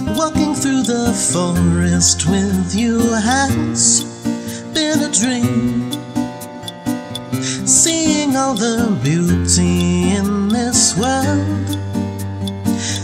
Walking 0.00 0.54
through 0.54 0.82
the 0.82 1.12
forest 1.32 2.28
with 2.28 2.72
you 2.72 3.00
has 3.14 4.04
been 4.72 5.02
a 5.02 5.10
dream. 5.10 5.90
Seeing 7.66 8.36
all 8.36 8.54
the 8.54 8.96
beauty 9.02 10.10
in 10.14 10.48
this 10.48 10.96
world. 10.96 11.76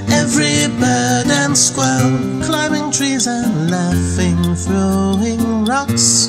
Every 0.09 0.69
bird 0.79 1.27
and 1.27 1.59
squirrel 1.59 2.41
climbing 2.45 2.93
trees 2.93 3.27
and 3.27 3.71
laughing, 3.71 4.55
throwing 4.55 5.65
rocks 5.65 6.29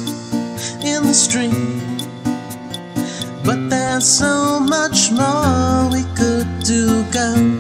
in 0.84 1.04
the 1.04 1.14
stream. 1.14 1.98
But 3.44 3.70
there's 3.70 4.08
so 4.08 4.60
much 4.60 5.12
more 5.12 5.90
we 5.92 6.04
could 6.16 6.48
do, 6.64 7.04
girl. 7.12 7.55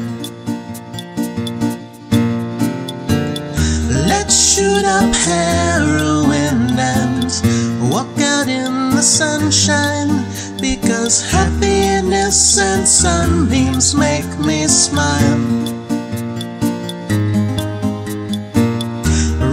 Shoot 4.76 4.86
up 4.86 5.16
heroin 5.16 6.78
and 6.78 7.92
walk 7.92 8.20
out 8.20 8.48
in 8.48 8.90
the 8.92 9.02
sunshine 9.02 10.10
because 10.60 11.22
happiness 11.32 12.58
and 12.58 12.88
sunbeams 12.88 13.96
make 13.96 14.28
me 14.40 14.68
smile. 14.68 15.40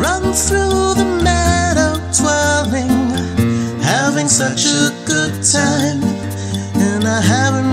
Run 0.02 0.32
through 0.32 0.94
the 1.00 1.20
meadow 1.22 1.92
twirling, 2.18 3.10
having 3.82 4.28
such 4.28 4.64
a 4.66 4.90
good 5.06 5.34
time, 5.42 6.02
and 6.74 7.04
I 7.04 7.20
haven't 7.20 7.71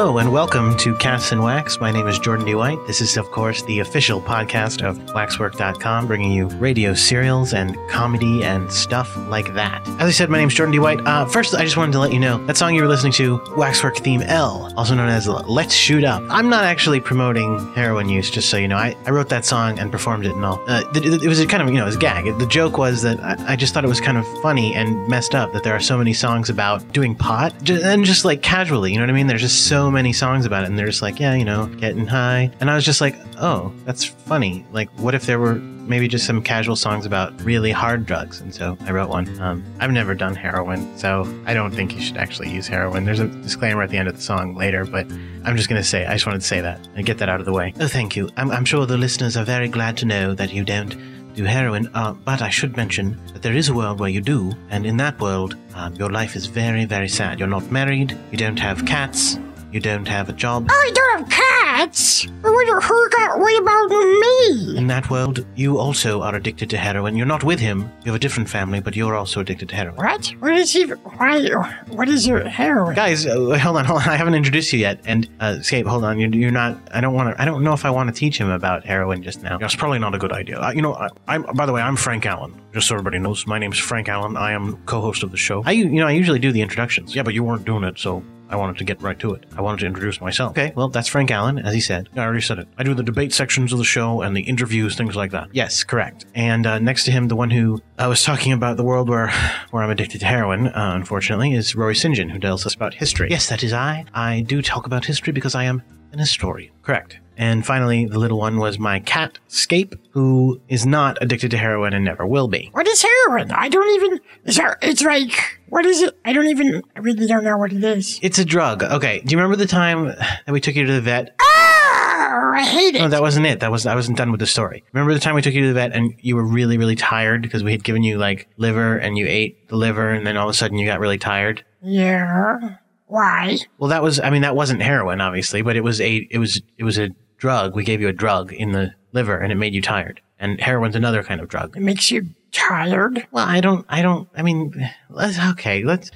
Hello 0.00 0.16
and 0.16 0.32
welcome 0.32 0.74
to 0.78 0.96
Cats 0.96 1.30
and 1.30 1.42
Wax. 1.42 1.78
My 1.78 1.90
name 1.92 2.06
is 2.06 2.18
Jordan 2.18 2.46
D. 2.46 2.54
White. 2.54 2.78
This 2.86 3.02
is, 3.02 3.18
of 3.18 3.30
course, 3.30 3.60
the 3.64 3.80
official 3.80 4.18
podcast 4.18 4.80
of 4.80 4.98
Waxwork.com, 5.12 6.06
bringing 6.06 6.32
you 6.32 6.46
radio 6.46 6.94
serials 6.94 7.52
and 7.52 7.76
comedy 7.90 8.42
and 8.42 8.72
stuff 8.72 9.14
like 9.28 9.52
that. 9.52 9.86
As 10.00 10.08
I 10.08 10.10
said, 10.10 10.30
my 10.30 10.38
name 10.38 10.48
is 10.48 10.54
Jordan 10.54 10.72
D. 10.72 10.78
White. 10.78 11.06
Uh, 11.06 11.26
first, 11.26 11.54
I 11.54 11.64
just 11.64 11.76
wanted 11.76 11.92
to 11.92 11.98
let 11.98 12.14
you 12.14 12.18
know 12.18 12.42
that 12.46 12.56
song 12.56 12.74
you 12.74 12.80
were 12.80 12.88
listening 12.88 13.12
to, 13.12 13.42
Waxwork 13.58 13.98
Theme 13.98 14.22
L, 14.22 14.72
also 14.74 14.94
known 14.94 15.10
as 15.10 15.28
Let's 15.28 15.74
Shoot 15.74 16.02
Up. 16.02 16.22
I'm 16.30 16.48
not 16.48 16.64
actually 16.64 17.00
promoting 17.00 17.58
heroin 17.74 18.08
use, 18.08 18.30
just 18.30 18.48
so 18.48 18.56
you 18.56 18.68
know. 18.68 18.78
I, 18.78 18.96
I 19.04 19.10
wrote 19.10 19.28
that 19.28 19.44
song 19.44 19.78
and 19.78 19.92
performed 19.92 20.24
it 20.24 20.32
and 20.34 20.42
all. 20.46 20.64
Uh, 20.66 20.82
it, 20.94 21.22
it 21.22 21.28
was 21.28 21.44
kind 21.44 21.62
of, 21.62 21.68
you 21.68 21.74
know, 21.74 21.82
it 21.82 21.88
was 21.88 21.96
a 21.96 21.98
gag. 21.98 22.38
The 22.38 22.46
joke 22.46 22.78
was 22.78 23.02
that 23.02 23.20
I, 23.20 23.52
I 23.52 23.54
just 23.56 23.74
thought 23.74 23.84
it 23.84 23.88
was 23.88 24.00
kind 24.00 24.16
of 24.16 24.26
funny 24.40 24.72
and 24.72 25.06
messed 25.08 25.34
up 25.34 25.52
that 25.52 25.62
there 25.62 25.76
are 25.76 25.80
so 25.80 25.98
many 25.98 26.14
songs 26.14 26.48
about 26.48 26.90
doing 26.94 27.14
pot, 27.14 27.52
and 27.68 28.06
just 28.06 28.24
like 28.24 28.40
casually, 28.40 28.92
you 28.92 28.96
know 28.96 29.02
what 29.02 29.10
I 29.10 29.12
mean? 29.12 29.26
There's 29.26 29.42
just 29.42 29.66
so 29.66 29.89
many 29.90 30.12
songs 30.12 30.46
about 30.46 30.64
it, 30.64 30.68
and 30.68 30.78
they're 30.78 30.86
just 30.86 31.02
like, 31.02 31.20
yeah, 31.20 31.34
you 31.34 31.44
know, 31.44 31.66
getting 31.66 32.06
high. 32.06 32.50
And 32.60 32.70
I 32.70 32.74
was 32.74 32.84
just 32.84 33.00
like, 33.00 33.16
oh, 33.38 33.72
that's 33.84 34.04
funny. 34.04 34.64
Like, 34.72 34.88
what 34.98 35.14
if 35.14 35.26
there 35.26 35.38
were 35.38 35.54
maybe 35.54 36.06
just 36.06 36.26
some 36.26 36.42
casual 36.42 36.76
songs 36.76 37.06
about 37.06 37.40
really 37.42 37.70
hard 37.70 38.06
drugs? 38.06 38.40
And 38.40 38.54
so 38.54 38.76
I 38.82 38.92
wrote 38.92 39.08
one. 39.08 39.40
Um, 39.40 39.64
I've 39.80 39.90
never 39.90 40.14
done 40.14 40.34
heroin, 40.34 40.96
so 40.96 41.26
I 41.46 41.54
don't 41.54 41.72
think 41.72 41.94
you 41.94 42.00
should 42.00 42.16
actually 42.16 42.50
use 42.50 42.66
heroin. 42.66 43.04
There's 43.04 43.20
a 43.20 43.28
disclaimer 43.28 43.82
at 43.82 43.90
the 43.90 43.98
end 43.98 44.08
of 44.08 44.16
the 44.16 44.22
song 44.22 44.54
later, 44.54 44.84
but 44.84 45.10
I'm 45.44 45.56
just 45.56 45.68
going 45.68 45.80
to 45.80 45.86
say, 45.86 46.06
I 46.06 46.12
just 46.14 46.26
wanted 46.26 46.40
to 46.40 46.46
say 46.46 46.60
that 46.60 46.86
and 46.94 47.04
get 47.06 47.18
that 47.18 47.28
out 47.28 47.40
of 47.40 47.46
the 47.46 47.52
way. 47.52 47.74
Oh, 47.80 47.88
thank 47.88 48.16
you. 48.16 48.28
I'm, 48.36 48.50
I'm 48.50 48.64
sure 48.64 48.86
the 48.86 48.96
listeners 48.96 49.36
are 49.36 49.44
very 49.44 49.68
glad 49.68 49.96
to 49.98 50.06
know 50.06 50.34
that 50.34 50.52
you 50.52 50.64
don't 50.64 50.96
do 51.34 51.44
heroin, 51.44 51.88
uh, 51.94 52.12
but 52.12 52.42
I 52.42 52.50
should 52.50 52.76
mention 52.76 53.16
that 53.32 53.42
there 53.42 53.54
is 53.54 53.68
a 53.68 53.74
world 53.74 54.00
where 54.00 54.08
you 54.08 54.20
do, 54.20 54.52
and 54.68 54.84
in 54.84 54.96
that 54.96 55.20
world, 55.20 55.54
um, 55.74 55.94
your 55.94 56.10
life 56.10 56.34
is 56.34 56.46
very, 56.46 56.84
very 56.84 57.08
sad. 57.08 57.38
You're 57.38 57.48
not 57.48 57.70
married, 57.70 58.18
you 58.32 58.36
don't 58.36 58.58
have 58.58 58.84
cats, 58.84 59.38
you 59.72 59.80
don't 59.80 60.08
have 60.08 60.28
a 60.28 60.32
job. 60.32 60.66
Oh 60.70 60.74
I 60.74 60.90
don't 60.94 61.59
have 61.70 61.88
cats. 61.88 62.26
What, 62.42 62.82
who 62.82 63.10
got, 63.10 63.38
what 63.38 63.62
about 63.62 63.88
me? 63.90 64.78
In 64.78 64.86
that 64.88 65.10
world, 65.10 65.46
you 65.56 65.78
also 65.78 66.22
are 66.22 66.34
addicted 66.34 66.70
to 66.70 66.76
heroin. 66.76 67.16
You're 67.16 67.26
not 67.26 67.44
with 67.44 67.60
him, 67.60 67.80
you 68.04 68.12
have 68.12 68.14
a 68.14 68.18
different 68.18 68.48
family, 68.48 68.80
but 68.80 68.96
you're 68.96 69.14
also 69.14 69.40
addicted 69.40 69.68
to 69.70 69.76
heroin. 69.76 69.96
What? 69.96 70.26
What 70.40 70.54
is 70.54 70.72
he? 70.72 70.84
Why? 70.84 71.48
What 71.88 72.08
is 72.08 72.26
your 72.26 72.44
heroin? 72.48 72.94
Guys, 72.94 73.26
uh, 73.26 73.58
hold 73.58 73.76
on, 73.76 73.84
hold 73.84 74.02
on. 74.02 74.08
I 74.08 74.16
haven't 74.16 74.34
introduced 74.34 74.72
you 74.72 74.78
yet. 74.78 75.00
And 75.04 75.28
uh, 75.40 75.60
Scape, 75.60 75.86
hold 75.86 76.04
on. 76.04 76.18
You're, 76.18 76.30
you're 76.30 76.50
not. 76.50 76.78
I 76.92 77.00
don't 77.00 77.14
want 77.14 77.34
to. 77.34 77.42
I 77.42 77.44
don't 77.44 77.62
know 77.62 77.72
if 77.72 77.84
I 77.84 77.90
want 77.90 78.08
to 78.08 78.18
teach 78.18 78.38
him 78.38 78.50
about 78.50 78.84
heroin 78.84 79.22
just 79.22 79.42
now. 79.42 79.58
That's 79.58 79.76
probably 79.76 79.98
not 79.98 80.14
a 80.14 80.18
good 80.18 80.32
idea. 80.32 80.58
Uh, 80.60 80.72
you 80.72 80.82
know, 80.82 80.94
I, 80.94 81.08
I'm. 81.28 81.42
By 81.54 81.66
the 81.66 81.72
way, 81.72 81.82
I'm 81.82 81.96
Frank 81.96 82.26
Allen. 82.26 82.54
Just 82.72 82.88
so 82.88 82.94
everybody 82.94 83.18
knows, 83.18 83.46
my 83.46 83.58
name's 83.58 83.78
Frank 83.78 84.08
Allen. 84.08 84.36
I 84.36 84.52
am 84.52 84.76
co-host 84.86 85.22
of 85.22 85.30
the 85.30 85.36
show. 85.36 85.62
I, 85.64 85.72
you 85.72 85.88
know, 85.88 86.06
I 86.06 86.12
usually 86.12 86.38
do 86.38 86.52
the 86.52 86.62
introductions. 86.62 87.14
yeah, 87.14 87.22
but 87.22 87.34
you 87.34 87.42
weren't 87.42 87.64
doing 87.64 87.84
it, 87.84 87.98
so 87.98 88.22
I 88.48 88.56
wanted 88.56 88.78
to 88.78 88.84
get 88.84 89.00
right 89.00 89.18
to 89.20 89.34
it. 89.34 89.44
I 89.56 89.60
wanted 89.60 89.80
to 89.80 89.86
introduce 89.86 90.20
myself. 90.20 90.52
Okay, 90.52 90.72
well, 90.74 90.88
that's 90.88 91.08
Frank 91.08 91.30
Allen, 91.30 91.58
as 91.70 91.74
he 91.74 91.80
said. 91.80 92.08
I 92.16 92.20
already 92.20 92.40
said 92.40 92.58
it. 92.58 92.68
I 92.76 92.82
do 92.82 92.94
the 92.94 93.02
debate 93.02 93.32
sections 93.32 93.72
of 93.72 93.78
the 93.78 93.84
show 93.84 94.22
and 94.22 94.36
the 94.36 94.42
interviews, 94.42 94.96
things 94.96 95.16
like 95.16 95.30
that. 95.30 95.48
Yes, 95.52 95.84
correct. 95.84 96.26
And 96.34 96.66
uh, 96.66 96.78
next 96.78 97.04
to 97.04 97.10
him, 97.10 97.28
the 97.28 97.36
one 97.36 97.50
who 97.50 97.80
I 97.98 98.08
was 98.08 98.22
talking 98.24 98.52
about 98.52 98.76
the 98.76 98.84
world 98.84 99.08
where 99.08 99.30
where 99.70 99.82
I'm 99.82 99.90
addicted 99.90 100.18
to 100.20 100.26
heroin, 100.26 100.66
uh, 100.68 100.92
unfortunately, 100.94 101.54
is 101.54 101.74
Rory 101.74 101.94
St. 101.94 102.14
John, 102.14 102.28
who 102.28 102.38
tells 102.38 102.66
us 102.66 102.74
about 102.74 102.94
history. 102.94 103.28
Yes, 103.30 103.48
that 103.48 103.62
is 103.62 103.72
I. 103.72 104.04
I 104.12 104.40
do 104.40 104.62
talk 104.62 104.86
about 104.86 105.04
history 105.04 105.32
because 105.32 105.54
I 105.54 105.64
am 105.64 105.82
an 106.12 106.18
historian. 106.18 106.72
Correct. 106.82 107.18
And 107.36 107.64
finally, 107.64 108.04
the 108.04 108.18
little 108.18 108.38
one 108.38 108.58
was 108.58 108.78
my 108.78 109.00
cat, 109.00 109.38
Scape, 109.48 109.94
who 110.10 110.60
is 110.68 110.84
not 110.84 111.16
addicted 111.22 111.50
to 111.52 111.56
heroin 111.56 111.94
and 111.94 112.04
never 112.04 112.26
will 112.26 112.48
be. 112.48 112.68
What 112.72 112.86
is 112.86 113.02
heroin? 113.02 113.50
I 113.50 113.70
don't 113.70 113.94
even. 113.94 114.20
It's, 114.44 114.58
it's 114.82 115.02
like. 115.02 115.59
What 115.70 115.86
is 115.86 116.02
it? 116.02 116.16
I 116.24 116.32
don't 116.32 116.46
even. 116.48 116.82
I 116.94 117.00
really 117.00 117.26
don't 117.26 117.44
know 117.44 117.56
what 117.56 117.72
it 117.72 117.82
is. 117.82 118.18
It's 118.22 118.38
a 118.38 118.44
drug. 118.44 118.82
Okay, 118.82 119.20
do 119.20 119.32
you 119.32 119.38
remember 119.38 119.56
the 119.56 119.66
time 119.66 120.06
that 120.06 120.48
we 120.48 120.60
took 120.60 120.74
you 120.74 120.84
to 120.84 120.92
the 120.92 121.00
vet? 121.00 121.34
Oh, 121.40 122.52
I 122.54 122.62
hate 122.64 122.94
it. 122.96 122.98
No, 123.00 123.08
that 123.08 123.22
wasn't 123.22 123.46
it. 123.46 123.60
That 123.60 123.70
was 123.70 123.86
I 123.86 123.94
wasn't 123.94 124.18
done 124.18 124.30
with 124.30 124.40
the 124.40 124.46
story. 124.46 124.84
Remember 124.92 125.14
the 125.14 125.20
time 125.20 125.34
we 125.34 125.42
took 125.42 125.54
you 125.54 125.62
to 125.62 125.68
the 125.68 125.74
vet 125.74 125.92
and 125.92 126.14
you 126.20 126.36
were 126.36 126.44
really, 126.44 126.76
really 126.78 126.96
tired 126.96 127.42
because 127.42 127.62
we 127.64 127.72
had 127.72 127.84
given 127.84 128.02
you 128.02 128.18
like 128.18 128.48
liver 128.56 128.96
and 128.96 129.16
you 129.16 129.26
ate 129.28 129.68
the 129.68 129.76
liver 129.76 130.10
and 130.10 130.26
then 130.26 130.36
all 130.36 130.48
of 130.48 130.50
a 130.50 130.56
sudden 130.56 130.76
you 130.78 130.86
got 130.86 131.00
really 131.00 131.18
tired. 131.18 131.64
yeah. 131.82 132.76
Why? 133.06 133.58
Well, 133.78 133.90
that 133.90 134.04
was 134.04 134.20
I 134.20 134.30
mean 134.30 134.42
that 134.42 134.54
wasn't 134.54 134.82
heroin 134.82 135.20
obviously, 135.20 135.62
but 135.62 135.74
it 135.76 135.80
was 135.82 136.00
a 136.00 136.28
it 136.30 136.38
was 136.38 136.62
it 136.78 136.84
was 136.84 136.96
a 136.96 137.10
drug. 137.38 137.74
We 137.74 137.82
gave 137.82 138.00
you 138.00 138.06
a 138.08 138.12
drug 138.12 138.52
in 138.52 138.70
the 138.70 138.94
liver 139.12 139.36
and 139.36 139.50
it 139.50 139.56
made 139.56 139.74
you 139.74 139.82
tired. 139.82 140.20
And 140.38 140.60
heroin's 140.60 140.94
another 140.94 141.24
kind 141.24 141.40
of 141.40 141.48
drug. 141.48 141.76
It 141.76 141.80
makes 141.82 142.10
you 142.12 142.28
tired. 142.52 143.26
Well, 143.30 143.46
I 143.46 143.60
don't 143.60 143.86
I 143.88 144.02
don't 144.02 144.28
I 144.36 144.42
mean 144.42 144.90
let's 145.08 145.38
okay, 145.38 145.84
let's 145.84 146.10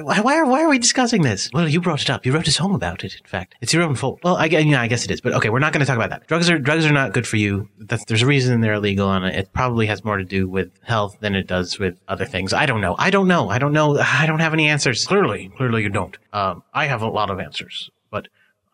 why, 0.00 0.36
are 0.36 0.44
why 0.44 0.62
are 0.62 0.68
we 0.68 0.78
discussing 0.78 1.22
this? 1.22 1.50
Well, 1.52 1.68
you 1.68 1.80
brought 1.80 2.02
it 2.02 2.10
up. 2.10 2.26
You 2.26 2.32
wrote 2.32 2.48
a 2.48 2.52
song 2.52 2.74
about 2.74 3.04
it. 3.04 3.14
In 3.14 3.26
fact, 3.26 3.54
it's 3.60 3.72
your 3.72 3.82
own 3.82 3.94
fault. 3.94 4.20
Well, 4.24 4.36
I, 4.36 4.46
yeah, 4.46 4.80
I 4.80 4.88
guess 4.88 5.04
it 5.04 5.10
is. 5.10 5.20
But 5.20 5.34
okay, 5.34 5.50
we're 5.50 5.60
not 5.60 5.72
going 5.72 5.80
to 5.80 5.86
talk 5.86 5.96
about 5.96 6.10
that. 6.10 6.26
Drugs 6.26 6.50
are 6.50 6.58
drugs 6.58 6.84
are 6.84 6.92
not 6.92 7.12
good 7.12 7.26
for 7.26 7.36
you. 7.36 7.68
That's, 7.78 8.04
there's 8.06 8.22
a 8.22 8.26
reason 8.26 8.60
they're 8.60 8.74
illegal, 8.74 9.12
and 9.12 9.24
it 9.24 9.52
probably 9.52 9.86
has 9.86 10.04
more 10.04 10.16
to 10.16 10.24
do 10.24 10.48
with 10.48 10.70
health 10.82 11.18
than 11.20 11.34
it 11.34 11.46
does 11.46 11.78
with 11.78 12.00
other 12.08 12.24
things. 12.24 12.52
I 12.52 12.66
don't 12.66 12.80
know. 12.80 12.96
I 12.98 13.10
don't 13.10 13.28
know. 13.28 13.48
I 13.48 13.58
don't 13.58 13.72
know. 13.72 13.98
I 13.98 14.26
don't 14.26 14.40
have 14.40 14.52
any 14.52 14.68
answers. 14.68 15.06
Clearly, 15.06 15.50
clearly 15.56 15.82
you 15.82 15.90
don't. 15.90 16.16
Um, 16.32 16.62
I 16.74 16.86
have 16.86 17.02
a 17.02 17.08
lot 17.08 17.30
of 17.30 17.38
answers, 17.38 17.90
but 18.10 18.28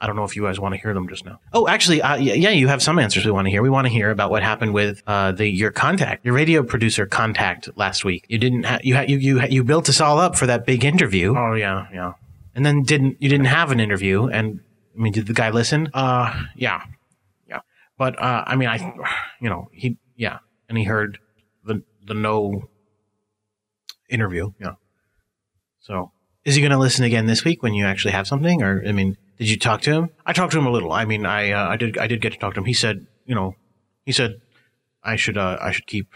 I 0.05 0.07
don't 0.07 0.17
know 0.17 0.25
if 0.25 0.37
you 0.37 0.43
guys 0.43 0.61
want 0.61 0.75
to 0.75 0.81
hear 0.81 0.93
them 0.93 1.09
just 1.09 1.25
now. 1.25 1.41
Oh, 1.55 1.67
actually, 1.67 2.03
uh, 2.03 2.17
yeah, 2.17 2.51
you 2.51 2.69
have 2.69 2.83
some 2.83 2.99
answers 2.99 3.25
we 3.25 3.31
want 3.33 3.47
to 3.47 3.51
hear. 3.51 3.63
We 3.63 3.71
want 3.71 3.87
to 3.87 3.93
hear 3.93 4.11
about 4.11 4.31
what 4.31 4.43
happened 4.43 4.75
with 4.75 5.03
uh, 5.07 5.33
the 5.33 5.49
your 5.49 5.71
contact, 5.71 6.25
your 6.27 6.35
radio 6.35 6.63
producer 6.63 7.07
contact 7.07 7.71
last 7.77 8.05
week. 8.05 8.27
You 8.29 8.37
didn't 8.39 8.65
ha- 8.65 8.81
you 8.83 8.95
ha- 8.97 9.07
you 9.09 9.17
you 9.17 9.41
you 9.47 9.65
built 9.65 9.89
us 9.89 10.01
all 10.03 10.19
up 10.19 10.37
for 10.37 10.47
that 10.47 10.67
big 10.67 10.85
interview, 10.85 11.35
Oh 11.37 11.55
yeah, 11.55 11.87
yeah. 11.93 12.13
and 12.55 12.67
then 12.67 12.83
didn't 12.83 13.17
you 13.23 13.29
didn't 13.31 13.47
have 13.47 13.71
an 13.71 13.81
interview? 13.81 14.27
And 14.27 14.61
I 14.95 15.01
mean, 15.03 15.13
did 15.15 15.27
the 15.27 15.33
guy 15.33 15.49
listen? 15.51 15.89
Uh, 15.95 16.45
yeah, 16.55 16.83
yeah. 17.49 17.61
But 17.97 18.21
uh, 18.21 18.45
I 18.47 18.57
mean, 18.57 18.69
I, 18.69 18.77
you 19.41 19.49
know, 19.49 19.71
he, 19.73 19.97
yeah, 20.17 20.39
and 20.69 20.77
he 20.77 20.85
heard 20.85 21.19
the 21.65 21.83
the 22.07 22.15
no 22.15 22.69
interview. 24.09 24.53
Yeah. 24.61 24.75
So 25.81 26.13
Is 26.45 26.55
he 26.55 26.61
going 26.61 26.73
to 26.73 26.79
listen 26.79 27.05
again 27.05 27.27
this 27.27 27.45
week 27.45 27.63
when 27.63 27.75
you 27.75 27.85
actually 27.87 28.13
have 28.13 28.27
something? 28.27 28.63
Or 28.63 28.83
I 28.87 28.93
mean, 28.93 29.17
did 29.39 29.51
you 29.51 29.59
talk 29.59 29.81
to 29.83 29.93
him? 29.93 30.11
I 30.25 30.33
talked 30.33 30.53
to 30.53 30.59
him 30.59 30.67
a 30.67 30.71
little. 30.71 30.93
I 30.93 31.05
mean, 31.05 31.27
I 31.27 31.51
uh, 31.51 31.69
I 31.69 31.77
did 31.77 31.99
I 31.99 32.07
did 32.07 32.21
get 32.21 32.33
to 32.33 32.39
talk 32.39 32.55
to 32.55 32.61
him. 32.61 32.67
He 32.67 32.75
said, 32.75 33.07
you 33.27 33.35
know, 33.35 33.57
he 34.07 34.13
said 34.13 34.41
I 35.03 35.17
should 35.17 35.37
uh, 35.37 35.59
I 35.61 35.73
should 35.73 35.87
keep 35.87 36.13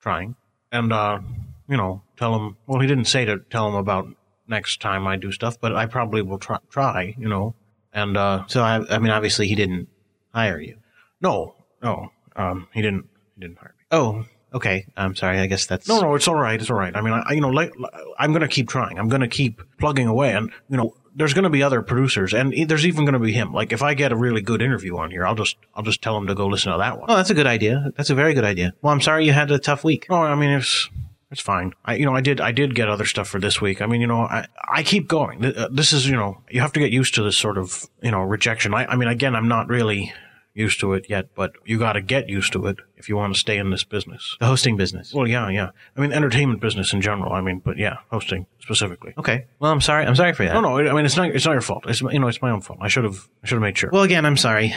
trying 0.00 0.36
and 0.70 0.92
uh, 0.92 1.20
you 1.68 1.76
know 1.76 2.02
tell 2.16 2.34
him. 2.34 2.56
Well, 2.66 2.80
he 2.80 2.86
didn't 2.86 3.04
say 3.06 3.24
to 3.24 3.38
tell 3.50 3.68
him 3.68 3.74
about 3.74 4.08
next 4.48 4.80
time 4.80 5.06
I 5.06 5.16
do 5.16 5.32
stuff, 5.32 5.60
but 5.60 5.74
I 5.74 5.86
probably 5.86 6.22
will 6.22 6.38
try. 6.38 6.58
Try, 6.70 7.14
you 7.18 7.28
know, 7.28 7.54
and 7.92 8.16
uh, 8.16 8.44
So 8.48 8.62
I, 8.62 8.82
I 8.94 8.98
mean, 8.98 9.10
obviously 9.10 9.46
he 9.46 9.54
didn't 9.54 9.88
hire 10.34 10.60
you. 10.60 10.78
no, 11.20 11.54
no, 11.82 12.10
um, 12.36 12.68
he 12.72 12.82
didn't 12.82 13.08
he 13.34 13.40
didn't 13.40 13.58
hire 13.58 13.74
me. 13.78 13.84
Oh, 13.90 14.24
okay. 14.54 14.86
I'm 14.96 15.14
sorry. 15.14 15.38
I 15.38 15.46
guess 15.46 15.66
that's 15.66 15.86
No, 15.88 16.00
no, 16.00 16.14
it's 16.14 16.26
all 16.28 16.34
right. 16.34 16.60
It's 16.60 16.70
all 16.70 16.76
right. 16.78 16.96
I 16.96 17.02
mean, 17.02 17.12
I, 17.12 17.32
you 17.32 17.40
know, 17.40 17.50
like, 17.50 17.72
I'm 18.18 18.32
going 18.32 18.42
to 18.42 18.48
keep 18.48 18.68
trying. 18.68 18.98
I'm 18.98 19.08
going 19.08 19.20
to 19.20 19.28
keep 19.28 19.60
plugging 19.78 20.06
away, 20.06 20.32
and 20.32 20.50
you 20.68 20.76
know, 20.78 20.94
there's 21.14 21.34
going 21.34 21.44
to 21.44 21.50
be 21.50 21.62
other 21.62 21.82
producers, 21.82 22.32
and 22.32 22.54
there's 22.68 22.86
even 22.86 23.04
going 23.04 23.12
to 23.14 23.18
be 23.18 23.32
him. 23.32 23.52
Like, 23.52 23.72
if 23.72 23.82
I 23.82 23.94
get 23.94 24.12
a 24.12 24.16
really 24.16 24.40
good 24.40 24.62
interview 24.62 24.96
on 24.96 25.10
here, 25.10 25.26
I'll 25.26 25.34
just, 25.34 25.56
I'll 25.74 25.82
just 25.82 26.02
tell 26.02 26.16
him 26.16 26.26
to 26.26 26.34
go 26.34 26.46
listen 26.46 26.72
to 26.72 26.78
that 26.78 26.98
one. 26.98 27.10
Oh, 27.10 27.16
that's 27.16 27.30
a 27.30 27.34
good 27.34 27.46
idea. 27.46 27.92
That's 27.96 28.10
a 28.10 28.14
very 28.14 28.34
good 28.34 28.44
idea. 28.44 28.74
Well, 28.82 28.92
I'm 28.92 29.00
sorry 29.00 29.26
you 29.26 29.32
had 29.32 29.50
a 29.50 29.58
tough 29.58 29.84
week. 29.84 30.06
Oh, 30.10 30.16
I 30.16 30.34
mean, 30.34 30.50
it's, 30.50 30.88
It's 31.30 31.40
fine. 31.40 31.72
I, 31.84 31.94
you 31.94 32.04
know, 32.04 32.14
I 32.14 32.20
did, 32.20 32.40
I 32.42 32.52
did 32.52 32.74
get 32.74 32.90
other 32.90 33.06
stuff 33.06 33.26
for 33.26 33.40
this 33.40 33.58
week. 33.58 33.80
I 33.80 33.86
mean, 33.86 34.02
you 34.02 34.06
know, 34.06 34.20
I, 34.20 34.46
I 34.70 34.82
keep 34.82 35.08
going. 35.08 35.42
Uh, 35.44 35.68
This 35.72 35.94
is, 35.94 36.06
you 36.06 36.14
know, 36.14 36.42
you 36.50 36.60
have 36.60 36.72
to 36.74 36.80
get 36.80 36.92
used 36.92 37.14
to 37.14 37.22
this 37.22 37.38
sort 37.38 37.56
of, 37.56 37.88
you 38.02 38.10
know, 38.10 38.20
rejection. 38.20 38.74
I, 38.74 38.84
I 38.84 38.96
mean, 38.96 39.08
again, 39.08 39.34
I'm 39.34 39.48
not 39.48 39.68
really 39.68 40.12
used 40.54 40.80
to 40.80 40.92
it 40.92 41.06
yet, 41.08 41.34
but 41.34 41.52
you 41.64 41.78
got 41.78 41.94
to 41.94 42.00
get 42.00 42.28
used 42.28 42.52
to 42.52 42.66
it 42.66 42.78
if 42.96 43.08
you 43.08 43.16
want 43.16 43.34
to 43.34 43.40
stay 43.40 43.56
in 43.56 43.70
this 43.70 43.84
business. 43.84 44.36
The 44.40 44.46
hosting 44.46 44.76
business. 44.76 45.12
Well, 45.14 45.26
yeah, 45.26 45.48
yeah. 45.48 45.70
I 45.96 46.00
mean, 46.00 46.12
entertainment 46.12 46.60
business 46.60 46.92
in 46.92 47.00
general. 47.00 47.32
I 47.32 47.40
mean, 47.40 47.60
but 47.60 47.78
yeah, 47.78 47.98
hosting 48.10 48.46
specifically. 48.60 49.14
Okay. 49.18 49.46
Well, 49.58 49.72
I'm 49.72 49.80
sorry. 49.80 50.06
I'm 50.06 50.14
sorry 50.14 50.34
for 50.34 50.44
that. 50.44 50.54
No, 50.54 50.60
no. 50.60 50.76
I 50.76 50.92
mean, 50.92 51.04
it's 51.04 51.16
not. 51.16 51.30
It's 51.30 51.46
not 51.46 51.52
your 51.52 51.60
fault. 51.62 51.84
It's 51.88 52.00
you 52.00 52.18
know, 52.18 52.28
it's 52.28 52.42
my 52.42 52.50
own 52.50 52.60
fault. 52.60 52.78
I 52.82 52.88
should 52.88 53.04
have. 53.04 53.28
I 53.42 53.46
should 53.46 53.56
have 53.56 53.62
made 53.62 53.78
sure. 53.78 53.90
Well, 53.92 54.02
again, 54.02 54.26
I'm 54.26 54.36
sorry. 54.36 54.74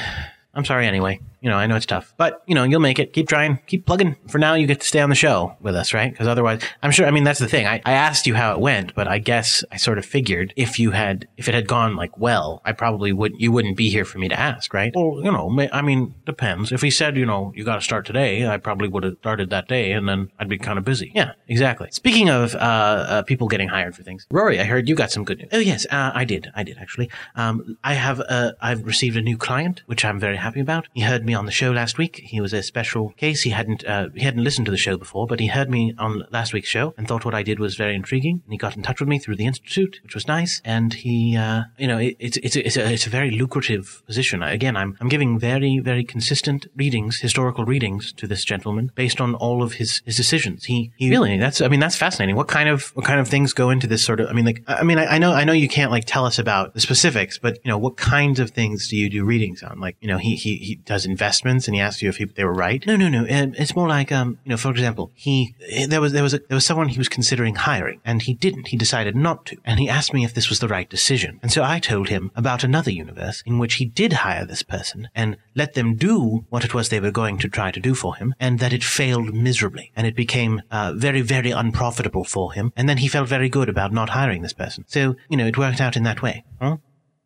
I'm 0.55 0.65
sorry 0.65 0.87
anyway. 0.87 1.19
You 1.41 1.51
know, 1.51 1.57
I 1.57 1.67
know 1.67 1.75
it's 1.75 1.85
tough, 1.85 2.13
but 2.17 2.41
you 2.47 2.55
know, 2.55 2.63
you'll 2.63 2.79
make 2.79 2.97
it. 2.97 3.13
Keep 3.13 3.27
trying, 3.27 3.59
keep 3.67 3.85
plugging. 3.85 4.15
For 4.27 4.39
now, 4.39 4.55
you 4.55 4.65
get 4.65 4.81
to 4.81 4.87
stay 4.87 4.99
on 4.99 5.09
the 5.09 5.15
show 5.15 5.55
with 5.61 5.75
us, 5.75 5.93
right? 5.93 6.11
Because 6.11 6.27
otherwise, 6.27 6.63
I'm 6.81 6.89
sure. 6.89 7.05
I 7.05 7.11
mean, 7.11 7.23
that's 7.23 7.39
the 7.39 7.47
thing. 7.47 7.67
I, 7.67 7.81
I 7.85 7.91
asked 7.91 8.25
you 8.25 8.33
how 8.33 8.53
it 8.53 8.59
went, 8.59 8.95
but 8.95 9.07
I 9.07 9.19
guess 9.19 9.63
I 9.71 9.77
sort 9.77 9.99
of 9.99 10.05
figured 10.05 10.53
if 10.55 10.79
you 10.79 10.89
had, 10.91 11.27
if 11.37 11.47
it 11.47 11.53
had 11.53 11.67
gone 11.67 11.95
like 11.95 12.17
well, 12.17 12.63
I 12.65 12.71
probably 12.71 13.13
wouldn't. 13.13 13.41
You 13.41 13.51
wouldn't 13.51 13.77
be 13.77 13.91
here 13.91 14.05
for 14.05 14.17
me 14.17 14.27
to 14.27 14.39
ask, 14.39 14.73
right? 14.73 14.91
Well, 14.95 15.21
you 15.23 15.31
know, 15.31 15.55
I 15.71 15.83
mean, 15.83 16.15
depends. 16.25 16.71
If 16.71 16.81
he 16.81 16.89
said, 16.89 17.15
you 17.15 17.27
know, 17.27 17.53
you 17.55 17.63
got 17.63 17.75
to 17.75 17.81
start 17.81 18.07
today, 18.07 18.47
I 18.47 18.57
probably 18.57 18.87
would 18.87 19.03
have 19.03 19.17
started 19.19 19.51
that 19.51 19.67
day, 19.67 19.91
and 19.91 20.09
then 20.09 20.31
I'd 20.39 20.49
be 20.49 20.57
kind 20.57 20.79
of 20.79 20.85
busy. 20.85 21.11
Yeah, 21.13 21.33
exactly. 21.47 21.89
Speaking 21.91 22.29
of 22.29 22.55
uh, 22.55 22.57
uh, 22.57 23.21
people 23.21 23.47
getting 23.47 23.67
hired 23.67 23.95
for 23.95 24.01
things, 24.01 24.25
Rory, 24.31 24.59
I 24.59 24.63
heard 24.63 24.89
you 24.89 24.95
got 24.95 25.11
some 25.11 25.23
good 25.23 25.37
news. 25.37 25.49
Oh 25.51 25.59
yes, 25.59 25.85
uh, 25.91 26.11
I 26.15 26.25
did. 26.25 26.51
I 26.55 26.63
did 26.63 26.79
actually. 26.79 27.11
Um, 27.35 27.77
I 27.83 27.93
have. 27.93 28.19
Uh, 28.19 28.53
I've 28.61 28.83
received 28.83 29.15
a 29.15 29.21
new 29.21 29.37
client, 29.37 29.83
which 29.85 30.03
I'm 30.03 30.19
very 30.19 30.37
happy 30.45 30.59
about. 30.59 30.87
He 30.93 31.01
heard 31.01 31.25
me 31.25 31.33
on 31.33 31.45
the 31.45 31.51
show 31.51 31.71
last 31.71 31.97
week. 31.97 32.21
He 32.23 32.39
was 32.39 32.53
a 32.53 32.63
special 32.63 33.09
case. 33.17 33.41
He 33.41 33.49
hadn't. 33.49 33.83
Uh, 33.85 34.09
he 34.15 34.23
hadn't 34.23 34.43
listened 34.43 34.65
to 34.67 34.71
the 34.71 34.77
show 34.77 34.95
before, 34.97 35.25
but 35.27 35.39
he 35.39 35.47
heard 35.47 35.69
me 35.69 35.93
on 35.97 36.23
last 36.31 36.53
week's 36.53 36.69
show 36.69 36.93
and 36.97 37.07
thought 37.07 37.25
what 37.25 37.33
I 37.33 37.43
did 37.43 37.59
was 37.59 37.75
very 37.75 37.95
intriguing. 37.95 38.41
And 38.45 38.53
he 38.53 38.57
got 38.57 38.75
in 38.77 38.83
touch 38.83 38.99
with 38.99 39.09
me 39.09 39.19
through 39.19 39.37
the 39.37 39.45
institute, 39.45 39.99
which 40.03 40.15
was 40.15 40.27
nice. 40.27 40.61
And 40.63 40.93
he, 40.93 41.35
uh, 41.35 41.63
you 41.77 41.87
know, 41.87 41.97
it, 41.97 42.15
it's 42.19 42.37
it's 42.37 42.55
a, 42.55 42.65
it's 42.65 42.77
a 42.77 42.93
it's 42.93 43.07
a 43.07 43.09
very 43.09 43.31
lucrative 43.31 44.03
position. 44.05 44.43
Again, 44.43 44.77
I'm 44.77 44.95
I'm 44.99 45.09
giving 45.09 45.39
very 45.39 45.79
very 45.79 46.03
consistent 46.03 46.67
readings, 46.75 47.19
historical 47.19 47.65
readings 47.65 48.13
to 48.13 48.27
this 48.27 48.45
gentleman 48.45 48.91
based 48.95 49.19
on 49.19 49.35
all 49.35 49.63
of 49.63 49.73
his 49.73 50.01
his 50.05 50.15
decisions. 50.15 50.65
He 50.65 50.91
he 50.95 51.09
really 51.09 51.37
that's 51.37 51.59
I 51.61 51.67
mean 51.67 51.79
that's 51.79 51.95
fascinating. 51.95 52.35
What 52.35 52.47
kind 52.47 52.69
of 52.69 52.91
what 52.95 53.05
kind 53.05 53.19
of 53.19 53.27
things 53.27 53.53
go 53.53 53.69
into 53.71 53.87
this 53.87 54.03
sort 54.03 54.19
of? 54.19 54.29
I 54.29 54.33
mean, 54.33 54.45
like 54.45 54.63
I 54.67 54.75
I 54.75 54.83
mean 54.83 54.99
I, 54.99 55.15
I 55.15 55.17
know 55.17 55.33
I 55.33 55.43
know 55.43 55.53
you 55.53 55.67
can't 55.67 55.91
like 55.91 56.05
tell 56.05 56.25
us 56.25 56.37
about 56.37 56.73
the 56.73 56.81
specifics, 56.81 57.39
but 57.39 57.57
you 57.63 57.69
know 57.69 57.77
what 57.77 57.97
kinds 57.97 58.39
of 58.39 58.51
things 58.51 58.87
do 58.89 58.95
you 58.95 59.09
do 59.09 59.25
readings 59.25 59.63
on? 59.63 59.79
Like 59.79 59.97
you 60.01 60.07
know 60.07 60.17
he 60.17 60.34
he 60.35 60.57
he 60.57 60.75
does 60.75 61.05
investments 61.05 61.67
and 61.67 61.75
he 61.75 61.81
asks 61.81 62.01
you 62.01 62.09
if 62.09 62.17
he, 62.17 62.25
they 62.25 62.43
were 62.43 62.53
right. 62.53 62.85
No 62.85 62.95
no 62.95 63.09
no. 63.09 63.21
Um, 63.21 63.53
it's 63.57 63.75
more 63.75 63.87
like 63.87 64.11
um 64.11 64.39
you 64.43 64.51
know 64.51 64.57
for 64.57 64.71
example 64.71 65.11
he 65.13 65.55
there 65.87 66.01
was 66.01 66.13
there 66.13 66.23
was 66.23 66.33
a, 66.33 66.39
there 66.39 66.55
was 66.55 66.65
someone 66.65 66.89
he 66.89 66.97
was 66.97 67.09
considering 67.09 67.55
hiring 67.55 68.01
and 68.05 68.21
he 68.21 68.33
didn't. 68.33 68.67
He 68.67 68.77
decided 68.77 69.15
not 69.15 69.45
to, 69.47 69.57
and 69.65 69.79
he 69.79 69.89
asked 69.89 70.13
me 70.13 70.23
if 70.23 70.33
this 70.33 70.49
was 70.49 70.59
the 70.59 70.67
right 70.67 70.89
decision. 70.89 71.39
And 71.41 71.51
so 71.51 71.63
I 71.63 71.79
told 71.79 72.09
him 72.09 72.31
about 72.35 72.63
another 72.63 72.91
universe 72.91 73.43
in 73.45 73.59
which 73.59 73.75
he 73.75 73.85
did 73.85 74.13
hire 74.13 74.45
this 74.45 74.63
person 74.63 75.09
and 75.15 75.37
let 75.55 75.73
them 75.73 75.95
do 75.95 76.45
what 76.49 76.65
it 76.65 76.73
was 76.73 76.89
they 76.89 76.99
were 76.99 77.11
going 77.11 77.37
to 77.39 77.49
try 77.49 77.71
to 77.71 77.79
do 77.79 77.93
for 77.93 78.15
him, 78.15 78.33
and 78.39 78.59
that 78.59 78.73
it 78.73 78.83
failed 78.83 79.33
miserably, 79.33 79.91
and 79.95 80.05
it 80.05 80.15
became 80.15 80.61
uh, 80.71 80.93
very, 80.95 81.21
very 81.21 81.51
unprofitable 81.51 82.23
for 82.23 82.53
him. 82.53 82.71
And 82.75 82.89
then 82.89 82.97
he 82.97 83.07
felt 83.07 83.27
very 83.27 83.49
good 83.49 83.69
about 83.69 83.93
not 83.93 84.09
hiring 84.09 84.41
this 84.41 84.53
person. 84.53 84.85
So 84.87 85.15
you 85.29 85.37
know, 85.37 85.47
it 85.47 85.57
worked 85.57 85.81
out 85.81 85.95
in 85.95 86.03
that 86.03 86.21
way. 86.21 86.43
Huh? 86.61 86.77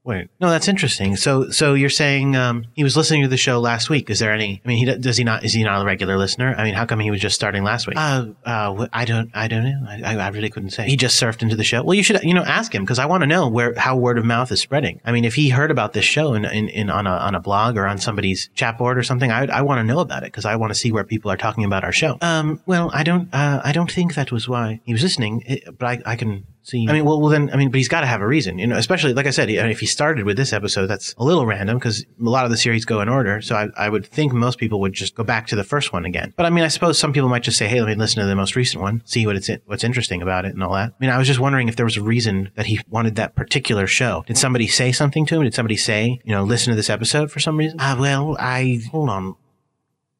Wait. 0.03 0.29
No, 0.39 0.49
that's 0.49 0.67
interesting. 0.67 1.15
So, 1.17 1.49
so 1.49 1.73
you're 1.73 1.89
saying 1.89 2.35
um, 2.35 2.65
he 2.73 2.83
was 2.83 2.95
listening 2.95 3.21
to 3.23 3.27
the 3.27 3.37
show 3.37 3.59
last 3.59 3.89
week? 3.89 4.09
Is 4.09 4.19
there 4.19 4.31
any? 4.31 4.61
I 4.63 4.67
mean, 4.67 4.77
he 4.77 4.85
does 4.85 5.17
he 5.17 5.23
not? 5.23 5.43
Is 5.43 5.53
he 5.53 5.63
not 5.63 5.81
a 5.81 5.85
regular 5.85 6.17
listener? 6.17 6.55
I 6.57 6.63
mean, 6.63 6.73
how 6.73 6.85
come 6.85 6.99
he 6.99 7.11
was 7.11 7.19
just 7.19 7.35
starting 7.35 7.63
last 7.63 7.85
week? 7.85 7.97
Uh, 7.97 8.27
uh, 8.45 8.87
I 8.93 9.05
don't, 9.05 9.29
I 9.33 9.47
don't 9.47 9.63
know. 9.63 9.85
I, 9.87 10.15
I 10.15 10.29
really 10.29 10.49
couldn't 10.49 10.71
say. 10.71 10.87
He 10.87 10.95
just 10.95 11.21
surfed 11.21 11.41
into 11.41 11.55
the 11.55 11.63
show. 11.63 11.83
Well, 11.83 11.95
you 11.95 12.03
should, 12.03 12.23
you 12.23 12.33
know, 12.33 12.43
ask 12.43 12.73
him 12.73 12.83
because 12.83 12.97
I 12.97 13.05
want 13.05 13.21
to 13.21 13.27
know 13.27 13.49
where 13.49 13.75
how 13.75 13.97
word 13.97 14.17
of 14.17 14.25
mouth 14.25 14.51
is 14.51 14.61
spreading. 14.61 15.01
I 15.05 15.11
mean, 15.11 15.25
if 15.25 15.35
he 15.35 15.49
heard 15.49 15.69
about 15.69 15.93
this 15.93 16.05
show 16.05 16.33
in, 16.33 16.45
in, 16.45 16.69
in 16.69 16.89
on 16.89 17.05
a 17.05 17.11
on 17.11 17.35
a 17.35 17.39
blog 17.39 17.77
or 17.77 17.85
on 17.85 17.97
somebody's 17.97 18.49
chat 18.55 18.77
board 18.77 18.97
or 18.97 19.03
something, 19.03 19.31
I 19.31 19.45
I 19.47 19.61
want 19.61 19.79
to 19.79 19.83
know 19.83 19.99
about 19.99 20.23
it 20.23 20.27
because 20.27 20.45
I 20.45 20.55
want 20.55 20.71
to 20.71 20.75
see 20.75 20.91
where 20.91 21.03
people 21.03 21.29
are 21.29 21.37
talking 21.37 21.65
about 21.65 21.83
our 21.83 21.91
show. 21.91 22.17
Um, 22.21 22.61
well, 22.65 22.89
I 22.93 23.03
don't, 23.03 23.33
uh, 23.33 23.61
I 23.63 23.73
don't 23.73 23.91
think 23.91 24.15
that 24.15 24.31
was 24.31 24.47
why 24.47 24.79
he 24.85 24.93
was 24.93 25.03
listening, 25.03 25.61
but 25.77 25.85
I, 25.85 26.13
I 26.13 26.15
can 26.15 26.45
I 26.73 26.93
mean, 26.93 27.05
well, 27.05 27.19
well, 27.19 27.29
then, 27.29 27.49
I 27.51 27.57
mean, 27.57 27.69
but 27.71 27.77
he's 27.77 27.87
got 27.87 28.01
to 28.01 28.07
have 28.07 28.21
a 28.21 28.27
reason, 28.27 28.59
you 28.59 28.67
know. 28.67 28.77
Especially, 28.77 29.13
like 29.13 29.25
I 29.25 29.31
said, 29.31 29.49
if 29.49 29.79
he 29.79 29.85
started 29.85 30.25
with 30.25 30.37
this 30.37 30.53
episode, 30.53 30.87
that's 30.87 31.15
a 31.17 31.23
little 31.23 31.45
random 31.45 31.77
because 31.77 32.03
a 32.03 32.29
lot 32.29 32.45
of 32.45 32.51
the 32.51 32.57
series 32.57 32.85
go 32.85 33.01
in 33.01 33.09
order. 33.09 33.41
So 33.41 33.55
I, 33.55 33.69
I 33.77 33.89
would 33.89 34.05
think 34.05 34.33
most 34.33 34.59
people 34.59 34.79
would 34.81 34.93
just 34.93 35.15
go 35.15 35.23
back 35.23 35.47
to 35.47 35.55
the 35.55 35.63
first 35.63 35.93
one 35.93 36.05
again. 36.05 36.33
But 36.37 36.45
I 36.45 36.49
mean, 36.49 36.63
I 36.63 36.67
suppose 36.67 36.99
some 36.99 37.13
people 37.13 37.29
might 37.29 37.43
just 37.43 37.57
say, 37.57 37.67
"Hey, 37.67 37.79
let 37.81 37.87
me 37.87 37.95
listen 37.95 38.21
to 38.21 38.27
the 38.27 38.35
most 38.35 38.55
recent 38.55 38.81
one, 38.81 39.01
see 39.05 39.25
what 39.25 39.35
it's 39.35 39.49
what's 39.65 39.83
interesting 39.83 40.21
about 40.21 40.45
it, 40.45 40.53
and 40.53 40.63
all 40.63 40.73
that." 40.73 40.91
I 40.91 40.95
mean, 40.99 41.09
I 41.09 41.17
was 41.17 41.27
just 41.27 41.39
wondering 41.39 41.69
if 41.69 41.75
there 41.75 41.85
was 41.85 41.97
a 41.97 42.03
reason 42.03 42.51
that 42.55 42.67
he 42.67 42.79
wanted 42.89 43.15
that 43.15 43.35
particular 43.35 43.87
show. 43.87 44.23
Did 44.27 44.37
somebody 44.37 44.67
say 44.67 44.91
something 44.91 45.25
to 45.27 45.37
him? 45.37 45.43
Did 45.43 45.53
somebody 45.53 45.77
say, 45.77 46.19
you 46.23 46.31
know, 46.33 46.43
listen 46.43 46.71
to 46.71 46.75
this 46.75 46.89
episode 46.89 47.31
for 47.31 47.39
some 47.39 47.57
reason? 47.57 47.77
Ah, 47.79 47.97
well, 47.99 48.35
I 48.39 48.81
hold 48.91 49.09
on. 49.09 49.35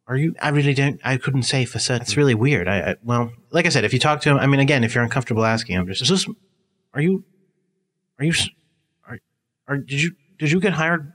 Are 0.10 0.18
you? 0.18 0.36
I 0.42 0.50
really 0.50 0.74
don't. 0.74 1.00
I 1.04 1.18
couldn't 1.18 1.44
say 1.44 1.66
for 1.66 1.78
certain. 1.78 2.02
It's 2.02 2.18
really 2.18 2.34
weird. 2.34 2.68
I, 2.68 2.80
I 2.80 2.96
well, 3.04 3.32
like 3.52 3.68
I 3.68 3.70
said, 3.70 3.86
if 3.86 3.94
you 3.94 4.00
talk 4.00 4.22
to 4.22 4.30
him, 4.32 4.38
I 4.38 4.48
mean, 4.48 4.60
again, 4.60 4.84
if 4.84 4.96
you're 4.96 5.04
uncomfortable 5.04 5.46
asking 5.46 5.76
him, 5.76 5.86
just 5.86 6.02
is 6.02 6.10
this? 6.10 6.28
Are 6.96 7.02
you? 7.02 7.24
Are 8.18 8.26
you? 8.26 8.34
Are? 9.08 9.20
Are? 9.68 9.78
Did 9.78 10.02
you? 10.02 10.16
Did 10.40 10.52
you 10.52 10.60
get 10.60 10.74
hired 10.74 11.14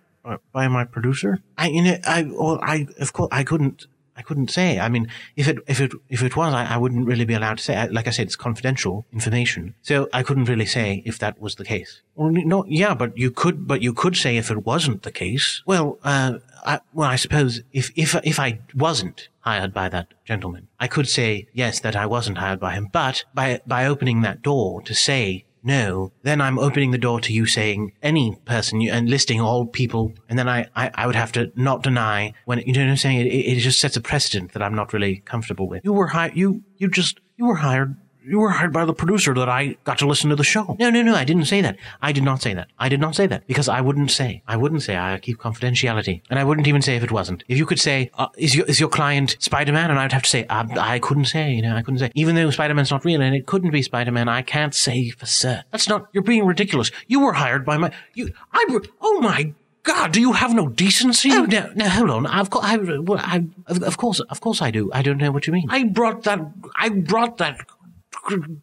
by, 0.52 0.68
my 0.68 0.84
producer? 0.84 1.40
I. 1.58 1.68
You 1.70 1.82
know, 1.82 1.98
I. 2.04 2.22
Well, 2.22 2.60
I. 2.62 2.86
Of 3.00 3.12
course, 3.12 3.30
I 3.32 3.42
couldn't. 3.42 3.86
I 4.16 4.22
couldn't 4.22 4.52
say. 4.52 4.78
I 4.78 4.88
mean, 4.88 5.08
if 5.34 5.48
it 5.48 5.58
if 5.66 5.80
it 5.80 5.90
if 6.08 6.22
it 6.22 6.36
was, 6.36 6.54
I, 6.54 6.64
I 6.64 6.76
wouldn't 6.76 7.04
really 7.04 7.24
be 7.24 7.34
allowed 7.34 7.58
to 7.58 7.64
say. 7.64 7.76
I, 7.76 7.86
like 7.86 8.06
I 8.06 8.10
said, 8.10 8.26
it's 8.26 8.36
confidential 8.36 9.06
information, 9.12 9.74
so 9.82 10.08
I 10.12 10.22
couldn't 10.22 10.44
really 10.44 10.66
say 10.66 11.02
if 11.04 11.18
that 11.18 11.40
was 11.40 11.56
the 11.56 11.64
case. 11.64 12.00
Well, 12.14 12.30
no, 12.30 12.64
yeah, 12.68 12.94
but 12.94 13.18
you 13.18 13.32
could, 13.32 13.66
but 13.66 13.82
you 13.82 13.92
could 13.92 14.16
say 14.16 14.36
if 14.36 14.52
it 14.52 14.64
wasn't 14.64 15.02
the 15.02 15.10
case. 15.10 15.64
Well, 15.66 15.98
uh, 16.04 16.34
I, 16.64 16.80
well, 16.92 17.08
I 17.08 17.16
suppose 17.16 17.60
if 17.72 17.90
if 17.94 18.14
if 18.24 18.40
I 18.40 18.60
wasn't 18.74 19.28
hired 19.40 19.74
by 19.74 19.88
that 19.90 20.14
gentleman, 20.24 20.68
I 20.80 20.88
could 20.88 21.08
say 21.08 21.46
yes 21.52 21.80
that 21.80 21.96
I 21.96 22.06
wasn't 22.06 22.38
hired 22.38 22.60
by 22.60 22.72
him. 22.72 22.88
But 22.92 23.24
by 23.34 23.60
by 23.66 23.86
opening 23.86 24.22
that 24.22 24.42
door 24.42 24.80
to 24.82 24.94
say 24.94 25.44
no, 25.64 26.12
then 26.22 26.42
I'm 26.42 26.58
opening 26.58 26.90
the 26.90 26.98
door 26.98 27.20
to 27.20 27.32
you 27.32 27.46
saying 27.46 27.92
any 28.02 28.36
person 28.44 28.82
you, 28.82 28.92
and 28.92 29.08
listing 29.08 29.40
all 29.40 29.64
people, 29.64 30.12
and 30.28 30.38
then 30.38 30.48
I, 30.48 30.66
I, 30.76 30.90
I 30.94 31.06
would 31.06 31.16
have 31.16 31.32
to 31.32 31.50
not 31.56 31.82
deny 31.82 32.34
when 32.44 32.58
you 32.58 32.74
know 32.74 32.80
what 32.80 32.90
I'm 32.90 32.96
saying. 32.98 33.20
It, 33.20 33.30
it 33.30 33.60
just 33.60 33.80
sets 33.80 33.96
a 33.96 34.02
precedent 34.02 34.52
that 34.52 34.62
I'm 34.62 34.74
not 34.74 34.92
really 34.92 35.22
comfortable 35.24 35.66
with. 35.66 35.82
You 35.84 35.94
were 35.94 36.08
hired. 36.08 36.36
You 36.36 36.62
you 36.76 36.88
just 36.88 37.20
you 37.36 37.46
were 37.46 37.56
hired. 37.56 37.96
You 38.26 38.40
were 38.40 38.50
hired 38.50 38.72
by 38.72 38.84
the 38.86 38.94
producer 38.94 39.34
that 39.34 39.48
I 39.48 39.76
got 39.84 39.98
to 39.98 40.06
listen 40.06 40.30
to 40.30 40.36
the 40.36 40.44
show. 40.44 40.76
No, 40.78 40.88
no, 40.88 41.02
no. 41.02 41.14
I 41.14 41.24
didn't 41.24 41.44
say 41.44 41.60
that. 41.60 41.76
I 42.00 42.12
did 42.12 42.24
not 42.24 42.40
say 42.40 42.54
that. 42.54 42.68
I 42.78 42.88
did 42.88 43.00
not 43.00 43.14
say 43.14 43.26
that 43.26 43.46
because 43.46 43.68
I 43.68 43.82
wouldn't 43.82 44.10
say. 44.10 44.42
I 44.48 44.56
wouldn't 44.56 44.82
say. 44.82 44.96
I 44.96 45.18
keep 45.18 45.38
confidentiality, 45.38 46.22
and 46.30 46.38
I 46.38 46.44
wouldn't 46.44 46.66
even 46.66 46.80
say 46.80 46.96
if 46.96 47.02
it 47.02 47.10
wasn't. 47.10 47.44
If 47.48 47.58
you 47.58 47.66
could 47.66 47.80
say, 47.80 48.10
uh, 48.14 48.28
"Is 48.38 48.54
your 48.54 48.64
is 48.66 48.80
your 48.80 48.88
client 48.88 49.36
Spider 49.40 49.72
Man?" 49.72 49.90
and 49.90 50.00
I'd 50.00 50.12
have 50.12 50.22
to 50.22 50.28
say, 50.28 50.46
uh, 50.46 50.66
"I 50.78 50.98
couldn't 51.00 51.26
say." 51.26 51.52
You 51.52 51.62
know, 51.62 51.76
I 51.76 51.82
couldn't 51.82 51.98
say. 51.98 52.10
Even 52.14 52.34
though 52.34 52.50
Spider 52.50 52.74
Man's 52.74 52.90
not 52.90 53.04
real 53.04 53.20
and 53.20 53.34
it 53.34 53.46
couldn't 53.46 53.70
be 53.70 53.82
Spider 53.82 54.12
Man, 54.12 54.28
I 54.28 54.42
can't 54.42 54.74
say 54.74 55.10
for 55.10 55.26
certain. 55.26 55.64
That's 55.70 55.88
not. 55.88 56.08
You're 56.12 56.22
being 56.22 56.46
ridiculous. 56.46 56.90
You 57.06 57.20
were 57.20 57.34
hired 57.34 57.64
by 57.64 57.76
my. 57.76 57.92
You. 58.14 58.32
I. 58.52 58.78
Oh 59.00 59.20
my. 59.20 59.52
God, 59.84 60.12
do 60.12 60.20
you 60.20 60.32
have 60.32 60.54
no 60.54 60.68
decency? 60.68 61.30
Oh 61.30 61.44
no, 61.44 61.70
no, 61.74 61.88
hold 61.90 62.08
on. 62.08 62.24
Of 62.24 62.48
course, 62.48 62.64
I, 62.64 62.76
well, 62.78 63.18
I, 63.18 63.44
of, 63.66 63.82
of 63.82 63.98
course, 63.98 64.18
of 64.18 64.40
course, 64.40 64.62
I 64.62 64.70
do. 64.70 64.90
I 64.94 65.02
don't 65.02 65.18
know 65.18 65.30
what 65.30 65.46
you 65.46 65.52
mean. 65.52 65.66
I 65.68 65.84
brought 65.84 66.22
that. 66.22 66.40
I 66.78 66.88
brought 66.88 67.36
that 67.36 67.60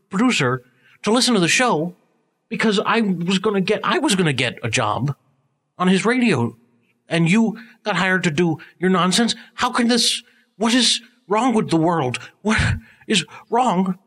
producer 0.10 0.64
to 1.04 1.12
listen 1.12 1.34
to 1.34 1.40
the 1.40 1.48
show 1.48 1.96
because 2.50 2.80
I 2.86 3.02
was 3.02 3.40
going 3.40 3.56
to 3.56 3.62
get. 3.62 3.82
I 3.84 4.00
was 4.00 4.16
going 4.16 4.26
to 4.26 4.34
get 4.34 4.60
a 4.64 4.70
job 4.70 5.16
on 5.78 5.88
his 5.88 6.06
radio, 6.06 6.56
and 7.08 7.30
you 7.30 7.58
got 7.84 7.96
hired 7.96 8.24
to 8.24 8.32
do 8.32 8.58
your 8.80 8.90
nonsense. 8.90 9.36
How 9.56 9.72
can 9.72 9.88
this? 9.88 10.22
What 10.58 10.74
is 10.74 11.02
wrong 11.28 11.54
with 11.54 11.70
the 11.70 11.78
world? 11.78 12.20
What 12.42 12.60
is 13.08 13.26
wrong 13.50 13.98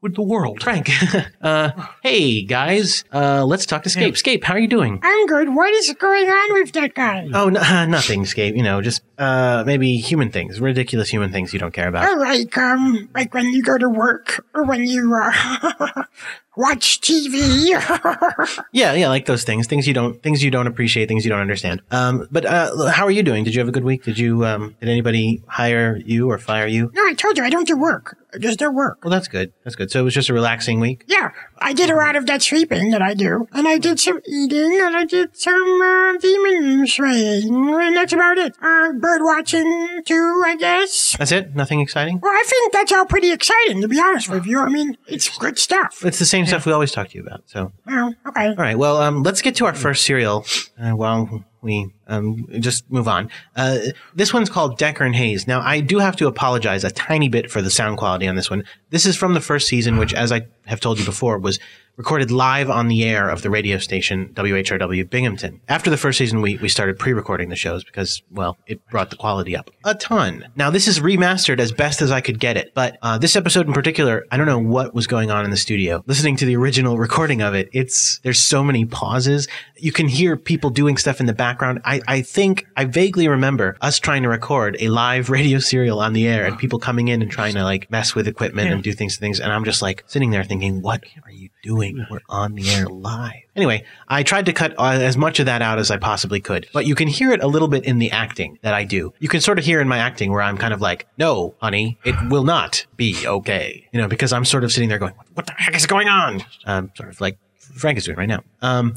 with 0.00 0.14
the 0.14 0.22
world? 0.22 0.62
Frank, 0.62 0.90
uh, 1.42 1.70
hey 2.02 2.42
guys, 2.42 3.04
uh, 3.12 3.44
let's 3.44 3.66
talk 3.66 3.82
to 3.82 3.90
Scape. 3.90 4.16
Scape, 4.16 4.44
how 4.44 4.54
are 4.54 4.58
you 4.58 4.68
doing? 4.68 5.00
I'm 5.02 5.26
good. 5.26 5.54
What 5.54 5.72
is 5.74 5.92
going 5.94 6.28
on 6.28 6.54
with 6.54 6.72
that 6.72 6.94
guy? 6.94 7.28
Oh, 7.34 7.48
no, 7.48 7.60
uh, 7.60 7.86
nothing, 7.86 8.24
Scape. 8.26 8.54
You 8.54 8.62
know, 8.62 8.80
just 8.80 9.02
uh, 9.18 9.64
maybe 9.66 9.96
human 9.96 10.30
things, 10.30 10.60
ridiculous 10.60 11.08
human 11.08 11.32
things 11.32 11.52
you 11.52 11.58
don't 11.58 11.72
care 11.72 11.88
about. 11.88 12.08
Oh, 12.08 12.14
like, 12.20 12.56
um, 12.56 13.08
like 13.14 13.34
when 13.34 13.46
you 13.52 13.62
go 13.62 13.76
to 13.78 13.88
work 13.88 14.44
or 14.54 14.64
when 14.64 14.84
you, 14.86 15.14
uh, 15.14 16.04
watch 16.56 17.00
TV. 17.00 17.38
Yeah, 18.72 18.92
yeah, 18.94 19.08
like 19.08 19.26
those 19.26 19.44
things, 19.44 19.66
things 19.66 19.86
you 19.86 19.94
don't, 19.94 20.22
things 20.22 20.42
you 20.42 20.50
don't 20.50 20.66
appreciate, 20.66 21.08
things 21.08 21.24
you 21.24 21.30
don't 21.30 21.40
understand. 21.40 21.80
Um, 21.90 22.28
but 22.30 22.44
uh, 22.44 22.86
how 22.88 23.06
are 23.06 23.10
you 23.10 23.22
doing? 23.22 23.44
Did 23.44 23.54
you 23.54 23.60
have 23.60 23.68
a 23.68 23.72
good 23.72 23.84
week? 23.84 24.04
Did 24.04 24.18
you, 24.18 24.44
um, 24.44 24.76
did 24.80 24.88
anybody 24.88 25.42
hire 25.46 25.96
you 25.96 26.30
or 26.30 26.38
fire 26.38 26.66
you? 26.66 26.90
no, 26.94 27.06
I 27.06 27.14
told 27.14 27.38
you 27.38 27.44
I 27.44 27.50
don't 27.50 27.66
do 27.66 27.76
work. 27.76 28.16
Just 28.38 28.60
at 28.62 28.74
work. 28.74 29.04
Well, 29.04 29.10
that's 29.10 29.28
good. 29.28 29.52
That's 29.64 29.76
good. 29.76 29.90
So 29.90 30.00
it 30.00 30.02
was 30.04 30.14
just 30.14 30.28
a 30.28 30.34
relaxing 30.34 30.80
week. 30.80 31.04
Yeah, 31.06 31.30
I 31.58 31.72
did 31.72 31.90
a 31.90 31.96
lot 31.96 32.16
of 32.16 32.26
that 32.26 32.42
sleeping 32.42 32.90
that 32.90 33.00
I 33.02 33.14
do, 33.14 33.48
and 33.52 33.66
I 33.66 33.78
did 33.78 33.98
some 34.00 34.20
eating, 34.28 34.78
and 34.80 34.96
I 34.96 35.04
did 35.04 35.36
some 35.36 35.80
uh, 35.82 36.18
demon 36.18 36.86
slaying, 36.86 37.54
and 37.74 37.96
that's 37.96 38.12
about 38.12 38.38
it. 38.38 38.54
Uh, 38.60 38.92
bird 38.92 39.22
watching 39.22 40.02
too, 40.04 40.42
I 40.44 40.56
guess. 40.58 41.16
That's 41.18 41.32
it. 41.32 41.54
Nothing 41.54 41.80
exciting. 41.80 42.20
Well, 42.20 42.32
I 42.32 42.44
think 42.46 42.72
that's 42.72 42.92
all 42.92 43.06
pretty 43.06 43.32
exciting, 43.32 43.80
to 43.80 43.88
be 43.88 44.00
honest 44.00 44.28
with 44.28 44.46
you. 44.46 44.60
I 44.60 44.68
mean, 44.68 44.96
it's 45.06 45.36
good 45.38 45.58
stuff. 45.58 46.04
It's 46.04 46.18
the 46.18 46.24
same 46.26 46.46
stuff 46.46 46.66
we 46.66 46.72
always 46.72 46.92
talk 46.92 47.08
to 47.08 47.14
you 47.16 47.22
about. 47.24 47.42
So, 47.46 47.72
Well, 47.86 48.14
okay. 48.28 48.48
all 48.48 48.54
right. 48.56 48.78
Well, 48.78 48.98
um, 48.98 49.22
let's 49.22 49.42
get 49.42 49.56
to 49.56 49.66
our 49.66 49.74
first 49.74 50.04
serial. 50.04 50.44
Uh, 50.80 50.90
while 50.90 51.44
we 51.60 51.90
um, 52.06 52.46
just 52.60 52.90
move 52.90 53.08
on. 53.08 53.30
Uh, 53.56 53.78
this 54.14 54.32
one's 54.32 54.48
called 54.48 54.78
Decker 54.78 55.04
and 55.04 55.14
Hayes. 55.14 55.46
Now, 55.46 55.60
I 55.60 55.80
do 55.80 55.98
have 55.98 56.16
to 56.16 56.26
apologize 56.26 56.84
a 56.84 56.90
tiny 56.90 57.28
bit 57.28 57.50
for 57.50 57.62
the 57.62 57.70
sound 57.70 57.98
quality 57.98 58.28
on 58.28 58.36
this 58.36 58.50
one. 58.50 58.64
This 58.90 59.06
is 59.06 59.16
from 59.16 59.34
the 59.34 59.40
first 59.40 59.66
season, 59.66 59.96
which, 59.96 60.14
as 60.14 60.30
I 60.30 60.46
have 60.66 60.80
told 60.80 60.98
you 60.98 61.04
before, 61.04 61.38
was 61.38 61.58
recorded 61.98 62.30
live 62.30 62.70
on 62.70 62.86
the 62.86 63.04
air 63.04 63.28
of 63.28 63.42
the 63.42 63.50
radio 63.50 63.76
station 63.76 64.28
WHRW 64.34 65.10
Binghamton. 65.10 65.60
After 65.68 65.90
the 65.90 65.96
first 65.96 66.16
season, 66.16 66.40
we, 66.40 66.56
we 66.58 66.68
started 66.68 66.96
pre-recording 66.96 67.48
the 67.48 67.56
shows 67.56 67.82
because, 67.82 68.22
well, 68.30 68.56
it 68.68 68.80
brought 68.88 69.10
the 69.10 69.16
quality 69.16 69.56
up 69.56 69.70
a 69.84 69.96
ton. 69.96 70.46
Now, 70.54 70.70
this 70.70 70.86
is 70.86 71.00
remastered 71.00 71.58
as 71.58 71.72
best 71.72 72.00
as 72.00 72.12
I 72.12 72.20
could 72.20 72.38
get 72.38 72.56
it, 72.56 72.72
but 72.72 72.98
uh, 73.02 73.18
this 73.18 73.34
episode 73.34 73.66
in 73.66 73.72
particular, 73.72 74.24
I 74.30 74.36
don't 74.36 74.46
know 74.46 74.60
what 74.60 74.94
was 74.94 75.08
going 75.08 75.32
on 75.32 75.44
in 75.44 75.50
the 75.50 75.56
studio. 75.56 76.04
Listening 76.06 76.36
to 76.36 76.46
the 76.46 76.56
original 76.56 76.98
recording 76.98 77.42
of 77.42 77.54
it, 77.54 77.68
it's 77.72 78.20
there's 78.20 78.40
so 78.40 78.62
many 78.62 78.84
pauses. 78.84 79.48
You 79.76 79.90
can 79.90 80.06
hear 80.06 80.36
people 80.36 80.70
doing 80.70 80.96
stuff 80.96 81.18
in 81.18 81.26
the 81.26 81.32
background. 81.32 81.80
I, 81.84 82.00
I 82.06 82.22
think 82.22 82.66
I 82.76 82.84
vaguely 82.84 83.26
remember 83.26 83.76
us 83.80 83.98
trying 83.98 84.22
to 84.22 84.28
record 84.28 84.76
a 84.78 84.88
live 84.88 85.30
radio 85.30 85.58
serial 85.58 85.98
on 85.98 86.12
the 86.12 86.28
air 86.28 86.46
and 86.46 86.56
people 86.56 86.78
coming 86.78 87.08
in 87.08 87.22
and 87.22 87.30
trying 87.30 87.54
to 87.54 87.64
like 87.64 87.90
mess 87.90 88.14
with 88.14 88.28
equipment 88.28 88.70
and 88.70 88.84
do 88.84 88.92
things 88.92 89.16
to 89.16 89.20
things. 89.20 89.40
And 89.40 89.52
I'm 89.52 89.64
just 89.64 89.82
like 89.82 90.04
sitting 90.06 90.30
there 90.30 90.44
thinking, 90.44 90.80
what 90.80 91.02
are 91.24 91.32
you 91.32 91.48
doing? 91.62 92.06
We're 92.10 92.20
on 92.28 92.54
the 92.54 92.68
air 92.70 92.86
live. 92.86 93.42
Anyway, 93.56 93.84
I 94.06 94.22
tried 94.22 94.46
to 94.46 94.52
cut 94.52 94.74
uh, 94.78 94.98
as 95.00 95.16
much 95.16 95.40
of 95.40 95.46
that 95.46 95.62
out 95.62 95.78
as 95.78 95.90
I 95.90 95.96
possibly 95.96 96.40
could, 96.40 96.68
but 96.72 96.86
you 96.86 96.94
can 96.94 97.08
hear 97.08 97.32
it 97.32 97.42
a 97.42 97.46
little 97.46 97.68
bit 97.68 97.84
in 97.84 97.98
the 97.98 98.10
acting 98.10 98.58
that 98.62 98.74
I 98.74 98.84
do. 98.84 99.12
You 99.18 99.28
can 99.28 99.40
sort 99.40 99.58
of 99.58 99.64
hear 99.64 99.80
in 99.80 99.88
my 99.88 99.98
acting 99.98 100.30
where 100.30 100.42
I'm 100.42 100.58
kind 100.58 100.72
of 100.72 100.80
like, 100.80 101.06
no, 101.18 101.54
honey, 101.60 101.98
it 102.04 102.14
will 102.28 102.44
not 102.44 102.86
be 102.96 103.26
okay. 103.26 103.88
You 103.92 104.00
know, 104.00 104.08
because 104.08 104.32
I'm 104.32 104.44
sort 104.44 104.64
of 104.64 104.72
sitting 104.72 104.88
there 104.88 104.98
going, 104.98 105.14
what 105.34 105.46
the 105.46 105.52
heck 105.52 105.74
is 105.74 105.86
going 105.86 106.08
on? 106.08 106.44
Um, 106.64 106.90
sort 106.94 107.08
of 107.08 107.20
like 107.20 107.38
Frank 107.56 107.98
is 107.98 108.04
doing 108.04 108.18
right 108.18 108.28
now. 108.28 108.42
Um, 108.62 108.94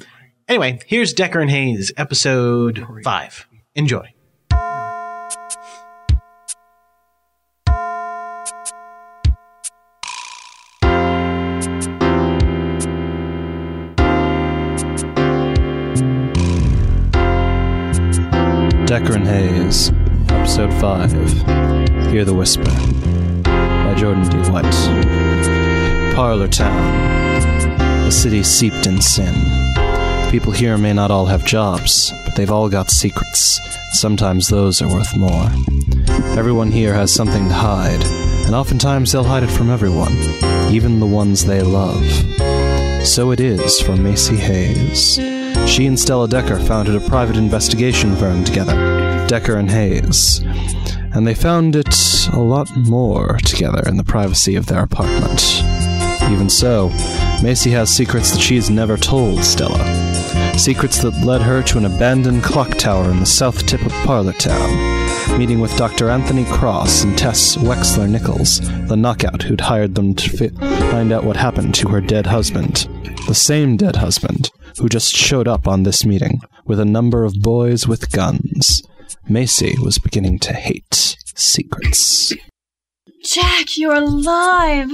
anyway, 0.47 0.79
here's 0.85 1.13
Decker 1.13 1.39
and 1.39 1.49
Hayes, 1.49 1.91
episode 1.97 2.85
five. 3.03 3.47
Enjoy. 3.75 4.13
Decker 18.91 19.13
and 19.13 19.25
Hayes, 19.25 19.89
Episode 20.27 20.73
5 20.81 21.13
Hear 22.11 22.25
the 22.25 22.33
Whisper 22.33 22.65
by 23.41 23.95
Jordan 23.97 24.27
D. 24.27 24.37
White. 24.51 26.13
Parlor 26.13 26.49
Town, 26.49 27.41
a 28.05 28.11
city 28.11 28.43
steeped 28.43 28.85
in 28.87 28.99
sin. 28.99 29.33
The 29.75 30.27
people 30.29 30.51
here 30.51 30.77
may 30.77 30.91
not 30.91 31.09
all 31.09 31.25
have 31.27 31.45
jobs, 31.45 32.11
but 32.25 32.35
they've 32.35 32.51
all 32.51 32.67
got 32.67 32.91
secrets. 32.91 33.61
Sometimes 33.93 34.49
those 34.49 34.81
are 34.81 34.89
worth 34.89 35.15
more. 35.15 35.49
Everyone 36.37 36.69
here 36.69 36.93
has 36.93 37.13
something 37.13 37.47
to 37.47 37.53
hide, 37.53 38.03
and 38.45 38.53
oftentimes 38.53 39.13
they'll 39.13 39.23
hide 39.23 39.43
it 39.43 39.51
from 39.51 39.69
everyone, 39.69 40.17
even 40.69 40.99
the 40.99 41.05
ones 41.05 41.45
they 41.45 41.61
love. 41.61 42.05
So 43.07 43.31
it 43.31 43.39
is 43.39 43.79
for 43.79 43.95
Macy 43.95 44.35
Hayes. 44.35 45.30
She 45.71 45.87
and 45.87 45.97
Stella 45.97 46.27
Decker 46.27 46.59
founded 46.59 46.95
a 46.95 46.99
private 46.99 47.37
investigation 47.37 48.13
firm 48.17 48.43
together, 48.43 48.73
Decker 49.27 49.55
and 49.55 49.71
Hayes, 49.71 50.41
and 51.13 51.25
they 51.25 51.33
found 51.33 51.77
it 51.77 52.27
a 52.33 52.41
lot 52.41 52.69
more 52.75 53.37
together 53.45 53.81
in 53.87 53.95
the 53.95 54.03
privacy 54.03 54.57
of 54.57 54.65
their 54.65 54.83
apartment. 54.83 55.63
Even 56.29 56.49
so, 56.49 56.89
Macy 57.41 57.71
has 57.71 57.89
secrets 57.89 58.31
that 58.31 58.41
she's 58.41 58.69
never 58.69 58.97
told 58.97 59.45
Stella. 59.45 59.79
Secrets 60.59 61.01
that 61.03 61.23
led 61.23 61.41
her 61.41 61.63
to 61.63 61.77
an 61.77 61.85
abandoned 61.85 62.43
clock 62.43 62.71
tower 62.71 63.09
in 63.09 63.21
the 63.21 63.25
south 63.25 63.65
tip 63.65 63.81
of 63.85 63.93
Parlor 64.03 64.33
Town, 64.33 65.39
meeting 65.39 65.61
with 65.61 65.75
Dr. 65.77 66.09
Anthony 66.09 66.43
Cross 66.43 67.05
and 67.05 67.17
Tess 67.17 67.55
Wexler 67.55 68.09
Nichols, 68.09 68.59
the 68.89 68.97
knockout 68.97 69.43
who'd 69.43 69.61
hired 69.61 69.95
them 69.95 70.15
to 70.15 70.29
fi- 70.29 70.89
find 70.91 71.13
out 71.13 71.23
what 71.23 71.37
happened 71.37 71.73
to 71.75 71.87
her 71.87 72.01
dead 72.01 72.25
husband. 72.25 72.89
The 73.25 73.33
same 73.33 73.77
dead 73.77 73.95
husband 73.95 74.51
who 74.79 74.89
just 74.89 75.15
showed 75.15 75.47
up 75.47 75.67
on 75.67 75.83
this 75.83 76.05
meeting 76.05 76.39
with 76.65 76.79
a 76.79 76.85
number 76.85 77.23
of 77.23 77.33
boys 77.41 77.87
with 77.87 78.11
guns. 78.11 78.83
Macy 79.27 79.75
was 79.81 79.97
beginning 79.99 80.39
to 80.39 80.53
hate 80.53 81.15
secrets. 81.35 82.33
Jack, 83.23 83.77
you're 83.77 83.95
alive! 83.95 84.89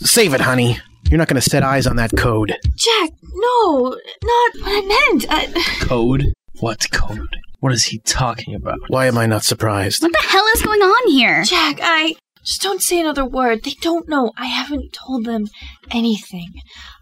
Save 0.00 0.34
it, 0.34 0.40
honey. 0.40 0.78
You're 1.10 1.18
not 1.18 1.28
going 1.28 1.40
to 1.40 1.50
set 1.50 1.62
eyes 1.62 1.86
on 1.86 1.96
that 1.96 2.10
code. 2.16 2.54
Jack, 2.76 3.10
no, 3.22 3.90
not 4.24 4.52
what 4.60 4.66
I 4.66 5.08
meant. 5.10 5.26
I, 5.30 5.46
Code? 5.80 6.32
What 6.60 6.90
code? 6.92 7.36
What 7.60 7.72
is 7.72 7.84
he 7.84 7.98
talking 8.00 8.54
about? 8.54 8.78
Why 8.88 9.06
am 9.06 9.16
I 9.18 9.26
not 9.26 9.42
surprised? 9.42 10.02
What 10.02 10.12
the 10.12 10.18
hell 10.18 10.44
is 10.54 10.62
going 10.62 10.80
on 10.80 11.10
here? 11.10 11.42
Jack, 11.44 11.78
I. 11.82 12.14
Just 12.48 12.62
don't 12.62 12.80
say 12.80 12.98
another 12.98 13.26
word. 13.26 13.62
They 13.62 13.74
don't 13.82 14.08
know. 14.08 14.32
I 14.38 14.46
haven't 14.46 14.94
told 14.94 15.26
them 15.26 15.48
anything. 15.90 16.48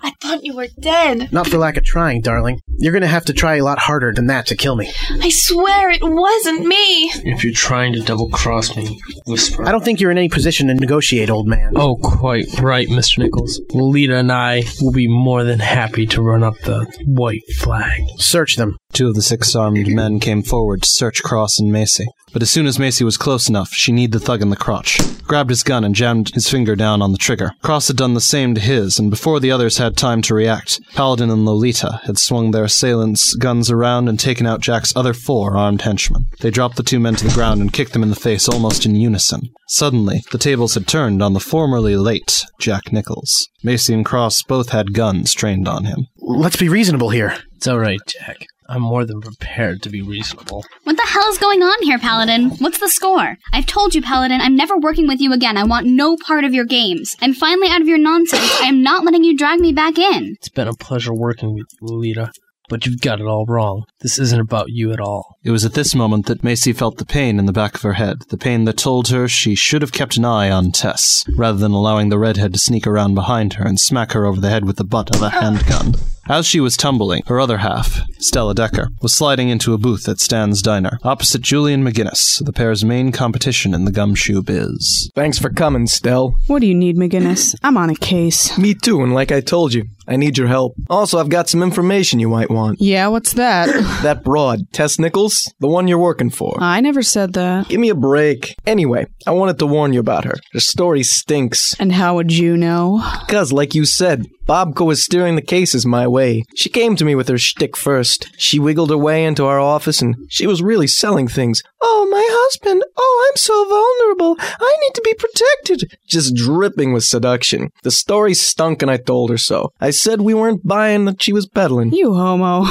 I 0.03 0.11
thought 0.21 0.45
you 0.45 0.57
were 0.57 0.67
dead. 0.81 1.33
Not 1.33 1.47
for 1.47 1.57
lack 1.57 1.76
of 1.76 1.85
trying, 1.85 2.21
darling. 2.23 2.59
You're 2.79 2.93
going 2.93 3.03
to 3.03 3.09
have 3.09 3.26
to 3.26 3.33
try 3.33 3.55
a 3.55 3.62
lot 3.62 3.79
harder 3.79 4.12
than 4.12 4.26
that 4.26 4.47
to 4.47 4.57
kill 4.57 4.75
me. 4.75 4.91
I 5.09 5.29
swear 5.29 5.91
it 5.91 6.03
wasn't 6.03 6.67
me. 6.67 7.11
If 7.23 7.45
you're 7.45 7.53
trying 7.53 7.93
to 7.93 8.00
double 8.00 8.29
cross 8.31 8.76
me, 8.76 9.00
whisper. 9.29 9.65
I 9.65 9.71
don't 9.71 9.85
think 9.85 10.00
you're 10.00 10.11
in 10.11 10.19
any 10.19 10.29
position 10.29 10.67
to 10.67 10.75
negotiate, 10.75 11.31
old 11.31 11.47
man. 11.47 11.75
Oh, 11.76 11.95
quite 11.95 12.47
right, 12.61 12.88
Mr. 12.88 13.19
Nichols. 13.19 13.61
Lolita 13.73 14.17
and 14.17 14.33
I 14.33 14.65
will 14.81 14.93
be 14.93 15.07
more 15.07 15.45
than 15.45 15.61
happy 15.61 16.07
to 16.07 16.23
run 16.23 16.43
up 16.43 16.59
the 16.65 16.87
white 17.07 17.49
flag. 17.61 18.03
Search 18.19 18.57
them. 18.57 18.79
Two 18.97 19.09
of 19.09 19.15
the 19.15 19.21
six 19.21 19.55
armed 19.55 19.88
men 19.88 20.21
came 20.21 20.43
forward 20.43 20.81
to 20.81 20.88
search 20.88 21.23
Cross 21.23 21.59
and 21.59 21.71
Macy. 21.71 22.07
But 22.33 22.41
as 22.41 22.50
soon 22.50 22.65
as 22.67 22.79
Macy 22.79 23.05
was 23.05 23.19
close 23.19 23.47
enough, 23.47 23.75
she 23.75 23.93
kneed 23.93 24.12
the 24.12 24.19
thug 24.19 24.41
in 24.41 24.49
the 24.49 24.57
crotch, 24.57 24.99
grabbed 25.25 25.50
his 25.50 25.62
gun, 25.62 25.85
and 25.85 25.95
jammed 25.95 26.31
his 26.31 26.49
finger 26.49 26.75
down 26.75 27.03
on 27.03 27.12
the 27.12 27.19
trigger. 27.19 27.53
Cross 27.61 27.88
had 27.88 27.99
done 27.99 28.15
the 28.15 28.23
same 28.23 28.55
to 28.55 28.61
his, 28.61 28.99
and 28.99 29.11
before 29.11 29.38
the 29.38 29.50
others 29.50 29.76
had 29.76 29.99
time 29.99 30.23
to 30.23 30.35
react, 30.35 30.81
Paladin 30.95 31.29
and 31.29 31.45
Lolita 31.45 32.00
had 32.05 32.17
swung 32.17 32.53
their 32.53 32.65
assailants' 32.65 33.35
guns 33.35 33.71
around 33.71 34.09
and 34.09 34.19
taken 34.19 34.47
out 34.47 34.62
Jack's 34.62 34.97
other 34.97 35.12
four 35.12 35.59
armed 35.59 35.83
henchmen. 35.83 36.29
They 36.41 36.50
dropped 36.50 36.76
the 36.76 36.83
two 36.83 36.99
men 36.99 37.17
to 37.17 37.26
the 37.26 37.35
ground 37.35 37.61
and 37.61 37.75
kicked 37.75 37.93
them 37.93 38.03
in 38.03 38.09
the 38.09 38.17
face 38.17 38.49
almost 38.49 38.87
in 38.87 38.97
unison. 38.97 39.50
Suddenly, 39.69 40.23
the 40.33 40.38
tables 40.38 40.73
had 40.73 40.87
turned 40.87 41.23
on 41.23 41.35
the 41.35 41.41
formerly 41.41 41.97
late 41.97 42.47
Jack 42.59 42.95
Nichols. 42.95 43.50
Macy 43.62 43.93
and 43.93 44.07
Cross 44.07 44.45
both 44.45 44.71
had 44.71 44.95
guns 44.95 45.35
trained 45.35 45.69
on 45.69 45.85
him. 45.85 46.07
Let's 46.17 46.57
be 46.57 46.71
reasonable 46.71 47.11
here. 47.11 47.37
It's 47.57 47.69
alright, 47.69 48.00
Jack. 48.07 48.47
I'm 48.68 48.82
more 48.82 49.04
than 49.04 49.20
prepared 49.20 49.82
to 49.82 49.90
be 49.90 50.02
reasonable. 50.02 50.64
What 50.85 50.96
the 50.96 51.06
hell's 51.06 51.38
going 51.38 51.62
on 51.62 51.82
here, 51.82 51.99
Paladin? 51.99 52.50
What's 52.58 52.78
the 52.78 52.88
score? 52.88 53.37
I've 53.52 53.66
told 53.66 53.94
you, 53.94 54.02
Paladin, 54.02 54.40
I'm 54.40 54.56
never 54.56 54.76
working 54.76 55.06
with 55.06 55.20
you 55.20 55.32
again. 55.32 55.56
I 55.56 55.64
want 55.64 55.87
no 55.87 56.16
part 56.16 56.44
of 56.44 56.54
your 56.54 56.64
games. 56.64 57.16
I'm 57.20 57.35
finally 57.35 57.68
out 57.68 57.80
of 57.80 57.88
your 57.88 57.99
nonsense. 57.99 58.61
I 58.61 58.66
am 58.66 58.82
not 58.82 59.04
letting 59.04 59.25
you 59.25 59.37
drag 59.37 59.61
me 59.61 59.73
back 59.73 59.99
in. 59.99 60.35
It's 60.38 60.49
been 60.49 60.68
a 60.68 60.75
pleasure 60.75 61.14
working 61.14 61.54
with 61.54 61.66
you, 61.80 61.88
Lolita. 61.88 62.32
But 62.68 62.85
you've 62.85 63.00
got 63.00 63.20
it 63.20 63.26
all 63.26 63.46
wrong. 63.46 63.85
This 64.00 64.18
isn't 64.18 64.40
about 64.40 64.70
you 64.70 64.92
at 64.92 64.99
all. 64.99 65.37
It 65.44 65.52
was 65.52 65.64
at 65.64 65.75
this 65.75 65.94
moment 65.94 66.26
that 66.26 66.42
Macy 66.42 66.73
felt 66.73 66.99
the 66.99 67.04
pain 67.04 67.38
in 67.38 67.46
the 67.46 67.52
back 67.52 67.76
of 67.76 67.82
her 67.82 67.92
head, 67.92 68.23
the 68.28 68.37
pain 68.37 68.64
that 68.64 68.76
told 68.76 69.06
her 69.08 69.28
she 69.28 69.54
should 69.54 69.82
have 69.82 69.92
kept 69.92 70.16
an 70.16 70.25
eye 70.25 70.50
on 70.50 70.73
Tess, 70.73 71.25
rather 71.37 71.58
than 71.58 71.70
allowing 71.70 72.08
the 72.08 72.18
redhead 72.18 72.52
to 72.54 72.58
sneak 72.58 72.85
around 72.85 73.14
behind 73.14 73.52
her 73.52 73.64
and 73.64 73.78
smack 73.78 74.12
her 74.12 74.26
over 74.26 74.40
the 74.40 74.50
head 74.50 74.64
with 74.64 74.78
the 74.78 74.85
butt 74.85 75.14
of 75.14 75.23
a 75.23 75.30
handgun. 75.30 75.94
As 76.28 76.45
she 76.45 76.59
was 76.59 76.76
tumbling, 76.76 77.23
her 77.28 77.38
other 77.38 77.59
half, 77.59 78.00
Stella 78.18 78.52
Decker, 78.52 78.88
was 79.00 79.14
sliding 79.14 79.49
into 79.49 79.75
a 79.75 79.78
booth 79.78 80.09
at 80.09 80.18
Stan's 80.18 80.61
Diner, 80.61 80.99
opposite 81.04 81.40
Julian 81.40 81.85
McGinnis, 81.85 82.45
the 82.45 82.52
pair's 82.52 82.85
main 82.85 83.12
competition 83.12 83.73
in 83.73 83.85
the 83.85 83.92
gumshoe 83.92 84.42
biz. 84.42 85.09
Thanks 85.14 85.38
for 85.38 85.50
coming, 85.50 85.87
Stell. 85.87 86.37
What 86.49 86.61
do 86.61 86.66
you 86.66 86.75
need, 86.75 86.97
McGinnis? 86.97 87.54
I'm 87.62 87.76
on 87.76 87.90
a 87.90 87.95
case. 87.95 88.59
Me 88.59 88.75
too, 88.75 89.02
and 89.02 89.14
like 89.14 89.30
I 89.30 89.40
told 89.40 89.73
you, 89.73 89.85
I 90.08 90.16
need 90.16 90.36
your 90.36 90.48
help. 90.48 90.75
Also, 90.90 91.18
I've 91.18 91.28
got 91.28 91.48
some 91.48 91.62
information 91.62 92.20
you 92.20 92.28
might 92.28 92.50
want. 92.50 92.80
Yeah, 92.80 93.08
what's 93.08 93.34
that? 93.34 93.66
That 94.06 94.22
broad, 94.22 94.72
Tess 94.72 94.98
Nichols, 94.98 95.52
the 95.58 95.66
one 95.68 95.88
you're 95.88 95.98
working 95.98 96.30
for. 96.30 96.56
I 96.60 96.80
never 96.80 97.02
said 97.02 97.32
that. 97.32 97.68
Give 97.68 97.80
me 97.80 97.88
a 97.88 97.94
break. 97.94 98.54
Anyway, 98.66 99.06
I 99.26 99.30
wanted 99.30 99.58
to 99.58 99.66
warn 99.66 99.92
you 99.92 100.00
about 100.00 100.25
her. 100.25 100.34
Her 100.52 100.60
story 100.60 101.02
stinks. 101.02 101.75
And 101.80 101.92
how 101.92 102.14
would 102.16 102.32
you 102.32 102.56
know? 102.56 103.02
Because, 103.26 103.52
like 103.52 103.75
you 103.75 103.84
said, 103.84 104.26
Bobco 104.46 104.92
is 104.92 105.04
steering 105.04 105.34
the 105.34 105.42
cases 105.42 105.86
my 105.86 106.06
way 106.06 106.16
way. 106.16 106.44
She 106.54 106.70
came 106.70 106.96
to 106.96 107.04
me 107.04 107.14
with 107.14 107.28
her 107.28 107.36
shtick 107.36 107.76
first. 107.76 108.30
She 108.38 108.58
wiggled 108.58 108.88
her 108.88 108.96
way 108.96 109.25
into 109.25 109.44
our 109.44 109.60
office 109.60 110.00
and 110.00 110.16
she 110.30 110.46
was 110.46 110.62
really 110.62 110.86
selling 110.86 111.28
things. 111.28 111.62
Oh, 111.82 112.08
my 112.10 112.26
husband. 112.40 112.82
Oh, 112.96 113.28
I'm 113.28 113.36
so 113.36 113.56
vulnerable. 113.76 114.36
I 114.40 114.76
need 114.80 114.94
to 114.94 115.02
be 115.04 115.14
protected. 115.14 115.98
Just 116.08 116.34
dripping 116.34 116.94
with 116.94 117.04
seduction. 117.04 117.70
The 117.82 117.90
story 117.90 118.32
stunk 118.32 118.80
and 118.80 118.90
I 118.90 118.96
told 118.96 119.28
her 119.30 119.38
so. 119.38 119.72
I 119.78 119.90
said 119.97 120.21
we 120.21 120.35
weren't 120.35 120.67
buying 120.67 121.05
that 121.07 121.23
she 121.23 121.33
was 121.33 121.47
peddling. 121.47 121.93
You 121.93 122.15
homo. 122.15 122.67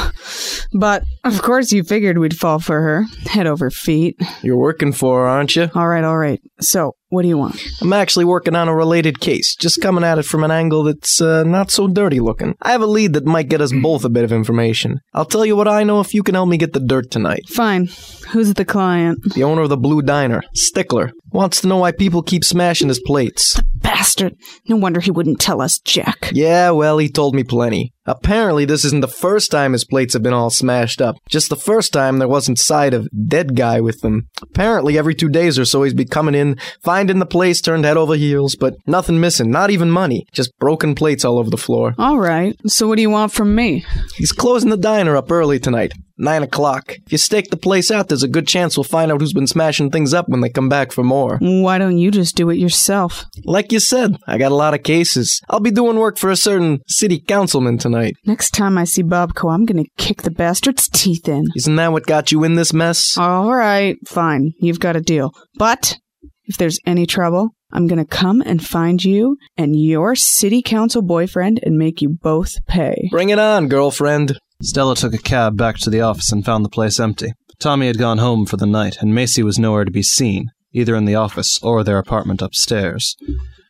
But, 0.73 1.03
of 1.23 1.41
course, 1.41 1.71
you 1.71 1.83
figured 1.83 2.17
we'd 2.17 2.37
fall 2.37 2.59
for 2.59 2.81
her. 2.81 3.05
Head 3.29 3.47
over 3.47 3.69
feet. 3.69 4.19
You're 4.41 4.57
working 4.57 4.91
for 4.93 5.21
her, 5.21 5.27
aren't 5.27 5.55
you? 5.55 5.69
All 5.75 5.87
right, 5.87 6.03
all 6.03 6.17
right. 6.17 6.41
So, 6.59 6.95
what 7.09 7.21
do 7.21 7.27
you 7.27 7.37
want? 7.37 7.61
I'm 7.81 7.93
actually 7.93 8.25
working 8.25 8.55
on 8.55 8.67
a 8.67 8.75
related 8.75 9.19
case, 9.19 9.55
just 9.55 9.81
coming 9.81 10.03
at 10.03 10.17
it 10.17 10.25
from 10.25 10.43
an 10.43 10.51
angle 10.51 10.83
that's 10.83 11.21
uh, 11.21 11.43
not 11.43 11.71
so 11.71 11.87
dirty 11.87 12.19
looking. 12.19 12.55
I 12.61 12.71
have 12.71 12.81
a 12.81 12.87
lead 12.87 13.13
that 13.13 13.25
might 13.25 13.49
get 13.49 13.61
us 13.61 13.71
both 13.71 14.03
a 14.03 14.09
bit 14.09 14.23
of 14.23 14.31
information. 14.31 14.99
I'll 15.13 15.25
tell 15.25 15.45
you 15.45 15.55
what 15.55 15.67
I 15.67 15.83
know 15.83 15.99
if 15.99 16.13
you 16.13 16.23
can 16.23 16.35
help 16.35 16.49
me 16.49 16.57
get 16.57 16.73
the 16.73 16.79
dirt 16.79 17.11
tonight. 17.11 17.43
Fine. 17.49 17.89
Who's 18.31 18.53
the 18.55 18.65
client? 18.65 19.33
The 19.33 19.43
owner 19.43 19.61
of 19.61 19.69
the 19.69 19.77
Blue 19.77 20.01
Diner, 20.01 20.41
Stickler, 20.53 21.11
wants 21.31 21.61
to 21.61 21.67
know 21.67 21.77
why 21.77 21.91
people 21.91 22.23
keep 22.23 22.43
smashing 22.43 22.87
his 22.87 22.99
plates. 22.99 23.53
The 23.53 23.63
bastard. 23.81 24.35
No 24.67 24.75
wonder 24.75 24.99
he 24.99 25.11
wouldn't 25.11 25.39
tell 25.39 25.61
us, 25.61 25.79
Jack. 25.79 26.31
Yeah, 26.33 26.71
well, 26.71 26.97
he 26.97 27.07
told 27.09 27.35
me 27.35 27.43
plenty. 27.43 27.93
Apparently, 28.05 28.65
this 28.65 28.85
isn't 28.85 29.01
the 29.01 29.07
first 29.07 29.51
time 29.51 29.73
his 29.73 29.85
plates 29.85 30.13
have 30.13 30.23
been 30.23 30.33
all 30.33 30.49
smashed 30.49 31.01
up. 31.01 31.17
Just 31.27 31.49
the 31.49 31.55
first 31.55 31.91
time 31.91 32.19
there 32.19 32.27
wasn't 32.27 32.59
sight 32.59 32.93
of 32.93 33.07
dead 33.27 33.55
guy 33.55 33.81
with 33.81 34.01
them. 34.01 34.27
Apparently, 34.41 34.97
every 34.97 35.15
two 35.15 35.29
days 35.29 35.57
or 35.57 35.65
so 35.65 35.83
he's 35.83 35.93
be 35.93 36.05
coming 36.05 36.35
in, 36.35 36.57
finding 36.83 37.19
the 37.19 37.25
place 37.25 37.61
turned 37.61 37.85
head 37.85 37.97
over 37.97 38.15
heels, 38.15 38.55
but 38.55 38.75
nothing 38.85 39.19
missing, 39.19 39.49
not 39.49 39.71
even 39.71 39.89
money. 39.89 40.27
Just 40.31 40.57
broken 40.59 40.93
plates 40.93 41.25
all 41.25 41.39
over 41.39 41.49
the 41.49 41.57
floor. 41.57 41.95
All 41.97 42.19
right. 42.19 42.55
So, 42.67 42.87
what 42.87 42.97
do 42.97 43.01
you 43.01 43.09
want 43.09 43.31
from 43.31 43.55
me? 43.55 43.85
He's 44.15 44.31
closing 44.31 44.69
the 44.69 44.77
diner 44.77 45.15
up 45.17 45.31
early 45.31 45.59
tonight. 45.59 45.93
Nine 46.17 46.43
o'clock. 46.43 46.93
If 47.05 47.11
you 47.11 47.17
stake 47.17 47.49
the 47.49 47.57
place 47.57 47.91
out, 47.91 48.07
there's 48.07 48.23
a 48.23 48.29
good 48.29 48.47
chance 48.47 48.77
we'll 48.77 48.85
find 48.85 49.11
out 49.11 49.19
who's 49.19 49.33
been 49.33 49.47
smashing 49.47 49.91
things 49.91 50.13
up 50.13 50.29
when 50.29 50.41
they 50.41 50.49
come 50.49 50.69
back 50.69 50.91
for 50.93 51.03
more. 51.03 51.37
Why 51.41 51.77
don't 51.77 51.97
you 51.97 52.09
just 52.09 52.35
do 52.35 52.49
it 52.49 52.55
yourself? 52.57 53.25
Like 53.43 53.71
you 53.73 53.79
said, 53.79 54.17
I 54.25 54.37
got 54.37 54.53
a 54.53 54.55
lot 54.55 54.73
of 54.73 54.83
cases. 54.83 55.41
I'll 55.49 55.59
be 55.59 55.71
doing 55.71 55.97
work 55.97 56.17
for 56.17 56.29
a 56.31 56.37
certain 56.37 56.79
city 56.87 57.19
councilman 57.19 57.77
tonight. 57.77 58.15
Next 58.25 58.51
time 58.51 58.77
I 58.77 58.85
see 58.85 59.03
Bobco, 59.03 59.53
I'm 59.53 59.65
gonna 59.65 59.83
kick 59.97 60.21
the 60.21 60.31
bastard's 60.31 60.87
teeth 60.87 61.27
in. 61.27 61.45
Isn't 61.55 61.75
that 61.75 61.91
what 61.91 62.05
got 62.05 62.31
you 62.31 62.43
in 62.45 62.55
this 62.55 62.73
mess? 62.73 63.17
All 63.17 63.53
right, 63.53 63.97
fine. 64.07 64.53
You've 64.59 64.79
got 64.79 64.95
a 64.95 65.01
deal. 65.01 65.33
But 65.57 65.97
if 66.45 66.57
there's 66.57 66.79
any 66.85 67.05
trouble, 67.05 67.49
I'm 67.73 67.87
gonna 67.87 68.05
come 68.05 68.41
and 68.41 68.65
find 68.65 69.03
you 69.03 69.37
and 69.57 69.75
your 69.77 70.15
city 70.15 70.61
council 70.61 71.01
boyfriend 71.01 71.59
and 71.63 71.77
make 71.77 72.01
you 72.01 72.09
both 72.09 72.65
pay. 72.67 73.09
Bring 73.11 73.29
it 73.29 73.39
on, 73.39 73.67
girlfriend. 73.67 74.37
Stella 74.65 74.95
took 74.95 75.13
a 75.13 75.19
cab 75.19 75.55
back 75.55 75.77
to 75.77 75.91
the 75.91 76.01
office 76.01 76.31
and 76.31 76.43
found 76.43 76.65
the 76.65 76.69
place 76.69 76.99
empty. 76.99 77.33
Tommy 77.59 77.85
had 77.85 77.99
gone 77.99 78.17
home 78.17 78.47
for 78.47 78.57
the 78.57 78.65
night, 78.65 78.97
and 78.99 79.13
Macy 79.13 79.43
was 79.43 79.59
nowhere 79.59 79.85
to 79.85 79.91
be 79.91 80.01
seen, 80.01 80.49
either 80.73 80.95
in 80.95 81.05
the 81.05 81.13
office 81.13 81.59
or 81.61 81.83
their 81.83 81.99
apartment 81.99 82.41
upstairs. 82.41 83.15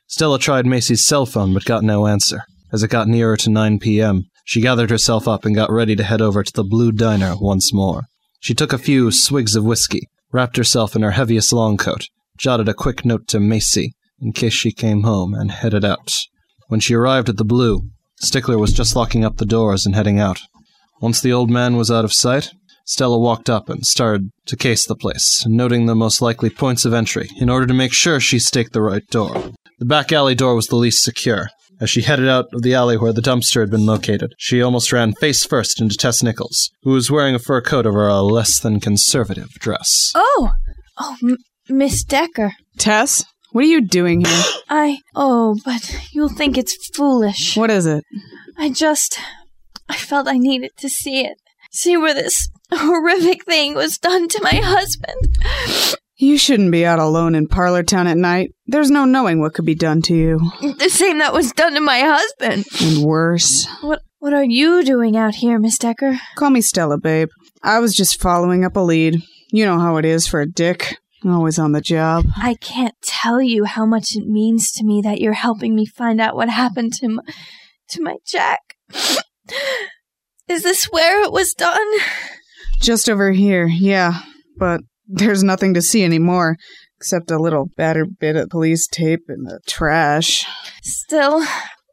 Stella 0.08 0.40
tried 0.40 0.66
Macy's 0.66 1.06
cell 1.06 1.26
phone 1.26 1.54
but 1.54 1.66
got 1.66 1.84
no 1.84 2.08
answer. 2.08 2.44
As 2.72 2.82
it 2.82 2.90
got 2.90 3.10
nearer 3.10 3.36
to 3.36 3.50
9 3.50 3.78
p.m., 3.80 4.24
she 4.46 4.62
gathered 4.62 4.90
herself 4.90 5.28
up 5.28 5.44
and 5.44 5.54
got 5.54 5.70
ready 5.70 5.98
to 5.98 6.04
head 6.04 6.22
over 6.22 6.44
to 6.44 6.54
the 6.54 6.64
Blue 6.64 6.94
Diner 6.94 7.36
once 7.38 7.74
more. 7.74 8.04
She 8.40 8.54
took 8.54 8.72
a 8.72 8.78
few 8.78 9.12
swigs 9.12 9.58
of 9.58 9.66
whiskey, 9.66 10.08
wrapped 10.32 10.56
herself 10.56 10.96
in 10.96 11.02
her 11.02 11.12
heaviest 11.12 11.52
long 11.52 11.76
coat, 11.76 12.08
jotted 12.38 12.70
a 12.70 12.74
quick 12.74 13.04
note 13.04 13.28
to 13.28 13.42
Macy 13.42 13.96
in 14.22 14.32
case 14.32 14.54
she 14.54 14.72
came 14.72 15.04
home, 15.04 15.34
and 15.34 15.52
headed 15.52 15.84
out. 15.84 16.14
When 16.70 16.80
she 16.80 16.94
arrived 16.94 17.28
at 17.28 17.36
the 17.36 17.44
Blue, 17.44 17.90
Stickler 18.22 18.58
was 18.58 18.72
just 18.72 18.96
locking 18.96 19.26
up 19.26 19.38
the 19.38 19.46
doors 19.46 19.86
and 19.86 19.94
heading 19.94 20.20
out. 20.22 20.40
Once 21.02 21.22
the 21.22 21.34
old 21.34 21.50
man 21.50 21.76
was 21.76 21.92
out 21.92 22.06
of 22.06 22.14
sight, 22.14 22.52
Stella 22.86 23.18
walked 23.18 23.50
up 23.50 23.70
and 23.70 23.86
started 23.86 24.30
to 24.46 24.56
case 24.56 24.86
the 24.86 24.96
place, 24.96 25.44
noting 25.48 25.86
the 25.86 25.96
most 25.96 26.22
likely 26.22 26.50
points 26.50 26.86
of 26.86 26.94
entry 26.94 27.30
in 27.38 27.50
order 27.50 27.66
to 27.66 27.74
make 27.74 27.94
sure 27.94 28.20
she 28.20 28.40
staked 28.40 28.74
the 28.74 28.82
right 28.82 29.06
door. 29.10 29.52
The 29.80 29.86
back 29.86 30.12
alley 30.12 30.36
door 30.36 30.56
was 30.56 30.68
the 30.68 30.76
least 30.76 31.04
secure. 31.04 31.50
As 31.82 31.90
she 31.90 32.04
headed 32.04 32.30
out 32.30 32.46
of 32.54 32.62
the 32.62 32.74
alley 32.74 32.96
where 32.98 33.12
the 33.12 33.22
dumpster 33.22 33.60
had 33.60 33.70
been 33.70 33.86
located, 33.86 34.34
she 34.38 34.62
almost 34.62 34.94
ran 34.94 35.14
face 35.14 35.44
first 35.46 35.82
into 35.82 35.98
Tess 35.98 36.24
Nichols, 36.24 36.72
who 36.84 36.92
was 36.92 37.12
wearing 37.12 37.36
a 37.36 37.40
fur 37.40 37.60
coat 37.62 37.86
over 37.86 38.08
a 38.08 38.22
less 38.22 38.60
than 38.60 38.80
conservative 38.80 39.50
dress. 39.60 40.14
Oh, 40.16 40.52
oh, 40.98 41.18
M- 41.22 41.38
Miss 41.68 42.04
Decker. 42.06 42.54
Tess, 42.78 43.26
what 43.52 43.66
are 43.66 43.68
you 43.68 43.82
doing 43.82 44.24
here? 44.24 44.44
I. 44.70 45.00
Oh, 45.16 45.58
but 45.66 45.98
you'll 46.12 46.30
think 46.30 46.58
it's 46.58 46.90
foolish. 46.96 47.58
What 47.58 47.72
is 47.72 47.86
it? 47.86 48.06
I 48.58 48.70
just. 48.70 49.20
I 49.90 49.96
felt 49.96 50.28
I 50.28 50.38
needed 50.38 50.72
to 50.78 50.90
see 50.90 51.26
it. 51.26 51.38
See 51.72 51.98
where 51.98 52.14
this 52.14 52.50
horrific 52.72 53.46
thing 53.46 53.76
was 53.76 53.98
done 53.98 54.28
to 54.30 54.42
my 54.42 54.56
husband. 54.56 55.38
You 56.18 56.38
shouldn't 56.38 56.72
be 56.72 56.86
out 56.86 57.00
alone 57.00 57.36
in 57.36 57.48
Parlor 57.48 57.84
Town 57.84 58.08
at 58.08 58.18
night. 58.18 58.56
There's 58.68 58.90
no 58.90 59.04
knowing 59.04 59.42
what 59.42 59.54
could 59.54 59.66
be 59.66 59.76
done 59.76 60.02
to 60.04 60.16
you. 60.16 60.40
The 60.80 60.90
same 60.90 61.18
that 61.18 61.34
was 61.34 61.52
done 61.52 61.74
to 61.74 61.82
my 61.82 62.00
husband. 62.00 62.66
And 62.82 63.06
worse. 63.06 63.68
What 63.82 64.02
what 64.20 64.34
are 64.34 64.44
you 64.44 64.84
doing 64.84 65.18
out 65.18 65.36
here, 65.36 65.60
Miss 65.60 65.78
Decker? 65.78 66.18
Call 66.36 66.50
me 66.50 66.62
Stella, 66.62 66.98
babe. 66.98 67.30
I 67.62 67.80
was 67.80 67.94
just 67.94 68.20
following 68.22 68.64
up 68.64 68.76
a 68.76 68.80
lead. 68.80 69.22
You 69.52 69.66
know 69.66 69.78
how 69.78 69.98
it 69.98 70.06
is 70.06 70.26
for 70.26 70.42
a 70.42 70.50
dick. 70.50 70.98
Always 71.26 71.60
on 71.60 71.74
the 71.74 71.82
job. 71.82 72.26
I 72.38 72.56
can't 72.56 72.96
tell 73.02 73.42
you 73.42 73.66
how 73.66 73.86
much 73.86 74.16
it 74.16 74.26
means 74.28 74.72
to 74.74 74.84
me 74.84 75.02
that 75.02 75.20
you're 75.20 75.34
helping 75.34 75.76
me 75.76 75.86
find 75.86 76.22
out 76.22 76.36
what 76.36 76.50
happened 76.50 76.94
to 76.94 77.10
my, 77.10 77.24
to 77.90 78.02
my 78.02 78.16
Jack. 78.26 78.78
Is 80.48 80.64
this 80.64 80.86
where 80.86 81.24
it 81.24 81.32
was 81.32 81.54
done? 81.54 81.88
Just 82.82 83.10
over 83.10 83.32
here, 83.32 83.68
yeah. 83.68 84.22
But 84.58 84.82
there's 85.08 85.44
nothing 85.44 85.74
to 85.74 85.82
see 85.82 86.04
anymore, 86.04 86.56
except 86.98 87.32
a 87.32 87.40
little 87.40 87.68
battered 87.76 88.18
bit 88.20 88.36
of 88.36 88.50
police 88.50 88.88
tape 88.88 89.24
in 89.30 89.44
the 89.44 89.60
trash. 89.68 90.46
Still, 90.84 91.44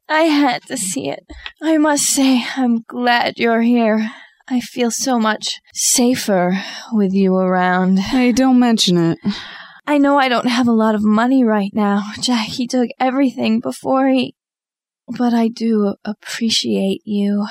I 0.09 0.23
had 0.23 0.63
to 0.65 0.77
see 0.77 1.09
it. 1.09 1.25
I 1.63 1.79
must 1.79 2.05
say, 2.05 2.45
I'm 2.57 2.83
glad 2.83 3.39
you're 3.39 3.63
here. 3.63 4.11
I 4.49 4.61
feel 4.61 4.91
so 4.91 5.19
much 5.19 5.61
safer 5.73 6.63
with 6.93 7.15
you 7.15 7.37
around. 7.37 7.99
Hey, 7.99 8.33
don't 8.33 8.59
mention 8.59 8.99
it. 8.99 9.19
I 9.87 9.99
know 9.99 10.19
I 10.19 10.29
don't 10.29 10.49
have 10.49 10.69
a 10.69 10.73
lot 10.73 10.95
of 10.95 11.03
money 11.03 11.45
right 11.45 11.71
now. 11.73 12.03
Jackie 12.21 12.67
took 12.67 12.89
everything 13.01 13.61
before 13.61 14.09
he. 14.09 14.35
But 15.17 15.35
I 15.35 15.49
do 15.49 15.95
appreciate 16.05 17.03
you. 17.05 17.47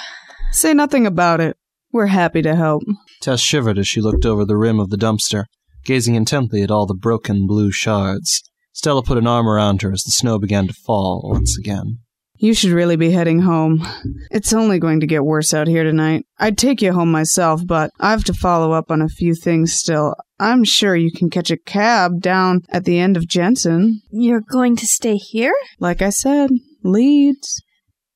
Say 0.51 0.73
nothing 0.73 1.05
about 1.05 1.39
it. 1.39 1.57
We're 1.91 2.07
happy 2.07 2.41
to 2.41 2.55
help. 2.55 2.83
Tess 3.21 3.41
shivered 3.41 3.77
as 3.77 3.87
she 3.87 4.01
looked 4.01 4.25
over 4.25 4.45
the 4.45 4.57
rim 4.57 4.79
of 4.79 4.89
the 4.89 4.97
dumpster, 4.97 5.45
gazing 5.83 6.15
intently 6.15 6.61
at 6.61 6.71
all 6.71 6.85
the 6.85 6.93
broken 6.93 7.45
blue 7.45 7.71
shards. 7.71 8.41
Stella 8.73 9.03
put 9.03 9.17
an 9.17 9.27
arm 9.27 9.47
around 9.47 9.81
her 9.81 9.91
as 9.91 10.03
the 10.03 10.11
snow 10.11 10.39
began 10.39 10.67
to 10.67 10.73
fall 10.73 11.21
once 11.23 11.57
again. 11.57 11.99
You 12.37 12.55
should 12.55 12.71
really 12.71 12.95
be 12.95 13.11
heading 13.11 13.41
home. 13.41 13.87
It's 14.31 14.51
only 14.51 14.79
going 14.79 15.01
to 15.01 15.05
get 15.05 15.23
worse 15.23 15.53
out 15.53 15.67
here 15.67 15.83
tonight. 15.83 16.25
I'd 16.39 16.57
take 16.57 16.81
you 16.81 16.91
home 16.91 17.11
myself, 17.11 17.61
but 17.63 17.91
I 17.99 18.09
have 18.09 18.23
to 18.23 18.33
follow 18.33 18.71
up 18.71 18.89
on 18.89 18.99
a 18.99 19.09
few 19.09 19.35
things 19.35 19.73
still. 19.73 20.15
I'm 20.39 20.63
sure 20.63 20.95
you 20.95 21.11
can 21.11 21.29
catch 21.29 21.51
a 21.51 21.57
cab 21.57 22.19
down 22.19 22.61
at 22.71 22.85
the 22.85 22.97
end 22.97 23.15
of 23.15 23.27
Jensen. 23.27 24.01
You're 24.09 24.41
going 24.41 24.75
to 24.77 24.87
stay 24.87 25.17
here? 25.17 25.53
Like 25.79 26.01
I 26.01 26.09
said, 26.09 26.49
leads. 26.83 27.61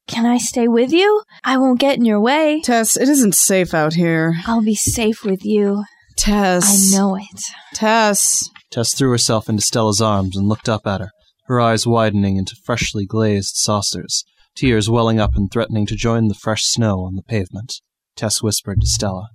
Can 0.07 0.25
I 0.25 0.37
stay 0.37 0.67
with 0.67 0.91
you? 0.91 1.23
I 1.43 1.57
won't 1.57 1.79
get 1.79 1.97
in 1.97 2.05
your 2.05 2.19
way. 2.19 2.61
Tess, 2.61 2.95
it 2.95 3.09
isn't 3.09 3.35
safe 3.35 3.73
out 3.73 3.93
here. 3.93 4.35
I'll 4.45 4.63
be 4.63 4.75
safe 4.75 5.23
with 5.23 5.43
you. 5.43 5.83
Tess. 6.17 6.93
I 6.93 6.97
know 6.97 7.15
it. 7.15 7.41
Tess. 7.73 8.49
Tess 8.71 8.93
threw 8.93 9.09
herself 9.09 9.49
into 9.49 9.61
Stella's 9.61 10.01
arms 10.01 10.37
and 10.37 10.47
looked 10.47 10.69
up 10.69 10.85
at 10.85 11.01
her, 11.01 11.11
her 11.47 11.59
eyes 11.59 11.87
widening 11.87 12.37
into 12.37 12.55
freshly 12.63 13.05
glazed 13.05 13.55
saucers, 13.55 14.23
tears 14.55 14.89
welling 14.89 15.19
up 15.19 15.31
and 15.35 15.51
threatening 15.51 15.85
to 15.87 15.95
join 15.95 16.27
the 16.27 16.35
fresh 16.35 16.63
snow 16.65 16.99
on 16.99 17.15
the 17.15 17.23
pavement. 17.23 17.81
Tess 18.15 18.41
whispered 18.41 18.81
to 18.81 18.87
Stella, 18.87 19.29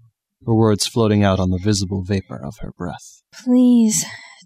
her 0.47 0.55
words 0.55 0.87
floating 0.87 1.25
out 1.25 1.41
on 1.41 1.51
the 1.51 1.59
visible 1.59 2.03
vapor 2.03 2.41
of 2.43 2.59
her 2.61 2.73
breath. 2.77 3.23
Please, 3.33 4.05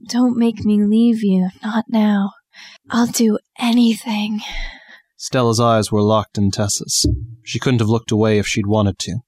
don't 0.09 0.37
make 0.37 0.65
me 0.65 0.83
leave 0.83 1.23
you. 1.23 1.51
Not 1.63 1.85
now. 1.89 2.31
I'll 2.91 3.07
do 3.07 3.39
anything. 3.59 4.41
Stella's 5.17 5.61
eyes 5.61 5.91
were 5.91 6.03
locked 6.03 6.37
in 6.37 6.51
Tess's. 6.51 7.07
She 7.43 7.59
couldn't 7.59 7.81
have 7.81 7.89
looked 7.89 8.11
away 8.11 8.39
if 8.39 8.47
she'd 8.47 8.67
wanted 8.67 8.99
to. 9.01 9.21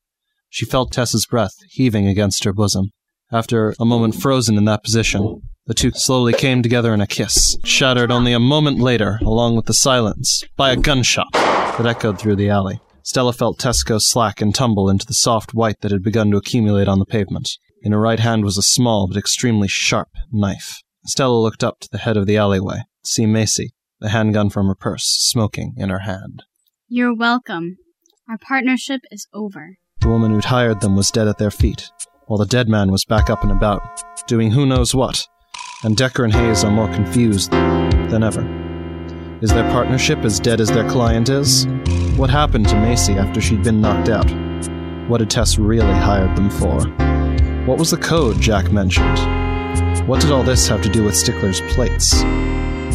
She 0.50 0.66
felt 0.66 0.92
Tess's 0.92 1.26
breath 1.26 1.54
heaving 1.70 2.06
against 2.06 2.44
her 2.44 2.52
bosom. 2.52 2.90
After 3.32 3.74
a 3.80 3.84
moment 3.84 4.14
frozen 4.14 4.56
in 4.56 4.66
that 4.66 4.84
position, 4.84 5.42
the 5.66 5.74
two 5.74 5.90
slowly 5.92 6.32
came 6.32 6.62
together 6.62 6.92
in 6.92 7.00
a 7.00 7.06
kiss, 7.06 7.56
shattered 7.64 8.10
only 8.10 8.32
a 8.32 8.38
moment 8.38 8.78
later, 8.78 9.18
along 9.22 9.56
with 9.56 9.66
the 9.66 9.74
silence, 9.74 10.44
by 10.56 10.70
a 10.70 10.76
gunshot 10.76 11.32
that 11.32 11.86
echoed 11.86 12.20
through 12.20 12.36
the 12.36 12.50
alley. 12.50 12.78
Stella 13.02 13.32
felt 13.32 13.58
Tess 13.58 13.82
go 13.82 13.98
slack 13.98 14.40
and 14.40 14.54
tumble 14.54 14.88
into 14.90 15.06
the 15.06 15.14
soft 15.14 15.54
white 15.54 15.80
that 15.80 15.92
had 15.92 16.02
begun 16.02 16.30
to 16.30 16.36
accumulate 16.36 16.88
on 16.88 16.98
the 16.98 17.06
pavement. 17.06 17.48
In 17.82 17.92
her 17.92 18.00
right 18.00 18.20
hand 18.20 18.44
was 18.44 18.58
a 18.58 18.62
small 18.62 19.08
but 19.08 19.16
extremely 19.16 19.68
sharp 19.68 20.08
knife. 20.30 20.82
Stella 21.06 21.38
looked 21.40 21.64
up 21.64 21.80
to 21.80 21.88
the 21.90 21.98
head 21.98 22.16
of 22.16 22.26
the 22.26 22.36
alleyway 22.36 22.82
see 23.06 23.26
Macy, 23.26 23.74
the 24.00 24.10
handgun 24.10 24.50
from 24.50 24.66
her 24.66 24.74
purse, 24.74 25.04
smoking 25.04 25.74
in 25.76 25.88
her 25.88 26.00
hand. 26.00 26.42
You're 26.88 27.14
welcome. 27.14 27.78
Our 28.28 28.38
partnership 28.38 29.00
is 29.10 29.28
over. 29.32 29.78
The 30.00 30.08
woman 30.08 30.32
who'd 30.32 30.44
hired 30.46 30.80
them 30.80 30.96
was 30.96 31.10
dead 31.10 31.28
at 31.28 31.38
their 31.38 31.50
feet, 31.50 31.90
while 32.26 32.38
the 32.38 32.46
dead 32.46 32.68
man 32.68 32.90
was 32.90 33.04
back 33.04 33.30
up 33.30 33.42
and 33.42 33.52
about, 33.52 33.82
doing 34.26 34.50
who 34.50 34.66
knows 34.66 34.94
what, 34.94 35.26
and 35.84 35.96
Decker 35.96 36.24
and 36.24 36.32
Hayes 36.32 36.64
are 36.64 36.70
more 36.70 36.92
confused 36.92 37.50
than 37.50 38.22
ever. 38.22 38.42
Is 39.42 39.50
their 39.50 39.68
partnership 39.70 40.20
as 40.20 40.40
dead 40.40 40.60
as 40.60 40.70
their 40.70 40.88
client 40.88 41.28
is? 41.28 41.66
What 42.16 42.30
happened 42.30 42.68
to 42.68 42.80
Macy 42.80 43.12
after 43.14 43.40
she'd 43.40 43.62
been 43.62 43.80
knocked 43.80 44.08
out? 44.08 44.30
What 45.08 45.20
had 45.20 45.30
Tess 45.30 45.58
really 45.58 45.92
hired 45.92 46.36
them 46.36 46.50
for? 46.50 46.80
What 47.66 47.78
was 47.78 47.90
the 47.90 47.96
code 47.96 48.40
Jack 48.40 48.72
mentioned? 48.72 49.18
What 50.08 50.20
did 50.20 50.30
all 50.30 50.42
this 50.42 50.68
have 50.68 50.82
to 50.82 50.88
do 50.88 51.04
with 51.04 51.14
Stickler's 51.14 51.60
plates? 51.74 52.22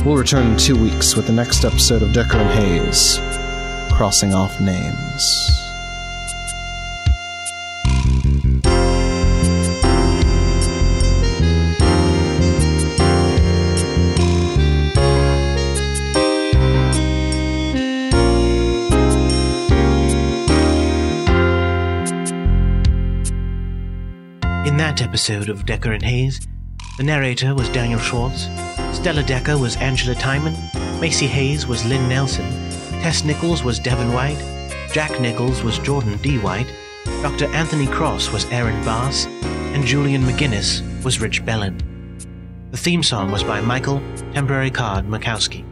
We'll 0.04 0.18
return 0.18 0.52
in 0.54 0.58
two 0.58 0.76
weeks 0.76 1.16
with 1.16 1.28
the 1.28 1.32
next 1.32 1.64
episode 1.64 2.02
of 2.02 2.12
Decker 2.12 2.38
and 2.38 2.50
Hayes 2.50 3.20
Crossing 3.96 4.34
Off 4.34 4.60
Names. 4.60 5.58
In 24.66 24.78
that 24.78 25.02
episode 25.02 25.48
of 25.48 25.66
Decker 25.68 25.92
and 25.92 26.04
Hayes, 26.04 26.48
the 26.98 27.04
narrator 27.04 27.54
was 27.54 27.70
Daniel 27.70 28.00
Schwartz, 28.00 28.48
Stella 29.02 29.24
Decker 29.24 29.58
was 29.58 29.78
Angela 29.78 30.14
Timon, 30.14 30.54
Macy 31.00 31.26
Hayes 31.26 31.66
was 31.66 31.84
Lynn 31.84 32.08
Nelson, 32.08 32.46
Tess 33.02 33.24
Nichols 33.24 33.64
was 33.64 33.80
Devon 33.80 34.14
White, 34.14 34.38
Jack 34.94 35.20
Nichols 35.20 35.64
was 35.64 35.80
Jordan 35.80 36.18
D. 36.18 36.38
White, 36.38 36.72
Dr. 37.24 37.48
Anthony 37.48 37.88
Cross 37.88 38.32
was 38.32 38.46
Aaron 38.52 38.80
Bass, 38.86 39.26
and 39.74 39.84
Julian 39.84 40.22
McGinnis 40.22 40.84
was 41.04 41.20
Rich 41.20 41.44
Bellin. 41.44 41.82
The 42.70 42.78
theme 42.78 43.02
song 43.02 43.32
was 43.32 43.44
by 43.44 43.60
Michael 43.60 44.04
Temporary 44.34 44.70
Card 44.70 45.08
Makowski. 45.08 45.66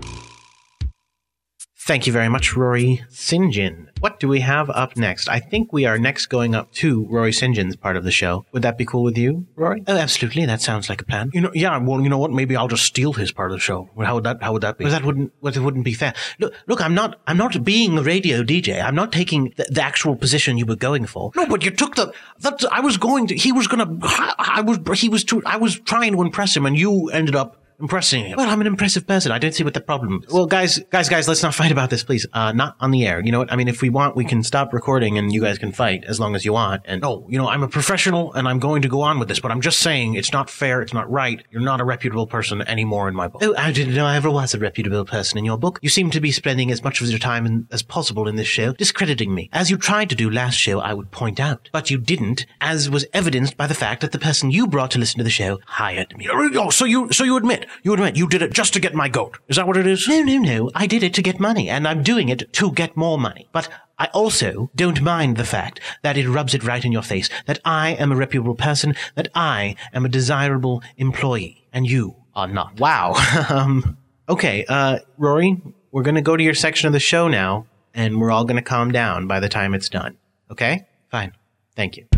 Thank 1.90 2.06
you 2.06 2.14
very 2.14 2.30
much, 2.30 2.56
Rory 2.56 3.04
St. 3.10 3.52
John. 3.52 3.90
What 4.00 4.20
do 4.20 4.28
we 4.28 4.42
have 4.42 4.70
up 4.70 4.96
next? 4.96 5.28
I 5.28 5.40
think 5.40 5.74
we 5.74 5.86
are 5.86 5.98
next 5.98 6.28
going 6.28 6.54
up 6.54 6.72
to 6.74 7.08
Rory 7.08 7.34
St. 7.34 7.56
John's 7.56 7.76
part 7.76 7.98
of 7.98 8.04
the 8.04 8.12
show. 8.12 8.46
Would 8.52 8.62
that 8.62 8.78
be 8.78 8.86
cool 8.86 9.02
with 9.02 9.18
you, 9.18 9.48
Rory? 9.56 9.84
Oh, 9.88 9.98
absolutely. 9.98 10.46
That 10.46 10.62
sounds 10.62 10.88
like 10.88 11.02
a 11.02 11.06
plan. 11.06 11.32
You 11.34 11.42
know, 11.42 11.52
yeah. 11.56 11.76
Well, 11.80 12.00
you 12.00 12.10
know 12.10 12.20
what? 12.20 12.30
Maybe 12.30 12.56
I'll 12.56 12.68
just 12.68 12.84
steal 12.84 13.14
his 13.14 13.32
part 13.32 13.50
of 13.50 13.58
the 13.58 13.60
show. 13.60 13.90
Well, 13.96 14.06
How 14.06 14.14
would 14.14 14.24
that? 14.26 14.44
How 14.44 14.54
would 14.54 14.62
that 14.62 14.78
be? 14.78 14.84
Well, 14.84 14.94
that 14.94 15.04
wouldn't. 15.04 15.34
Well, 15.42 15.52
it 15.52 15.60
wouldn't 15.60 15.84
be 15.84 15.94
fair. 15.94 16.14
Look, 16.38 16.54
look. 16.68 16.80
I'm 16.80 16.94
not. 16.94 17.20
I'm 17.26 17.38
not 17.38 17.64
being 17.64 17.98
a 17.98 18.04
radio 18.04 18.44
DJ. 18.44 18.84
I'm 18.84 18.94
not 18.94 19.12
taking 19.12 19.52
the, 19.58 19.66
the 19.72 19.82
actual 19.82 20.16
position 20.16 20.60
you 20.60 20.68
were 20.68 20.76
going 20.76 21.08
for. 21.08 21.32
No, 21.36 21.48
but 21.48 21.66
you 21.66 21.72
took 21.72 21.96
the. 21.96 22.14
That 22.42 22.64
I 22.72 22.82
was 22.82 22.98
going 22.98 23.26
to. 23.30 23.36
He 23.36 23.52
was 23.52 23.68
gonna. 23.68 23.98
I 24.38 24.62
was. 24.62 24.78
He 25.00 25.10
was 25.10 25.24
too. 25.24 25.42
I 25.44 25.58
was 25.58 25.80
trying 25.80 26.12
to 26.12 26.22
impress 26.22 26.56
him, 26.56 26.68
and 26.68 26.78
you 26.78 27.10
ended 27.10 27.36
up 27.36 27.60
impressing 27.80 28.26
him. 28.26 28.38
Well, 28.38 28.50
I'm 28.50 28.62
an 28.62 28.68
impressive 28.68 29.08
person. 29.08 29.32
I 29.32 29.40
don't 29.40 29.54
see 29.54 29.64
what 29.64 29.74
the 29.74 29.82
problem 29.82 30.24
is. 30.28 30.34
Well, 30.34 30.46
guys, 30.46 30.80
guys, 30.90 31.10
guys, 31.10 31.28
let's 31.28 31.44
not 31.44 31.56
fight 31.56 31.72
about 31.72 31.90
this, 31.90 32.04
please. 32.04 32.26
Uh, 32.34 32.52
not 32.52 32.76
on 32.80 32.92
the 32.92 33.06
air. 33.06 33.22
You 33.24 33.32
know 33.32 33.40
what? 33.40 33.52
I 33.52 33.56
mean, 33.56 33.68
if 33.68 33.82
we 33.82 33.90
want, 33.90 34.16
we 34.16 34.26
can 34.26 34.44
stop 34.44 34.74
recording 34.74 35.18
and 35.18 35.32
you 35.34 35.42
guys 35.42 35.58
can 35.58 35.72
fight 35.72 36.04
as 36.06 36.20
long 36.20 36.36
as 36.36 36.46
you 36.46 36.54
want. 36.54 36.84
And 36.86 37.02
No, 37.02 37.26
you 37.30 37.38
know, 37.38 37.48
I'm 37.48 37.64
a 37.64 37.68
professional 37.68 38.34
and 38.34 38.48
I'm 38.48 38.60
going 38.60 38.82
to 38.82 38.88
go 38.88 39.02
on 39.02 39.20
with 39.20 39.28
this, 39.28 39.40
but 39.40 39.52
I'm 39.52 39.62
just 39.62 39.80
saying 39.80 40.16
it's 40.16 40.34
not 40.34 40.50
fair. 40.50 40.82
It's 40.82 40.94
not 40.94 41.10
right. 41.10 41.44
You're 41.52 41.62
not 41.62 41.82
a 41.82 41.86
reputable 41.86 42.28
person 42.28 42.62
anymore 42.64 43.08
in 43.08 43.16
my 43.16 43.28
book. 43.28 43.42
Oh, 43.44 43.56
I 43.58 43.72
didn't 43.72 43.96
know 43.96 44.06
I 44.06 44.16
ever 44.16 44.30
was 44.30 44.54
a 44.54 44.60
reputable 44.60 45.06
person 45.06 45.38
in 45.38 45.46
your 45.46 45.58
book. 45.58 45.80
You 45.82 45.90
seem 45.90 46.12
to 46.12 46.20
be 46.20 46.32
spending 46.32 46.72
as 46.72 46.84
much 46.84 47.02
of 47.02 47.10
your 47.10 47.20
time 47.20 47.46
in, 47.46 47.68
as 47.72 47.82
possible 47.82 48.28
in 48.28 48.36
this 48.36 48.48
show 48.48 48.74
discrediting 48.74 49.34
me, 49.34 49.50
as 49.54 49.70
you 49.70 49.78
tried 49.78 50.10
to 50.10 50.16
do 50.16 50.30
last 50.30 50.56
show, 50.56 50.80
I 50.80 50.94
would 50.94 51.12
point 51.12 51.40
out. 51.40 51.70
But 51.72 51.90
you 51.90 51.98
didn't, 51.98 52.46
as 52.62 52.90
was 52.90 53.06
evidenced 53.14 53.58
by 53.58 53.68
the 53.68 53.74
fact 53.74 54.02
that 54.02 54.12
the 54.12 54.20
person 54.20 54.52
you 54.52 54.68
brought 54.68 54.92
to 54.92 55.00
listen 55.00 55.18
to 55.18 55.24
the 55.24 55.30
show 55.30 55.60
hired 55.66 56.18
me. 56.18 56.28
Oh, 56.30 56.70
so 56.70 56.86
you, 56.86 57.12
so 57.12 57.24
you 57.24 57.38
admit, 57.38 57.66
you 57.84 57.94
admit 57.94 58.16
you 58.16 58.28
did 58.28 58.42
it 58.42 58.54
just 58.54 58.74
to 58.74 58.80
get 58.80 58.94
my 58.94 59.10
goat. 59.10 59.40
Is 59.48 59.56
that 59.56 59.68
what 59.68 59.78
it 59.78 59.88
is? 59.88 60.08
No, 60.08 60.22
no, 60.22 60.38
no. 60.38 60.72
I 60.76 60.88
did 60.88 61.04
it 61.04 61.14
to 61.16 61.22
get 61.22 61.40
money, 61.40 61.70
and 61.70 61.88
I'm 61.88 62.04
doing 62.04 62.30
it 62.30 62.52
to 62.54 62.72
get 62.72 62.98
more 62.98 63.18
money. 63.18 63.48
But 63.52 63.70
I 63.98 64.06
also 64.14 64.72
don't 64.76 65.02
mind 65.02 65.38
the 65.38 65.46
fact 65.46 65.80
that 66.04 66.18
it 66.18 66.28
rubs 66.28 66.54
it 66.54 66.64
right 66.64 66.84
in 66.84 66.92
your 66.92 67.02
face 67.02 67.30
that 67.46 67.60
I 67.66 67.92
am 67.92 68.12
a 68.12 68.16
reputable 68.16 68.56
person, 68.56 68.96
that 69.16 69.30
I 69.36 69.76
am 69.94 70.06
a 70.06 70.10
desirable 70.10 70.82
employee, 70.98 71.68
and 71.74 71.86
you 71.88 72.16
are 72.36 72.48
not. 72.48 72.80
Wow. 72.80 73.14
um, 73.50 73.98
okay, 74.28 74.66
uh, 74.68 75.00
Rory, 75.18 75.62
we're 75.92 76.04
going 76.04 76.16
to 76.16 76.22
go 76.22 76.38
to 76.38 76.44
your 76.44 76.54
section 76.54 76.88
of 76.88 76.94
the 76.94 77.00
show 77.00 77.28
now, 77.28 77.68
and 77.94 78.20
we're 78.20 78.32
all 78.32 78.46
going 78.46 78.56
to 78.56 78.62
calm 78.62 78.92
down 78.92 79.28
by 79.28 79.40
the 79.40 79.50
time 79.50 79.74
it's 79.74 79.90
done. 79.90 80.18
Okay? 80.52 80.88
Fine. 81.10 81.34
Thank 81.76 81.98
you. 81.98 82.09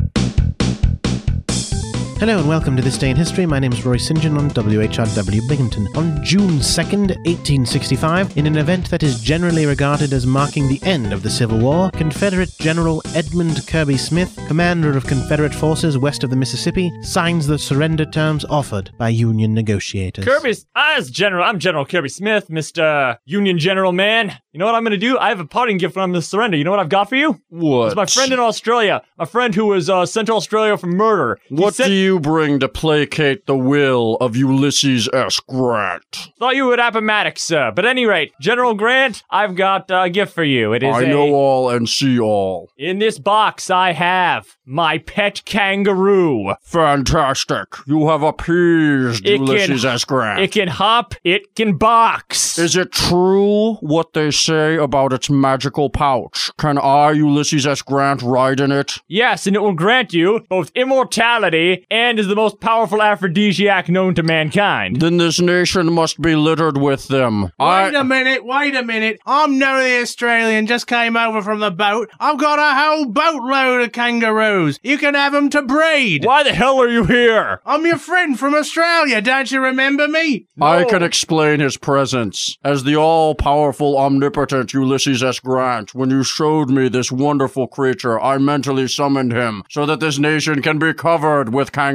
Hello 2.22 2.38
and 2.38 2.48
welcome 2.48 2.76
to 2.76 2.84
This 2.84 3.00
Day 3.00 3.10
in 3.10 3.16
History. 3.16 3.48
My 3.48 3.58
name 3.58 3.74
is 3.74 3.84
Roy 3.84 3.98
St. 3.98 4.20
John 4.20 4.38
on 4.38 4.52
WHRW 4.52 5.50
Binghamton. 5.50 5.88
On 5.96 6.24
June 6.24 6.60
2nd, 6.60 7.18
1865, 7.26 8.38
in 8.38 8.46
an 8.46 8.58
event 8.58 8.92
that 8.92 9.02
is 9.02 9.24
generally 9.24 9.66
regarded 9.66 10.14
as 10.14 10.28
marking 10.28 10.68
the 10.68 10.80
end 10.84 11.14
of 11.14 11.24
the 11.24 11.32
Civil 11.32 11.58
War, 11.58 11.90
Confederate 11.90 12.52
General 12.60 13.02
Edmund 13.16 13.66
Kirby 13.66 13.98
Smith, 13.98 14.38
commander 14.48 14.96
of 14.96 15.08
Confederate 15.08 15.56
forces 15.56 15.98
west 15.98 16.24
of 16.24 16.30
the 16.30 16.36
Mississippi, 16.36 16.92
signs 17.02 17.48
the 17.48 17.58
surrender 17.58 18.06
terms 18.06 18.46
offered 18.52 18.92
by 19.00 19.10
Union 19.10 19.56
negotiators. 19.56 20.24
Kirby, 20.24 20.54
as 20.76 21.10
General, 21.10 21.44
I'm 21.44 21.58
General 21.58 21.88
Kirby 21.88 22.10
Smith, 22.10 22.50
Mr. 22.50 23.18
Union 23.26 23.58
General 23.58 23.94
Man. 23.94 24.38
You 24.52 24.60
know 24.60 24.68
what 24.68 24.76
I'm 24.76 24.84
going 24.84 24.92
to 24.92 24.98
do? 24.98 25.18
I 25.18 25.30
have 25.30 25.40
a 25.40 25.46
parting 25.46 25.78
gift 25.78 25.96
when 25.96 26.04
I'm 26.04 26.12
going 26.12 26.22
to 26.22 26.28
surrender. 26.28 26.56
You 26.56 26.66
know 26.66 26.72
what 26.72 26.82
I've 26.82 26.90
got 26.90 27.10
for 27.10 27.16
you? 27.16 27.42
What? 27.50 27.88
It's 27.88 27.96
my 27.96 28.06
friend 28.06 28.32
in 28.32 28.40
Australia, 28.40 29.02
a 29.18 29.26
friend 29.26 29.56
who 29.56 29.66
was 29.66 29.90
uh, 29.90 30.06
sent 30.06 30.28
to 30.28 30.34
Australia 30.34 30.78
for 30.78 30.88
murder. 30.88 31.40
He 31.48 31.56
What 31.56 31.74
sent- 31.74 31.88
do 31.88 31.94
you 31.96 32.11
bring 32.20 32.60
to 32.60 32.68
placate 32.70 33.46
the 33.46 33.56
will 33.58 34.16
of 34.22 34.36
Ulysses 34.36 35.10
S. 35.14 35.40
Grant? 35.40 36.30
Thought 36.40 36.56
you 36.56 36.66
would 36.68 36.80
Appomattox, 36.80 37.42
sir. 37.44 37.72
But 37.76 37.86
any 37.86 38.06
rate, 38.06 38.34
General 38.42 38.74
Grant, 38.74 39.24
I've 39.30 39.56
got 39.56 39.90
uh, 39.92 40.02
a 40.06 40.10
gift 40.10 40.34
for 40.34 40.44
you. 40.44 40.74
It 40.74 40.84
is 40.84 40.96
I 40.96 41.04
a- 41.04 41.08
know 41.08 41.34
all 41.34 41.70
and 41.70 41.88
see 41.88 42.20
all. 42.20 42.70
In 42.78 43.00
this 43.00 43.20
box, 43.20 43.70
I 43.70 43.94
have 43.94 44.58
my 44.66 44.98
pet 44.98 45.44
kangaroo. 45.46 46.54
Fantastic. 46.62 47.68
You 47.88 48.08
have 48.10 48.24
appeased 48.24 49.26
It 49.26 49.38
can- 49.38 49.48
Ulysses 49.48 49.86
S. 49.86 50.06
Grant. 50.06 50.40
It 50.42 50.52
can 50.52 50.68
hop, 50.68 51.14
it 51.24 51.56
can 51.56 51.78
box. 51.78 52.58
Is 52.58 52.76
it 52.76 52.92
true 52.92 53.76
what 53.76 54.14
they 54.14 54.32
say 54.32 54.76
about 54.76 55.14
its 55.14 55.30
magical 55.30 55.90
pouch? 55.90 56.52
Can 56.58 56.78
I, 56.78 57.12
Ulysses 57.12 57.66
S. 57.68 57.82
Grant, 57.82 58.22
ride 58.22 58.60
in 58.60 58.72
it? 58.72 58.98
Yes, 59.08 59.48
and 59.48 59.56
it 59.56 59.60
will 59.60 59.74
grant 59.74 60.14
you 60.14 60.42
both 60.50 60.72
immortality 60.76 61.86
and 62.02 62.18
is 62.18 62.28
the 62.28 62.36
most 62.36 62.60
powerful 62.60 63.00
aphrodisiac 63.00 63.88
known 63.88 64.16
to 64.16 64.24
mankind. 64.24 65.00
Then 65.00 65.18
this 65.18 65.40
nation 65.40 65.94
must 65.94 66.20
be 66.20 66.36
littered 66.36 66.78
with 66.78 67.08
them. 67.10 67.44
Wait 67.44 67.52
I. 67.60 68.00
a 68.00 68.04
minute, 68.04 68.44
wait 68.44 68.76
a 68.76 68.84
minute. 68.84 69.20
I'm 69.26 69.60
none 69.60 69.78
of 69.78 69.84
the 69.84 70.02
Australian, 70.02 70.66
just 70.66 70.88
came 70.88 71.16
over 71.16 71.44
from 71.44 71.60
the 71.60 71.70
boat. 71.70 72.10
I've 72.20 72.40
got 72.40 72.58
a 72.58 72.82
whole 72.82 73.06
boatload 73.06 73.82
of 73.82 73.92
kangaroos. 73.92 74.80
You 74.82 74.98
can 74.98 75.14
have 75.14 75.32
them 75.32 75.50
to 75.52 75.62
breed. 75.62 76.26
Why 76.26 76.42
the 76.42 76.54
hell 76.54 76.82
are 76.82 76.90
you 76.90 77.06
here? 77.06 77.62
I'm 77.66 77.86
your 77.86 78.00
friend 78.00 78.38
from 78.38 78.56
Australia, 78.56 79.22
don't 79.22 79.52
you 79.52 79.62
remember 79.62 80.08
me? 80.08 80.48
I 80.60 80.84
can 80.86 81.04
explain 81.04 81.60
his 81.60 81.78
presence. 81.78 82.58
As 82.64 82.84
the 82.84 82.96
all 82.96 83.36
powerful, 83.36 83.98
omnipotent 83.98 84.74
Ulysses 84.74 85.22
S. 85.24 85.40
Grant, 85.40 85.94
when 85.94 86.10
you 86.10 86.24
showed 86.24 86.72
me 86.72 86.90
this 86.90 87.12
wonderful 87.12 87.68
creature, 87.68 88.20
I 88.20 88.40
mentally 88.40 88.88
summoned 88.88 89.34
him 89.34 89.64
so 89.70 89.86
that 89.86 90.00
this 90.00 90.18
nation 90.18 90.64
can 90.64 90.80
be 90.80 90.94
covered 90.94 91.54
with 91.54 91.72
kangaroos. 91.72 91.91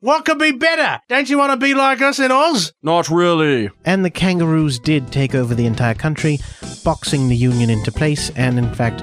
What 0.00 0.24
could 0.24 0.38
be 0.38 0.52
better? 0.52 1.00
Don't 1.08 1.28
you 1.28 1.38
want 1.38 1.52
to 1.52 1.56
be 1.56 1.74
like 1.74 2.00
us 2.02 2.18
in 2.18 2.30
Oz? 2.30 2.72
Not 2.82 3.08
really. 3.08 3.70
And 3.84 4.04
the 4.04 4.10
kangaroos 4.10 4.78
did 4.78 5.12
take 5.12 5.34
over 5.34 5.54
the 5.54 5.66
entire 5.66 5.94
country, 5.94 6.38
boxing 6.84 7.28
the 7.28 7.36
Union 7.36 7.70
into 7.70 7.92
place, 7.92 8.30
and 8.30 8.58
in 8.58 8.72
fact, 8.74 9.02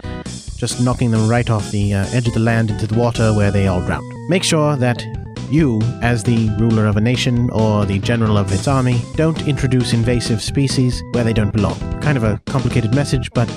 just 0.58 0.82
knocking 0.82 1.12
them 1.12 1.28
right 1.30 1.50
off 1.50 1.72
the 1.72 1.94
uh, 1.94 2.06
edge 2.12 2.28
of 2.28 2.34
the 2.34 2.40
land 2.40 2.72
into 2.72 2.88
the 2.88 2.98
water 2.98 3.34
where 3.34 3.52
they 3.52 3.68
all 3.68 3.82
drowned. 3.82 4.06
Make 4.30 4.44
sure 4.44 4.76
that 4.78 5.04
you, 5.52 5.82
as 6.02 6.24
the 6.24 6.50
ruler 6.60 6.88
of 6.88 6.98
a 6.98 7.02
nation 7.02 7.50
or 7.52 7.86
the 7.86 8.00
general 8.00 8.38
of 8.38 8.52
its 8.52 8.68
army, 8.68 9.02
don't 9.16 9.48
introduce 9.48 9.94
invasive 9.94 10.42
species 10.42 11.04
where 11.12 11.24
they 11.24 11.34
don't 11.34 11.54
belong. 11.54 11.78
Kind 12.02 12.18
of 12.18 12.24
a 12.24 12.42
complicated 12.46 12.96
message, 12.96 13.32
but 13.34 13.48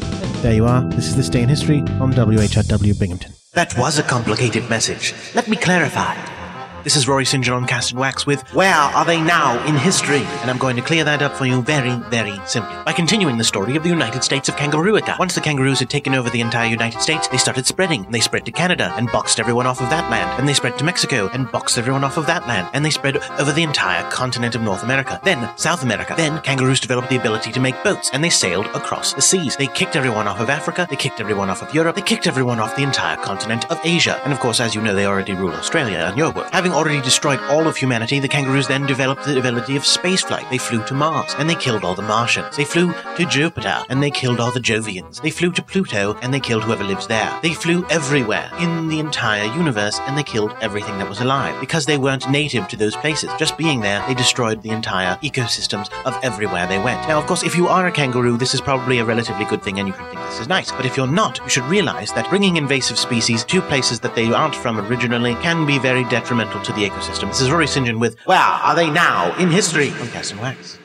there 0.42 0.54
you 0.54 0.66
are. 0.66 0.82
This 0.90 1.06
is 1.06 1.16
This 1.16 1.28
Day 1.28 1.42
in 1.42 1.48
History 1.48 1.80
on 2.00 2.12
WHRW 2.12 2.98
Binghamton. 2.98 3.32
That 3.54 3.76
was 3.78 3.98
a 3.98 4.02
complicated 4.02 4.68
message. 4.68 5.14
Let 5.34 5.48
me 5.48 5.56
clarify. 5.56 6.37
This 6.84 6.94
is 6.94 7.08
Rory 7.08 7.24
St. 7.24 7.44
John 7.44 7.66
Cast 7.66 7.90
and 7.90 7.98
Wax 7.98 8.24
with 8.24 8.40
Where 8.54 8.72
Are 8.72 9.04
They 9.04 9.20
Now 9.20 9.62
in 9.66 9.76
History? 9.76 10.22
And 10.40 10.50
I'm 10.50 10.58
going 10.58 10.76
to 10.76 10.82
clear 10.82 11.02
that 11.02 11.22
up 11.22 11.34
for 11.34 11.44
you 11.44 11.60
very, 11.60 11.96
very 12.08 12.40
simply 12.46 12.74
by 12.84 12.92
continuing 12.92 13.36
the 13.36 13.44
story 13.44 13.74
of 13.74 13.82
the 13.82 13.88
United 13.88 14.22
States 14.22 14.48
of 14.48 14.54
Kangarooika. 14.54 15.18
Once 15.18 15.34
the 15.34 15.40
kangaroos 15.40 15.80
had 15.80 15.90
taken 15.90 16.14
over 16.14 16.30
the 16.30 16.40
entire 16.40 16.68
United 16.68 17.00
States, 17.02 17.26
they 17.28 17.36
started 17.36 17.66
spreading. 17.66 18.06
They 18.10 18.20
spread 18.20 18.46
to 18.46 18.52
Canada 18.52 18.94
and 18.96 19.10
boxed 19.10 19.40
everyone 19.40 19.66
off 19.66 19.82
of 19.82 19.90
that 19.90 20.08
land. 20.08 20.38
And 20.38 20.48
they 20.48 20.54
spread 20.54 20.78
to 20.78 20.84
Mexico 20.84 21.28
and 21.32 21.50
boxed 21.50 21.78
everyone 21.78 22.04
off 22.04 22.16
of 22.16 22.26
that 22.26 22.46
land. 22.46 22.70
And 22.72 22.84
they 22.84 22.90
spread 22.90 23.16
over 23.38 23.52
the 23.52 23.64
entire 23.64 24.08
continent 24.10 24.54
of 24.54 24.62
North 24.62 24.84
America. 24.84 25.20
Then 25.24 25.50
South 25.58 25.82
America. 25.82 26.14
Then 26.16 26.40
kangaroos 26.42 26.80
developed 26.80 27.10
the 27.10 27.18
ability 27.18 27.50
to 27.52 27.60
make 27.60 27.82
boats 27.82 28.10
and 28.12 28.22
they 28.22 28.30
sailed 28.30 28.66
across 28.66 29.12
the 29.12 29.22
seas. 29.22 29.56
They 29.56 29.66
kicked 29.66 29.96
everyone 29.96 30.28
off 30.28 30.40
of 30.40 30.48
Africa. 30.48 30.86
They 30.88 30.96
kicked 30.96 31.20
everyone 31.20 31.50
off 31.50 31.60
of 31.60 31.74
Europe. 31.74 31.96
They 31.96 32.02
kicked 32.02 32.28
everyone 32.28 32.60
off 32.60 32.76
the 32.76 32.84
entire 32.84 33.16
continent 33.16 33.68
of 33.70 33.80
Asia. 33.84 34.20
And 34.22 34.32
of 34.32 34.38
course, 34.38 34.60
as 34.60 34.74
you 34.76 34.80
know, 34.80 34.94
they 34.94 35.06
already 35.06 35.34
rule 35.34 35.50
Australia 35.50 36.06
and 36.08 36.16
your 36.16 36.30
world. 36.30 36.48
Having 36.52 36.67
already 36.72 37.00
destroyed 37.00 37.40
all 37.50 37.66
of 37.66 37.76
humanity, 37.76 38.20
the 38.20 38.28
kangaroos 38.28 38.68
then 38.68 38.86
developed 38.86 39.24
the 39.24 39.38
ability 39.38 39.76
of 39.76 39.82
spaceflight. 39.82 40.48
They 40.50 40.58
flew 40.58 40.84
to 40.86 40.94
Mars 40.94 41.34
and 41.38 41.48
they 41.48 41.54
killed 41.54 41.84
all 41.84 41.94
the 41.94 42.02
Martians. 42.02 42.56
They 42.56 42.64
flew 42.64 42.92
to 43.16 43.26
Jupiter 43.26 43.82
and 43.88 44.02
they 44.02 44.10
killed 44.10 44.40
all 44.40 44.50
the 44.50 44.60
Jovians. 44.60 45.20
They 45.20 45.30
flew 45.30 45.52
to 45.52 45.62
Pluto 45.62 46.14
and 46.22 46.32
they 46.32 46.40
killed 46.40 46.64
whoever 46.64 46.84
lives 46.84 47.06
there. 47.06 47.38
They 47.42 47.54
flew 47.54 47.86
everywhere 47.90 48.50
in 48.60 48.88
the 48.88 48.98
entire 48.98 49.44
universe 49.54 49.98
and 50.00 50.16
they 50.16 50.22
killed 50.22 50.54
everything 50.60 50.98
that 50.98 51.08
was 51.08 51.20
alive 51.20 51.58
because 51.60 51.86
they 51.86 51.98
weren't 51.98 52.30
native 52.30 52.68
to 52.68 52.76
those 52.76 52.96
places. 52.96 53.30
Just 53.38 53.58
being 53.58 53.80
there, 53.80 54.04
they 54.06 54.14
destroyed 54.14 54.62
the 54.62 54.70
entire 54.70 55.16
ecosystems 55.16 55.90
of 56.04 56.18
everywhere 56.22 56.66
they 56.66 56.78
went. 56.78 57.06
Now, 57.08 57.18
of 57.18 57.26
course, 57.26 57.42
if 57.42 57.56
you 57.56 57.68
are 57.68 57.86
a 57.86 57.92
kangaroo, 57.92 58.36
this 58.36 58.54
is 58.54 58.60
probably 58.60 58.98
a 58.98 59.04
relatively 59.04 59.44
good 59.44 59.62
thing 59.62 59.78
and 59.78 59.88
you 59.88 59.94
can 59.94 60.06
think 60.06 60.20
this 60.28 60.40
is 60.40 60.48
nice. 60.48 60.70
But 60.72 60.86
if 60.86 60.96
you're 60.96 61.06
not, 61.06 61.38
you 61.38 61.48
should 61.48 61.64
realize 61.64 62.12
that 62.12 62.28
bringing 62.28 62.56
invasive 62.56 62.98
species 62.98 63.44
to 63.44 63.60
places 63.62 64.00
that 64.00 64.14
they 64.14 64.32
aren't 64.32 64.54
from 64.54 64.78
originally 64.78 65.34
can 65.36 65.66
be 65.66 65.78
very 65.78 66.04
detrimental 66.04 66.57
to 66.64 66.72
the 66.72 66.88
ecosystem. 66.88 67.28
This 67.28 67.40
is 67.40 67.50
Rory 67.50 67.66
St. 67.66 67.86
John 67.86 68.00
with 68.00 68.16
Where 68.26 68.38
Are 68.38 68.74
They 68.74 68.90
Now 68.90 69.36
in 69.38 69.50
History 69.50 69.90
on 69.90 70.08
Cast 70.08 70.36
Wax. 70.36 70.78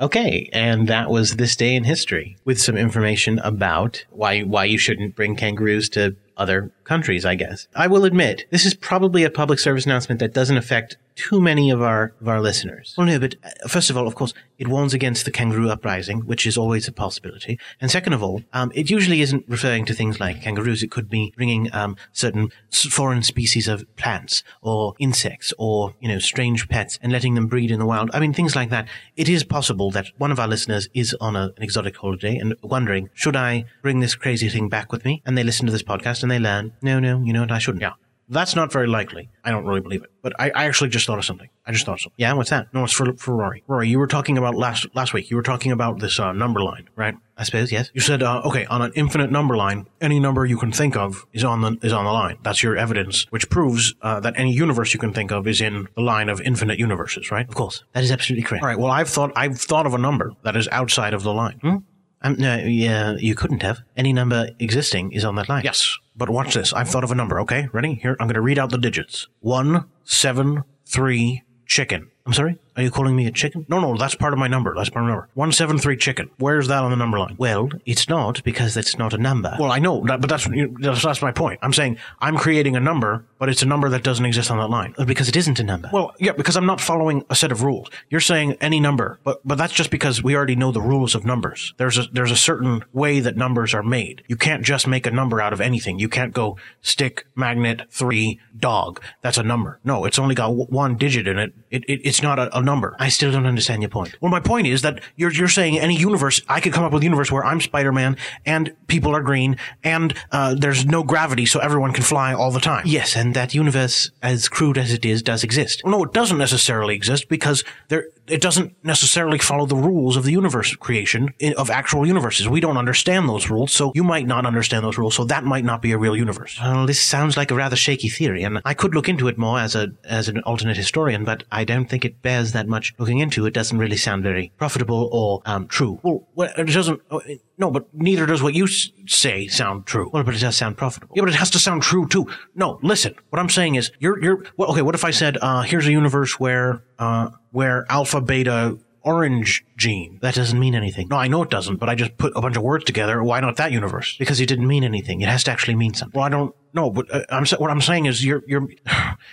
Okay, 0.00 0.50
and 0.52 0.88
that 0.88 1.08
was 1.08 1.36
this 1.36 1.54
day 1.54 1.74
in 1.74 1.84
history 1.84 2.36
with 2.44 2.60
some 2.60 2.76
information 2.76 3.38
about 3.38 4.04
why 4.10 4.40
why 4.40 4.64
you 4.64 4.76
shouldn't 4.76 5.14
bring 5.14 5.36
kangaroos 5.36 5.88
to 5.90 6.16
other 6.36 6.72
countries, 6.84 7.24
I 7.24 7.34
guess. 7.34 7.68
I 7.74 7.86
will 7.86 8.04
admit, 8.04 8.46
this 8.50 8.64
is 8.64 8.74
probably 8.74 9.24
a 9.24 9.30
public 9.30 9.58
service 9.58 9.86
announcement 9.86 10.20
that 10.20 10.32
doesn't 10.32 10.56
affect 10.56 10.96
too 11.16 11.40
many 11.40 11.70
of 11.70 11.80
our 11.80 12.12
of 12.20 12.28
our 12.28 12.40
listeners. 12.40 12.94
Well, 12.96 13.06
no, 13.06 13.18
but 13.18 13.36
uh, 13.44 13.68
first 13.68 13.90
of 13.90 13.96
all, 13.96 14.06
of 14.06 14.14
course, 14.14 14.34
it 14.58 14.68
warns 14.68 14.94
against 14.94 15.24
the 15.24 15.30
kangaroo 15.30 15.70
uprising, 15.70 16.20
which 16.20 16.46
is 16.46 16.56
always 16.56 16.88
a 16.88 16.92
possibility. 16.92 17.58
And 17.80 17.90
second 17.90 18.12
of 18.12 18.22
all, 18.22 18.42
um, 18.52 18.72
it 18.74 18.90
usually 18.90 19.20
isn't 19.20 19.44
referring 19.48 19.84
to 19.86 19.94
things 19.94 20.20
like 20.20 20.42
kangaroos. 20.42 20.82
It 20.82 20.90
could 20.90 21.08
be 21.08 21.32
bringing 21.36 21.72
um, 21.72 21.96
certain 22.12 22.50
foreign 22.70 23.22
species 23.22 23.68
of 23.68 23.84
plants 23.96 24.42
or 24.62 24.94
insects 24.98 25.52
or 25.58 25.94
you 26.00 26.08
know 26.08 26.18
strange 26.18 26.68
pets 26.68 26.98
and 27.02 27.12
letting 27.12 27.34
them 27.34 27.46
breed 27.46 27.70
in 27.70 27.78
the 27.78 27.86
wild. 27.86 28.10
I 28.12 28.20
mean, 28.20 28.32
things 28.32 28.56
like 28.56 28.70
that. 28.70 28.88
It 29.16 29.28
is 29.28 29.44
possible 29.44 29.90
that 29.92 30.06
one 30.18 30.32
of 30.32 30.40
our 30.40 30.48
listeners 30.48 30.88
is 30.94 31.14
on 31.20 31.36
a, 31.36 31.52
an 31.56 31.62
exotic 31.62 31.96
holiday 31.96 32.36
and 32.36 32.54
wondering, 32.62 33.10
should 33.14 33.36
I 33.36 33.66
bring 33.82 34.00
this 34.00 34.14
crazy 34.14 34.48
thing 34.48 34.68
back 34.68 34.90
with 34.90 35.04
me? 35.04 35.22
And 35.24 35.38
they 35.38 35.44
listen 35.44 35.66
to 35.66 35.72
this 35.72 35.82
podcast 35.82 36.22
and 36.22 36.30
they 36.30 36.38
learn, 36.38 36.72
no, 36.82 37.00
no, 37.00 37.22
you 37.22 37.32
know 37.32 37.40
what, 37.40 37.52
I 37.52 37.58
shouldn't. 37.58 37.82
Yeah. 37.82 37.92
That's 38.26 38.56
not 38.56 38.72
very 38.72 38.86
likely. 38.86 39.28
I 39.44 39.50
don't 39.50 39.66
really 39.66 39.82
believe 39.82 40.02
it. 40.02 40.10
But 40.22 40.32
I, 40.40 40.50
I 40.50 40.64
actually 40.64 40.88
just 40.88 41.06
thought 41.06 41.18
of 41.18 41.26
something. 41.26 41.50
I 41.66 41.72
just 41.72 41.84
thought 41.84 41.96
of 41.96 42.00
something. 42.00 42.16
Yeah, 42.16 42.32
what's 42.32 42.48
that? 42.50 42.72
No, 42.72 42.84
it's 42.84 42.92
for, 42.92 43.12
for 43.18 43.36
Rory. 43.36 43.62
Rory, 43.66 43.88
you 43.88 43.98
were 43.98 44.06
talking 44.06 44.38
about 44.38 44.54
last 44.54 44.86
last 44.94 45.12
week. 45.12 45.30
You 45.30 45.36
were 45.36 45.42
talking 45.42 45.72
about 45.72 45.98
this 46.00 46.18
uh, 46.18 46.32
number 46.32 46.62
line, 46.62 46.88
right? 46.96 47.14
I 47.36 47.44
suppose 47.44 47.70
yes. 47.70 47.90
You 47.92 48.00
said, 48.00 48.22
uh, 48.22 48.40
okay, 48.46 48.64
on 48.66 48.80
an 48.80 48.92
infinite 48.94 49.30
number 49.30 49.56
line, 49.56 49.88
any 50.00 50.20
number 50.20 50.46
you 50.46 50.56
can 50.56 50.72
think 50.72 50.96
of 50.96 51.26
is 51.34 51.44
on 51.44 51.60
the 51.60 51.76
is 51.82 51.92
on 51.92 52.06
the 52.06 52.12
line. 52.12 52.38
That's 52.42 52.62
your 52.62 52.78
evidence, 52.78 53.26
which 53.28 53.50
proves 53.50 53.94
uh, 54.00 54.20
that 54.20 54.32
any 54.38 54.52
universe 54.52 54.94
you 54.94 55.00
can 55.00 55.12
think 55.12 55.30
of 55.30 55.46
is 55.46 55.60
in 55.60 55.86
the 55.94 56.02
line 56.02 56.30
of 56.30 56.40
infinite 56.40 56.78
universes, 56.78 57.30
right? 57.30 57.46
Of 57.46 57.54
course, 57.54 57.84
that 57.92 58.04
is 58.04 58.10
absolutely 58.10 58.44
correct. 58.44 58.62
All 58.62 58.68
right. 58.68 58.78
Well, 58.78 58.90
I've 58.90 59.10
thought 59.10 59.32
I've 59.36 59.58
thought 59.58 59.84
of 59.84 59.92
a 59.92 59.98
number 59.98 60.32
that 60.44 60.56
is 60.56 60.66
outside 60.72 61.12
of 61.12 61.24
the 61.24 61.34
line. 61.34 61.58
Hmm? 61.60 61.76
Um, 62.22 62.36
no, 62.38 62.56
yeah, 62.56 63.16
you 63.18 63.34
couldn't 63.34 63.62
have. 63.62 63.80
Any 63.98 64.14
number 64.14 64.48
existing 64.58 65.12
is 65.12 65.26
on 65.26 65.34
that 65.34 65.50
line. 65.50 65.62
Yes, 65.62 65.98
but 66.16 66.30
watch 66.30 66.54
this. 66.54 66.72
I've 66.72 66.88
thought 66.88 67.04
of 67.04 67.10
a 67.10 67.14
number. 67.14 67.40
Okay, 67.40 67.68
ready? 67.72 67.94
Here, 67.94 68.16
I'm 68.20 68.26
going 68.26 68.34
to 68.34 68.40
read 68.40 68.58
out 68.58 68.70
the 68.70 68.78
digits. 68.78 69.28
One, 69.40 69.88
seven, 70.04 70.64
three, 70.86 71.42
chicken. 71.66 72.10
I'm 72.26 72.32
sorry? 72.32 72.58
Are 72.76 72.82
you 72.82 72.90
calling 72.90 73.14
me 73.14 73.26
a 73.26 73.30
chicken? 73.30 73.64
No, 73.68 73.78
no, 73.78 73.96
that's 73.96 74.14
part 74.16 74.32
of 74.32 74.38
my 74.38 74.48
number. 74.48 74.74
That's 74.74 74.90
part 74.90 75.04
of 75.04 75.08
my 75.08 75.12
number. 75.12 75.28
173 75.34 75.96
chicken. 75.96 76.30
Where's 76.38 76.68
that 76.68 76.82
on 76.82 76.90
the 76.90 76.96
number 76.96 77.18
line? 77.18 77.36
Well, 77.38 77.68
it's 77.86 78.08
not 78.08 78.42
because 78.42 78.76
it's 78.76 78.98
not 78.98 79.14
a 79.14 79.18
number. 79.18 79.54
Well, 79.58 79.70
I 79.70 79.78
know, 79.78 80.02
that, 80.06 80.20
but 80.20 80.28
that's, 80.28 80.48
that's, 80.80 81.02
that's 81.02 81.22
my 81.22 81.30
point. 81.30 81.60
I'm 81.62 81.72
saying 81.72 81.98
I'm 82.20 82.36
creating 82.36 82.74
a 82.74 82.80
number, 82.80 83.24
but 83.38 83.48
it's 83.48 83.62
a 83.62 83.66
number 83.66 83.88
that 83.90 84.02
doesn't 84.02 84.24
exist 84.24 84.50
on 84.50 84.58
that 84.58 84.70
line. 84.70 84.94
Uh, 84.98 85.04
because 85.04 85.28
it 85.28 85.36
isn't 85.36 85.60
a 85.60 85.62
number. 85.62 85.88
Well, 85.92 86.14
yeah, 86.18 86.32
because 86.32 86.56
I'm 86.56 86.66
not 86.66 86.80
following 86.80 87.24
a 87.30 87.36
set 87.36 87.52
of 87.52 87.62
rules. 87.62 87.88
You're 88.10 88.20
saying 88.20 88.56
any 88.60 88.80
number, 88.80 89.18
but, 89.22 89.40
but 89.46 89.56
that's 89.56 89.72
just 89.72 89.90
because 89.90 90.22
we 90.22 90.34
already 90.34 90.56
know 90.56 90.72
the 90.72 90.80
rules 90.80 91.14
of 91.14 91.24
numbers. 91.24 91.74
There's 91.76 91.98
a, 91.98 92.04
there's 92.12 92.32
a 92.32 92.36
certain 92.36 92.84
way 92.92 93.20
that 93.20 93.36
numbers 93.36 93.72
are 93.74 93.82
made. 93.84 94.22
You 94.26 94.36
can't 94.36 94.64
just 94.64 94.88
make 94.88 95.06
a 95.06 95.12
number 95.12 95.40
out 95.40 95.52
of 95.52 95.60
anything. 95.60 96.00
You 96.00 96.08
can't 96.08 96.32
go 96.32 96.56
stick, 96.82 97.26
magnet, 97.36 97.82
three, 97.90 98.40
dog. 98.58 99.00
That's 99.20 99.38
a 99.38 99.44
number. 99.44 99.78
No, 99.84 100.04
it's 100.04 100.18
only 100.18 100.34
got 100.34 100.50
one 100.70 100.96
digit 100.96 101.28
in 101.28 101.38
it. 101.38 101.54
It, 101.70 101.84
it. 101.88 102.00
It's 102.04 102.22
not 102.22 102.38
a, 102.38 102.58
a 102.58 102.63
number. 102.64 102.96
I 102.98 103.08
still 103.08 103.30
don't 103.30 103.46
understand 103.46 103.82
your 103.82 103.90
point. 103.90 104.16
Well, 104.20 104.30
my 104.30 104.40
point 104.40 104.66
is 104.66 104.82
that 104.82 105.02
you're, 105.16 105.32
you're 105.32 105.48
saying 105.48 105.78
any 105.78 105.96
universe, 105.96 106.40
I 106.48 106.60
could 106.60 106.72
come 106.72 106.84
up 106.84 106.92
with 106.92 107.02
a 107.02 107.06
universe 107.06 107.30
where 107.30 107.44
I'm 107.44 107.60
Spider-Man 107.60 108.16
and 108.44 108.74
people 108.86 109.14
are 109.14 109.22
green 109.22 109.56
and, 109.82 110.14
uh, 110.32 110.54
there's 110.54 110.84
no 110.84 111.02
gravity 111.02 111.46
so 111.46 111.60
everyone 111.60 111.92
can 111.92 112.04
fly 112.04 112.32
all 112.32 112.50
the 112.50 112.60
time. 112.60 112.84
Yes, 112.86 113.16
and 113.16 113.34
that 113.34 113.54
universe, 113.54 114.10
as 114.22 114.48
crude 114.48 114.78
as 114.78 114.92
it 114.92 115.04
is, 115.04 115.22
does 115.22 115.44
exist. 115.44 115.82
Well, 115.84 115.92
no, 115.98 116.04
it 116.04 116.12
doesn't 116.12 116.38
necessarily 116.38 116.94
exist 116.94 117.28
because 117.28 117.64
there, 117.88 118.06
it 118.26 118.40
doesn't 118.40 118.74
necessarily 118.82 119.38
follow 119.38 119.66
the 119.66 119.76
rules 119.76 120.16
of 120.16 120.24
the 120.24 120.32
universe 120.32 120.74
creation 120.76 121.34
of 121.56 121.70
actual 121.70 122.06
universes. 122.06 122.48
We 122.48 122.60
don't 122.60 122.76
understand 122.78 123.28
those 123.28 123.50
rules, 123.50 123.72
so 123.72 123.92
you 123.94 124.04
might 124.04 124.26
not 124.26 124.46
understand 124.46 124.84
those 124.84 124.98
rules, 124.98 125.14
so 125.14 125.24
that 125.24 125.44
might 125.44 125.64
not 125.64 125.82
be 125.82 125.92
a 125.92 125.98
real 125.98 126.16
universe. 126.16 126.58
Well, 126.60 126.86
this 126.86 127.00
sounds 127.00 127.36
like 127.36 127.50
a 127.50 127.54
rather 127.54 127.76
shaky 127.76 128.08
theory, 128.08 128.42
and 128.42 128.60
I 128.64 128.74
could 128.74 128.94
look 128.94 129.08
into 129.08 129.28
it 129.28 129.36
more 129.38 129.58
as 129.58 129.74
a 129.74 129.88
as 130.04 130.28
an 130.28 130.40
alternate 130.42 130.76
historian, 130.76 131.24
but 131.24 131.44
I 131.52 131.64
don't 131.64 131.86
think 131.88 132.04
it 132.04 132.22
bears 132.22 132.52
that 132.52 132.66
much 132.68 132.94
looking 132.98 133.18
into. 133.18 133.46
It 133.46 133.54
doesn't 133.54 133.78
really 133.78 133.96
sound 133.96 134.22
very 134.22 134.52
profitable 134.56 135.08
or 135.12 135.42
um, 135.46 135.66
true. 135.68 136.00
Well, 136.02 136.26
it 136.56 136.64
doesn't. 136.72 137.00
oh, 137.10 137.18
it- 137.18 137.40
No, 137.56 137.70
but 137.70 137.86
neither 137.94 138.26
does 138.26 138.42
what 138.42 138.54
you 138.54 138.64
s- 138.64 138.90
say 139.06 139.46
sound 139.46 139.86
true. 139.86 140.10
Well, 140.12 140.24
but 140.24 140.34
it 140.34 140.40
does 140.40 140.56
sound 140.56 140.76
profitable. 140.76 141.14
Yeah, 141.16 141.22
but 141.22 141.30
it 141.30 141.36
has 141.36 141.50
to 141.50 141.58
sound 141.58 141.82
true 141.82 142.06
too. 142.08 142.26
No, 142.54 142.78
listen. 142.82 143.14
What 143.30 143.38
I'm 143.38 143.48
saying 143.48 143.76
is, 143.76 143.92
you're 144.00 144.20
you're. 144.22 144.44
Well, 144.56 144.70
okay. 144.72 144.82
What 144.82 144.94
if 144.96 145.04
I 145.04 145.10
said, 145.12 145.38
uh, 145.40 145.62
here's 145.62 145.86
a 145.86 145.92
universe 145.92 146.40
where 146.40 146.82
uh, 146.98 147.30
where 147.52 147.86
alpha 147.88 148.20
beta 148.20 148.78
orange 149.02 149.64
gene. 149.76 150.18
That 150.22 150.34
doesn't 150.34 150.58
mean 150.58 150.74
anything. 150.74 151.08
No, 151.08 151.16
I 151.16 151.28
know 151.28 151.42
it 151.42 151.50
doesn't, 151.50 151.76
but 151.76 151.88
I 151.90 151.94
just 151.94 152.16
put 152.16 152.32
a 152.34 152.40
bunch 152.40 152.56
of 152.56 152.62
words 152.62 152.84
together. 152.84 153.22
Why 153.22 153.38
not 153.40 153.56
that 153.56 153.70
universe? 153.70 154.16
Because 154.18 154.40
it 154.40 154.46
didn't 154.46 154.66
mean 154.66 154.82
anything. 154.82 155.20
It 155.20 155.28
has 155.28 155.44
to 155.44 155.50
actually 155.50 155.74
mean 155.74 155.92
something. 155.94 156.18
Well, 156.18 156.24
I 156.26 156.30
don't 156.30 156.54
know, 156.74 156.90
but 156.90 157.12
uh, 157.14 157.24
I'm 157.30 157.44
what 157.58 157.70
I'm 157.70 157.80
saying 157.80 158.06
is 158.06 158.24
you're 158.24 158.42
you're 158.46 158.68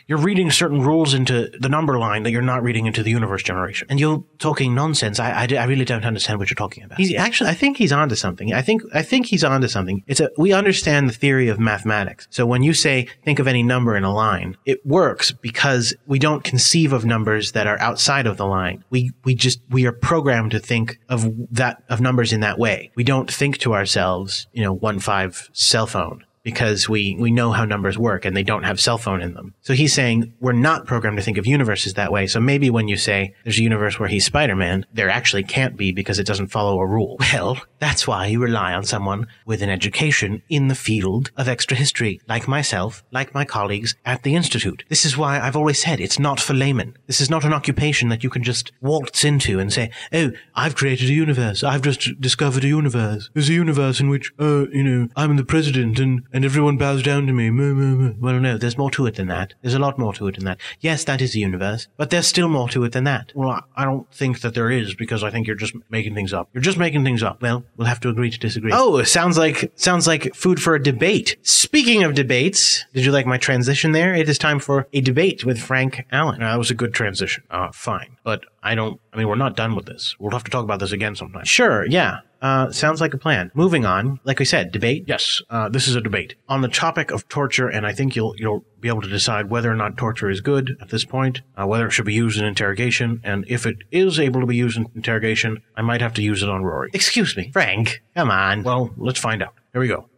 you're 0.07 0.17
reading 0.17 0.51
certain 0.51 0.81
rules 0.81 1.13
into 1.13 1.49
the 1.59 1.69
number 1.69 1.97
line 1.97 2.23
that 2.23 2.31
you're 2.31 2.41
not 2.41 2.63
reading 2.63 2.85
into 2.85 3.03
the 3.03 3.09
universe 3.09 3.43
generation, 3.43 3.87
and 3.89 3.99
you're 3.99 4.23
talking 4.39 4.75
nonsense. 4.75 5.19
I 5.19 5.31
I, 5.31 5.47
I 5.55 5.65
really 5.65 5.85
don't 5.85 6.05
understand 6.05 6.39
what 6.39 6.49
you're 6.49 6.55
talking 6.55 6.83
about. 6.83 6.99
He's 6.99 7.13
actually 7.15 7.49
I 7.49 7.53
think 7.53 7.77
he's 7.77 7.91
onto 7.91 8.15
something. 8.15 8.53
I 8.53 8.61
think 8.61 8.83
I 8.93 9.01
think 9.01 9.25
he's 9.25 9.43
onto 9.43 9.67
something. 9.67 10.03
It's 10.07 10.19
a 10.19 10.29
we 10.37 10.53
understand 10.53 11.09
the 11.09 11.13
theory 11.13 11.47
of 11.47 11.59
mathematics. 11.59 12.27
So 12.29 12.45
when 12.45 12.63
you 12.63 12.73
say 12.73 13.07
think 13.23 13.39
of 13.39 13.47
any 13.47 13.63
number 13.63 13.95
in 13.95 14.03
a 14.03 14.13
line, 14.13 14.57
it 14.65 14.85
works 14.85 15.31
because 15.31 15.93
we 16.05 16.19
don't 16.19 16.43
conceive 16.43 16.93
of 16.93 17.05
numbers 17.05 17.53
that 17.53 17.67
are 17.67 17.79
outside 17.79 18.27
of 18.27 18.37
the 18.37 18.45
line. 18.45 18.83
We 18.89 19.11
we 19.23 19.35
just 19.35 19.59
we 19.69 19.85
are 19.85 19.91
programmed 19.91 20.51
to 20.51 20.59
think 20.59 20.99
of 21.09 21.31
that 21.51 21.83
of 21.89 22.01
numbers 22.01 22.33
in 22.33 22.41
that 22.41 22.59
way. 22.59 22.91
We 22.95 23.03
don't 23.03 23.31
think 23.31 23.57
to 23.59 23.73
ourselves, 23.73 24.47
you 24.53 24.63
know, 24.63 24.73
one 24.73 24.99
five 24.99 25.49
cell 25.53 25.87
phone 25.87 26.23
because 26.43 26.89
we, 26.89 27.15
we 27.19 27.31
know 27.31 27.51
how 27.51 27.65
numbers 27.65 27.97
work 27.97 28.25
and 28.25 28.35
they 28.35 28.43
don't 28.43 28.63
have 28.63 28.79
cell 28.79 28.97
phone 28.97 29.21
in 29.21 29.33
them. 29.33 29.53
So 29.61 29.73
he's 29.73 29.93
saying 29.93 30.33
we're 30.39 30.53
not 30.53 30.85
programmed 30.85 31.17
to 31.17 31.23
think 31.23 31.37
of 31.37 31.45
universes 31.45 31.93
that 31.93 32.11
way. 32.11 32.27
So 32.27 32.39
maybe 32.39 32.69
when 32.69 32.87
you 32.87 32.97
say 32.97 33.35
there's 33.43 33.59
a 33.59 33.63
universe 33.63 33.99
where 33.99 34.09
he's 34.09 34.25
Spider-Man, 34.25 34.85
there 34.93 35.09
actually 35.09 35.43
can't 35.43 35.77
be 35.77 35.91
because 35.91 36.19
it 36.19 36.27
doesn't 36.27 36.47
follow 36.47 36.79
a 36.79 36.85
rule. 36.85 37.17
Well, 37.31 37.61
that's 37.79 38.05
why 38.05 38.25
you 38.27 38.41
rely 38.41 38.73
on 38.73 38.83
someone 38.83 39.25
with 39.45 39.61
an 39.61 39.69
education 39.69 40.43
in 40.49 40.67
the 40.67 40.75
field 40.75 41.31
of 41.37 41.47
extra 41.47 41.77
history, 41.77 42.19
like 42.27 42.47
myself, 42.47 43.03
like 43.09 43.33
my 43.33 43.45
colleagues 43.45 43.95
at 44.05 44.23
the 44.23 44.35
Institute. 44.35 44.83
This 44.89 45.05
is 45.05 45.17
why 45.17 45.39
I've 45.39 45.55
always 45.55 45.81
said 45.81 45.99
it's 45.99 46.19
not 46.19 46.39
for 46.39 46.53
laymen. 46.53 46.97
This 47.07 47.21
is 47.21 47.29
not 47.29 47.45
an 47.45 47.53
occupation 47.53 48.09
that 48.09 48.23
you 48.23 48.29
can 48.29 48.43
just 48.43 48.71
waltz 48.81 49.23
into 49.23 49.59
and 49.59 49.71
say, 49.71 49.91
oh, 50.13 50.31
I've 50.53 50.75
created 50.75 51.09
a 51.09 51.13
universe. 51.13 51.63
I've 51.63 51.81
just 51.81 52.19
discovered 52.19 52.63
a 52.63 52.67
universe. 52.67 53.29
There's 53.33 53.49
a 53.49 53.53
universe 53.53 53.99
in 53.99 54.09
which, 54.09 54.31
uh, 54.39 54.67
you 54.71 54.83
know, 54.83 55.07
I'm 55.15 55.37
the 55.37 55.45
president 55.45 55.99
and 55.99 56.23
and 56.33 56.45
everyone 56.45 56.77
bows 56.77 57.03
down 57.03 57.27
to 57.27 57.33
me. 57.33 57.49
Moo, 57.49 57.73
moo, 57.73 57.95
moo. 57.95 58.15
Well, 58.19 58.39
no, 58.39 58.57
there's 58.57 58.77
more 58.77 58.91
to 58.91 59.05
it 59.05 59.15
than 59.15 59.27
that. 59.27 59.53
There's 59.61 59.73
a 59.73 59.79
lot 59.79 59.97
more 59.97 60.13
to 60.13 60.27
it 60.27 60.35
than 60.35 60.45
that. 60.45 60.59
Yes, 60.79 61.03
that 61.05 61.21
is 61.21 61.33
the 61.33 61.39
universe, 61.39 61.87
but 61.97 62.09
there's 62.09 62.27
still 62.27 62.49
more 62.49 62.69
to 62.69 62.83
it 62.83 62.91
than 62.91 63.03
that. 63.05 63.31
Well, 63.35 63.49
I, 63.49 63.61
I 63.75 63.85
don't 63.85 64.11
think 64.13 64.41
that 64.41 64.53
there 64.53 64.71
is 64.71 64.95
because 64.95 65.23
I 65.23 65.29
think 65.29 65.47
you're 65.47 65.55
just 65.55 65.75
making 65.89 66.15
things 66.15 66.33
up. 66.33 66.49
You're 66.53 66.61
just 66.61 66.77
making 66.77 67.03
things 67.03 67.23
up. 67.23 67.41
Well, 67.41 67.63
we'll 67.77 67.87
have 67.87 67.99
to 68.01 68.09
agree 68.09 68.31
to 68.31 68.39
disagree. 68.39 68.71
Oh, 68.73 69.03
sounds 69.03 69.37
like 69.37 69.71
sounds 69.75 70.07
like 70.07 70.33
food 70.35 70.61
for 70.61 70.75
a 70.75 70.83
debate. 70.83 71.37
Speaking 71.41 72.03
of 72.03 72.13
debates, 72.13 72.85
did 72.93 73.05
you 73.05 73.11
like 73.11 73.25
my 73.25 73.37
transition 73.37 73.91
there? 73.91 74.13
It 74.13 74.29
is 74.29 74.37
time 74.37 74.59
for 74.59 74.87
a 74.93 75.01
debate 75.01 75.45
with 75.45 75.59
Frank 75.59 76.05
Allen. 76.11 76.39
Now, 76.39 76.51
that 76.51 76.57
was 76.57 76.71
a 76.71 76.75
good 76.75 76.93
transition. 76.93 77.43
Uh, 77.49 77.71
fine, 77.71 78.17
but 78.23 78.45
I 78.63 78.75
don't. 78.75 78.99
I 79.13 79.17
mean, 79.17 79.27
we're 79.27 79.35
not 79.35 79.55
done 79.55 79.75
with 79.75 79.85
this. 79.85 80.15
We'll 80.19 80.31
have 80.31 80.43
to 80.43 80.51
talk 80.51 80.63
about 80.63 80.79
this 80.79 80.91
again 80.91 81.15
sometime. 81.15 81.45
Sure. 81.45 81.85
Yeah. 81.87 82.19
Uh, 82.41 82.71
sounds 82.71 82.99
like 82.99 83.13
a 83.13 83.19
plan. 83.19 83.51
Moving 83.53 83.85
on, 83.85 84.19
like 84.23 84.39
we 84.39 84.45
said, 84.45 84.71
debate. 84.71 85.03
Yes, 85.07 85.41
uh, 85.51 85.69
this 85.69 85.87
is 85.87 85.95
a 85.95 86.01
debate 86.01 86.33
on 86.49 86.61
the 86.61 86.67
topic 86.67 87.11
of 87.11 87.27
torture, 87.27 87.67
and 87.67 87.85
I 87.85 87.93
think 87.93 88.15
you'll 88.15 88.35
you'll 88.37 88.65
be 88.79 88.87
able 88.87 89.01
to 89.01 89.07
decide 89.07 89.51
whether 89.51 89.71
or 89.71 89.75
not 89.75 89.95
torture 89.95 90.27
is 90.27 90.41
good 90.41 90.75
at 90.81 90.89
this 90.89 91.05
point, 91.05 91.41
uh, 91.55 91.67
whether 91.67 91.85
it 91.85 91.91
should 91.91 92.05
be 92.05 92.15
used 92.15 92.39
in 92.39 92.45
interrogation, 92.45 93.21
and 93.23 93.45
if 93.47 93.67
it 93.67 93.77
is 93.91 94.19
able 94.19 94.41
to 94.41 94.47
be 94.47 94.55
used 94.55 94.75
in 94.75 94.87
interrogation, 94.95 95.61
I 95.75 95.83
might 95.83 96.01
have 96.01 96.15
to 96.15 96.23
use 96.23 96.41
it 96.41 96.49
on 96.49 96.63
Rory. 96.63 96.89
Excuse 96.93 97.37
me, 97.37 97.51
Frank. 97.53 98.01
Come 98.15 98.31
on. 98.31 98.63
Well, 98.63 98.91
let's 98.97 99.19
find 99.19 99.43
out. 99.43 99.53
Here 99.71 99.81
we 99.81 99.87
go. 99.87 100.09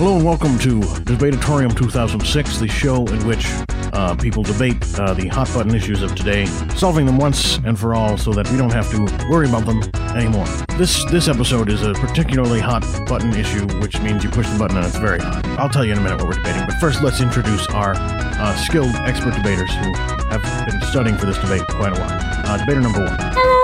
Hello 0.00 0.16
and 0.16 0.24
welcome 0.24 0.58
to 0.60 0.80
Debatorium 0.80 1.76
2006, 1.76 2.58
the 2.58 2.66
show 2.66 3.04
in 3.08 3.26
which 3.26 3.46
uh, 3.92 4.16
people 4.16 4.42
debate 4.42 4.82
uh, 4.98 5.12
the 5.12 5.28
hot 5.28 5.46
button 5.52 5.74
issues 5.74 6.00
of 6.00 6.14
today, 6.14 6.46
solving 6.74 7.04
them 7.04 7.18
once 7.18 7.58
and 7.66 7.78
for 7.78 7.94
all 7.94 8.16
so 8.16 8.32
that 8.32 8.50
we 8.50 8.56
don't 8.56 8.72
have 8.72 8.90
to 8.92 9.28
worry 9.28 9.46
about 9.46 9.66
them 9.66 9.82
anymore. 10.16 10.46
This 10.78 11.04
this 11.10 11.28
episode 11.28 11.68
is 11.68 11.82
a 11.82 11.92
particularly 11.92 12.60
hot 12.60 12.80
button 13.06 13.34
issue, 13.34 13.66
which 13.80 14.00
means 14.00 14.24
you 14.24 14.30
push 14.30 14.48
the 14.48 14.58
button 14.58 14.78
and 14.78 14.86
it's 14.86 14.96
very 14.96 15.18
hot. 15.18 15.44
I'll 15.58 15.68
tell 15.68 15.84
you 15.84 15.92
in 15.92 15.98
a 15.98 16.00
minute 16.00 16.16
what 16.16 16.28
we're 16.28 16.42
debating, 16.42 16.64
but 16.64 16.76
first 16.80 17.02
let's 17.02 17.20
introduce 17.20 17.66
our 17.66 17.92
uh, 17.94 18.56
skilled 18.56 18.94
expert 19.04 19.34
debaters 19.34 19.70
who 19.70 19.92
have 20.32 20.66
been 20.66 20.80
studying 20.88 21.18
for 21.18 21.26
this 21.26 21.36
debate 21.36 21.66
quite 21.68 21.94
a 21.94 22.00
while. 22.00 22.46
Uh, 22.48 22.56
debater 22.56 22.80
number 22.80 23.04
one. 23.04 23.18
Hello, 23.18 23.59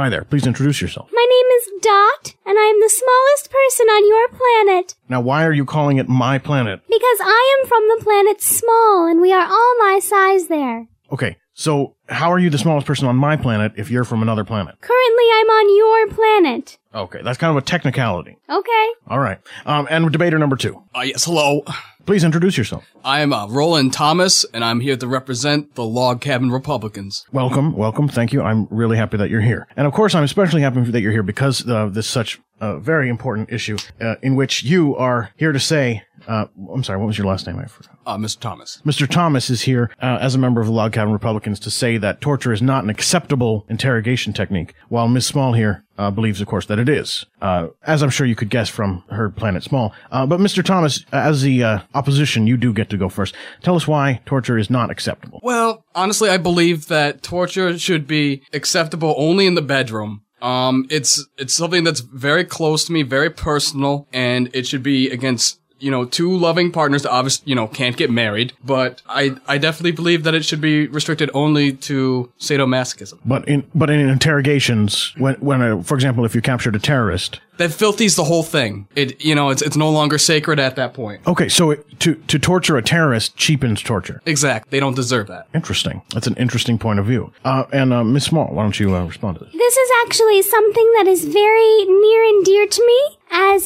Hi 0.00 0.08
there. 0.08 0.24
Please 0.24 0.46
introduce 0.46 0.80
yourself. 0.80 1.10
my 1.12 1.26
name 1.28 1.46
is 1.58 1.82
Dot, 1.82 2.34
and 2.46 2.58
I 2.58 2.64
am 2.68 2.80
the 2.80 2.88
smallest 2.88 3.50
person 3.50 3.86
on 3.88 4.08
your 4.08 4.28
planet. 4.28 4.94
Now, 5.10 5.20
why 5.20 5.44
are 5.44 5.52
you 5.52 5.66
calling 5.66 5.98
it 5.98 6.08
my 6.08 6.38
planet? 6.38 6.80
Because 6.88 7.18
I 7.20 7.58
am 7.60 7.68
from 7.68 7.82
the 7.86 8.02
planet 8.02 8.40
Small, 8.40 9.06
and 9.06 9.20
we 9.20 9.30
are 9.30 9.46
all 9.46 9.76
my 9.78 10.00
size 10.02 10.48
there. 10.48 10.88
Okay, 11.12 11.36
so 11.52 11.96
how 12.08 12.32
are 12.32 12.38
you 12.38 12.48
the 12.48 12.56
smallest 12.56 12.86
person 12.86 13.08
on 13.08 13.16
my 13.16 13.36
planet 13.36 13.72
if 13.76 13.90
you're 13.90 14.04
from 14.04 14.22
another 14.22 14.42
planet? 14.42 14.80
Currently, 14.80 15.24
I'm 15.34 15.50
on 15.50 15.76
your 15.76 16.14
planet. 16.14 16.78
Okay, 16.94 17.20
that's 17.22 17.36
kind 17.36 17.54
of 17.54 17.62
a 17.62 17.66
technicality. 17.66 18.38
Okay. 18.48 18.88
All 19.06 19.18
right. 19.18 19.38
Um, 19.66 19.86
and 19.90 20.10
debater 20.10 20.38
number 20.38 20.56
two. 20.56 20.82
Uh, 20.96 21.02
yes, 21.02 21.26
hello. 21.26 21.62
Please 22.10 22.24
introduce 22.24 22.58
yourself. 22.58 22.92
I'm 23.04 23.32
uh, 23.32 23.46
Roland 23.46 23.92
Thomas, 23.92 24.44
and 24.52 24.64
I'm 24.64 24.80
here 24.80 24.96
to 24.96 25.06
represent 25.06 25.76
the 25.76 25.84
Log 25.84 26.20
Cabin 26.20 26.50
Republicans. 26.50 27.24
Welcome, 27.30 27.76
welcome. 27.76 28.08
Thank 28.08 28.32
you. 28.32 28.42
I'm 28.42 28.66
really 28.68 28.96
happy 28.96 29.16
that 29.16 29.30
you're 29.30 29.40
here. 29.40 29.68
And 29.76 29.86
of 29.86 29.92
course, 29.92 30.12
I'm 30.16 30.24
especially 30.24 30.62
happy 30.62 30.80
that 30.80 31.00
you're 31.02 31.12
here 31.12 31.22
because 31.22 31.64
of 31.68 31.94
this 31.94 32.08
such 32.08 32.40
uh, 32.60 32.78
very 32.78 33.08
important 33.08 33.52
issue 33.52 33.78
uh, 34.00 34.16
in 34.22 34.34
which 34.34 34.64
you 34.64 34.96
are 34.96 35.30
here 35.36 35.52
to 35.52 35.60
say. 35.60 36.02
Uh, 36.30 36.46
I'm 36.72 36.84
sorry. 36.84 37.00
What 37.00 37.08
was 37.08 37.18
your 37.18 37.26
last 37.26 37.44
name? 37.48 37.58
I 37.58 37.66
forgot. 37.66 37.98
Uh, 38.06 38.16
Mr. 38.16 38.38
Thomas. 38.38 38.80
Mr. 38.86 39.10
Thomas 39.10 39.50
is 39.50 39.62
here 39.62 39.90
uh, 40.00 40.18
as 40.20 40.36
a 40.36 40.38
member 40.38 40.60
of 40.60 40.68
the 40.68 40.72
Log 40.72 40.92
Cabin 40.92 41.12
Republicans 41.12 41.58
to 41.58 41.72
say 41.72 41.98
that 41.98 42.20
torture 42.20 42.52
is 42.52 42.62
not 42.62 42.84
an 42.84 42.90
acceptable 42.90 43.66
interrogation 43.68 44.32
technique, 44.32 44.74
while 44.88 45.08
Ms. 45.08 45.26
Small 45.26 45.54
here 45.54 45.82
uh, 45.98 46.08
believes, 46.12 46.40
of 46.40 46.46
course, 46.46 46.66
that 46.66 46.78
it 46.78 46.88
is, 46.88 47.26
uh, 47.42 47.66
as 47.82 48.00
I'm 48.00 48.10
sure 48.10 48.28
you 48.28 48.36
could 48.36 48.48
guess 48.48 48.68
from 48.68 49.02
her 49.10 49.28
Planet 49.28 49.64
Small. 49.64 49.92
Uh, 50.12 50.24
but 50.24 50.38
Mr. 50.38 50.64
Thomas, 50.64 51.04
as 51.10 51.42
the 51.42 51.64
uh, 51.64 51.80
opposition, 51.94 52.46
you 52.46 52.56
do 52.56 52.72
get 52.72 52.90
to 52.90 52.96
go 52.96 53.08
first. 53.08 53.34
Tell 53.64 53.74
us 53.74 53.88
why 53.88 54.20
torture 54.24 54.56
is 54.56 54.70
not 54.70 54.88
acceptable. 54.88 55.40
Well, 55.42 55.84
honestly, 55.96 56.30
I 56.30 56.36
believe 56.36 56.86
that 56.86 57.24
torture 57.24 57.76
should 57.76 58.06
be 58.06 58.42
acceptable 58.52 59.16
only 59.18 59.48
in 59.48 59.56
the 59.56 59.62
bedroom. 59.62 60.22
Um, 60.40 60.86
it's 60.90 61.26
it's 61.36 61.52
something 61.52 61.84
that's 61.84 62.00
very 62.00 62.44
close 62.44 62.86
to 62.86 62.92
me, 62.92 63.02
very 63.02 63.28
personal, 63.28 64.08
and 64.12 64.48
it 64.54 64.66
should 64.66 64.82
be 64.82 65.10
against 65.10 65.59
you 65.80 65.90
know 65.90 66.04
two 66.04 66.30
loving 66.36 66.70
partners 66.72 67.02
that 67.02 67.10
obviously 67.10 67.44
you 67.50 67.54
know 67.54 67.66
can't 67.66 67.96
get 67.96 68.10
married. 68.10 68.52
But 68.64 69.02
I 69.08 69.36
I 69.48 69.58
definitely 69.58 69.92
believe 69.92 70.24
that 70.24 70.34
it 70.34 70.44
should 70.44 70.60
be 70.60 70.86
restricted 70.88 71.30
only 71.34 71.72
to 71.88 72.30
sadomasochism. 72.38 73.18
But 73.24 73.46
in 73.48 73.64
but 73.74 73.90
in 73.90 74.00
interrogations, 74.08 75.12
when 75.18 75.34
when 75.36 75.62
uh 75.62 75.82
for 75.82 75.94
example, 75.94 76.24
if 76.24 76.34
you 76.34 76.40
captured 76.42 76.76
a 76.76 76.78
terrorist, 76.78 77.40
That 77.58 77.70
filthies 77.70 78.16
the 78.16 78.24
whole 78.24 78.42
thing. 78.42 78.86
It 78.96 79.22
you 79.24 79.34
know 79.34 79.50
it's 79.50 79.62
it's 79.62 79.76
no 79.76 79.90
longer 79.90 80.18
sacred 80.18 80.58
at 80.58 80.76
that 80.76 80.94
point. 80.94 81.20
okay, 81.26 81.48
so 81.48 81.70
it, 81.72 81.84
to 82.00 82.14
to 82.14 82.38
torture 82.38 82.76
a 82.78 82.82
terrorist 82.82 83.36
cheapens 83.36 83.82
torture. 83.82 84.20
Exact. 84.26 84.70
They 84.70 84.80
don't 84.80 84.96
deserve 84.96 85.26
that. 85.28 85.46
Interesting. 85.54 86.00
That's 86.14 86.26
an 86.26 86.34
interesting 86.36 86.78
point 86.78 86.98
of 86.98 87.06
view. 87.06 87.32
Uh, 87.44 87.64
and 87.72 87.92
uh, 87.92 88.04
Miss 88.04 88.24
Small, 88.24 88.46
why 88.54 88.62
don't 88.62 88.78
you 88.80 88.94
uh, 88.96 89.04
respond 89.04 89.38
to 89.38 89.44
this? 89.44 89.52
This 89.52 89.76
is 89.76 89.90
actually 90.04 90.42
something 90.42 90.92
that 90.96 91.06
is 91.06 91.24
very 91.24 91.84
near 91.84 92.22
and 92.30 92.44
dear 92.44 92.59
to 92.59 92.59
me 92.59 92.59
as 92.59 92.59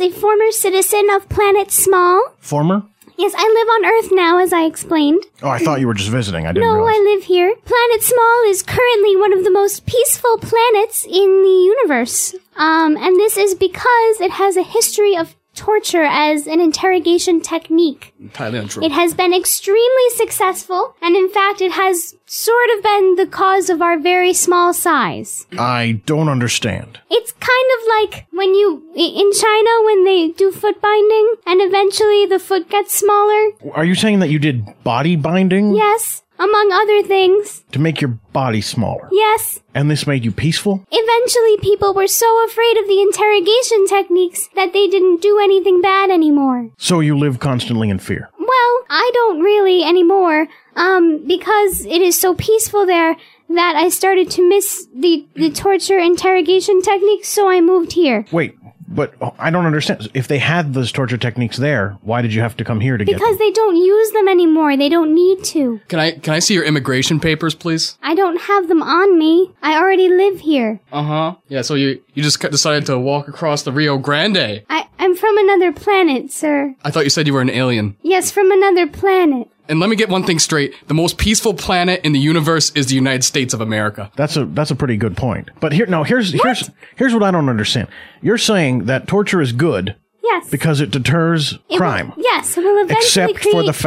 a 0.05 0.11
former 0.11 0.51
citizen 0.51 1.09
of 1.15 1.29
Planet 1.31 1.71
Small. 1.71 2.21
Former? 2.39 2.83
Yes, 3.17 3.33
I 3.35 3.43
live 3.43 3.69
on 3.69 3.85
Earth 3.87 4.11
now, 4.13 4.39
as 4.39 4.53
I 4.53 4.65
explained. 4.65 5.23
Oh, 5.43 5.49
I 5.49 5.59
thought 5.59 5.81
you 5.81 5.87
were 5.87 5.95
just 5.95 6.11
visiting. 6.11 6.47
I 6.47 6.53
didn't 6.53 6.67
know. 6.67 6.75
No, 6.75 6.85
realize. 6.85 6.97
I 6.97 7.15
live 7.15 7.25
here. 7.25 7.55
Planet 7.65 8.03
Small 8.03 8.45
is 8.49 8.63
currently 8.63 9.17
one 9.17 9.33
of 9.33 9.45
the 9.45 9.51
most 9.51 9.87
peaceful 9.87 10.37
planets 10.39 11.07
in 11.07 11.43
the 11.43 11.75
universe. 11.75 12.35
Um, 12.57 12.97
and 12.99 13.17
this 13.17 13.39
is 13.39 13.55
because 13.55 14.21
it 14.21 14.33
has 14.33 14.57
a 14.59 14.63
history 14.63 15.17
of 15.17 15.35
torture 15.55 16.03
as 16.05 16.47
an 16.47 16.61
interrogation 16.61 17.41
technique. 17.41 18.15
Entirely 18.21 18.59
untrue. 18.59 18.83
It 18.83 18.93
has 18.93 19.15
been 19.15 19.33
extremely 19.33 20.11
successful, 20.17 20.97
and 21.01 21.17
in 21.17 21.31
fact, 21.31 21.61
it 21.61 21.73
has 21.73 22.15
sort 22.27 22.71
of 22.77 22.83
been 22.83 23.15
the 23.17 23.27
cause 23.27 23.71
of 23.71 23.81
our 23.81 23.99
very 23.99 24.33
small 24.33 24.73
size. 24.75 25.47
I 25.59 26.03
don't 26.07 26.29
understand. 26.29 27.01
It's 27.11 27.33
kind 27.33 27.71
of 27.79 27.89
like 27.89 28.27
when 28.33 28.55
you, 28.55 28.83
in 28.97 29.33
China, 29.33 29.71
when 29.85 30.05
they 30.05 30.29
do 30.29 30.51
foot 30.51 30.81
binding, 30.81 31.35
and 31.47 31.61
eventually 31.61 32.27
the 32.27 32.39
foot 32.39 32.69
gets 32.69 32.99
smaller. 32.99 33.51
Are 33.75 33.85
you 33.85 33.95
saying 33.95 34.19
that 34.19 34.31
you 34.31 34.39
did 34.39 34.67
body 34.83 35.17
binding 35.17 35.75
Yes, 35.77 36.24
among 36.45 36.73
other 36.73 37.03
things. 37.03 37.65
to 37.73 37.79
make 37.79 38.01
your 38.01 38.19
body 38.33 38.61
smaller? 38.61 39.09
Yes. 39.13 39.61
And 39.75 39.91
this 39.91 40.07
made 40.07 40.25
you 40.25 40.33
peaceful? 40.33 40.85
Eventually, 40.91 41.57
people 41.59 41.95
were 41.95 42.07
so 42.07 42.45
afraid 42.45 42.77
of 42.79 42.87
the 42.87 43.01
interrogation 43.01 43.87
techniques 43.87 44.49
that 44.55 44.73
they 44.73 44.87
didn't 44.89 45.23
do 45.23 45.39
anything 45.39 45.81
bad 45.81 46.11
anymore. 46.11 46.71
So 46.79 47.01
you 47.01 47.17
live 47.19 47.39
constantly 47.41 47.89
in 47.91 47.99
fear. 47.99 48.31
Well, 48.39 48.75
I 48.91 49.11
don't 49.15 49.41
really 49.41 49.83
anymore, 49.83 50.47
um, 50.77 51.27
because 51.27 51.85
it 51.87 52.03
is 52.03 52.19
so 52.19 52.35
peaceful 52.35 52.87
there 52.87 53.17
that 53.49 53.77
I 53.77 53.89
started 53.89 54.31
to 54.33 54.49
miss 54.49 54.87
the, 54.95 55.27
the 55.35 55.51
torture 55.51 55.99
interrogation 55.99 56.83
techniques, 56.83 57.29
so 57.29 57.49
I 57.49 57.61
moved 57.61 57.93
here. 57.93 58.25
Wait, 58.33 58.57
but 58.89 59.15
oh, 59.21 59.35
I 59.39 59.51
don't 59.51 59.67
understand. 59.67 60.09
If 60.15 60.29
they 60.29 60.39
had 60.39 60.75
those 60.75 60.93
torture 60.93 61.17
techniques 61.17 61.57
there, 61.57 61.97
why 62.03 62.23
did 62.23 62.33
you 62.35 62.41
have 62.41 62.57
to 62.59 62.65
come 62.65 62.81
here 62.81 62.97
to 62.97 63.05
get 63.05 63.13
them? 63.13 63.19
Because 63.19 63.39
they 63.39 63.51
don't 63.51 63.77
use 63.77 64.11
them 64.13 64.29
anymore. 64.29 64.77
They 64.77 64.89
don't 64.89 65.15
need 65.15 65.45
to. 65.45 65.81
Can 65.89 65.99
I 65.99 66.13
can 66.13 66.35
I 66.35 66.39
see 66.39 66.55
your 66.55 66.65
immigration 66.65 67.21
papers, 67.21 67.55
please? 67.55 67.99
I 68.03 68.15
don't 68.15 68.41
have 68.43 68.69
them 68.69 68.83
on 68.83 69.19
me. 69.19 69.53
I 69.63 69.77
already 69.77 70.09
live 70.09 70.41
here. 70.41 70.81
Uh 70.93 71.03
huh. 71.03 71.35
Yeah. 71.49 71.63
So 71.63 71.75
you 71.75 72.03
you 72.15 72.23
just 72.23 72.41
ca- 72.41 72.49
decided 72.49 72.87
to 72.87 72.99
walk 72.99 73.29
across 73.29 73.63
the 73.63 73.73
Rio 73.73 73.99
Grande. 73.99 74.63
I, 74.69 74.84
I'm 75.15 75.21
from 75.21 75.39
another 75.39 75.71
planet, 75.73 76.33
sir. 76.33 76.75
I 76.83 76.91
thought 76.91 77.05
you 77.05 77.11
said 77.11 77.29
you 77.29 77.35
were 77.35 77.41
an 77.41 77.49
alien. 77.51 77.97
Yes, 78.03 78.33
from 78.33 78.51
another 78.51 78.89
planet. 78.89 79.49
And 79.69 79.79
let 79.79 79.89
me 79.89 79.95
get 79.95 80.09
one 80.09 80.25
thing 80.25 80.41
straight: 80.41 80.75
the 80.89 80.95
most 80.95 81.19
peaceful 81.19 81.55
planet 81.55 82.01
in 82.05 82.11
the 82.13 82.19
universe 82.19 82.71
is 82.75 82.87
the 82.89 82.97
United 82.97 83.23
States 83.23 83.55
of 83.55 83.61
America. 83.61 84.11
That's 84.17 84.37
a 84.37 84.45
that's 84.45 84.73
a 84.73 84.75
pretty 84.75 84.97
good 84.97 85.17
point. 85.17 85.51
But 85.61 85.73
here 85.73 85.87
no, 85.87 86.03
here's 86.03 86.33
here's 86.33 86.69
here's 86.97 87.15
what 87.15 87.23
I 87.23 87.31
don't 87.31 87.49
understand. 87.49 87.87
You're 88.23 88.39
saying 88.39 88.87
that 88.87 89.07
torture 89.07 89.41
is 89.41 89.53
good 89.53 89.95
Yes. 90.21 90.51
because 90.51 90.81
it 90.81 90.91
deters 90.91 91.53
It 91.53 91.61
will- 91.71 91.79
crime. 91.79 92.13
yes, 92.17 92.59
it 92.59 92.65
will 92.65 92.83
eventually 92.83 92.97
except 93.07 93.35
create 93.37 93.53
for 93.53 93.63
the 93.63 93.73
peace. 93.73 93.81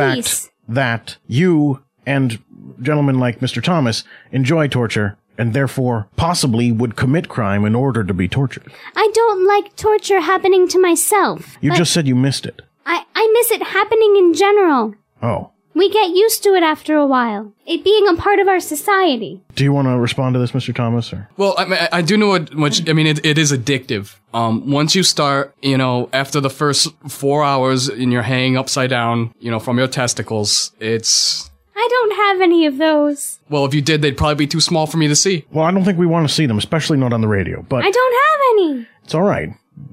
fact 0.46 0.50
that 0.70 1.18
you 1.28 1.84
and 2.06 2.40
gentlemen 2.82 3.20
like 3.20 3.42
Mr. 3.42 3.62
Thomas 3.62 4.06
enjoy 4.32 4.70
torture 4.70 5.18
and 5.38 5.54
therefore 5.54 6.08
possibly 6.15 6.71
would 6.71 6.95
commit 6.95 7.30
crime 7.30 7.65
in 7.65 7.76
order 7.76 8.04
to 8.04 8.13
be 8.13 8.28
tortured. 8.28 8.71
I 8.95 9.10
don't 9.13 9.45
like 9.47 9.76
torture 9.76 10.19
happening 10.21 10.67
to 10.69 10.82
myself. 10.82 11.58
You 11.62 11.73
just 11.76 11.93
said 11.93 12.08
you 12.08 12.15
missed 12.15 12.45
it. 12.45 12.62
I, 12.86 13.04
I 13.15 13.32
miss 13.34 13.52
it 13.52 13.63
happening 13.63 14.15
in 14.17 14.34
general. 14.34 14.95
Oh. 15.21 15.52
We 15.73 15.91
get 15.91 16.10
used 16.10 16.41
to 16.43 16.56
it 16.56 16.63
after 16.63 16.95
a 16.95 17.06
while. 17.06 17.54
It 17.67 17.84
being 17.84 18.08
a 18.08 18.15
part 18.15 18.39
of 18.39 18.47
our 18.47 18.60
society. 18.60 19.43
Do 19.54 19.63
you 19.63 19.71
want 19.71 19.88
to 19.88 20.00
respond 20.00 20.34
to 20.34 20.39
this, 20.39 20.52
Mr. 20.54 20.73
Thomas? 20.73 21.13
Or 21.13 21.30
Well, 21.38 21.54
I, 21.56 21.65
mean, 21.65 21.78
I- 21.80 21.89
I 21.91 22.02
do 22.02 22.17
know 22.17 22.30
what, 22.30 22.56
what 22.56 22.89
I 22.89 22.93
mean. 22.93 23.06
It, 23.06 23.23
it 23.23 23.38
is 23.38 23.52
addictive. 23.52 24.15
Um, 24.34 24.71
once 24.71 24.95
you 24.95 25.04
start, 25.04 25.54
you 25.62 25.78
know, 25.78 26.10
after 26.13 26.39
the 26.39 26.50
first 26.50 26.88
four 27.08 27.43
hours 27.43 27.89
and 27.89 28.12
you're 28.12 28.23
hanging 28.23 28.58
upside 28.58 28.89
down, 28.89 29.36
you 29.39 29.52
know, 29.52 29.60
from 29.60 29.78
your 29.78 29.88
testicles, 29.88 30.71
it's 30.80 31.52
I 31.78 31.88
I 31.88 31.88
don't 31.90 32.16
have 32.16 32.42
any 32.42 32.66
of 32.66 32.78
those. 32.78 33.40
Well, 33.50 33.66
if 33.66 33.74
you 33.74 33.82
did, 33.82 34.02
they'd 34.02 34.18
probably 34.18 34.36
be 34.36 34.48
too 34.48 34.60
small 34.60 34.88
for 34.88 34.98
me 34.98 35.08
to 35.08 35.16
see. 35.16 35.46
Well, 35.52 35.63
I 35.66 35.72
don't 35.72 35.86
think 35.86 35.98
we 35.98 36.06
want 36.06 36.28
to 36.28 36.34
see 36.34 36.46
them, 36.46 36.58
especially 36.58 36.98
not 36.98 37.13
on 37.13 37.22
the 37.22 37.28
radio. 37.28 37.62
But 37.62 37.86
I 37.86 37.92
don't 37.92 38.13
have 38.13 38.40
any. 38.52 38.88
it's 39.04 39.13
all 39.16 39.22
right. 39.22 39.50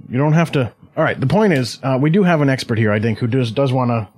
You 0.09 0.19
don't 0.19 0.33
have 0.33 0.51
to. 0.53 0.73
All 0.97 1.05
right. 1.05 1.19
The 1.19 1.27
point 1.27 1.53
is, 1.53 1.79
uh, 1.83 1.99
we 2.01 2.11
do 2.11 2.23
have 2.23 2.41
an 2.41 2.49
expert 2.49 2.79
here, 2.79 2.91
I 2.91 2.99
think, 3.01 3.19
who 3.19 3.27
does 3.27 3.51
does 3.53 3.73
want 3.73 3.91
to 3.91 4.09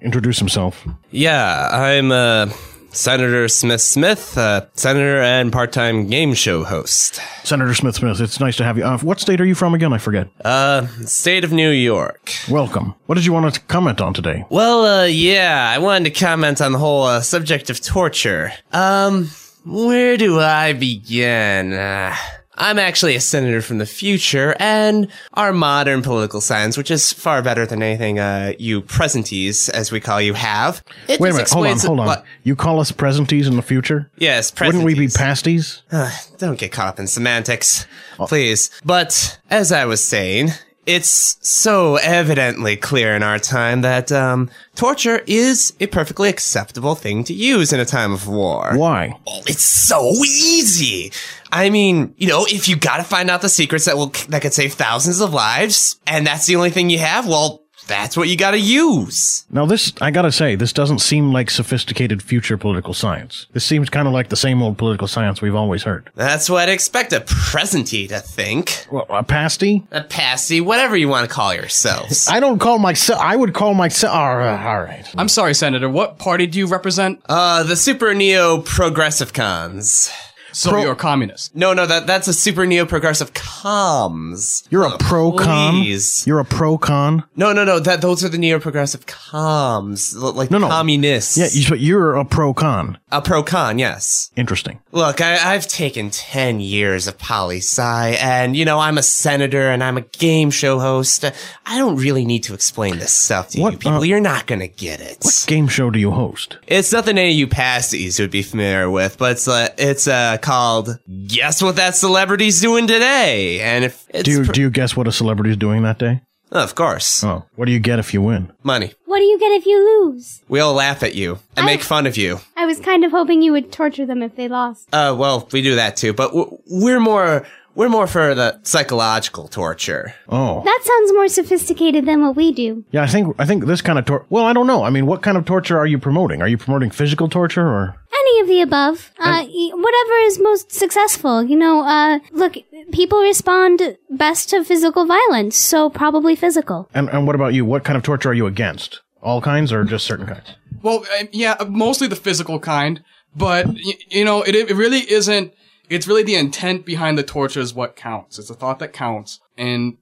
introduce 0.00 0.38
himself. 0.38 0.86
Yeah, 1.10 1.68
I'm 1.72 2.12
uh, 2.12 2.50
Senator 2.94 3.48
Smith 3.48 3.80
Smith, 3.80 4.38
uh, 4.38 4.66
senator 4.74 5.20
and 5.20 5.52
part-time 5.52 6.06
game 6.06 6.32
show 6.32 6.62
host. 6.62 7.20
Senator 7.42 7.74
Smith 7.74 7.96
Smith, 7.96 8.20
it's 8.20 8.38
nice 8.38 8.56
to 8.56 8.64
have 8.64 8.78
you. 8.78 8.84
Uh, 8.84 8.98
what 8.98 9.18
state 9.18 9.40
are 9.40 9.44
you 9.44 9.56
from 9.56 9.74
again? 9.74 9.92
I 9.92 9.98
forget. 9.98 10.28
Uh, 10.44 10.86
state 11.04 11.42
of 11.42 11.52
New 11.52 11.70
York. 11.70 12.32
Welcome. 12.48 12.94
What 13.06 13.16
did 13.16 13.26
you 13.26 13.32
want 13.32 13.52
to 13.52 13.60
comment 13.62 14.00
on 14.00 14.14
today? 14.14 14.44
Well, 14.48 14.84
uh, 14.84 15.04
yeah, 15.06 15.72
I 15.74 15.78
wanted 15.78 16.14
to 16.14 16.20
comment 16.20 16.60
on 16.60 16.72
the 16.72 16.78
whole 16.78 17.02
uh, 17.02 17.20
subject 17.20 17.68
of 17.68 17.80
torture. 17.80 18.52
Um, 18.72 19.28
where 19.64 20.16
do 20.16 20.38
I 20.38 20.72
begin? 20.72 21.72
Uh, 21.72 22.14
I'm 22.56 22.78
actually 22.78 23.16
a 23.16 23.20
senator 23.20 23.60
from 23.60 23.78
the 23.78 23.86
future, 23.86 24.54
and 24.60 25.08
our 25.34 25.52
modern 25.52 26.02
political 26.02 26.40
science, 26.40 26.76
which 26.76 26.90
is 26.90 27.12
far 27.12 27.42
better 27.42 27.66
than 27.66 27.82
anything 27.82 28.18
uh, 28.18 28.52
you 28.58 28.82
presentees, 28.82 29.68
as 29.70 29.90
we 29.90 30.00
call 30.00 30.20
you, 30.20 30.34
have. 30.34 30.82
It 31.08 31.18
Wait 31.20 31.30
a 31.30 31.32
minute. 31.32 31.50
Hold 31.50 31.66
on. 31.66 31.78
Hold 31.78 32.00
on. 32.00 32.06
what- 32.06 32.24
You 32.44 32.54
call 32.56 32.78
us 32.80 32.92
presentees 32.92 33.46
in 33.46 33.56
the 33.56 33.62
future? 33.62 34.10
Yes, 34.18 34.52
Wouldn't 34.60 34.84
we 34.84 34.94
be 34.94 35.08
pasties? 35.08 35.82
Uh, 35.90 36.10
don't 36.38 36.58
get 36.58 36.70
caught 36.72 36.88
up 36.88 36.98
in 37.00 37.06
semantics, 37.06 37.86
please. 38.18 38.70
But 38.84 39.38
as 39.50 39.72
I 39.72 39.84
was 39.86 40.02
saying, 40.04 40.50
it's 40.86 41.38
so 41.40 41.96
evidently 41.96 42.76
clear 42.76 43.14
in 43.14 43.22
our 43.22 43.38
time 43.38 43.82
that 43.82 44.12
um, 44.12 44.50
torture 44.74 45.22
is 45.26 45.72
a 45.80 45.86
perfectly 45.86 46.28
acceptable 46.28 46.94
thing 46.94 47.24
to 47.24 47.34
use 47.34 47.72
in 47.72 47.80
a 47.80 47.84
time 47.84 48.12
of 48.12 48.28
war. 48.28 48.72
Why? 48.76 49.18
Oh, 49.26 49.42
it's 49.46 49.64
so 49.64 50.10
easy. 50.24 51.12
I 51.52 51.70
mean, 51.70 52.14
you 52.18 52.28
know, 52.28 52.46
if 52.48 52.68
you 52.68 52.76
got 52.76 52.98
to 52.98 53.04
find 53.04 53.30
out 53.30 53.42
the 53.42 53.48
secrets 53.48 53.84
that 53.84 53.96
will 53.96 54.12
that 54.28 54.42
could 54.42 54.54
save 54.54 54.74
thousands 54.74 55.20
of 55.20 55.32
lives, 55.32 56.00
and 56.06 56.26
that's 56.26 56.46
the 56.46 56.56
only 56.56 56.70
thing 56.70 56.90
you 56.90 56.98
have, 56.98 57.26
well, 57.26 57.63
that's 57.86 58.16
what 58.16 58.28
you 58.28 58.36
got 58.36 58.52
to 58.52 58.58
use. 58.58 59.44
Now, 59.50 59.66
this, 59.66 59.92
I 60.00 60.10
gotta 60.10 60.32
say, 60.32 60.54
this 60.54 60.72
doesn't 60.72 61.00
seem 61.00 61.32
like 61.32 61.50
sophisticated 61.50 62.22
future 62.22 62.56
political 62.56 62.94
science. 62.94 63.46
This 63.52 63.64
seems 63.64 63.90
kind 63.90 64.08
of 64.08 64.14
like 64.14 64.28
the 64.28 64.36
same 64.36 64.62
old 64.62 64.78
political 64.78 65.06
science 65.08 65.42
we've 65.42 65.54
always 65.54 65.82
heard. 65.82 66.10
That's 66.14 66.48
what 66.48 66.68
I'd 66.68 66.72
expect 66.72 67.12
a 67.12 67.20
presentee 67.20 68.08
to 68.08 68.20
think. 68.20 68.86
Well, 68.90 69.06
a 69.08 69.22
pasty? 69.22 69.84
A 69.90 70.02
pasty, 70.02 70.60
whatever 70.60 70.96
you 70.96 71.08
want 71.08 71.28
to 71.28 71.34
call 71.34 71.54
yourselves. 71.54 72.28
I 72.30 72.40
don't 72.40 72.58
call 72.58 72.78
myself, 72.78 73.20
I 73.20 73.36
would 73.36 73.54
call 73.54 73.74
myself, 73.74 74.14
all 74.14 74.36
right. 74.36 74.64
All 74.64 74.80
right. 74.82 75.06
I'm 75.16 75.28
sorry, 75.28 75.54
Senator. 75.54 75.88
What 75.88 76.18
party 76.18 76.46
do 76.46 76.58
you 76.58 76.66
represent? 76.66 77.20
Uh, 77.28 77.62
the 77.62 77.76
Super 77.76 78.14
Neo 78.14 78.60
Progressive 78.62 79.32
Cons. 79.32 80.10
So 80.54 80.76
you're 80.78 80.92
a 80.92 80.96
communist. 80.96 81.54
No, 81.54 81.72
no, 81.74 81.84
that 81.86 82.06
that's 82.06 82.28
a 82.28 82.32
Super 82.32 82.64
Neo 82.66 82.86
Progressive 82.86 83.32
Comms. 83.34 84.66
You're 84.70 84.84
a 84.86 84.96
pro 84.98 85.32
con? 85.32 85.74
Please. 85.74 86.24
You're 86.26 86.38
a 86.40 86.44
pro 86.44 86.78
con? 86.78 87.24
No, 87.36 87.52
no, 87.52 87.64
no. 87.64 87.78
That 87.80 88.00
those 88.00 88.24
are 88.24 88.28
the 88.28 88.38
Neo 88.38 88.60
Progressive 88.60 89.06
Comms, 89.06 90.14
l- 90.14 90.32
like 90.32 90.50
No, 90.50 90.58
no. 90.58 90.68
communists. 90.68 91.36
Yeah, 91.36 91.48
you, 91.50 91.68
but 91.68 91.80
you're 91.80 92.14
a 92.14 92.24
pro 92.24 92.54
con. 92.54 92.98
a 93.10 93.20
pro 93.20 93.42
con. 93.42 93.78
Yes. 93.78 94.30
Interesting. 94.36 94.80
Look, 94.92 95.20
I, 95.20 95.54
I've 95.54 95.66
taken 95.66 96.10
10 96.10 96.60
years 96.60 97.06
of 97.08 97.18
poli 97.18 97.58
sci, 97.58 98.10
and, 98.20 98.56
you 98.56 98.64
know, 98.64 98.78
I'm 98.78 98.98
a 98.98 99.02
senator 99.02 99.70
and 99.70 99.82
I'm 99.82 99.96
a 99.96 100.02
game 100.02 100.50
show 100.50 100.78
host. 100.78 101.24
I 101.66 101.78
don't 101.78 101.96
really 101.96 102.24
need 102.24 102.44
to 102.44 102.54
explain 102.54 102.98
this 102.98 103.12
stuff 103.12 103.50
to 103.50 103.58
you 103.60 103.70
people. 103.72 103.92
uh, 103.92 104.02
You're 104.02 104.20
not 104.20 104.46
gonna 104.46 104.68
get 104.68 105.00
it. 105.00 105.18
What 105.22 105.44
game 105.48 105.68
show 105.68 105.90
do 105.90 105.98
you 105.98 106.10
host? 106.10 106.58
It's 106.66 106.92
nothing 106.92 107.18
any 107.18 107.30
of 107.30 107.36
you 107.36 107.46
pasties 107.48 108.18
would 108.20 108.30
be 108.30 108.42
familiar 108.42 108.90
with, 108.90 109.18
but 109.18 109.32
it's, 109.32 109.48
a, 109.48 109.70
it's, 109.78 110.06
uh, 110.06 110.38
called 110.44 110.98
Guess 111.26 111.62
What 111.62 111.76
That 111.76 111.96
Celebrity's 111.96 112.60
Doing 112.60 112.86
Today. 112.86 113.60
And 113.60 113.84
if 113.84 114.06
it's, 114.10 114.24
Do 114.24 114.30
you, 114.30 114.44
pr- 114.44 114.52
do 114.52 114.60
you 114.60 114.70
guess 114.70 114.94
what 114.96 115.08
a 115.08 115.12
celebrity's 115.12 115.56
doing 115.56 115.82
that 115.82 115.98
day? 115.98 116.20
of 116.52 116.74
course, 116.76 117.24
Oh, 117.24 117.44
what 117.56 117.64
do 117.64 117.72
you 117.72 117.80
get 117.80 117.98
if 117.98 118.14
you 118.14 118.22
win? 118.22 118.52
money. 118.62 118.92
What 119.06 119.18
do 119.18 119.24
you 119.24 119.38
get 119.38 119.52
if 119.52 119.66
you 119.66 119.78
lose? 120.04 120.42
We 120.48 120.60
all 120.60 120.74
laugh 120.74 121.02
at 121.02 121.14
you 121.14 121.38
and 121.56 121.66
make 121.66 121.80
fun 121.82 122.06
of 122.06 122.16
you. 122.16 122.40
I 122.56 122.66
was 122.66 122.78
kind 122.78 123.04
of 123.04 123.10
hoping 123.10 123.42
you 123.42 123.52
would 123.52 123.72
torture 123.72 124.04
them 124.06 124.22
if 124.22 124.36
they 124.36 124.46
lost. 124.48 124.88
Uh, 124.92 125.14
well, 125.18 125.48
we 125.52 125.62
do 125.62 125.74
that 125.76 125.96
too, 125.96 126.12
but 126.12 126.28
w- 126.28 126.58
we're 126.68 127.00
more, 127.00 127.46
we're 127.74 127.88
more 127.88 128.06
for 128.06 128.34
the 128.34 128.58
psychological 128.62 129.48
torture. 129.48 130.14
Oh. 130.28 130.62
That 130.64 130.80
sounds 130.82 131.12
more 131.12 131.28
sophisticated 131.28 132.06
than 132.06 132.22
what 132.24 132.36
we 132.36 132.52
do. 132.52 132.84
Yeah, 132.92 133.02
I 133.02 133.06
think 133.06 133.34
I 133.38 133.44
think 133.46 133.66
this 133.66 133.82
kind 133.82 133.98
of 133.98 134.04
tor- 134.04 134.26
Well, 134.30 134.44
I 134.44 134.52
don't 134.52 134.66
know. 134.66 134.84
I 134.84 134.90
mean, 134.90 135.06
what 135.06 135.22
kind 135.22 135.36
of 135.36 135.44
torture 135.44 135.78
are 135.78 135.86
you 135.86 135.98
promoting? 135.98 136.42
Are 136.42 136.48
you 136.48 136.58
promoting 136.58 136.90
physical 136.90 137.28
torture 137.28 137.66
or 137.66 137.96
Any 138.20 138.40
of 138.40 138.46
the 138.48 138.60
above. 138.62 139.10
Uh, 139.18 139.44
y- 139.46 139.70
whatever 139.74 140.12
is 140.26 140.38
most 140.40 140.72
successful. 140.72 141.42
You 141.42 141.56
know, 141.56 141.80
uh, 141.84 142.18
look, 142.32 142.54
people 142.92 143.20
respond 143.20 143.96
best 144.10 144.50
to 144.50 144.64
physical 144.64 145.04
violence, 145.06 145.56
so 145.56 145.90
probably 145.90 146.36
physical. 146.36 146.88
and 146.94 147.08
and 147.10 147.26
what 147.26 147.34
about 147.36 147.54
you? 147.54 147.64
What 147.64 147.84
kind 147.84 147.96
of 147.96 148.02
torture 148.02 148.30
are 148.30 148.34
you 148.34 148.46
against? 148.46 149.00
All 149.22 149.40
kinds 149.40 149.72
or 149.72 149.84
just 149.84 150.04
certain 150.06 150.26
kinds? 150.26 150.48
Well, 150.82 151.04
uh, 151.18 151.24
yeah, 151.32 151.54
mostly 151.68 152.08
the 152.08 152.16
physical 152.16 152.58
kind, 152.60 153.02
but 153.34 153.66
y- 153.66 153.94
you 154.10 154.24
know, 154.24 154.42
it, 154.42 154.54
it 154.54 154.74
really 154.76 155.00
isn't. 155.10 155.52
It's 155.90 156.06
really 156.06 156.22
the 156.22 156.34
intent 156.36 156.84
behind 156.86 157.18
the 157.18 157.22
torture 157.22 157.60
is 157.60 157.74
what 157.74 157.94
counts. 157.96 158.38
It's 158.38 158.48
the 158.48 158.54
thought 158.54 158.78
that 158.78 158.92
counts, 158.92 159.40
and 159.56 159.98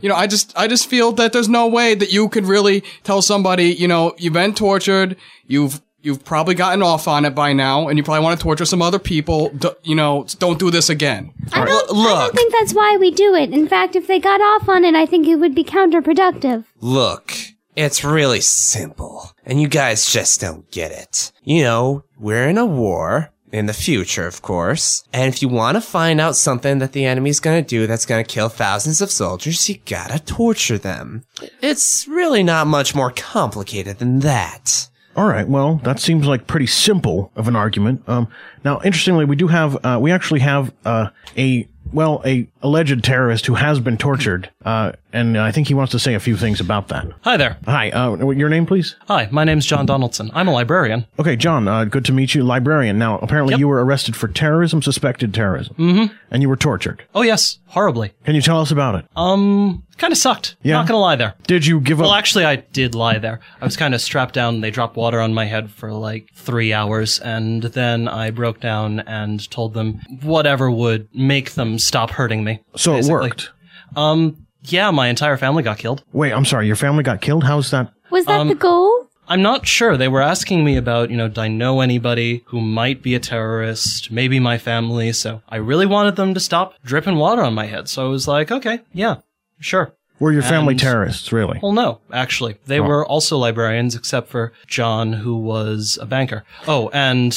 you 0.00 0.08
know, 0.08 0.16
I 0.16 0.26
just, 0.26 0.52
I 0.56 0.66
just 0.66 0.88
feel 0.88 1.12
that 1.12 1.32
there's 1.32 1.48
no 1.48 1.66
way 1.68 1.94
that 1.94 2.12
you 2.12 2.28
could 2.28 2.44
really 2.44 2.82
tell 3.04 3.22
somebody, 3.22 3.72
you 3.72 3.88
know, 3.88 4.14
you've 4.18 4.32
been 4.32 4.54
tortured, 4.54 5.16
you've, 5.46 5.80
you've 6.02 6.24
probably 6.24 6.54
gotten 6.54 6.82
off 6.82 7.06
on 7.06 7.24
it 7.24 7.34
by 7.34 7.52
now, 7.52 7.88
and 7.88 7.96
you 7.96 8.02
probably 8.02 8.24
want 8.24 8.38
to 8.38 8.42
torture 8.42 8.64
some 8.64 8.82
other 8.82 8.98
people. 8.98 9.50
D- 9.50 9.70
you 9.84 9.94
know, 9.94 10.26
don't 10.40 10.58
do 10.58 10.70
this 10.70 10.90
again. 10.90 11.32
I 11.52 11.64
don't, 11.64 11.90
I 11.90 12.26
don't 12.26 12.34
think 12.34 12.52
that's 12.52 12.74
why 12.74 12.96
we 12.98 13.10
do 13.12 13.34
it. 13.34 13.50
In 13.52 13.68
fact, 13.68 13.94
if 13.96 14.06
they 14.08 14.18
got 14.18 14.40
off 14.40 14.68
on 14.68 14.84
it, 14.84 14.94
I 14.96 15.06
think 15.06 15.26
it 15.28 15.36
would 15.36 15.54
be 15.54 15.64
counterproductive. 15.64 16.64
Look, 16.80 17.32
it's 17.76 18.04
really 18.04 18.40
simple, 18.40 19.30
and 19.46 19.62
you 19.62 19.68
guys 19.68 20.12
just 20.12 20.40
don't 20.40 20.70
get 20.70 20.90
it. 20.92 21.32
You 21.44 21.62
know, 21.62 22.04
we're 22.18 22.48
in 22.48 22.58
a 22.58 22.66
war. 22.66 23.30
In 23.52 23.66
the 23.66 23.74
future, 23.74 24.26
of 24.26 24.40
course. 24.40 25.04
And 25.12 25.32
if 25.32 25.42
you 25.42 25.48
want 25.48 25.76
to 25.76 25.82
find 25.82 26.22
out 26.22 26.36
something 26.36 26.78
that 26.78 26.92
the 26.92 27.04
enemy's 27.04 27.38
gonna 27.38 27.60
do 27.60 27.86
that's 27.86 28.06
gonna 28.06 28.24
kill 28.24 28.48
thousands 28.48 29.02
of 29.02 29.10
soldiers, 29.10 29.68
you 29.68 29.76
gotta 29.84 30.18
torture 30.20 30.78
them. 30.78 31.24
It's 31.60 32.08
really 32.08 32.42
not 32.42 32.66
much 32.66 32.94
more 32.94 33.10
complicated 33.10 33.98
than 33.98 34.20
that. 34.20 34.88
All 35.14 35.26
right. 35.28 35.46
Well, 35.46 35.82
that 35.84 36.00
seems 36.00 36.26
like 36.26 36.46
pretty 36.46 36.66
simple 36.66 37.30
of 37.36 37.46
an 37.46 37.54
argument. 37.54 38.02
Um, 38.08 38.28
now, 38.64 38.80
interestingly, 38.82 39.26
we 39.26 39.36
do 39.36 39.48
have 39.48 39.84
uh, 39.84 39.98
we 40.00 40.10
actually 40.10 40.40
have 40.40 40.72
uh, 40.86 41.10
a 41.36 41.68
well 41.92 42.22
a 42.24 42.48
alleged 42.62 43.02
terrorist 43.04 43.46
who 43.46 43.54
has 43.54 43.80
been 43.80 43.96
tortured, 43.98 44.50
uh, 44.64 44.92
and 45.12 45.36
I 45.36 45.50
think 45.52 45.68
he 45.68 45.74
wants 45.74 45.90
to 45.92 45.98
say 45.98 46.14
a 46.14 46.20
few 46.20 46.36
things 46.36 46.60
about 46.60 46.88
that. 46.88 47.06
Hi 47.22 47.36
there. 47.36 47.58
Hi. 47.66 47.90
Uh, 47.90 48.30
your 48.30 48.48
name, 48.48 48.66
please. 48.66 48.96
Hi, 49.08 49.28
my 49.30 49.44
name's 49.44 49.66
John 49.66 49.84
Donaldson. 49.86 50.30
I'm 50.32 50.48
a 50.48 50.52
librarian. 50.52 51.06
Okay, 51.18 51.36
John. 51.36 51.68
Uh, 51.68 51.84
good 51.84 52.04
to 52.06 52.12
meet 52.12 52.34
you, 52.34 52.42
librarian. 52.44 52.98
Now, 52.98 53.18
apparently, 53.18 53.56
you 53.56 53.68
were 53.68 53.84
arrested 53.84 54.16
for 54.16 54.28
terrorism, 54.28 54.80
suspected 54.82 55.34
terrorism, 55.34 55.74
Mm-hmm. 55.78 56.14
and 56.30 56.42
you 56.42 56.48
were 56.48 56.56
tortured. 56.56 57.04
Oh 57.14 57.22
yes, 57.22 57.58
horribly. 57.66 58.12
Can 58.24 58.34
you 58.34 58.42
tell 58.42 58.60
us 58.60 58.70
about 58.70 58.94
it? 58.94 59.04
Um, 59.16 59.82
kind 59.98 60.12
of 60.12 60.18
sucked. 60.18 60.56
Yeah? 60.62 60.74
Not 60.76 60.86
gonna 60.86 61.00
lie 61.00 61.16
there. 61.16 61.34
Did 61.46 61.66
you 61.66 61.80
give 61.80 62.00
up? 62.00 62.04
Well, 62.04 62.14
actually, 62.14 62.44
I 62.44 62.56
did 62.56 62.94
lie 62.94 63.18
there. 63.18 63.40
I 63.60 63.64
was 63.64 63.76
kind 63.76 63.94
of 63.94 64.00
strapped 64.00 64.34
down. 64.34 64.60
They 64.60 64.70
dropped 64.70 64.96
water 64.96 65.20
on 65.20 65.34
my 65.34 65.44
head 65.44 65.70
for 65.70 65.92
like 65.92 66.28
three 66.34 66.72
hours, 66.72 67.18
and 67.20 67.62
then 67.62 68.08
I 68.08 68.30
broke 68.30 68.60
down 68.60 69.00
and 69.00 69.48
told 69.50 69.74
them 69.74 70.00
whatever 70.22 70.70
would 70.70 71.08
make 71.14 71.52
them 71.52 71.78
stop 71.78 72.10
hurting 72.10 72.44
me. 72.44 72.51
So 72.76 72.96
it 72.96 73.06
worked. 73.06 73.50
Um, 73.96 74.46
yeah, 74.64 74.90
my 74.90 75.08
entire 75.08 75.36
family 75.36 75.62
got 75.62 75.78
killed. 75.78 76.02
Wait, 76.12 76.32
I'm 76.32 76.44
sorry. 76.44 76.66
Your 76.66 76.76
family 76.76 77.02
got 77.02 77.20
killed. 77.20 77.44
How's 77.44 77.70
that? 77.72 77.92
Was 78.10 78.26
that 78.26 78.40
Um, 78.40 78.48
the 78.48 78.54
goal? 78.54 79.06
I'm 79.28 79.42
not 79.42 79.66
sure. 79.66 79.96
They 79.96 80.08
were 80.08 80.20
asking 80.20 80.64
me 80.64 80.76
about, 80.76 81.10
you 81.10 81.16
know, 81.16 81.28
do 81.28 81.40
I 81.40 81.48
know 81.48 81.80
anybody 81.80 82.42
who 82.46 82.60
might 82.60 83.02
be 83.02 83.14
a 83.14 83.20
terrorist? 83.20 84.10
Maybe 84.10 84.38
my 84.40 84.58
family. 84.58 85.12
So 85.12 85.42
I 85.48 85.56
really 85.56 85.86
wanted 85.86 86.16
them 86.16 86.34
to 86.34 86.40
stop 86.40 86.74
dripping 86.84 87.16
water 87.16 87.42
on 87.42 87.54
my 87.54 87.66
head. 87.66 87.88
So 87.88 88.04
I 88.04 88.08
was 88.08 88.28
like, 88.28 88.50
okay, 88.50 88.80
yeah, 88.92 89.16
sure. 89.60 89.94
Were 90.18 90.32
your 90.32 90.42
family 90.42 90.74
And- 90.74 90.80
terrorists? 90.80 91.32
Really? 91.32 91.58
Well, 91.62 91.72
no, 91.72 92.00
actually. 92.12 92.56
They 92.66 92.78
Oh. 92.78 92.84
were 92.84 93.06
also 93.06 93.38
librarians, 93.38 93.94
except 93.96 94.28
for 94.28 94.52
John, 94.66 95.14
who 95.14 95.34
was 95.36 95.98
a 96.00 96.06
banker. 96.06 96.44
Oh, 96.68 96.90
and 96.92 97.36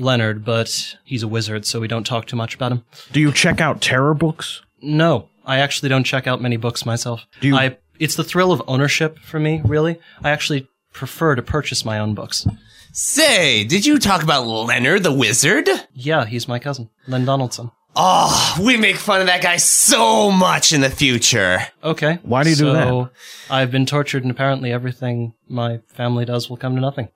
Leonard, 0.00 0.44
but 0.44 0.96
he's 1.04 1.22
a 1.22 1.28
wizard, 1.28 1.66
so 1.66 1.78
we 1.80 1.88
don't 1.88 2.04
talk 2.06 2.26
too 2.26 2.36
much 2.36 2.54
about 2.54 2.72
him. 2.72 2.84
Do 3.12 3.20
you 3.20 3.32
check 3.32 3.60
out 3.60 3.80
terror 3.80 4.14
books? 4.14 4.62
No, 4.82 5.28
I 5.44 5.58
actually 5.58 5.88
don't 5.90 6.04
check 6.04 6.26
out 6.26 6.40
many 6.40 6.56
books 6.56 6.84
myself. 6.86 7.26
Do 7.40 7.48
you- 7.48 7.56
I, 7.56 7.76
it's 7.98 8.14
the 8.16 8.24
thrill 8.24 8.50
of 8.52 8.62
ownership 8.66 9.18
for 9.18 9.38
me, 9.38 9.60
really. 9.64 10.00
I 10.22 10.30
actually 10.30 10.68
prefer 10.92 11.34
to 11.34 11.42
purchase 11.42 11.84
my 11.84 11.98
own 11.98 12.14
books. 12.14 12.46
Say, 12.92 13.62
did 13.64 13.86
you 13.86 13.98
talk 13.98 14.22
about 14.22 14.46
Leonard 14.46 15.02
the 15.04 15.12
Wizard? 15.12 15.68
Yeah, 15.92 16.24
he's 16.24 16.48
my 16.48 16.58
cousin, 16.58 16.90
Len 17.06 17.24
Donaldson. 17.24 17.70
Oh, 17.96 18.56
we 18.62 18.76
make 18.76 18.96
fun 18.96 19.20
of 19.20 19.26
that 19.26 19.42
guy 19.42 19.56
so 19.56 20.30
much 20.30 20.72
in 20.72 20.80
the 20.80 20.90
future. 20.90 21.58
Okay. 21.82 22.18
Why 22.22 22.44
do 22.44 22.50
you 22.50 22.56
do 22.56 22.64
so, 22.64 22.72
that? 22.72 23.10
I've 23.52 23.70
been 23.70 23.84
tortured, 23.84 24.22
and 24.22 24.30
apparently 24.30 24.72
everything 24.72 25.34
my 25.48 25.80
family 25.88 26.24
does 26.24 26.48
will 26.48 26.56
come 26.56 26.76
to 26.76 26.80
nothing. 26.80 27.08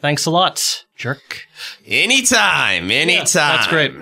Thanks 0.00 0.26
a 0.26 0.30
lot, 0.30 0.84
jerk. 0.96 1.46
Anytime, 1.86 2.90
anytime. 2.90 3.26
that's 3.56 3.66
great. 3.66 3.92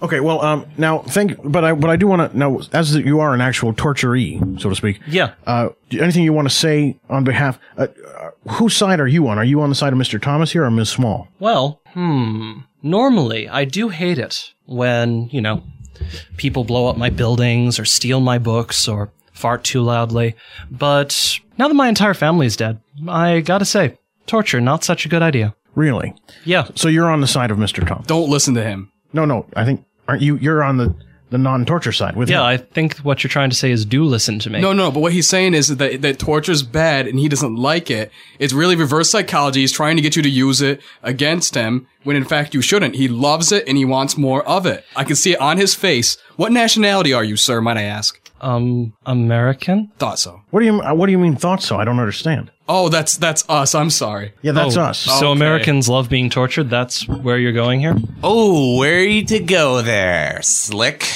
Okay, 0.00 0.20
well, 0.20 0.40
um, 0.42 0.66
now 0.76 1.00
thank, 1.00 1.36
but 1.42 1.64
I, 1.64 1.72
but 1.72 1.90
I 1.90 1.96
do 1.96 2.06
want 2.06 2.30
to 2.30 2.38
now, 2.38 2.60
as 2.72 2.94
you 2.94 3.20
are 3.20 3.34
an 3.34 3.40
actual 3.40 3.72
torturee, 3.72 4.40
so 4.58 4.68
to 4.68 4.74
speak. 4.74 5.00
Yeah. 5.06 5.34
Uh, 5.46 5.70
anything 5.92 6.22
you 6.22 6.32
want 6.32 6.48
to 6.48 6.54
say 6.54 6.98
on 7.08 7.24
behalf? 7.24 7.58
Uh, 7.76 7.88
uh, 8.18 8.30
whose 8.52 8.76
side 8.76 9.00
are 9.00 9.08
you 9.08 9.26
on? 9.28 9.38
Are 9.38 9.44
you 9.44 9.60
on 9.60 9.68
the 9.68 9.74
side 9.74 9.92
of 9.92 9.98
Mr. 9.98 10.20
Thomas 10.20 10.52
here 10.52 10.64
or 10.64 10.70
Ms. 10.70 10.88
Small? 10.90 11.28
Well, 11.40 11.80
hmm. 11.88 12.60
Normally, 12.82 13.48
I 13.48 13.64
do 13.64 13.88
hate 13.88 14.18
it 14.18 14.52
when, 14.66 15.28
you 15.30 15.40
know, 15.40 15.64
people 16.36 16.62
blow 16.62 16.86
up 16.86 16.96
my 16.96 17.10
buildings 17.10 17.78
or 17.78 17.84
steal 17.84 18.20
my 18.20 18.38
books 18.38 18.86
or 18.86 19.10
fart 19.32 19.64
too 19.64 19.82
loudly. 19.82 20.36
But 20.70 21.38
now 21.58 21.66
that 21.68 21.74
my 21.74 21.88
entire 21.88 22.14
family 22.14 22.46
is 22.46 22.56
dead, 22.56 22.80
I 23.08 23.40
gotta 23.40 23.64
say, 23.64 23.98
torture, 24.26 24.60
not 24.60 24.84
such 24.84 25.06
a 25.06 25.08
good 25.08 25.22
idea. 25.22 25.56
Really? 25.74 26.14
Yeah. 26.44 26.68
So 26.74 26.88
you're 26.88 27.10
on 27.10 27.20
the 27.20 27.26
side 27.26 27.50
of 27.50 27.58
Mr. 27.58 27.86
Thomas? 27.86 28.06
Don't 28.06 28.30
listen 28.30 28.54
to 28.54 28.62
him. 28.64 28.92
No, 29.12 29.24
no. 29.24 29.46
I 29.56 29.64
think 29.64 29.84
aren't 30.08 30.22
you? 30.22 30.36
You're 30.38 30.62
on 30.64 30.78
the 30.78 30.94
the 31.30 31.36
non-torture 31.36 31.92
side 31.92 32.16
with 32.16 32.30
Yeah, 32.30 32.38
him. 32.38 32.44
I 32.46 32.56
think 32.56 32.96
what 33.00 33.22
you're 33.22 33.28
trying 33.28 33.50
to 33.50 33.54
say 33.56 33.70
is 33.70 33.84
do 33.84 34.02
listen 34.02 34.38
to 34.38 34.48
me. 34.48 34.62
No, 34.62 34.72
no, 34.72 34.90
but 34.90 35.00
what 35.00 35.12
he's 35.12 35.28
saying 35.28 35.52
is 35.52 35.76
that 35.76 36.00
that 36.00 36.18
torture's 36.18 36.62
bad 36.62 37.06
and 37.06 37.18
he 37.18 37.28
doesn't 37.28 37.54
like 37.54 37.90
it. 37.90 38.10
It's 38.38 38.54
really 38.54 38.76
reverse 38.76 39.10
psychology. 39.10 39.60
He's 39.60 39.70
trying 39.70 39.96
to 39.96 40.02
get 40.02 40.16
you 40.16 40.22
to 40.22 40.30
use 40.30 40.62
it 40.62 40.80
against 41.02 41.54
him 41.54 41.86
when 42.02 42.16
in 42.16 42.24
fact 42.24 42.54
you 42.54 42.62
shouldn't. 42.62 42.94
He 42.94 43.08
loves 43.08 43.52
it 43.52 43.68
and 43.68 43.76
he 43.76 43.84
wants 43.84 44.16
more 44.16 44.42
of 44.48 44.64
it. 44.64 44.86
I 44.96 45.04
can 45.04 45.16
see 45.16 45.32
it 45.34 45.40
on 45.40 45.58
his 45.58 45.74
face. 45.74 46.16
What 46.36 46.50
nationality 46.50 47.12
are 47.12 47.24
you, 47.24 47.36
sir, 47.36 47.60
might 47.60 47.76
I 47.76 47.82
ask? 47.82 48.18
Um, 48.40 48.94
American? 49.04 49.88
Thought 49.98 50.18
so. 50.18 50.40
What 50.48 50.60
do 50.60 50.66
you 50.66 50.80
uh, 50.80 50.94
What 50.94 51.06
do 51.06 51.12
you 51.12 51.18
mean? 51.18 51.36
Thought 51.36 51.62
so? 51.62 51.76
I 51.76 51.84
don't 51.84 51.98
understand. 52.00 52.50
Oh, 52.68 52.88
that's 52.88 53.16
that's 53.16 53.48
us. 53.48 53.74
I'm 53.74 53.90
sorry. 53.90 54.32
Yeah, 54.42 54.52
that's 54.52 54.76
Oh, 54.76 54.82
us. 54.82 54.98
So 54.98 55.32
Americans 55.32 55.88
love 55.88 56.08
being 56.08 56.28
tortured. 56.30 56.68
That's 56.70 57.08
where 57.08 57.38
you're 57.38 57.52
going 57.52 57.80
here. 57.80 57.96
Oh, 58.22 58.76
where 58.78 58.98
are 58.98 59.02
you 59.02 59.24
to 59.26 59.38
go 59.40 59.80
there, 59.82 60.40
Slick? 60.42 61.06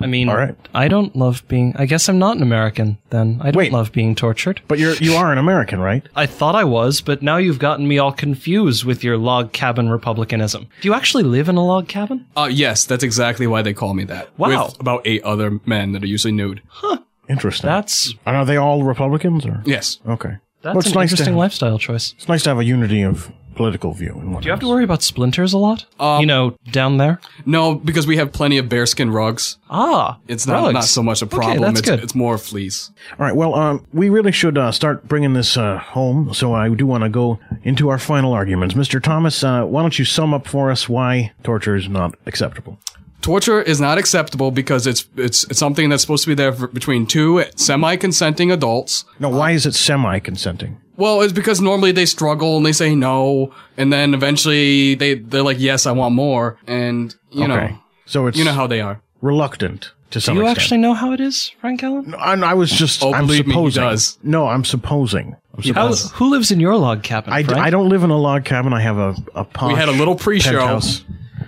I 0.00 0.06
mean, 0.06 0.28
All 0.28 0.36
right. 0.36 0.56
I 0.74 0.88
don't 0.88 1.14
love 1.14 1.46
being. 1.46 1.74
I 1.76 1.86
guess 1.86 2.08
I'm 2.08 2.18
not 2.18 2.36
an 2.36 2.42
American. 2.42 2.98
Then 3.10 3.38
I 3.40 3.52
don't 3.52 3.70
love 3.70 3.92
being 3.92 4.16
tortured. 4.16 4.60
But 4.66 4.80
you're 4.80 4.94
you 4.94 5.14
are 5.14 5.30
an 5.30 5.38
American, 5.38 5.78
right? 5.78 6.02
I 6.16 6.26
thought 6.26 6.56
I 6.56 6.64
was, 6.64 7.00
but 7.00 7.22
now 7.22 7.36
you've 7.36 7.60
gotten 7.60 7.86
me 7.86 7.98
all 7.98 8.10
confused 8.10 8.84
with 8.84 9.04
your 9.04 9.16
log 9.16 9.52
cabin 9.52 9.88
republicanism. 9.88 10.66
Do 10.80 10.88
you 10.88 10.94
actually 10.94 11.22
live 11.22 11.48
in 11.48 11.56
a 11.56 11.64
log 11.64 11.86
cabin? 11.86 12.26
Uh, 12.36 12.48
yes, 12.50 12.84
that's 12.84 13.04
exactly 13.04 13.46
why 13.46 13.62
they 13.62 13.72
call 13.74 13.94
me 13.94 14.02
that. 14.04 14.36
Wow. 14.36 14.66
With 14.66 14.80
about 14.80 15.02
eight 15.04 15.22
other 15.22 15.60
men 15.66 15.92
that 15.92 16.02
are 16.02 16.08
usually 16.08 16.32
nude. 16.32 16.62
Huh. 16.66 16.98
Interesting. 17.28 17.68
That's 17.68 18.12
And 18.26 18.36
are 18.36 18.44
they 18.44 18.56
all 18.56 18.82
Republicans 18.82 19.46
or? 19.46 19.62
Yes. 19.64 20.00
Okay. 20.04 20.38
That's 20.62 20.74
Well, 20.74 20.78
it's 20.80 20.88
an 20.88 20.94
nice 20.94 21.10
interesting 21.10 21.34
have- 21.34 21.38
lifestyle 21.38 21.78
choice. 21.78 22.14
It's 22.18 22.28
nice 22.28 22.42
to 22.44 22.50
have 22.50 22.58
a 22.58 22.64
unity 22.64 23.02
of 23.02 23.32
political 23.56 23.92
view. 23.92 24.14
And 24.16 24.40
Do 24.40 24.44
you 24.46 24.50
have 24.52 24.60
to 24.60 24.68
worry 24.68 24.84
about 24.84 25.02
splinters 25.02 25.52
a 25.52 25.58
lot? 25.58 25.84
you 26.20 26.24
know, 26.26 26.54
down 26.70 26.96
there. 26.98 27.20
No, 27.44 27.74
because 27.74 28.06
we 28.06 28.16
have 28.16 28.32
plenty 28.32 28.56
of 28.58 28.68
bearskin 28.68 29.10
rugs. 29.10 29.58
Ah, 29.68 30.18
It's 30.28 30.46
not 30.46 30.62
rugs. 30.62 30.74
not 30.74 30.84
so 30.84 31.02
much 31.02 31.20
a 31.20 31.26
Okay, 31.26 31.36
problem. 31.36 31.60
that's 31.60 31.80
it's, 31.80 31.88
good. 31.88 32.00
it's 32.00 32.14
more 32.14 32.38
fleece. 32.38 32.90
All 33.18 33.26
right. 33.26 33.34
Well, 33.36 33.54
um, 33.54 33.84
we 33.92 34.08
really 34.08 34.32
should 34.32 34.56
uh, 34.56 34.72
start 34.72 35.08
bringing 35.08 35.34
this 35.34 35.56
uh, 35.58 35.78
home. 35.78 36.32
So 36.32 36.54
I 36.54 36.68
do 36.70 36.86
want 36.86 37.04
to 37.04 37.10
go 37.10 37.38
into 37.62 37.88
our 37.90 37.98
final 37.98 38.32
arguments. 38.32 38.74
Mr. 38.74 39.02
Thomas, 39.02 39.42
uh, 39.44 39.64
why 39.64 39.82
don't 39.82 39.98
you 39.98 40.04
sum 40.06 40.32
up 40.32 40.46
for 40.46 40.70
us 40.70 40.88
why 40.88 41.32
torture 41.42 41.76
is 41.76 41.88
not 41.88 42.14
acceptable? 42.26 42.78
Torture 43.22 43.60
is 43.60 43.80
not 43.80 43.98
acceptable 43.98 44.50
because 44.50 44.86
it's 44.86 45.06
it's 45.16 45.44
it's 45.44 45.58
something 45.58 45.88
that's 45.90 46.02
supposed 46.02 46.24
to 46.24 46.28
be 46.30 46.34
there 46.34 46.52
for, 46.52 46.68
between 46.68 47.06
two 47.06 47.44
semi-consenting 47.56 48.50
adults. 48.50 49.04
No, 49.18 49.28
why 49.28 49.50
is 49.52 49.66
it 49.66 49.74
semi-consenting? 49.74 50.80
Well, 50.96 51.22
it's 51.22 51.32
because 51.32 51.60
normally 51.60 51.92
they 51.92 52.06
struggle 52.06 52.56
and 52.56 52.64
they 52.66 52.72
say 52.72 52.94
no, 52.94 53.52
and 53.76 53.92
then 53.92 54.14
eventually 54.14 54.94
they 54.94 55.14
they're 55.14 55.42
like, 55.42 55.58
"Yes, 55.60 55.86
I 55.86 55.92
want 55.92 56.14
more," 56.14 56.58
and 56.66 57.14
you 57.30 57.44
Okay. 57.44 57.68
know, 57.72 57.78
So 58.06 58.26
it's 58.26 58.38
you 58.38 58.44
know 58.44 58.52
how 58.52 58.66
they 58.66 58.80
are. 58.80 59.00
reluctant 59.22 59.92
to 60.10 60.20
Do 60.20 60.32
you 60.34 60.40
extent. 60.40 60.58
actually 60.58 60.78
know 60.78 60.94
how 60.94 61.12
it 61.12 61.20
is, 61.20 61.52
Frank 61.60 61.82
Allen? 61.82 62.14
I, 62.18 62.32
I 62.34 62.54
was 62.54 62.70
just. 62.70 63.02
Oh, 63.02 63.14
I'm 63.14 63.26
believe 63.26 63.46
me, 63.46 63.52
he 63.54 63.58
supposing. 63.70 63.82
does. 63.82 64.18
No, 64.22 64.48
I'm 64.48 64.64
supposing. 64.64 65.36
I'm 65.56 65.62
How, 65.74 65.90
supposing. 65.92 66.10
who 66.16 66.30
lives 66.30 66.50
in 66.50 66.60
your 66.60 66.76
log 66.76 67.02
cabin? 67.02 67.32
I, 67.32 67.42
Frank? 67.44 67.60
I 67.66 67.70
don't 67.70 67.88
live 67.88 68.02
in 68.02 68.10
a 68.10 68.16
log 68.18 68.44
cabin. 68.44 68.72
I 68.72 68.80
have 68.80 68.98
a 68.98 69.14
a 69.34 69.44
posh 69.44 69.72
We 69.72 69.78
had 69.78 69.88
a 69.88 69.92
little 69.92 70.16
pre-show. 70.16 70.50
penthouse. 70.52 71.02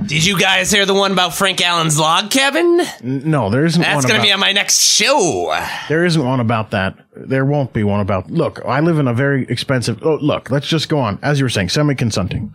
Did 0.07 0.27
you 0.27 0.39
guys 0.39 0.71
hear 0.71 0.85
the 0.85 0.95
one 0.95 1.13
about 1.13 1.35
Frank 1.35 1.61
Allen's 1.61 1.99
log 1.99 2.31
cabin? 2.31 2.81
No, 3.03 3.51
there 3.51 3.65
isn't 3.65 3.81
one. 3.81 3.91
That's 3.91 4.05
one 4.05 4.09
gonna 4.09 4.19
about, 4.19 4.27
be 4.27 4.33
on 4.33 4.41
my 4.41 4.53
next 4.53 4.81
show. 4.81 5.57
There 5.89 6.05
isn't 6.05 6.25
one 6.25 6.41
about 6.41 6.71
that. 6.73 6.99
There 7.17 7.45
won't 7.45 7.73
be 7.73 7.85
one 7.85 8.01
about. 8.01 8.31
Look, 8.31 8.61
I 8.67 8.81
live 8.81 8.99
in 8.99 9.09
a 9.09 9.15
very 9.15 9.45
expensive. 9.45 10.03
Oh, 10.03 10.17
look, 10.17 10.51
let's 10.51 10.67
just 10.67 10.89
go 10.89 10.99
on. 10.99 11.19
As 11.23 11.39
you 11.39 11.45
were 11.45 11.51
saying, 11.51 11.69
semi-consenting. 11.71 12.53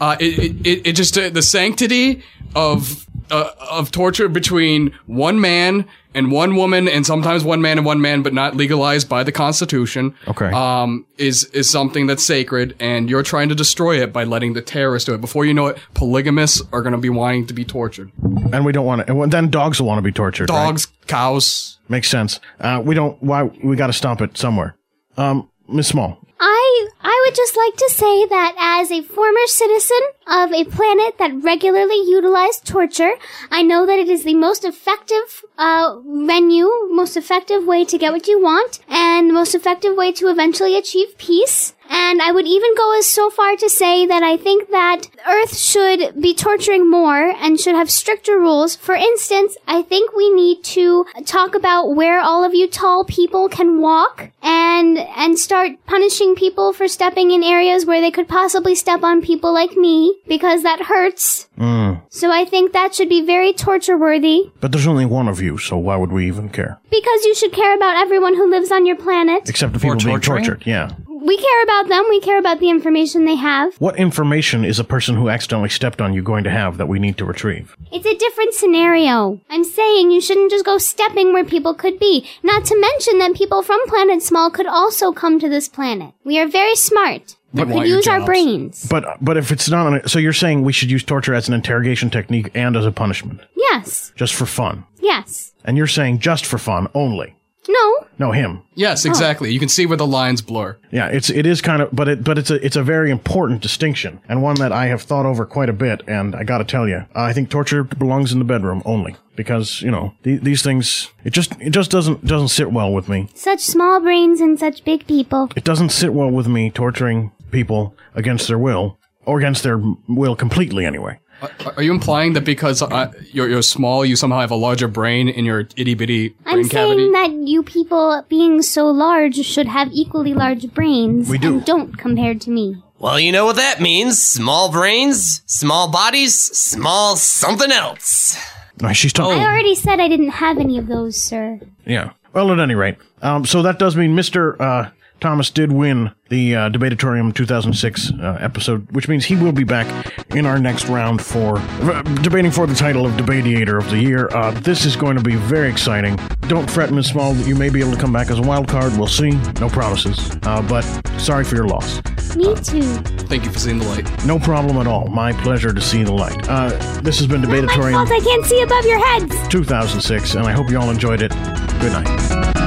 Uh, 0.00 0.16
it, 0.20 0.38
it, 0.38 0.66
it, 0.66 0.86
it 0.88 0.92
just 0.96 1.16
uh, 1.18 1.30
the 1.30 1.42
sanctity 1.42 2.22
of 2.54 3.06
uh, 3.30 3.50
of 3.70 3.90
torture 3.90 4.28
between 4.28 4.92
one 5.06 5.40
man 5.40 5.86
and 6.18 6.32
one 6.32 6.56
woman, 6.56 6.88
and 6.88 7.06
sometimes 7.06 7.44
one 7.44 7.62
man 7.62 7.78
and 7.78 7.86
one 7.86 8.00
man, 8.00 8.22
but 8.22 8.34
not 8.34 8.56
legalized 8.56 9.08
by 9.08 9.22
the 9.22 9.32
Constitution. 9.32 10.14
Okay. 10.26 10.50
Um, 10.50 11.06
is 11.16 11.44
is 11.46 11.70
something 11.70 12.06
that's 12.06 12.24
sacred, 12.24 12.74
and 12.80 13.08
you're 13.08 13.22
trying 13.22 13.48
to 13.48 13.54
destroy 13.54 14.02
it 14.02 14.12
by 14.12 14.24
letting 14.24 14.52
the 14.54 14.62
terrorists 14.62 15.06
do 15.06 15.14
it. 15.14 15.20
Before 15.20 15.44
you 15.44 15.54
know 15.54 15.68
it, 15.68 15.78
polygamists 15.94 16.60
are 16.72 16.82
going 16.82 16.92
to 16.92 16.98
be 16.98 17.08
wanting 17.08 17.46
to 17.46 17.54
be 17.54 17.64
tortured. 17.64 18.10
And 18.52 18.64
we 18.64 18.72
don't 18.72 18.84
want 18.86 19.06
to. 19.06 19.22
And 19.22 19.32
then 19.32 19.48
dogs 19.48 19.80
will 19.80 19.86
want 19.86 19.98
to 19.98 20.02
be 20.02 20.12
tortured. 20.12 20.50
right? 20.50 20.66
Dogs, 20.66 20.88
cows. 21.06 21.78
makes 21.88 22.08
sense. 22.08 22.40
Uh, 22.60 22.82
we 22.84 22.94
don't. 22.94 23.22
Why 23.22 23.44
we 23.44 23.76
got 23.76 23.86
to 23.86 23.92
stop 23.92 24.20
it 24.20 24.36
somewhere. 24.36 24.76
Um, 25.16 25.48
Miss 25.68 25.88
Small. 25.88 26.18
I 26.40 26.88
I 27.00 27.22
would 27.26 27.34
just 27.34 27.56
like 27.56 27.76
to 27.76 27.90
say 27.90 28.26
that 28.26 28.54
as 28.58 28.92
a 28.92 29.02
former 29.02 29.46
citizen 29.46 30.00
of 30.28 30.52
a 30.52 30.64
planet 30.64 31.18
that 31.18 31.42
regularly 31.42 32.00
utilized 32.08 32.64
torture, 32.64 33.14
I 33.50 33.62
know 33.62 33.86
that 33.86 33.98
it 33.98 34.08
is 34.08 34.24
the 34.24 34.34
most 34.34 34.64
effective 34.64 35.42
uh, 35.58 35.98
venue, 36.06 36.70
most 36.90 37.16
effective 37.16 37.64
way 37.64 37.84
to 37.84 37.98
get 37.98 38.12
what 38.12 38.26
you 38.26 38.40
want, 38.40 38.78
and 38.88 39.32
most 39.34 39.54
effective 39.54 39.96
way 39.96 40.12
to 40.12 40.28
eventually 40.28 40.76
achieve 40.76 41.18
peace. 41.18 41.74
And 41.88 42.20
I 42.20 42.32
would 42.32 42.46
even 42.46 42.74
go 42.76 42.98
as 42.98 43.06
so 43.06 43.30
far 43.30 43.56
to 43.56 43.68
say 43.68 44.06
that 44.06 44.22
I 44.22 44.36
think 44.36 44.70
that 44.70 45.02
Earth 45.26 45.56
should 45.56 46.20
be 46.20 46.34
torturing 46.34 46.90
more 46.90 47.30
and 47.30 47.58
should 47.58 47.74
have 47.74 47.90
stricter 47.90 48.38
rules. 48.38 48.76
For 48.76 48.94
instance, 48.94 49.56
I 49.66 49.82
think 49.82 50.14
we 50.14 50.30
need 50.30 50.62
to 50.64 51.06
talk 51.24 51.54
about 51.54 51.94
where 51.94 52.20
all 52.20 52.44
of 52.44 52.54
you 52.54 52.68
tall 52.68 53.04
people 53.04 53.48
can 53.48 53.80
walk 53.80 54.30
and 54.42 54.98
and 54.98 55.38
start 55.38 55.72
punishing 55.86 56.34
people 56.34 56.72
for 56.72 56.88
stepping 56.88 57.30
in 57.30 57.42
areas 57.42 57.86
where 57.86 58.00
they 58.00 58.10
could 58.10 58.28
possibly 58.28 58.74
step 58.74 59.02
on 59.02 59.22
people 59.22 59.52
like 59.52 59.72
me 59.76 60.18
because 60.26 60.62
that 60.62 60.82
hurts. 60.82 61.48
Mm. 61.58 62.02
So 62.10 62.30
I 62.30 62.44
think 62.44 62.72
that 62.72 62.94
should 62.94 63.08
be 63.08 63.24
very 63.24 63.52
torture 63.52 63.96
worthy 63.98 64.50
But 64.60 64.72
there's 64.72 64.86
only 64.86 65.06
one 65.06 65.28
of 65.28 65.40
you, 65.40 65.58
so 65.58 65.76
why 65.76 65.96
would 65.96 66.12
we 66.12 66.26
even 66.26 66.48
care? 66.48 66.78
because 66.90 67.24
you 67.24 67.34
should 67.34 67.52
care 67.52 67.74
about 67.76 67.96
everyone 67.96 68.34
who 68.34 68.48
lives 68.50 68.72
on 68.72 68.86
your 68.86 68.96
planet. 68.96 69.48
Except 69.48 69.72
the 69.72 69.78
people 69.78 69.96
being 69.96 70.20
tortured. 70.20 70.62
Yeah. 70.66 70.90
We 71.20 71.36
care 71.36 71.62
about 71.64 71.88
them. 71.88 72.04
We 72.08 72.20
care 72.20 72.38
about 72.38 72.60
the 72.60 72.70
information 72.70 73.24
they 73.24 73.34
have. 73.34 73.74
What 73.80 73.98
information 73.98 74.64
is 74.64 74.78
a 74.78 74.84
person 74.84 75.16
who 75.16 75.28
accidentally 75.28 75.68
stepped 75.68 76.00
on 76.00 76.14
you 76.14 76.22
going 76.22 76.44
to 76.44 76.50
have 76.50 76.76
that 76.78 76.86
we 76.86 76.98
need 76.98 77.16
to 77.18 77.24
retrieve? 77.24 77.76
It's 77.92 78.06
a 78.06 78.14
different 78.16 78.54
scenario. 78.54 79.40
I'm 79.50 79.64
saying 79.64 80.10
you 80.10 80.20
shouldn't 80.20 80.50
just 80.50 80.64
go 80.64 80.78
stepping 80.78 81.32
where 81.32 81.44
people 81.44 81.74
could 81.74 81.98
be. 81.98 82.26
Not 82.42 82.64
to 82.66 82.80
mention 82.80 83.18
that 83.18 83.34
people 83.34 83.62
from 83.62 83.80
Planet 83.88 84.22
Small 84.22 84.50
could 84.50 84.66
also 84.66 85.12
come 85.12 85.38
to 85.40 85.48
this 85.48 85.68
planet. 85.68 86.14
We 86.24 86.38
are 86.38 86.46
very 86.46 86.76
smart. 86.76 87.36
We 87.52 87.64
But- 87.64 87.72
could 87.72 87.86
use 87.88 88.06
our 88.06 88.24
brains. 88.24 88.86
But 88.90 89.16
but 89.22 89.36
if 89.38 89.50
it's 89.50 89.68
not, 89.70 89.86
an, 89.92 90.06
so 90.08 90.18
you're 90.18 90.32
saying 90.34 90.62
we 90.64 90.72
should 90.72 90.90
use 90.90 91.02
torture 91.02 91.34
as 91.34 91.48
an 91.48 91.54
interrogation 91.54 92.10
technique 92.10 92.50
and 92.54 92.76
as 92.76 92.84
a 92.84 92.92
punishment, 92.92 93.40
Yes. 93.56 94.12
just 94.16 94.34
for 94.34 94.44
fun, 94.44 94.84
Yes. 95.00 95.52
and 95.64 95.76
you're 95.78 95.86
saying 95.86 96.18
just 96.18 96.44
for 96.44 96.58
fun 96.58 96.88
only. 96.94 97.34
No. 97.68 98.06
No, 98.18 98.32
him. 98.32 98.62
Yes, 98.74 99.04
Oh. 99.04 99.08
exactly. 99.10 99.52
You 99.52 99.58
can 99.60 99.68
see 99.68 99.84
where 99.86 99.96
the 99.96 100.06
lines 100.06 100.40
blur. 100.42 100.78
Yeah, 100.90 101.08
it's 101.08 101.28
it 101.30 101.46
is 101.46 101.60
kind 101.60 101.82
of, 101.82 101.90
but 101.92 102.08
it 102.08 102.24
but 102.24 102.38
it's 102.38 102.50
a 102.50 102.64
it's 102.64 102.76
a 102.76 102.82
very 102.82 103.10
important 103.10 103.60
distinction 103.60 104.20
and 104.28 104.42
one 104.42 104.56
that 104.56 104.72
I 104.72 104.86
have 104.86 105.02
thought 105.02 105.26
over 105.26 105.44
quite 105.44 105.68
a 105.68 105.72
bit. 105.74 106.02
And 106.08 106.34
I 106.34 106.44
got 106.44 106.58
to 106.58 106.64
tell 106.64 106.88
you, 106.88 107.04
I 107.14 107.32
think 107.32 107.50
torture 107.50 107.84
belongs 107.84 108.32
in 108.32 108.38
the 108.38 108.44
bedroom 108.44 108.82
only 108.84 109.16
because 109.36 109.82
you 109.82 109.90
know 109.90 110.14
the, 110.22 110.36
these 110.38 110.62
things. 110.62 111.10
It 111.24 111.32
just 111.32 111.52
it 111.60 111.70
just 111.70 111.90
doesn't 111.90 112.24
doesn't 112.24 112.48
sit 112.48 112.72
well 112.72 112.92
with 112.92 113.08
me. 113.08 113.28
Such 113.34 113.60
small 113.60 114.00
brains 114.00 114.40
and 114.40 114.58
such 114.58 114.84
big 114.84 115.06
people. 115.06 115.50
It 115.54 115.64
doesn't 115.64 115.90
sit 115.90 116.12
well 116.14 116.30
with 116.30 116.48
me 116.48 116.70
torturing 116.70 117.32
people 117.50 117.94
against 118.14 118.48
their 118.48 118.58
will 118.58 118.98
or 119.24 119.38
against 119.38 119.62
their 119.62 119.78
will 120.08 120.34
completely 120.36 120.86
anyway. 120.86 121.18
Are, 121.40 121.50
are 121.76 121.82
you 121.82 121.92
implying 121.92 122.32
that 122.32 122.44
because 122.44 122.82
uh, 122.82 123.12
you're, 123.32 123.48
you're 123.48 123.62
small, 123.62 124.04
you 124.04 124.16
somehow 124.16 124.40
have 124.40 124.50
a 124.50 124.56
larger 124.56 124.88
brain 124.88 125.28
in 125.28 125.44
your 125.44 125.60
itty 125.76 125.94
bitty 125.94 126.30
brain 126.30 126.44
I'm 126.46 126.68
cavity? 126.68 127.00
saying 127.00 127.12
that 127.12 127.32
you 127.48 127.62
people 127.62 128.24
being 128.28 128.62
so 128.62 128.86
large 128.86 129.36
should 129.36 129.68
have 129.68 129.88
equally 129.92 130.34
large 130.34 130.72
brains. 130.74 131.28
We 131.28 131.38
do. 131.38 131.58
And 131.58 131.64
don't 131.64 131.96
compared 131.96 132.40
to 132.42 132.50
me. 132.50 132.82
Well, 132.98 133.20
you 133.20 133.30
know 133.30 133.44
what 133.44 133.56
that 133.56 133.80
means. 133.80 134.20
Small 134.20 134.72
brains, 134.72 135.42
small 135.46 135.88
bodies, 135.88 136.34
small 136.36 137.14
something 137.16 137.70
else. 137.70 138.36
No, 138.82 138.92
she's 138.92 139.12
talking. 139.12 139.40
I 139.40 139.44
already 139.44 139.74
said 139.74 140.00
I 140.00 140.08
didn't 140.08 140.30
have 140.30 140.58
any 140.58 140.78
of 140.78 140.88
those, 140.88 141.22
sir. 141.22 141.60
Yeah. 141.86 142.12
Well, 142.32 142.52
at 142.52 142.60
any 142.60 142.74
rate, 142.74 142.96
um, 143.22 143.44
so 143.44 143.62
that 143.62 143.78
does 143.78 143.96
mean 143.96 144.14
Mr. 144.14 144.60
Uh, 144.60 144.90
Thomas 145.20 145.50
did 145.50 145.72
win 145.72 146.12
the 146.28 146.54
uh, 146.54 146.70
Debatorium 146.70 147.34
2006 147.34 148.12
uh, 148.12 148.38
episode, 148.40 148.90
which 148.92 149.08
means 149.08 149.24
he 149.24 149.34
will 149.34 149.52
be 149.52 149.64
back 149.64 149.86
in 150.30 150.46
our 150.46 150.58
next 150.58 150.88
round 150.88 151.22
for 151.22 151.58
uh, 151.58 152.02
debating 152.22 152.50
for 152.50 152.66
the 152.66 152.74
title 152.74 153.06
of 153.06 153.12
Debatiator 153.12 153.78
of 153.78 153.90
the 153.90 153.98
Year. 153.98 154.28
Uh, 154.28 154.52
this 154.60 154.84
is 154.84 154.94
going 154.94 155.16
to 155.16 155.22
be 155.22 155.34
very 155.34 155.68
exciting. 155.68 156.16
Don't 156.42 156.70
fret, 156.70 156.92
Miss 156.92 157.08
Small. 157.08 157.34
You 157.34 157.54
may 157.56 157.68
be 157.68 157.80
able 157.80 157.92
to 157.92 157.98
come 157.98 158.12
back 158.12 158.30
as 158.30 158.38
a 158.38 158.42
wild 158.42 158.68
card. 158.68 158.96
We'll 158.96 159.06
see. 159.06 159.30
No 159.60 159.68
promises. 159.68 160.36
Uh, 160.42 160.62
but 160.68 160.82
sorry 161.18 161.44
for 161.44 161.56
your 161.56 161.66
loss. 161.66 162.02
Me 162.36 162.54
too. 162.56 162.82
Thank 163.28 163.44
you 163.44 163.50
for 163.50 163.58
seeing 163.58 163.78
the 163.78 163.86
light. 163.86 164.24
No 164.26 164.38
problem 164.38 164.76
at 164.76 164.86
all. 164.86 165.08
My 165.08 165.32
pleasure 165.32 165.72
to 165.72 165.80
see 165.80 166.04
the 166.04 166.12
light. 166.12 166.48
Uh, 166.48 166.70
this 167.00 167.18
has 167.18 167.26
been 167.26 167.40
My 167.42 167.48
Debatorium 167.48 168.06
fault 168.06 168.12
I 168.12 168.20
can't 168.20 168.44
see 168.44 168.60
above 168.62 168.84
your 168.84 169.04
heads. 169.04 169.48
2006, 169.48 170.34
and 170.34 170.46
I 170.46 170.52
hope 170.52 170.70
you 170.70 170.78
all 170.78 170.90
enjoyed 170.90 171.22
it. 171.22 171.32
Good 171.80 171.92
night. 171.92 172.57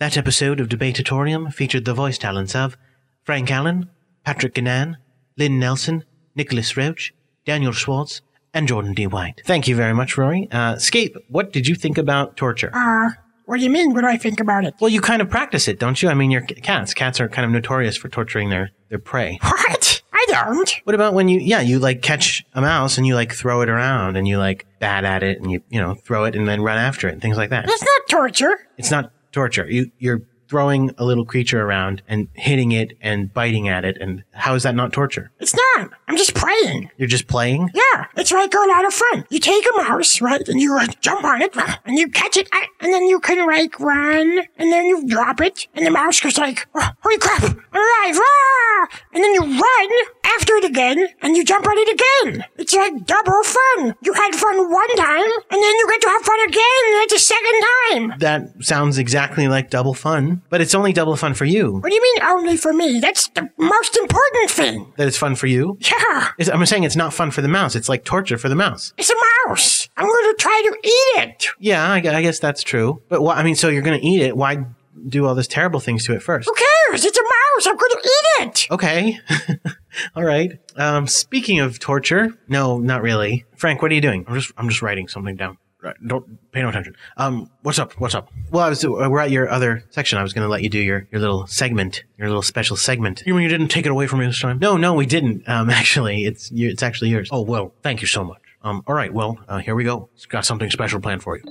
That 0.00 0.16
episode 0.16 0.60
of 0.60 0.68
Debatorium 0.68 1.52
featured 1.52 1.84
the 1.84 1.92
voice 1.92 2.18
talents 2.18 2.54
of 2.54 2.76
Frank 3.24 3.50
Allen, 3.50 3.90
Patrick 4.24 4.54
Gannan, 4.54 4.94
Lynn 5.36 5.58
Nelson, 5.58 6.04
Nicholas 6.36 6.76
Roach, 6.76 7.12
Daniel 7.44 7.72
Schwartz, 7.72 8.20
and 8.54 8.68
Jordan 8.68 8.94
D. 8.94 9.08
White. 9.08 9.42
Thank 9.44 9.66
you 9.66 9.74
very 9.74 9.92
much, 9.92 10.16
Rory. 10.16 10.46
Uh, 10.52 10.76
Scape, 10.76 11.16
what 11.28 11.52
did 11.52 11.66
you 11.66 11.74
think 11.74 11.98
about 11.98 12.36
torture? 12.36 12.70
Uh, 12.72 13.10
what 13.46 13.56
do 13.56 13.64
you 13.64 13.70
mean? 13.70 13.92
What 13.92 14.02
do 14.02 14.06
I 14.06 14.16
think 14.16 14.38
about 14.38 14.64
it? 14.64 14.74
Well, 14.78 14.88
you 14.88 15.00
kind 15.00 15.20
of 15.20 15.30
practice 15.30 15.66
it, 15.66 15.80
don't 15.80 16.00
you? 16.00 16.08
I 16.08 16.14
mean, 16.14 16.30
you're 16.30 16.42
cats. 16.42 16.94
Cats 16.94 17.18
are 17.20 17.28
kind 17.28 17.44
of 17.44 17.50
notorious 17.50 17.96
for 17.96 18.08
torturing 18.08 18.50
their, 18.50 18.70
their 18.90 19.00
prey. 19.00 19.40
What? 19.42 20.02
I 20.12 20.26
don't. 20.28 20.74
What 20.84 20.94
about 20.94 21.12
when 21.12 21.26
you, 21.28 21.40
yeah, 21.40 21.60
you 21.60 21.80
like 21.80 22.02
catch 22.02 22.44
a 22.54 22.60
mouse 22.60 22.98
and 22.98 23.06
you 23.06 23.16
like 23.16 23.32
throw 23.32 23.62
it 23.62 23.68
around 23.68 24.16
and 24.16 24.28
you 24.28 24.38
like 24.38 24.64
bat 24.78 25.04
at 25.04 25.24
it 25.24 25.40
and 25.40 25.50
you, 25.50 25.60
you 25.68 25.80
know, 25.80 25.94
throw 25.94 26.24
it 26.24 26.36
and 26.36 26.46
then 26.46 26.62
run 26.62 26.78
after 26.78 27.08
it 27.08 27.14
and 27.14 27.20
things 27.22 27.36
like 27.36 27.50
that. 27.50 27.66
That's 27.66 27.82
not 27.82 28.00
torture. 28.08 28.58
It's 28.76 28.92
not 28.92 29.10
torture. 29.38 29.70
You, 29.70 29.90
you're 30.00 30.22
throwing 30.48 30.90
a 30.98 31.04
little 31.04 31.24
creature 31.24 31.62
around 31.62 32.02
and 32.08 32.28
hitting 32.34 32.72
it 32.72 32.96
and 33.00 33.32
biting 33.32 33.68
at 33.68 33.84
it. 33.84 33.96
And 34.00 34.24
how 34.32 34.54
is 34.54 34.62
that 34.62 34.74
not 34.74 34.92
torture? 34.92 35.30
It's 35.38 35.54
not. 35.54 35.90
I'm 36.08 36.16
just 36.16 36.34
playing. 36.34 36.90
You're 36.96 37.08
just 37.08 37.26
playing? 37.26 37.70
Yeah, 37.74 38.06
it's 38.16 38.32
like 38.32 38.54
a 38.54 38.68
lot 38.68 38.84
of 38.86 38.94
fun. 38.94 39.24
You 39.30 39.38
take 39.38 39.64
a 39.66 39.82
mouse, 39.82 40.20
right, 40.20 40.46
and 40.48 40.60
you 40.60 40.78
jump 41.00 41.24
on 41.24 41.42
it, 41.42 41.54
and 41.84 41.98
you 41.98 42.08
catch 42.08 42.36
it, 42.36 42.48
and 42.80 42.92
then 42.92 43.04
you 43.04 43.20
can 43.20 43.46
like 43.46 43.78
run, 43.78 44.40
and 44.56 44.72
then 44.72 44.86
you 44.86 45.06
drop 45.06 45.40
it, 45.40 45.66
and 45.74 45.86
the 45.86 45.90
mouse 45.90 46.20
goes 46.20 46.38
like, 46.38 46.66
oh, 46.74 46.88
"Holy 47.02 47.18
crap, 47.18 47.42
I'm 47.42 47.56
alive!" 47.72 48.20
Ah! 48.20 48.88
And 49.12 49.22
then 49.22 49.34
you 49.34 49.42
run 49.42 49.90
after 50.36 50.54
it 50.54 50.64
again, 50.64 51.08
and 51.22 51.36
you 51.36 51.44
jump 51.44 51.66
on 51.66 51.76
it 51.76 51.88
again. 51.88 52.44
It's 52.56 52.74
like 52.74 53.04
double 53.06 53.42
fun. 53.42 53.94
You 54.02 54.12
had 54.14 54.34
fun 54.34 54.70
one 54.70 54.96
time, 54.96 55.30
and 55.50 55.62
then 55.62 55.74
you 55.78 55.88
get 55.88 56.00
to 56.02 56.08
have 56.08 56.22
fun 56.22 56.40
again 56.48 57.02
at 57.02 57.08
the 57.10 57.18
second 57.18 57.62
time. 57.90 58.18
That 58.18 58.64
sounds 58.64 58.98
exactly 58.98 59.48
like 59.48 59.70
double 59.70 59.94
fun, 59.94 60.37
but 60.48 60.60
it's 60.60 60.74
only 60.74 60.92
double 60.92 61.16
fun 61.16 61.34
for 61.34 61.44
you. 61.44 61.78
What 61.78 61.88
do 61.90 61.94
you 61.94 62.02
mean 62.02 62.22
only 62.22 62.56
for 62.56 62.72
me? 62.72 63.00
That's 63.00 63.28
the 63.28 63.48
most 63.58 63.96
important 63.96 64.50
thing. 64.50 64.92
That 64.96 65.08
it's 65.08 65.16
fun 65.16 65.34
for 65.34 65.46
you? 65.46 65.76
Yeah, 65.80 66.28
It's- 66.38 66.48
I'm 66.48 66.64
saying 66.66 66.84
it's 66.84 66.96
not 66.96 67.12
fun 67.14 67.30
for 67.30 67.42
the 67.42 67.48
mouse. 67.48 67.74
It's 67.76 67.88
like 67.88 68.04
torture 68.04 68.38
for 68.38 68.48
the 68.48 68.54
mouse. 68.56 68.92
it's 68.98 69.10
a 69.10 69.14
mouse. 69.48 69.88
I'm 69.96 70.06
going 70.06 70.34
to 70.34 70.36
try 70.38 70.62
to 70.64 70.88
eat 70.88 71.22
it. 71.24 71.46
Yeah, 71.58 71.86
I, 71.90 71.96
I 71.96 72.22
guess 72.22 72.38
that's 72.38 72.62
true. 72.62 73.02
But 73.08 73.22
why, 73.22 73.34
I 73.36 73.42
mean, 73.42 73.54
so 73.56 73.68
you're 73.68 73.82
going 73.82 74.00
to 74.00 74.06
eat 74.06 74.20
it. 74.22 74.36
Why 74.36 74.64
do 75.08 75.26
all 75.26 75.34
these 75.34 75.48
terrible 75.48 75.80
things 75.80 76.04
to 76.06 76.14
it 76.14 76.22
first? 76.22 76.48
Who 76.48 76.54
cares? 76.54 77.04
It's 77.04 77.18
a 77.18 77.22
mouse. 77.22 77.66
I'm 77.66 77.76
going 77.76 77.90
to 77.90 78.00
eat 78.04 78.42
it. 78.46 78.66
Okay. 78.70 79.18
all 80.16 80.24
right. 80.24 80.58
Um, 80.76 81.06
speaking 81.06 81.60
of 81.60 81.78
torture, 81.78 82.36
no, 82.48 82.78
not 82.78 83.02
really. 83.02 83.44
Frank, 83.56 83.82
what 83.82 83.90
are 83.90 83.94
you 83.94 84.00
doing? 84.00 84.24
I'm 84.28 84.34
just, 84.34 84.52
I'm 84.56 84.68
just 84.68 84.82
writing 84.82 85.08
something 85.08 85.36
down. 85.36 85.58
Right, 85.80 85.94
Don't 86.04 86.50
pay 86.50 86.62
no 86.62 86.70
attention. 86.70 86.96
Um, 87.16 87.50
what's 87.62 87.78
up? 87.78 87.92
What's 88.00 88.14
up? 88.14 88.32
Well, 88.50 88.64
I 88.64 88.68
was, 88.68 88.84
uh, 88.84 88.88
we're 88.90 89.20
at 89.20 89.30
your 89.30 89.48
other 89.48 89.84
section. 89.90 90.18
I 90.18 90.24
was 90.24 90.32
going 90.32 90.42
to 90.44 90.48
let 90.48 90.62
you 90.62 90.68
do 90.68 90.80
your, 90.80 91.06
your 91.12 91.20
little 91.20 91.46
segment, 91.46 92.02
your 92.16 92.26
little 92.26 92.42
special 92.42 92.76
segment. 92.76 93.22
You 93.24 93.32
mean 93.34 93.44
you 93.44 93.48
didn't 93.48 93.68
take 93.68 93.86
it 93.86 93.92
away 93.92 94.08
from 94.08 94.18
me 94.18 94.26
this 94.26 94.40
time? 94.40 94.58
No, 94.58 94.76
no, 94.76 94.94
we 94.94 95.06
didn't. 95.06 95.48
Um, 95.48 95.70
actually, 95.80 96.24
it's 96.24 96.50
it's 96.52 96.82
actually 96.82 97.10
yours. 97.10 97.28
Oh, 97.30 97.42
well, 97.42 97.72
thank 97.82 98.00
you 98.00 98.08
so 98.08 98.24
much. 98.24 98.40
Um, 98.64 98.82
all 98.88 98.94
right, 98.94 99.14
well, 99.14 99.38
uh, 99.48 99.58
here 99.58 99.76
we 99.76 99.84
go. 99.84 100.08
It's 100.16 100.26
got 100.26 100.44
something 100.44 100.68
special 100.68 101.00
planned 101.00 101.22
for 101.22 101.36
you. 101.36 101.44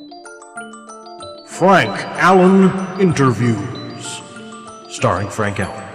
Frank 1.47 1.89
Allen 1.89 2.99
Interviews. 2.99 4.21
Starring 4.89 5.29
Frank 5.29 5.61
Allen. 5.61 5.86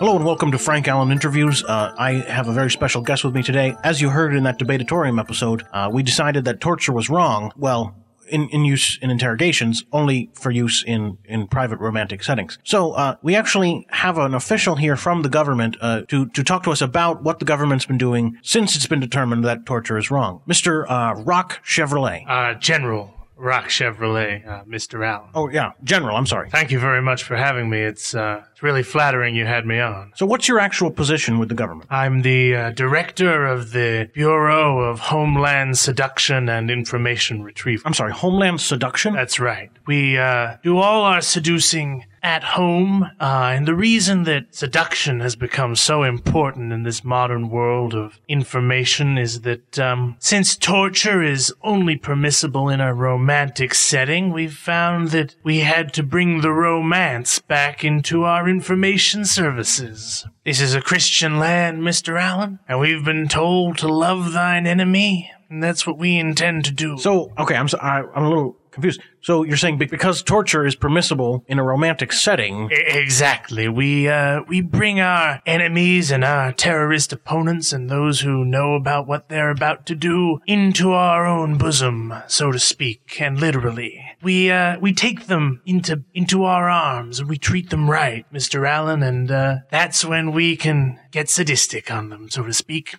Hello 0.00 0.16
and 0.16 0.24
welcome 0.24 0.50
to 0.50 0.56
Frank 0.56 0.88
Allen 0.88 1.12
Interviews. 1.12 1.62
Uh, 1.62 1.94
I 1.98 2.12
have 2.12 2.48
a 2.48 2.52
very 2.52 2.70
special 2.70 3.02
guest 3.02 3.22
with 3.22 3.34
me 3.34 3.42
today. 3.42 3.76
As 3.84 4.00
you 4.00 4.08
heard 4.08 4.34
in 4.34 4.44
that 4.44 4.58
Debatorium 4.58 5.20
episode, 5.20 5.66
uh, 5.74 5.90
we 5.92 6.02
decided 6.02 6.46
that 6.46 6.58
torture 6.58 6.90
was 6.90 7.10
wrong. 7.10 7.52
Well, 7.54 7.94
in, 8.26 8.48
in 8.48 8.64
use 8.64 8.98
in 9.02 9.10
interrogations, 9.10 9.84
only 9.92 10.30
for 10.32 10.50
use 10.50 10.82
in, 10.86 11.18
in 11.26 11.48
private 11.48 11.80
romantic 11.80 12.22
settings. 12.22 12.58
So, 12.64 12.92
uh, 12.92 13.16
we 13.20 13.36
actually 13.36 13.86
have 13.90 14.16
an 14.16 14.32
official 14.32 14.76
here 14.76 14.96
from 14.96 15.20
the 15.20 15.28
government, 15.28 15.76
uh, 15.82 16.00
to, 16.08 16.30
to 16.30 16.42
talk 16.42 16.62
to 16.62 16.70
us 16.70 16.80
about 16.80 17.22
what 17.22 17.38
the 17.38 17.44
government's 17.44 17.84
been 17.84 17.98
doing 17.98 18.38
since 18.42 18.76
it's 18.76 18.86
been 18.86 19.00
determined 19.00 19.44
that 19.44 19.66
torture 19.66 19.98
is 19.98 20.10
wrong. 20.10 20.40
Mr. 20.48 20.86
Uh, 20.88 21.20
Rock 21.24 21.62
Chevrolet. 21.62 22.24
Uh, 22.26 22.54
General 22.54 23.19
Rock 23.40 23.68
Chevrolet, 23.68 24.46
uh, 24.46 24.64
Mr. 24.64 25.04
Allen. 25.06 25.30
Oh, 25.34 25.48
yeah, 25.48 25.72
General, 25.82 26.16
I'm 26.16 26.26
sorry. 26.26 26.50
Thank 26.50 26.70
you 26.70 26.78
very 26.78 27.00
much 27.00 27.24
for 27.24 27.36
having 27.36 27.70
me. 27.70 27.80
It's, 27.80 28.14
uh, 28.14 28.42
it's 28.52 28.62
really 28.62 28.82
flattering 28.82 29.34
you 29.34 29.46
had 29.46 29.64
me 29.66 29.80
on. 29.80 30.12
So, 30.14 30.26
what's 30.26 30.46
your 30.46 30.60
actual 30.60 30.90
position 30.90 31.38
with 31.38 31.48
the 31.48 31.54
government? 31.54 31.90
I'm 31.90 32.20
the 32.20 32.54
uh, 32.54 32.70
director 32.70 33.46
of 33.46 33.72
the 33.72 34.10
Bureau 34.12 34.80
of 34.80 35.00
Homeland 35.00 35.78
Seduction 35.78 36.50
and 36.50 36.70
Information 36.70 37.42
Retrieval. 37.42 37.82
I'm 37.86 37.94
sorry, 37.94 38.12
Homeland 38.12 38.60
Seduction? 38.60 39.14
That's 39.14 39.40
right. 39.40 39.70
We 39.86 40.18
uh, 40.18 40.58
do 40.62 40.76
all 40.78 41.04
our 41.04 41.22
seducing 41.22 42.04
at 42.22 42.42
home, 42.44 43.04
uh, 43.20 43.52
and 43.54 43.66
the 43.66 43.74
reason 43.74 44.24
that 44.24 44.54
seduction 44.54 45.20
has 45.20 45.36
become 45.36 45.74
so 45.74 46.02
important 46.02 46.72
in 46.72 46.82
this 46.82 47.04
modern 47.04 47.48
world 47.48 47.94
of 47.94 48.20
information 48.28 49.16
is 49.18 49.42
that 49.42 49.78
um, 49.78 50.16
since 50.18 50.56
torture 50.56 51.22
is 51.22 51.52
only 51.62 51.96
permissible 51.96 52.68
in 52.68 52.80
a 52.80 52.94
romantic 52.94 53.74
setting, 53.74 54.32
we've 54.32 54.56
found 54.56 55.08
that 55.08 55.34
we 55.42 55.60
had 55.60 55.92
to 55.94 56.02
bring 56.02 56.40
the 56.40 56.52
romance 56.52 57.38
back 57.38 57.84
into 57.84 58.24
our 58.24 58.48
information 58.48 59.24
services. 59.24 60.26
This 60.44 60.60
is 60.60 60.74
a 60.74 60.80
Christian 60.80 61.38
land, 61.38 61.82
Mr. 61.82 62.20
Allen, 62.20 62.58
and 62.68 62.80
we've 62.80 63.04
been 63.04 63.28
told 63.28 63.78
to 63.78 63.88
love 63.88 64.32
thine 64.32 64.66
enemy, 64.66 65.30
and 65.48 65.62
that's 65.62 65.86
what 65.86 65.98
we 65.98 66.18
intend 66.18 66.64
to 66.66 66.72
do. 66.72 66.98
So, 66.98 67.32
okay, 67.38 67.56
I'm 67.56 67.68
so, 67.68 67.78
I, 67.78 68.02
I'm 68.14 68.24
a 68.24 68.28
little 68.28 68.59
confused. 68.70 69.00
So 69.20 69.42
you're 69.44 69.56
saying 69.56 69.78
because 69.78 70.22
torture 70.22 70.64
is 70.64 70.74
permissible 70.74 71.44
in 71.46 71.58
a 71.58 71.64
romantic 71.64 72.12
setting, 72.12 72.68
Exactly. 72.70 73.68
We 73.68 74.08
uh 74.08 74.42
we 74.48 74.60
bring 74.60 75.00
our 75.00 75.40
enemies 75.46 76.10
and 76.10 76.24
our 76.24 76.52
terrorist 76.52 77.12
opponents 77.12 77.72
and 77.72 77.90
those 77.90 78.20
who 78.20 78.44
know 78.44 78.74
about 78.74 79.06
what 79.06 79.28
they're 79.28 79.50
about 79.50 79.86
to 79.86 79.94
do 79.94 80.40
into 80.46 80.92
our 80.92 81.26
own 81.26 81.58
bosom, 81.58 82.14
so 82.26 82.52
to 82.52 82.58
speak, 82.58 83.20
and 83.20 83.38
literally. 83.38 84.00
We 84.22 84.50
uh 84.50 84.78
we 84.78 84.92
take 84.92 85.26
them 85.26 85.60
into 85.66 86.04
into 86.14 86.44
our 86.44 86.68
arms 86.70 87.20
and 87.20 87.28
we 87.28 87.38
treat 87.38 87.70
them 87.70 87.90
right, 87.90 88.24
Mr. 88.32 88.68
Allen, 88.68 89.02
and 89.02 89.30
uh 89.30 89.56
that's 89.70 90.04
when 90.04 90.32
we 90.32 90.56
can 90.56 90.98
get 91.10 91.28
sadistic 91.28 91.90
on 91.90 92.08
them, 92.08 92.30
so 92.30 92.44
to 92.44 92.52
speak. 92.52 92.96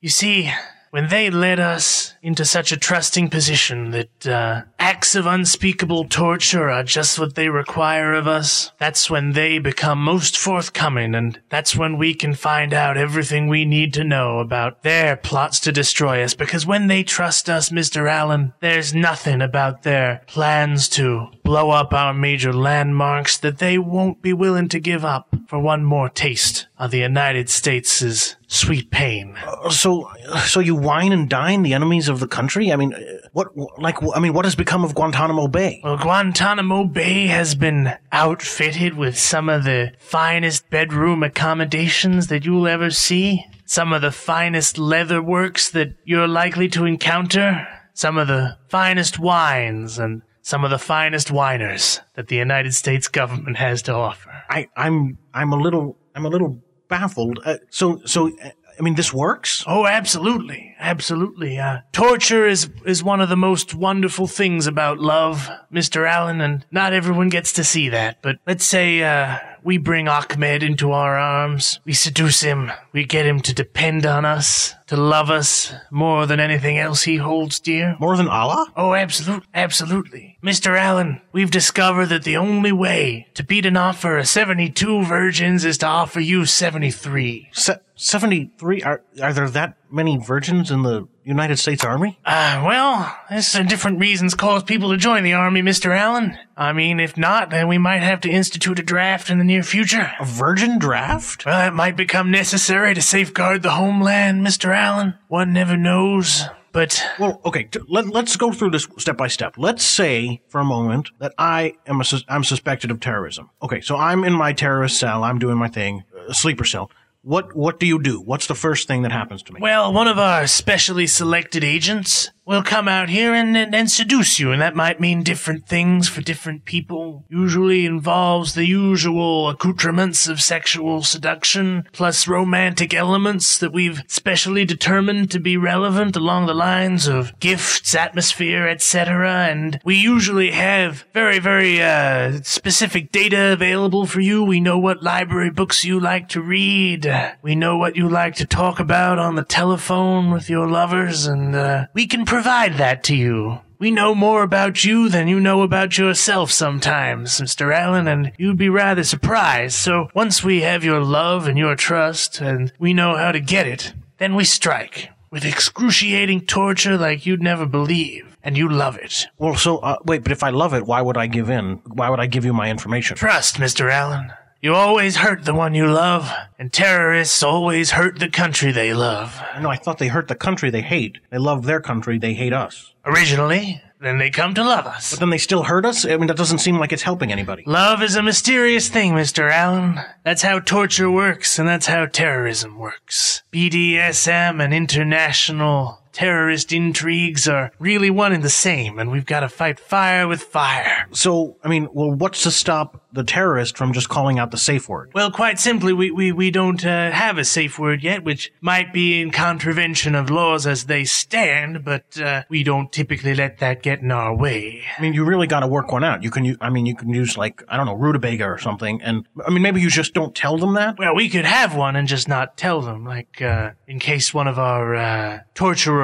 You 0.00 0.08
see, 0.08 0.50
when 0.90 1.08
they 1.08 1.30
led 1.30 1.60
us 1.60 2.14
into 2.20 2.44
such 2.44 2.72
a 2.72 2.76
trusting 2.76 3.30
position 3.30 3.92
that 3.92 4.26
uh, 4.26 4.62
acts 4.78 5.14
of 5.14 5.24
unspeakable 5.24 6.04
torture 6.04 6.68
are 6.68 6.82
just 6.82 7.18
what 7.18 7.36
they 7.36 7.48
require 7.48 8.12
of 8.12 8.26
us, 8.26 8.72
that's 8.78 9.08
when 9.08 9.32
they 9.32 9.58
become 9.58 10.02
most 10.02 10.36
forthcoming, 10.36 11.14
and 11.14 11.40
that's 11.48 11.76
when 11.76 11.96
we 11.96 12.12
can 12.12 12.34
find 12.34 12.74
out 12.74 12.96
everything 12.96 13.46
we 13.46 13.64
need 13.64 13.94
to 13.94 14.02
know 14.02 14.40
about 14.40 14.82
their 14.82 15.16
plots 15.16 15.60
to 15.60 15.70
destroy 15.70 16.24
us. 16.24 16.34
Because 16.34 16.66
when 16.66 16.88
they 16.88 17.04
trust 17.04 17.48
us, 17.48 17.70
Mr. 17.70 18.10
Allen, 18.10 18.52
there's 18.60 18.92
nothing 18.92 19.40
about 19.40 19.84
their 19.84 20.22
plans 20.26 20.88
to 20.88 21.28
blow 21.44 21.70
up 21.70 21.92
our 21.94 22.12
major 22.12 22.52
landmarks 22.52 23.38
that 23.38 23.58
they 23.58 23.78
won't 23.78 24.22
be 24.22 24.32
willing 24.32 24.68
to 24.68 24.80
give 24.80 25.04
up 25.04 25.34
for 25.46 25.60
one 25.60 25.84
more 25.84 26.08
taste 26.08 26.66
of 26.78 26.90
the 26.90 26.98
United 26.98 27.48
States' 27.48 28.36
sweet 28.50 28.90
pain. 28.90 29.36
Uh, 29.46 29.70
so 29.70 30.10
so 30.44 30.60
you 30.60 30.74
wine 30.74 31.12
and 31.12 31.30
dine 31.30 31.62
the 31.62 31.72
enemies 31.72 32.08
of 32.08 32.18
the 32.20 32.26
country? 32.26 32.72
I 32.72 32.76
mean, 32.76 32.92
what 33.32 33.48
like 33.78 33.96
I 34.14 34.18
mean, 34.18 34.34
what 34.34 34.44
has 34.44 34.54
become 34.54 34.84
of 34.84 34.94
Guantanamo 34.94 35.48
Bay? 35.48 35.80
Well, 35.84 35.96
Guantanamo 35.96 36.84
Bay 36.84 37.28
has 37.28 37.54
been 37.54 37.92
outfitted 38.12 38.94
with 38.96 39.16
some 39.16 39.48
of 39.48 39.64
the 39.64 39.92
finest 39.98 40.68
bedroom 40.70 41.22
accommodations 41.22 42.26
that 42.26 42.44
you'll 42.44 42.66
ever 42.68 42.90
see. 42.90 43.44
Some 43.64 43.92
of 43.92 44.02
the 44.02 44.10
finest 44.10 44.78
leather 44.78 45.22
works 45.22 45.70
that 45.70 45.94
you're 46.04 46.28
likely 46.28 46.68
to 46.70 46.84
encounter. 46.84 47.66
some 47.94 48.16
of 48.18 48.28
the 48.28 48.56
finest 48.68 49.18
wines 49.18 49.98
and 49.98 50.22
some 50.42 50.64
of 50.64 50.70
the 50.70 50.78
finest 50.78 51.28
winers 51.28 52.00
that 52.14 52.28
the 52.28 52.36
United 52.36 52.72
States 52.74 53.08
government 53.08 53.56
has 53.58 53.82
to 53.82 53.92
offer. 53.92 54.32
I, 54.48 54.68
I'm 54.76 55.18
I'm 55.34 55.52
a 55.52 55.56
little 55.56 55.96
I'm 56.14 56.24
a 56.24 56.28
little 56.28 56.62
baffled. 56.90 57.38
Uh, 57.42 57.56
so 57.70 58.02
so 58.04 58.28
uh, 58.28 58.50
I 58.78 58.82
mean 58.82 58.94
this 58.96 59.12
works? 59.14 59.64
Oh, 59.66 59.86
absolutely, 59.86 60.74
absolutely. 60.78 61.58
Uh, 61.58 61.78
torture 61.92 62.46
is 62.46 62.68
is 62.84 63.02
one 63.02 63.22
of 63.22 63.28
the 63.28 63.36
most 63.36 63.74
wonderful 63.74 64.26
things 64.26 64.66
about 64.66 64.98
love, 64.98 65.48
Mister 65.70 66.04
Allen, 66.04 66.40
and 66.42 66.66
not 66.70 66.92
everyone 66.92 67.30
gets 67.30 67.52
to 67.54 67.64
see 67.64 67.90
that. 67.90 68.18
But 68.22 68.36
let's 68.46 68.64
say 68.64 69.02
uh, 69.02 69.38
we 69.62 69.78
bring 69.78 70.08
Ahmed 70.08 70.62
into 70.62 70.92
our 70.92 71.18
arms, 71.18 71.80
we 71.84 71.92
seduce 71.92 72.40
him, 72.40 72.70
we 72.92 73.04
get 73.04 73.26
him 73.26 73.40
to 73.40 73.54
depend 73.54 74.06
on 74.06 74.24
us, 74.24 74.74
to 74.86 74.96
love 74.96 75.30
us 75.30 75.72
more 75.90 76.26
than 76.26 76.40
anything 76.40 76.78
else 76.78 77.02
he 77.02 77.16
holds 77.16 77.60
dear. 77.60 77.96
More 78.00 78.16
than 78.16 78.28
Allah? 78.28 78.72
Oh, 78.76 78.94
absolutely, 78.94 79.46
absolutely. 79.54 80.38
Mr. 80.42 80.78
Allen, 80.78 81.20
we've 81.32 81.50
discovered 81.50 82.06
that 82.06 82.24
the 82.24 82.36
only 82.36 82.72
way 82.72 83.28
to 83.34 83.44
beat 83.44 83.66
an 83.66 83.76
offer 83.76 84.18
of 84.18 84.28
72 84.28 85.04
virgins 85.04 85.64
is 85.64 85.78
to 85.78 85.86
offer 85.86 86.20
you 86.20 86.44
73. 86.44 87.48
Se- 87.52 87.78
73 87.96 88.82
are 88.82 89.02
are 89.22 89.32
there 89.32 89.50
that 89.50 89.76
many 89.90 90.16
virgins 90.16 90.70
in 90.70 90.82
the 90.82 91.06
United 91.30 91.58
States 91.58 91.84
Army? 91.84 92.18
Uh, 92.24 92.62
well, 92.66 93.16
there's 93.30 93.52
different 93.52 94.00
reasons 94.00 94.34
cause 94.34 94.62
people 94.62 94.90
to 94.90 94.96
join 94.96 95.22
the 95.22 95.32
army, 95.32 95.62
Mr. 95.62 95.96
Allen. 95.96 96.36
I 96.56 96.72
mean, 96.72 97.00
if 97.00 97.16
not, 97.16 97.50
then 97.50 97.68
we 97.68 97.78
might 97.78 98.02
have 98.02 98.20
to 98.22 98.30
institute 98.30 98.78
a 98.78 98.82
draft 98.82 99.30
in 99.30 99.38
the 99.38 99.44
near 99.44 99.62
future. 99.62 100.12
A 100.20 100.24
virgin 100.24 100.78
draft? 100.78 101.46
Well, 101.46 101.68
it 101.68 101.72
might 101.72 101.96
become 101.96 102.30
necessary 102.30 102.94
to 102.94 103.02
safeguard 103.02 103.62
the 103.62 103.70
homeland, 103.70 104.46
Mr. 104.46 104.74
Allen. 104.74 105.14
One 105.28 105.52
never 105.52 105.76
knows. 105.76 106.44
But 106.72 107.02
well, 107.18 107.40
okay. 107.44 107.64
T- 107.64 107.80
let, 107.88 108.06
let's 108.06 108.36
go 108.36 108.52
through 108.52 108.70
this 108.70 108.86
step 108.98 109.16
by 109.16 109.28
step. 109.28 109.54
Let's 109.56 109.82
say 109.82 110.40
for 110.48 110.60
a 110.60 110.64
moment 110.64 111.10
that 111.18 111.34
I 111.36 111.74
am 111.86 112.00
a 112.00 112.04
I'm 112.28 112.44
suspected 112.44 112.90
of 112.90 113.00
terrorism. 113.00 113.50
Okay, 113.62 113.80
so 113.80 113.96
I'm 113.96 114.22
in 114.24 114.32
my 114.32 114.52
terrorist 114.52 114.98
cell. 114.98 115.24
I'm 115.24 115.38
doing 115.38 115.58
my 115.58 115.68
thing, 115.68 116.04
uh, 116.16 116.32
sleeper 116.32 116.64
cell. 116.64 116.90
What 117.22 117.54
what 117.54 117.78
do 117.78 117.86
you 117.86 118.02
do? 118.02 118.20
What's 118.20 118.46
the 118.46 118.54
first 118.54 118.88
thing 118.88 119.02
that 119.02 119.12
happens 119.12 119.42
to 119.44 119.52
me? 119.52 119.60
Well, 119.60 119.92
one 119.92 120.08
of 120.08 120.18
our 120.18 120.46
specially 120.46 121.06
selected 121.06 121.62
agents 121.62 122.30
will 122.50 122.64
come 122.64 122.88
out 122.88 123.08
here 123.08 123.32
and, 123.32 123.56
and, 123.56 123.72
and 123.72 123.88
seduce 123.88 124.40
you, 124.40 124.50
and 124.50 124.60
that 124.60 124.74
might 124.74 124.98
mean 124.98 125.22
different 125.22 125.68
things 125.68 126.08
for 126.08 126.20
different 126.20 126.64
people. 126.64 127.24
Usually 127.28 127.86
involves 127.86 128.54
the 128.54 128.66
usual 128.66 129.48
accoutrements 129.48 130.26
of 130.26 130.42
sexual 130.42 131.04
seduction, 131.04 131.84
plus 131.92 132.26
romantic 132.26 132.92
elements 132.92 133.56
that 133.58 133.72
we've 133.72 134.02
specially 134.08 134.64
determined 134.64 135.30
to 135.30 135.38
be 135.38 135.56
relevant 135.56 136.16
along 136.16 136.46
the 136.46 136.54
lines 136.54 137.06
of 137.06 137.38
gifts, 137.38 137.94
atmosphere, 137.94 138.66
etc. 138.66 139.46
And 139.46 139.80
we 139.84 139.94
usually 139.94 140.50
have 140.50 141.04
very, 141.14 141.38
very 141.38 141.80
uh, 141.80 142.40
specific 142.42 143.12
data 143.12 143.52
available 143.52 144.06
for 144.06 144.18
you. 144.18 144.42
We 144.42 144.58
know 144.58 144.76
what 144.76 145.04
library 145.04 145.50
books 145.50 145.84
you 145.84 146.00
like 146.00 146.28
to 146.30 146.42
read. 146.42 147.08
We 147.42 147.54
know 147.54 147.76
what 147.76 147.94
you 147.94 148.08
like 148.08 148.34
to 148.36 148.44
talk 148.44 148.80
about 148.80 149.20
on 149.20 149.36
the 149.36 149.44
telephone 149.44 150.32
with 150.32 150.50
your 150.50 150.66
lovers, 150.66 151.28
and 151.28 151.54
uh, 151.54 151.86
we 151.94 152.08
can 152.08 152.24
provide 152.40 152.78
that 152.78 153.04
to 153.04 153.14
you. 153.14 153.60
We 153.78 153.90
know 153.90 154.14
more 154.14 154.42
about 154.42 154.82
you 154.82 155.10
than 155.10 155.28
you 155.28 155.38
know 155.38 155.60
about 155.60 155.98
yourself 155.98 156.50
sometimes, 156.50 157.38
Mr. 157.38 157.70
Allen, 157.70 158.08
and 158.08 158.32
you'd 158.38 158.56
be 158.56 158.70
rather 158.70 159.04
surprised. 159.04 159.74
So 159.74 160.08
once 160.14 160.42
we 160.42 160.62
have 160.62 160.82
your 160.82 161.04
love 161.04 161.46
and 161.46 161.58
your 161.58 161.76
trust, 161.76 162.40
and 162.40 162.72
we 162.78 162.94
know 162.94 163.14
how 163.14 163.30
to 163.30 163.40
get 163.40 163.66
it, 163.66 163.92
then 164.16 164.34
we 164.36 164.44
strike 164.44 165.10
with 165.30 165.44
excruciating 165.44 166.46
torture 166.46 166.96
like 166.96 167.26
you'd 167.26 167.42
never 167.42 167.66
believe. 167.66 168.38
And 168.42 168.56
you 168.56 168.70
love 168.70 168.96
it. 168.96 169.26
Well, 169.36 169.54
so 169.56 169.76
uh, 169.80 169.98
wait, 170.06 170.22
but 170.22 170.32
if 170.32 170.42
I 170.42 170.48
love 170.48 170.72
it, 170.72 170.86
why 170.86 171.02
would 171.02 171.18
I 171.18 171.26
give 171.26 171.50
in? 171.50 171.82
Why 171.84 172.08
would 172.08 172.20
I 172.20 172.26
give 172.26 172.46
you 172.46 172.54
my 172.54 172.70
information? 172.70 173.18
Trust, 173.18 173.56
Mr. 173.56 173.92
Allen. 173.92 174.32
You 174.62 174.74
always 174.74 175.16
hurt 175.16 175.46
the 175.46 175.54
one 175.54 175.74
you 175.74 175.86
love, 175.86 176.30
and 176.58 176.70
terrorists 176.70 177.42
always 177.42 177.92
hurt 177.92 178.18
the 178.18 178.28
country 178.28 178.72
they 178.72 178.92
love. 178.92 179.40
No, 179.58 179.70
I 179.70 179.76
thought 179.76 179.96
they 179.96 180.08
hurt 180.08 180.28
the 180.28 180.34
country 180.34 180.68
they 180.68 180.82
hate. 180.82 181.16
They 181.30 181.38
love 181.38 181.64
their 181.64 181.80
country, 181.80 182.18
they 182.18 182.34
hate 182.34 182.52
us. 182.52 182.92
Originally, 183.06 183.80
then 184.02 184.18
they 184.18 184.28
come 184.28 184.52
to 184.52 184.62
love 184.62 184.86
us. 184.86 185.12
But 185.12 185.20
then 185.20 185.30
they 185.30 185.38
still 185.38 185.62
hurt 185.62 185.86
us? 185.86 186.04
I 186.04 186.14
mean, 186.18 186.26
that 186.26 186.36
doesn't 186.36 186.58
seem 186.58 186.78
like 186.78 186.92
it's 186.92 187.00
helping 187.00 187.32
anybody. 187.32 187.62
Love 187.64 188.02
is 188.02 188.16
a 188.16 188.22
mysterious 188.22 188.90
thing, 188.90 189.14
Mr. 189.14 189.50
Allen. 189.50 189.98
That's 190.24 190.42
how 190.42 190.58
torture 190.58 191.10
works, 191.10 191.58
and 191.58 191.66
that's 191.66 191.86
how 191.86 192.04
terrorism 192.04 192.78
works. 192.78 193.42
BDSM 193.52 194.62
and 194.62 194.74
international 194.74 196.02
terrorist 196.20 196.70
intrigues 196.70 197.48
are 197.48 197.72
really 197.78 198.10
one 198.10 198.30
and 198.34 198.42
the 198.42 198.50
same, 198.50 198.98
and 198.98 199.10
we've 199.10 199.24
got 199.24 199.40
to 199.40 199.48
fight 199.48 199.80
fire 199.80 200.28
with 200.28 200.42
fire. 200.42 201.08
So, 201.12 201.56
I 201.64 201.68
mean, 201.68 201.88
well, 201.94 202.12
what's 202.12 202.42
to 202.42 202.50
stop 202.50 203.02
the 203.10 203.24
terrorist 203.24 203.78
from 203.78 203.94
just 203.94 204.10
calling 204.10 204.38
out 204.38 204.50
the 204.50 204.58
safe 204.58 204.86
word? 204.86 205.10
Well, 205.14 205.30
quite 205.30 205.58
simply, 205.58 205.94
we, 205.94 206.10
we, 206.10 206.30
we 206.30 206.50
don't 206.50 206.84
uh, 206.84 207.10
have 207.10 207.38
a 207.38 207.44
safe 207.44 207.78
word 207.78 208.02
yet, 208.02 208.22
which 208.22 208.52
might 208.60 208.92
be 208.92 209.22
in 209.22 209.30
contravention 209.30 210.14
of 210.14 210.28
laws 210.28 210.66
as 210.66 210.84
they 210.84 211.04
stand, 211.04 211.86
but 211.86 212.20
uh, 212.20 212.42
we 212.50 212.64
don't 212.64 212.92
typically 212.92 213.34
let 213.34 213.56
that 213.58 213.82
get 213.82 214.00
in 214.00 214.12
our 214.12 214.36
way. 214.36 214.82
I 214.98 215.00
mean, 215.00 215.14
you 215.14 215.24
really 215.24 215.46
got 215.46 215.60
to 215.60 215.68
work 215.68 215.90
one 215.90 216.04
out. 216.04 216.22
You 216.22 216.30
can, 216.30 216.54
I 216.60 216.68
mean, 216.68 216.84
you 216.84 216.94
can 216.94 217.08
use 217.08 217.38
like 217.38 217.62
I 217.68 217.78
don't 217.78 217.86
know, 217.86 217.94
rutabaga 217.94 218.44
or 218.44 218.58
something, 218.58 219.00
and 219.00 219.26
I 219.46 219.48
mean, 219.48 219.62
maybe 219.62 219.80
you 219.80 219.88
just 219.88 220.12
don't 220.12 220.34
tell 220.34 220.58
them 220.58 220.74
that. 220.74 220.98
Well, 220.98 221.14
we 221.14 221.30
could 221.30 221.46
have 221.46 221.74
one 221.74 221.96
and 221.96 222.06
just 222.06 222.28
not 222.28 222.58
tell 222.58 222.82
them, 222.82 223.06
like 223.06 223.40
uh, 223.40 223.70
in 223.86 223.98
case 223.98 224.34
one 224.34 224.46
of 224.46 224.58
our 224.58 224.94
uh, 224.94 225.40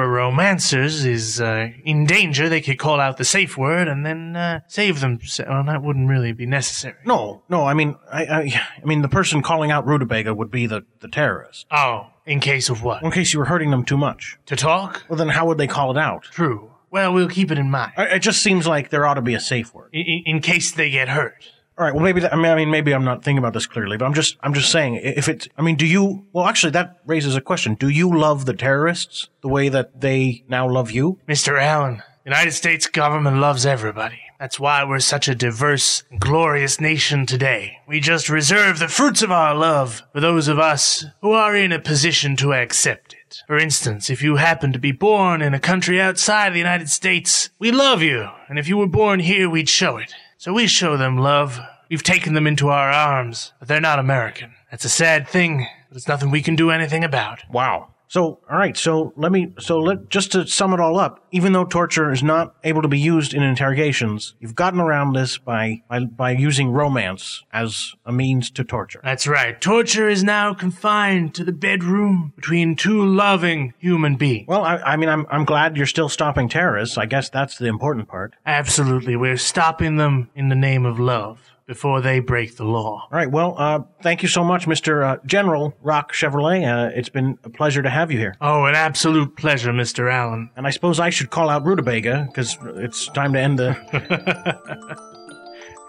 romancers 0.07 1.05
is 1.05 1.39
uh, 1.41 1.69
in 1.83 2.05
danger, 2.05 2.49
they 2.49 2.61
could 2.61 2.79
call 2.79 2.99
out 2.99 3.17
the 3.17 3.25
safe 3.25 3.57
word 3.57 3.87
and 3.87 4.05
then 4.05 4.35
uh, 4.35 4.61
save 4.67 4.99
them. 5.01 5.19
Well, 5.47 5.63
that 5.65 5.81
wouldn't 5.83 6.09
really 6.09 6.31
be 6.31 6.45
necessary. 6.45 6.95
No, 7.05 7.41
no. 7.49 7.65
I 7.65 7.73
mean, 7.73 7.95
I, 8.11 8.25
I, 8.25 8.39
I 8.81 8.85
mean, 8.85 9.01
the 9.01 9.07
person 9.09 9.41
calling 9.41 9.71
out 9.71 9.85
rutabaga 9.85 10.33
would 10.33 10.51
be 10.51 10.65
the 10.67 10.85
the 10.99 11.07
terrorist. 11.07 11.65
Oh, 11.71 12.07
in 12.25 12.39
case 12.39 12.69
of 12.69 12.83
what? 12.83 13.03
In 13.03 13.11
case 13.11 13.33
you 13.33 13.39
were 13.39 13.45
hurting 13.45 13.71
them 13.71 13.85
too 13.85 13.97
much. 13.97 14.37
To 14.47 14.55
talk? 14.55 15.03
Well, 15.09 15.17
then 15.17 15.29
how 15.29 15.45
would 15.47 15.57
they 15.57 15.67
call 15.67 15.91
it 15.91 15.97
out? 15.97 16.23
True. 16.23 16.71
Well, 16.89 17.13
we'll 17.13 17.27
keep 17.29 17.51
it 17.51 17.57
in 17.57 17.69
mind. 17.69 17.91
I- 17.97 18.05
It 18.15 18.19
just 18.19 18.41
seems 18.41 18.65
like 18.65 18.89
there 18.89 19.05
ought 19.05 19.15
to 19.15 19.21
be 19.21 19.33
a 19.33 19.39
safe 19.41 19.73
word. 19.73 19.89
In, 19.93 20.23
in 20.25 20.41
case 20.41 20.71
they 20.71 20.89
get 20.89 21.09
hurt. 21.09 21.43
All 21.77 21.85
right. 21.85 21.93
Well, 21.93 22.03
maybe 22.03 22.21
that, 22.21 22.33
I 22.33 22.35
mean, 22.37 22.47
I 22.47 22.55
mean, 22.55 22.71
maybe 22.71 22.91
I'm 22.91 23.03
not 23.03 23.23
thinking 23.23 23.37
about 23.37 23.53
this 23.53 23.67
clearly, 23.67 23.97
but 23.97 24.05
I'm 24.05 24.15
just, 24.15 24.35
I'm 24.41 24.55
just 24.55 24.71
saying, 24.71 24.95
if 24.95 25.29
it's, 25.29 25.47
I 25.57 25.61
mean, 25.61 25.75
do 25.75 25.85
you? 25.85 26.25
Well, 26.33 26.45
actually, 26.45 26.71
that 26.71 26.97
raises 27.05 27.35
a 27.35 27.41
question. 27.41 27.75
Do 27.75 27.89
you 27.89 28.17
love 28.17 28.45
the 28.45 28.55
terrorists 28.55 29.29
the 29.41 29.47
way 29.47 29.69
that 29.69 30.01
they 30.01 30.43
now 30.47 30.67
love 30.67 30.89
you? 30.89 31.19
Mr. 31.29 31.61
Allen, 31.61 32.01
United 32.25 32.53
States 32.53 32.87
government 32.87 33.37
loves 33.37 33.63
everybody. 33.63 34.19
That's 34.39 34.59
why 34.59 34.83
we're 34.83 34.99
such 34.99 35.27
a 35.27 35.35
diverse, 35.35 36.03
glorious 36.17 36.81
nation 36.81 37.25
today. 37.25 37.77
We 37.87 37.99
just 37.99 38.27
reserve 38.27 38.79
the 38.79 38.87
fruits 38.87 39.21
of 39.21 39.31
our 39.31 39.53
love 39.55 40.03
for 40.13 40.19
those 40.19 40.47
of 40.47 40.59
us 40.59 41.05
who 41.21 41.31
are 41.31 41.55
in 41.55 41.71
a 41.71 41.79
position 41.79 42.35
to 42.37 42.53
accept 42.53 43.13
it. 43.13 43.43
For 43.47 43.57
instance, 43.57 44.09
if 44.09 44.21
you 44.21 44.35
happen 44.35 44.73
to 44.73 44.79
be 44.79 44.91
born 44.91 45.41
in 45.41 45.53
a 45.53 45.59
country 45.59 46.01
outside 46.01 46.53
the 46.53 46.59
United 46.59 46.89
States, 46.89 47.49
we 47.59 47.71
love 47.71 48.01
you, 48.01 48.29
and 48.47 48.57
if 48.57 48.67
you 48.67 48.77
were 48.77 48.87
born 48.87 49.19
here, 49.19 49.49
we'd 49.49 49.69
show 49.69 49.97
it. 49.97 50.13
So 50.39 50.53
we 50.53 50.67
show 50.67 50.97
them 50.97 51.17
love. 51.17 51.59
We've 51.89 52.03
taken 52.03 52.35
them 52.35 52.45
into 52.45 52.69
our 52.69 52.91
arms, 52.91 53.53
but 53.57 53.67
they're 53.67 53.81
not 53.81 53.97
American. 53.97 54.53
That's 54.69 54.85
a 54.85 54.89
sad 54.89 55.27
thing, 55.27 55.65
but 55.89 55.97
it's 55.97 56.07
nothing 56.07 56.29
we 56.29 56.43
can 56.43 56.55
do 56.55 56.69
anything 56.69 57.03
about. 57.03 57.39
Wow. 57.49 57.87
So, 58.07 58.39
all 58.49 58.57
right. 58.57 58.77
So 58.77 59.13
let 59.15 59.31
me. 59.31 59.53
So 59.59 59.79
let 59.79 60.09
just 60.09 60.31
to 60.31 60.47
sum 60.47 60.73
it 60.73 60.79
all 60.79 60.97
up. 60.97 61.25
Even 61.31 61.51
though 61.51 61.65
torture 61.65 62.11
is 62.11 62.23
not 62.23 62.55
able 62.63 62.81
to 62.81 62.87
be 62.87 62.99
used 62.99 63.33
in 63.33 63.43
interrogations, 63.43 64.35
you've 64.39 64.55
gotten 64.55 64.79
around 64.79 65.13
this 65.13 65.37
by 65.37 65.83
by, 65.89 66.05
by 66.05 66.31
using 66.31 66.71
romance 66.71 67.43
as 67.51 67.93
a 68.05 68.11
means 68.11 68.49
to 68.51 68.63
torture. 68.63 69.01
That's 69.03 69.27
right. 69.27 69.59
Torture 69.59 70.07
is 70.07 70.23
now 70.23 70.53
confined 70.53 71.35
to 71.35 71.43
the 71.43 71.51
bedroom 71.51 72.33
between 72.35 72.75
two 72.75 73.05
loving 73.05 73.73
human 73.77 74.15
beings. 74.15 74.47
Well, 74.47 74.63
I, 74.63 74.77
I 74.77 74.95
mean, 74.95 75.09
I'm 75.09 75.25
I'm 75.29 75.45
glad 75.45 75.75
you're 75.75 75.85
still 75.85 76.09
stopping 76.09 76.47
terrorists. 76.47 76.97
I 76.97 77.05
guess 77.05 77.29
that's 77.29 77.57
the 77.57 77.67
important 77.67 78.07
part. 78.07 78.35
Absolutely. 78.45 79.15
We're 79.15 79.37
stopping 79.37 79.97
them 79.97 80.29
in 80.35 80.49
the 80.49 80.55
name 80.55 80.85
of 80.85 80.99
love 80.99 81.56
before 81.67 82.01
they 82.01 82.19
break 82.19 82.55
the 82.55 82.63
law. 82.63 83.01
All 83.03 83.09
right. 83.11 83.29
Well, 83.29 83.55
uh, 83.57 83.81
thank 84.01 84.23
you 84.23 84.29
so 84.29 84.43
much, 84.43 84.65
Mr. 84.65 85.03
Uh, 85.05 85.17
General 85.25 85.73
Rock 85.81 86.13
Chevrolet. 86.13 86.65
Uh, 86.65 86.91
it's 86.95 87.09
been 87.09 87.37
a 87.43 87.49
pleasure 87.49 87.83
to 87.83 87.89
have 87.89 88.11
you 88.11 88.17
here. 88.17 88.35
Oh, 88.41 88.65
an 88.65 88.75
absolute 88.75 89.35
pleasure, 89.35 89.71
Mr. 89.71 90.11
Allen. 90.11 90.49
And 90.55 90.65
I 90.65 90.69
suppose 90.71 90.99
I 90.99 91.09
should 91.09 91.29
call 91.29 91.49
out 91.49 91.65
Rutabaga 91.65 92.25
because 92.27 92.57
it's 92.77 93.07
time 93.09 93.33
to 93.33 93.39
end 93.39 93.59
the. 93.59 95.03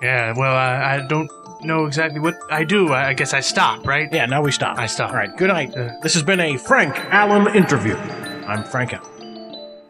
Yeah, 0.01 0.33
well, 0.37 0.55
I, 0.55 0.95
I 0.95 1.07
don't 1.09 1.29
know 1.65 1.85
exactly 1.87 2.21
what 2.21 2.37
I 2.51 2.63
do. 2.63 2.93
I, 2.93 3.09
I 3.09 3.15
guess 3.15 3.35
I 3.35 3.41
stop, 3.41 3.85
right? 3.85 4.09
Yeah, 4.13 4.27
now 4.27 4.43
we 4.43 4.53
stop. 4.53 4.79
I 4.79 4.87
stop. 4.87 5.11
All 5.11 5.17
right. 5.17 5.37
Good 5.37 5.49
night. 5.49 5.73
this 6.03 6.15
has 6.15 6.23
been 6.23 6.39
a 6.39 6.57
Frank 6.57 6.95
Allen 7.13 7.53
interview. 7.53 7.97
I'm 7.97 8.63
Frank 8.63 8.93
Allen. 8.95 9.18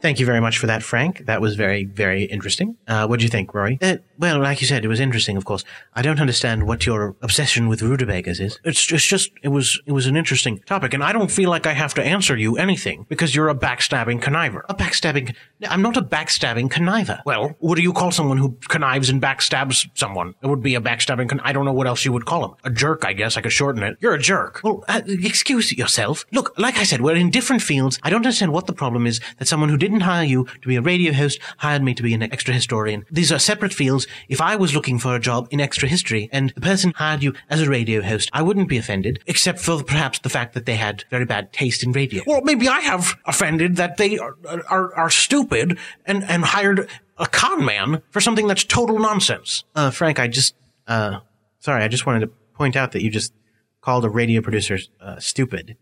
Thank 0.01 0.21
you 0.21 0.27
very 0.27 0.41
much 0.41 0.59
for 0.59 0.69
that, 0.69 0.83
Frank. 0.85 1.27
That 1.27 1.41
was 1.41 1.57
very, 1.57 1.85
very 1.85 2.23
interesting. 2.25 2.77
Uh, 2.87 3.07
what 3.09 3.19
do 3.19 3.25
you 3.25 3.29
think, 3.29 3.53
Rory? 3.53 3.79
Uh, 3.83 3.97
well, 4.17 4.41
like 4.41 4.61
you 4.61 4.67
said, 4.67 4.85
it 4.85 4.89
was 4.89 5.01
interesting, 5.01 5.37
of 5.37 5.45
course. 5.45 5.65
I 5.95 6.03
don't 6.03 6.21
understand 6.21 6.69
what 6.69 6.87
your 6.87 7.17
obsession 7.21 7.69
with 7.69 7.83
rutabagas 7.83 8.39
is. 8.39 8.61
It's 8.63 8.85
just, 8.85 9.09
just, 9.09 9.33
it 9.43 9.49
was, 9.49 9.81
it 9.87 9.93
was 9.93 10.07
an 10.07 10.17
interesting 10.17 10.61
topic, 10.61 10.95
and 10.95 11.03
I 11.03 11.13
don't 11.13 11.31
feel 11.31 11.51
like 11.51 11.67
I 11.67 11.73
have 11.73 11.95
to 11.95 12.03
answer 12.03 12.37
you 12.37 12.57
anything 12.57 13.07
because 13.09 13.35
you're 13.35 13.49
a 13.49 13.55
backstabbing 13.55 14.23
conniver. 14.23 14.63
A 14.69 14.75
backstabbing, 14.75 15.35
I'm 15.69 15.83
not 15.83 15.97
a 15.97 16.03
backstabbing 16.03 16.71
conniver. 16.71 17.21
Well, 17.25 17.57
what 17.59 17.75
do 17.75 17.83
you 17.83 17.93
call 17.93 18.13
someone 18.13 18.39
who 18.39 18.57
connives 18.69 19.11
and 19.11 19.21
backstabs 19.21 19.89
someone? 19.95 20.35
It 20.43 20.47
would 20.47 20.63
be 20.63 20.77
a 20.77 20.81
backstabbing, 20.81 21.29
con- 21.29 21.41
I 21.41 21.53
don't 21.53 21.65
know 21.65 21.73
what 21.73 21.89
else 21.89 22.05
you 22.05 22.13
would 22.13 22.25
call 22.25 22.45
him. 22.45 22.55
A 22.63 22.71
jerk, 22.71 23.05
I 23.05 23.15
guess. 23.15 23.37
I 23.37 23.41
could 23.41 23.53
shorten 23.53 23.83
it. 23.83 23.97
You're 24.01 24.15
a 24.15 24.19
jerk. 24.19 24.61
Well, 24.63 24.85
uh, 24.89 25.03
excuse 25.07 25.73
yourself. 25.73 26.25
Look, 26.33 26.57
like 26.57 26.77
I 26.77 26.85
said, 26.85 27.01
we're 27.01 27.17
in 27.17 27.31
different 27.31 27.63
fields. 27.63 27.99
I 28.05 28.11
don't 28.11 28.19
understand 28.19 28.53
what 28.53 28.67
the 28.67 28.73
problem 28.73 29.07
is 29.07 29.21
that 29.39 29.49
someone 29.49 29.69
who 29.69 29.77
didn't 29.89 30.03
hire 30.03 30.24
you 30.24 30.45
to 30.61 30.68
be 30.68 30.76
a 30.76 30.82
radio 30.82 31.12
host 31.12 31.41
hired 31.59 31.82
me 31.82 31.95
to 31.95 32.03
be 32.03 32.14
an 32.14 32.22
extra 32.22 32.55
historian. 32.55 33.05
These 33.11 33.32
are 33.32 33.39
separate 33.39 33.72
fields. 33.72 34.07
If 34.28 34.41
I 34.41 34.57
was 34.57 34.74
looking 34.74 34.99
for 34.99 35.14
a 35.14 35.20
job 35.20 35.49
in 35.51 35.61
extra 35.61 35.89
history 35.89 36.28
and 36.30 36.51
the 36.51 36.61
person 36.61 36.93
hired 36.97 37.22
you 37.22 37.34
as 37.49 37.62
a 37.62 37.70
radio 37.70 38.03
host, 38.03 38.28
I 38.32 38.43
wouldn't 38.43 38.68
be 38.68 38.76
offended, 38.76 39.22
except 39.26 39.59
for 39.59 39.82
perhaps 39.82 40.18
the 40.18 40.28
fact 40.28 40.55
that 40.55 40.66
they 40.66 40.76
had 40.76 41.05
very 41.11 41.24
bad 41.24 41.53
taste 41.53 41.82
in 41.82 41.93
radio. 41.93 42.22
Well, 42.26 42.43
maybe 42.43 42.68
I 42.68 42.80
have 42.80 43.14
offended 43.24 43.76
that 43.76 43.97
they 43.97 44.18
are, 44.18 44.36
are, 44.68 44.95
are 44.95 45.11
stupid 45.11 45.78
and, 46.05 46.22
and 46.24 46.45
hired 46.45 46.89
a 47.16 47.26
con 47.26 47.64
man 47.64 48.03
for 48.11 48.20
something 48.20 48.47
that's 48.47 48.64
total 48.64 48.99
nonsense. 48.99 49.64
Uh, 49.74 49.91
Frank, 49.91 50.18
I 50.18 50.28
just, 50.28 50.55
uh, 50.86 51.20
sorry, 51.61 51.82
I 51.82 51.89
just 51.89 52.07
wanted 52.07 52.20
to 52.20 52.26
point 52.55 52.76
out 52.76 52.93
that 52.93 53.03
you 53.03 53.11
just 53.11 53.32
called 53.80 54.05
a 54.05 54.11
radio 54.11 54.41
producer, 54.41 54.78
uh, 55.01 55.18
stupid. 55.18 55.76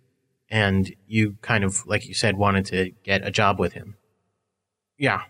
And 0.48 0.94
you 1.06 1.36
kind 1.42 1.64
of, 1.64 1.86
like 1.86 2.06
you 2.06 2.14
said, 2.14 2.36
wanted 2.36 2.66
to 2.66 2.92
get 3.02 3.26
a 3.26 3.30
job 3.30 3.58
with 3.58 3.72
him. 3.72 3.96
Yeah. 4.98 5.22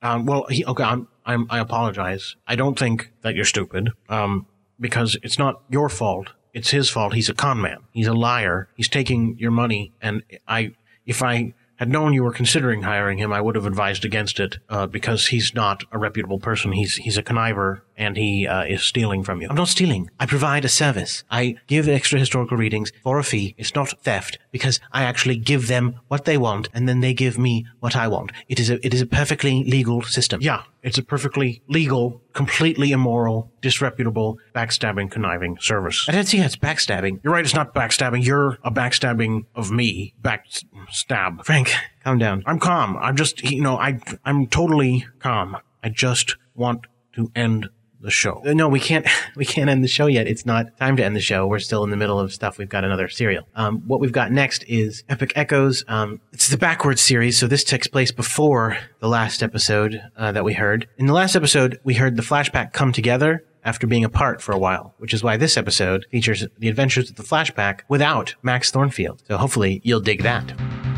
Um, 0.00 0.26
well, 0.26 0.46
he, 0.48 0.64
okay, 0.64 0.84
I'm, 0.84 1.08
I'm, 1.26 1.46
I 1.50 1.58
apologize. 1.58 2.36
I 2.46 2.56
don't 2.56 2.78
think 2.78 3.12
that 3.22 3.34
you're 3.34 3.44
stupid. 3.44 3.90
Um, 4.08 4.46
because 4.80 5.16
it's 5.22 5.38
not 5.38 5.62
your 5.68 5.88
fault. 5.88 6.30
It's 6.54 6.70
his 6.70 6.88
fault. 6.88 7.12
He's 7.12 7.28
a 7.28 7.34
con 7.34 7.60
man. 7.60 7.78
He's 7.92 8.06
a 8.06 8.14
liar. 8.14 8.68
He's 8.76 8.88
taking 8.88 9.36
your 9.38 9.50
money. 9.50 9.92
And 10.00 10.22
I, 10.46 10.72
if 11.04 11.22
I 11.22 11.54
had 11.78 11.88
known 11.88 12.12
you 12.12 12.24
were 12.24 12.32
considering 12.32 12.82
hiring 12.82 13.18
him, 13.18 13.32
I 13.32 13.40
would 13.40 13.54
have 13.54 13.66
advised 13.66 14.04
against 14.04 14.40
it, 14.40 14.58
uh, 14.68 14.86
because 14.86 15.28
he's 15.28 15.54
not 15.54 15.84
a 15.92 15.98
reputable 15.98 16.40
person. 16.40 16.72
He's, 16.72 16.96
he's 16.96 17.16
a 17.16 17.22
conniver 17.22 17.82
and 17.96 18.16
he, 18.16 18.46
uh, 18.46 18.64
is 18.64 18.82
stealing 18.82 19.22
from 19.22 19.40
you. 19.40 19.48
I'm 19.48 19.56
not 19.56 19.68
stealing. 19.68 20.10
I 20.18 20.26
provide 20.26 20.64
a 20.64 20.68
service. 20.68 21.24
I 21.30 21.56
give 21.68 21.88
extra 21.88 22.18
historical 22.18 22.56
readings 22.56 22.92
for 23.02 23.18
a 23.18 23.24
fee. 23.24 23.54
It's 23.56 23.74
not 23.74 23.90
theft 24.02 24.38
because 24.50 24.80
I 24.92 25.04
actually 25.04 25.36
give 25.36 25.68
them 25.68 26.00
what 26.08 26.24
they 26.24 26.36
want 26.36 26.68
and 26.74 26.88
then 26.88 27.00
they 27.00 27.14
give 27.14 27.38
me 27.38 27.66
what 27.80 27.94
I 27.94 28.08
want. 28.08 28.32
It 28.48 28.58
is 28.58 28.70
a, 28.70 28.84
it 28.84 28.92
is 28.92 29.00
a 29.00 29.06
perfectly 29.06 29.62
legal 29.64 30.02
system. 30.02 30.40
Yeah. 30.42 30.62
It's 30.82 30.98
a 30.98 31.02
perfectly 31.02 31.62
legal, 31.68 32.22
completely 32.32 32.92
immoral, 32.92 33.50
disreputable, 33.60 34.38
backstabbing, 34.54 35.10
conniving 35.10 35.58
service. 35.60 36.06
I 36.08 36.12
don't 36.12 36.26
see 36.26 36.38
how 36.38 36.46
it's 36.46 36.56
backstabbing. 36.56 37.20
You're 37.22 37.32
right, 37.32 37.44
it's 37.44 37.54
not 37.54 37.74
backstabbing. 37.74 38.24
You're 38.24 38.58
a 38.62 38.70
backstabbing 38.70 39.46
of 39.54 39.70
me. 39.70 40.14
Backstab. 40.22 41.44
Frank, 41.44 41.72
calm 42.04 42.18
down. 42.18 42.44
I'm 42.46 42.60
calm. 42.60 42.96
I'm 42.96 43.16
just, 43.16 43.42
you 43.42 43.60
know, 43.60 43.76
I, 43.76 44.00
I'm 44.24 44.46
totally 44.46 45.06
calm. 45.18 45.56
I 45.82 45.88
just 45.88 46.36
want 46.54 46.86
to 47.14 47.30
end 47.34 47.68
the 48.00 48.10
show. 48.10 48.42
Uh, 48.46 48.52
No, 48.52 48.68
we 48.68 48.80
can't. 48.80 49.06
We 49.36 49.44
can't 49.44 49.70
end 49.70 49.84
the 49.84 49.88
show 49.88 50.06
yet. 50.06 50.26
It's 50.26 50.44
not 50.44 50.76
time 50.78 50.96
to 50.96 51.04
end 51.04 51.14
the 51.14 51.20
show. 51.20 51.46
We're 51.46 51.60
still 51.60 51.84
in 51.84 51.90
the 51.90 51.96
middle 51.96 52.18
of 52.18 52.32
stuff. 52.32 52.58
We've 52.58 52.68
got 52.68 52.82
another 52.82 53.08
serial. 53.08 53.44
Um, 53.54 53.82
what 53.86 54.00
we've 54.00 54.10
got 54.10 54.32
next 54.32 54.64
is 54.66 55.04
Epic 55.08 55.32
Echoes. 55.36 55.84
Um, 55.86 56.20
it's 56.32 56.48
the 56.48 56.56
backwards 56.58 57.00
series, 57.00 57.38
so 57.38 57.46
this 57.46 57.62
takes 57.62 57.86
place 57.86 58.10
before 58.10 58.78
the 58.98 59.06
last 59.08 59.42
episode 59.42 60.02
uh, 60.16 60.32
that 60.32 60.44
we 60.44 60.54
heard. 60.54 60.88
In 60.98 61.06
the 61.06 61.12
last 61.12 61.36
episode, 61.36 61.78
we 61.84 61.94
heard 61.94 62.16
the 62.16 62.22
Flash 62.22 62.50
Pack 62.50 62.72
come 62.72 62.90
together 62.92 63.44
after 63.64 63.86
being 63.86 64.04
apart 64.04 64.40
for 64.42 64.52
a 64.52 64.58
while, 64.58 64.94
which 64.98 65.14
is 65.14 65.22
why 65.22 65.36
this 65.36 65.56
episode 65.56 66.06
features 66.10 66.44
the 66.58 66.68
adventures 66.68 67.10
of 67.10 67.16
the 67.16 67.22
Flash 67.22 67.54
Pack 67.54 67.84
without 67.88 68.34
Max 68.42 68.72
Thornfield. 68.72 69.22
So 69.28 69.36
hopefully 69.36 69.80
you'll 69.84 70.00
dig 70.00 70.22
that. 70.24 70.97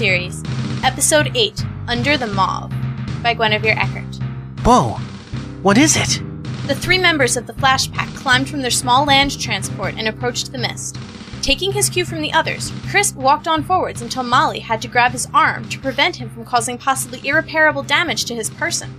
Series, 0.00 0.42
Episode 0.82 1.30
8 1.36 1.62
Under 1.86 2.16
the 2.16 2.26
Mauve 2.26 2.72
by 3.22 3.34
Guinevere 3.34 3.76
Eckert. 3.76 4.16
Whoa! 4.64 4.94
What 5.60 5.76
is 5.76 5.94
it? 5.94 6.22
The 6.66 6.74
three 6.74 6.96
members 6.96 7.36
of 7.36 7.46
the 7.46 7.52
Flash 7.52 7.92
Pack 7.92 8.08
climbed 8.14 8.48
from 8.48 8.62
their 8.62 8.70
small 8.70 9.04
land 9.04 9.38
transport 9.38 9.96
and 9.98 10.08
approached 10.08 10.52
the 10.52 10.56
mist. 10.56 10.96
Taking 11.42 11.72
his 11.72 11.90
cue 11.90 12.06
from 12.06 12.22
the 12.22 12.32
others, 12.32 12.72
Crisp 12.88 13.14
walked 13.14 13.46
on 13.46 13.62
forwards 13.62 14.00
until 14.00 14.22
Molly 14.22 14.60
had 14.60 14.80
to 14.80 14.88
grab 14.88 15.12
his 15.12 15.28
arm 15.34 15.68
to 15.68 15.78
prevent 15.78 16.16
him 16.16 16.30
from 16.30 16.46
causing 16.46 16.78
possibly 16.78 17.20
irreparable 17.28 17.82
damage 17.82 18.24
to 18.24 18.34
his 18.34 18.48
person. 18.48 18.94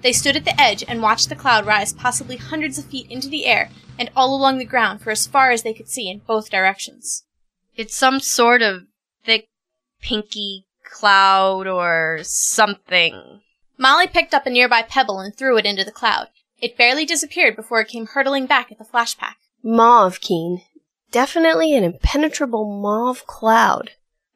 They 0.00 0.14
stood 0.14 0.36
at 0.36 0.46
the 0.46 0.58
edge 0.58 0.82
and 0.88 1.02
watched 1.02 1.28
the 1.28 1.36
cloud 1.36 1.66
rise 1.66 1.92
possibly 1.92 2.38
hundreds 2.38 2.78
of 2.78 2.86
feet 2.86 3.10
into 3.10 3.28
the 3.28 3.44
air 3.44 3.68
and 3.98 4.08
all 4.16 4.34
along 4.34 4.56
the 4.56 4.64
ground 4.64 5.02
for 5.02 5.10
as 5.10 5.26
far 5.26 5.50
as 5.50 5.64
they 5.64 5.74
could 5.74 5.90
see 5.90 6.08
in 6.08 6.22
both 6.26 6.48
directions. 6.48 7.26
It's 7.74 7.94
some 7.94 8.20
sort 8.20 8.62
of 8.62 8.84
thick, 8.84 8.95
pinky 10.06 10.64
cloud 10.84 11.66
or 11.66 12.20
something. 12.22 13.40
Molly 13.76 14.06
picked 14.06 14.32
up 14.32 14.46
a 14.46 14.50
nearby 14.50 14.82
pebble 14.82 15.18
and 15.18 15.36
threw 15.36 15.58
it 15.58 15.66
into 15.66 15.84
the 15.84 15.90
cloud. 15.90 16.28
It 16.58 16.78
barely 16.78 17.04
disappeared 17.04 17.56
before 17.56 17.80
it 17.80 17.88
came 17.88 18.06
hurtling 18.06 18.46
back 18.46 18.72
at 18.72 18.78
the 18.78 18.84
flash 18.84 19.18
pack. 19.18 19.36
Mauve, 19.62 20.20
Keen. 20.20 20.62
Definitely 21.10 21.76
an 21.76 21.84
impenetrable 21.84 22.80
mauve 22.80 23.26
cloud. 23.26 23.90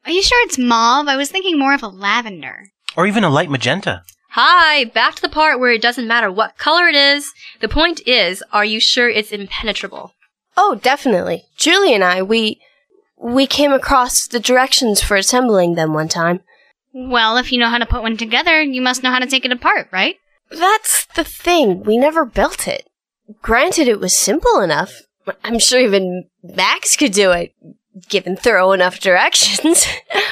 Are 0.05 0.11
you 0.11 0.21
sure 0.21 0.45
it's 0.45 0.57
mauve? 0.57 1.07
I 1.07 1.15
was 1.15 1.31
thinking 1.31 1.57
more 1.57 1.73
of 1.73 1.83
a 1.83 1.87
lavender. 1.87 2.67
Or 2.95 3.07
even 3.07 3.23
a 3.23 3.29
light 3.29 3.49
magenta. 3.49 4.03
Hi, 4.31 4.85
back 4.85 5.15
to 5.15 5.21
the 5.21 5.29
part 5.29 5.59
where 5.59 5.71
it 5.71 5.81
doesn't 5.81 6.07
matter 6.07 6.31
what 6.31 6.57
color 6.57 6.87
it 6.87 6.95
is. 6.95 7.31
The 7.59 7.67
point 7.67 8.01
is, 8.07 8.43
are 8.51 8.65
you 8.65 8.79
sure 8.79 9.09
it's 9.09 9.31
impenetrable? 9.31 10.13
Oh, 10.55 10.75
definitely. 10.75 11.43
Julie 11.57 11.93
and 11.93 12.03
I, 12.03 12.21
we 12.21 12.61
we 13.21 13.45
came 13.45 13.71
across 13.71 14.27
the 14.27 14.39
directions 14.39 15.01
for 15.01 15.15
assembling 15.15 15.75
them 15.75 15.93
one 15.93 16.07
time. 16.07 16.41
Well, 16.93 17.37
if 17.37 17.51
you 17.51 17.59
know 17.59 17.69
how 17.69 17.77
to 17.77 17.85
put 17.85 18.01
one 18.01 18.17
together, 18.17 18.61
you 18.61 18.81
must 18.81 19.03
know 19.03 19.11
how 19.11 19.19
to 19.19 19.27
take 19.27 19.45
it 19.45 19.51
apart, 19.51 19.87
right? 19.91 20.15
That's 20.49 21.05
the 21.15 21.23
thing. 21.23 21.83
We 21.83 21.97
never 21.97 22.25
built 22.25 22.67
it. 22.67 22.87
Granted, 23.41 23.87
it 23.87 23.99
was 23.99 24.15
simple 24.15 24.59
enough. 24.59 25.03
I'm 25.43 25.59
sure 25.59 25.79
even 25.79 26.25
Max 26.43 26.97
could 26.97 27.13
do 27.13 27.31
it, 27.31 27.53
given 28.09 28.35
thorough 28.35 28.71
enough 28.71 28.99
directions. 28.99 29.85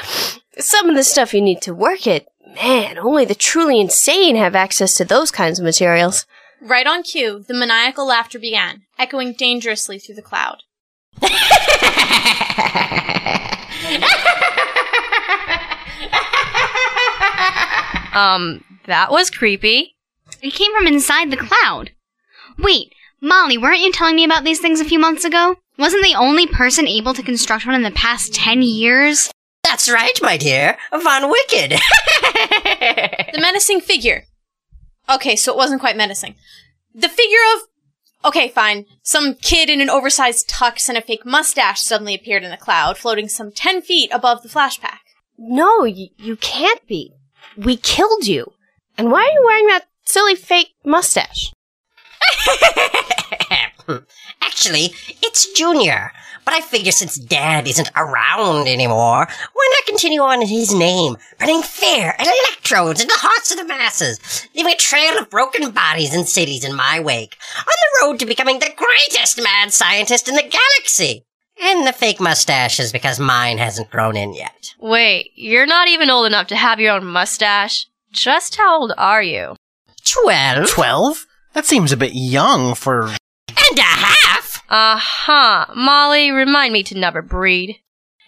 Some 0.57 0.89
of 0.89 0.95
the 0.95 1.03
stuff 1.03 1.33
you 1.33 1.41
need 1.41 1.61
to 1.61 1.73
work 1.73 2.07
it, 2.07 2.27
man, 2.55 2.97
only 2.97 3.23
the 3.23 3.35
truly 3.35 3.79
insane 3.79 4.35
have 4.35 4.55
access 4.55 4.95
to 4.95 5.05
those 5.05 5.31
kinds 5.31 5.59
of 5.59 5.65
materials. 5.65 6.25
Right 6.61 6.87
on 6.87 7.03
cue, 7.03 7.45
the 7.47 7.53
maniacal 7.53 8.07
laughter 8.07 8.39
began, 8.39 8.81
echoing 8.97 9.33
dangerously 9.33 9.99
through 9.99 10.15
the 10.15 10.21
cloud. 10.21 10.63
Um, 18.19 18.63
that 18.85 19.11
was 19.11 19.29
creepy. 19.29 19.95
It 20.41 20.51
came 20.53 20.75
from 20.75 20.87
inside 20.87 21.31
the 21.31 21.37
cloud. 21.37 21.91
Wait, 22.57 22.93
Molly, 23.21 23.57
weren't 23.57 23.79
you 23.79 23.91
telling 23.91 24.15
me 24.15 24.25
about 24.25 24.43
these 24.43 24.59
things 24.59 24.79
a 24.79 24.85
few 24.85 24.99
months 24.99 25.23
ago? 25.23 25.55
Wasn't 25.77 26.03
the 26.03 26.15
only 26.15 26.45
person 26.45 26.87
able 26.87 27.13
to 27.13 27.23
construct 27.23 27.65
one 27.65 27.75
in 27.75 27.83
the 27.83 27.91
past 27.91 28.33
ten 28.33 28.61
years? 28.61 29.31
That's 29.63 29.89
right, 29.89 30.17
my 30.21 30.37
dear. 30.37 30.77
Von 30.91 31.29
Wicked. 31.29 31.71
the 32.21 33.39
menacing 33.39 33.81
figure. 33.81 34.25
Okay, 35.09 35.35
so 35.35 35.53
it 35.53 35.57
wasn't 35.57 35.79
quite 35.79 35.97
menacing. 35.97 36.35
The 36.93 37.09
figure 37.09 37.37
of. 37.55 37.61
Okay, 38.25 38.49
fine. 38.49 38.85
Some 39.01 39.35
kid 39.35 39.69
in 39.69 39.79
an 39.81 39.89
oversized 39.89 40.49
tux 40.49 40.89
and 40.89 40.97
a 40.97 41.01
fake 41.01 41.25
mustache 41.25 41.81
suddenly 41.81 42.13
appeared 42.15 42.43
in 42.43 42.51
the 42.51 42.57
cloud, 42.57 42.97
floating 42.97 43.29
some 43.29 43.51
ten 43.51 43.81
feet 43.81 44.11
above 44.13 44.43
the 44.43 44.49
flash 44.49 44.79
pack. 44.79 45.01
No, 45.37 45.79
y- 45.83 46.09
you 46.17 46.35
can't 46.35 46.85
be. 46.85 47.13
We 47.55 47.77
killed 47.77 48.27
you. 48.27 48.51
And 48.97 49.09
why 49.11 49.21
are 49.21 49.31
you 49.31 49.41
wearing 49.45 49.67
that 49.67 49.85
silly 50.03 50.35
fake 50.35 50.73
mustache? 50.83 51.53
Actually, 54.41 54.93
it's 55.23 55.51
Junior. 55.53 56.11
But 56.49 56.57
I 56.57 56.61
figure 56.61 56.91
since 56.91 57.15
Dad 57.15 57.67
isn't 57.67 57.91
around 57.95 58.67
anymore, 58.67 59.27
why 59.53 59.71
not 59.71 59.85
continue 59.85 60.21
on 60.21 60.41
in 60.41 60.47
his 60.47 60.73
name, 60.73 61.15
running 61.39 61.61
fear 61.61 62.15
and 62.17 62.27
electrodes 62.27 62.99
in 62.99 63.07
the 63.07 63.13
hearts 63.17 63.51
of 63.51 63.59
the 63.59 63.65
masses, 63.65 64.47
leaving 64.55 64.73
a 64.73 64.75
trail 64.75 65.19
of 65.19 65.29
broken 65.29 65.69
bodies 65.69 66.11
and 66.11 66.27
cities 66.27 66.65
in 66.65 66.75
my 66.75 66.99
wake, 66.99 67.37
on 67.55 67.65
the 67.67 68.01
road 68.01 68.17
to 68.17 68.25
becoming 68.25 68.57
the 68.57 68.73
greatest 68.75 69.39
mad 69.39 69.71
scientist 69.71 70.27
in 70.27 70.33
the 70.33 70.41
galaxy. 70.41 71.23
And 71.61 71.85
the 71.85 71.93
fake 71.93 72.19
mustache 72.19 72.79
is 72.79 72.91
because 72.91 73.19
mine 73.19 73.59
hasn't 73.59 73.91
grown 73.91 74.17
in 74.17 74.33
yet. 74.33 74.73
Wait, 74.79 75.29
you're 75.35 75.67
not 75.67 75.87
even 75.87 76.09
old 76.09 76.25
enough 76.25 76.47
to 76.47 76.55
have 76.55 76.79
your 76.79 76.95
own 76.95 77.05
mustache. 77.05 77.85
Just 78.11 78.55
how 78.55 78.79
old 78.79 78.91
are 78.97 79.21
you? 79.21 79.55
Twelve. 80.03 80.67
Twelve? 80.67 81.27
That 81.53 81.67
seems 81.67 81.91
a 81.91 81.97
bit 81.97 82.13
young 82.15 82.73
for. 82.73 83.03
And 83.49 83.77
a 83.77 83.83
half! 83.83 84.48
Uh 84.69 84.97
huh. 84.97 85.65
Molly, 85.75 86.31
remind 86.31 86.73
me 86.73 86.83
to 86.83 86.97
never 86.97 87.21
breed. 87.21 87.79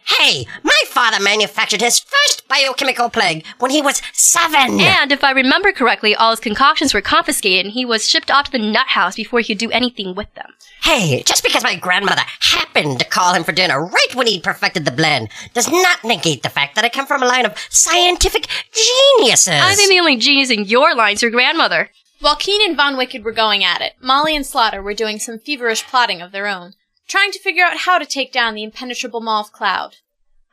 Hey, 0.04 0.48
my 0.64 0.82
father 0.88 1.24
manufactured 1.24 1.82
his 1.82 2.00
first 2.00 2.48
biochemical 2.48 3.10
plague 3.10 3.46
when 3.60 3.72
he 3.72 3.82
was 3.82 4.02
seven. 4.14 4.80
And 4.82 5.12
if 5.12 5.24
I 5.24 5.32
remember 5.32 5.72
correctly, 5.72 6.16
all 6.16 6.32
his 6.32 6.40
concoctions 6.40 6.94
were 6.94 7.02
confiscated 7.02 7.66
and 7.68 7.74
he 7.74 7.86
was 7.86 8.10
shipped 8.10 8.32
off 8.32 8.46
to 8.46 8.52
the 8.52 8.60
nut 8.60 8.88
house 8.88 9.16
before 9.16 9.40
he 9.40 9.46
could 9.46 9.60
do 9.60 9.72
anything 9.72 10.16
with 10.16 10.34
them. 10.34 10.52
Hey, 10.82 11.22
just 11.24 11.44
because 11.44 11.64
my 11.64 11.76
grandmother 11.76 12.24
happened 12.40 13.00
to 13.00 13.06
call 13.06 13.34
him 13.34 13.44
for 13.44 13.52
dinner 13.52 13.86
right 13.86 14.16
when 14.16 14.26
he'd 14.26 14.44
perfected 14.44 14.84
the 14.84 14.92
blend 14.92 15.30
does 15.54 15.72
not 15.72 16.04
negate 16.04 16.42
the 16.42 16.50
fact 16.50 16.76
that 16.76 16.84
I 16.84 16.90
come 16.90 17.06
from 17.06 17.22
a 17.22 17.28
line 17.28 17.46
of 17.46 17.56
scientific 17.70 18.48
geniuses. 18.74 19.54
I 19.54 19.76
think 19.76 19.90
the 19.92 20.00
only 20.00 20.18
genius 20.18 20.50
in 20.50 20.66
your 20.66 20.96
line's 20.96 21.22
your 21.22 21.32
grandmother. 21.32 21.90
While 22.22 22.36
Keen 22.36 22.62
and 22.64 22.78
Von 22.78 22.98
Wicked 22.98 23.24
were 23.24 23.32
going 23.32 23.64
at 23.64 23.82
it, 23.82 23.94
Molly 24.00 24.36
and 24.36 24.46
Slaughter 24.46 24.80
were 24.80 24.94
doing 24.94 25.18
some 25.18 25.40
feverish 25.40 25.88
plotting 25.88 26.22
of 26.22 26.32
their 26.32 26.46
own, 26.46 26.76
trying 27.08 27.32
to 27.32 27.40
figure 27.40 27.66
out 27.66 27.78
how 27.78 27.98
to 27.98 28.06
take 28.06 28.32
down 28.32 28.54
the 28.54 28.64
impenetrable 28.64 29.22
maw 29.22 29.40
of 29.40 29.52
cloud. 29.52 29.96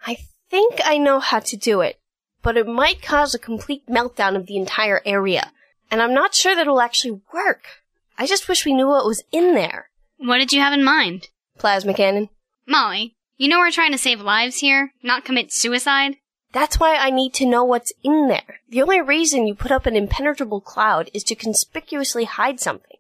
I 0.06 0.16
think 0.48 0.80
I 0.82 0.96
know 0.96 1.20
how 1.20 1.40
to 1.40 1.56
do 1.58 1.82
it, 1.82 2.00
but 2.42 2.56
it 2.56 2.66
might 2.66 3.02
cause 3.02 3.34
a 3.34 3.38
complete 3.38 3.86
meltdown 3.86 4.34
of 4.34 4.46
the 4.46 4.56
entire 4.56 5.02
area, 5.04 5.52
and 5.90 6.00
I'm 6.00 6.14
not 6.14 6.34
sure 6.34 6.54
that 6.54 6.62
it'll 6.62 6.80
actually 6.80 7.20
work. 7.34 7.82
I 8.16 8.26
just 8.26 8.48
wish 8.48 8.64
we 8.64 8.72
knew 8.72 8.88
what 8.88 9.04
was 9.04 9.22
in 9.30 9.52
there. 9.52 9.90
What 10.16 10.38
did 10.38 10.54
you 10.54 10.62
have 10.62 10.72
in 10.72 10.82
mind? 10.82 11.28
Plasma 11.58 11.92
cannon. 11.92 12.30
Molly, 12.66 13.14
you 13.36 13.46
know 13.46 13.58
we're 13.58 13.70
trying 13.70 13.92
to 13.92 13.98
save 13.98 14.22
lives 14.22 14.60
here, 14.60 14.94
not 15.02 15.26
commit 15.26 15.52
suicide? 15.52 16.16
That's 16.58 16.80
why 16.80 16.96
I 16.96 17.10
need 17.10 17.34
to 17.34 17.46
know 17.46 17.62
what's 17.62 17.92
in 18.02 18.26
there. 18.26 18.58
The 18.68 18.82
only 18.82 19.00
reason 19.00 19.46
you 19.46 19.54
put 19.54 19.70
up 19.70 19.86
an 19.86 19.94
impenetrable 19.94 20.60
cloud 20.60 21.08
is 21.14 21.22
to 21.24 21.36
conspicuously 21.36 22.24
hide 22.24 22.58
something. 22.58 22.96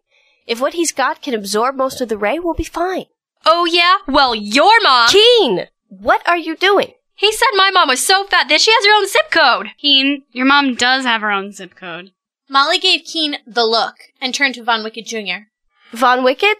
If 0.46 0.60
what 0.60 0.74
he's 0.74 0.92
got 0.92 1.22
can 1.22 1.34
absorb 1.34 1.74
most 1.74 2.00
of 2.00 2.08
the 2.08 2.16
ray, 2.16 2.38
we'll 2.38 2.54
be 2.54 2.62
fine. 2.62 3.06
Oh 3.44 3.64
yeah? 3.64 3.96
Well, 4.06 4.32
your 4.32 4.80
mom. 4.84 5.08
Keen! 5.08 5.66
What 5.88 6.22
are 6.28 6.36
you 6.36 6.54
doing? 6.54 6.92
He 7.16 7.32
said 7.32 7.48
my 7.56 7.72
mom 7.72 7.88
was 7.88 8.06
so 8.06 8.22
fat 8.26 8.48
that 8.48 8.60
she 8.60 8.70
has 8.70 8.86
her 8.86 8.96
own 8.96 9.08
zip 9.08 9.28
code. 9.32 9.72
Keen, 9.76 10.22
your 10.30 10.46
mom 10.46 10.76
does 10.76 11.04
have 11.04 11.22
her 11.22 11.32
own 11.32 11.50
zip 11.50 11.74
code. 11.74 12.12
Molly 12.48 12.78
gave 12.78 13.02
Keen 13.04 13.38
the 13.44 13.66
look 13.66 13.96
and 14.20 14.32
turned 14.32 14.54
to 14.54 14.62
Von 14.62 14.84
Wicked 14.84 15.04
Jr. 15.04 15.48
Von 15.90 16.22
Wicked? 16.22 16.58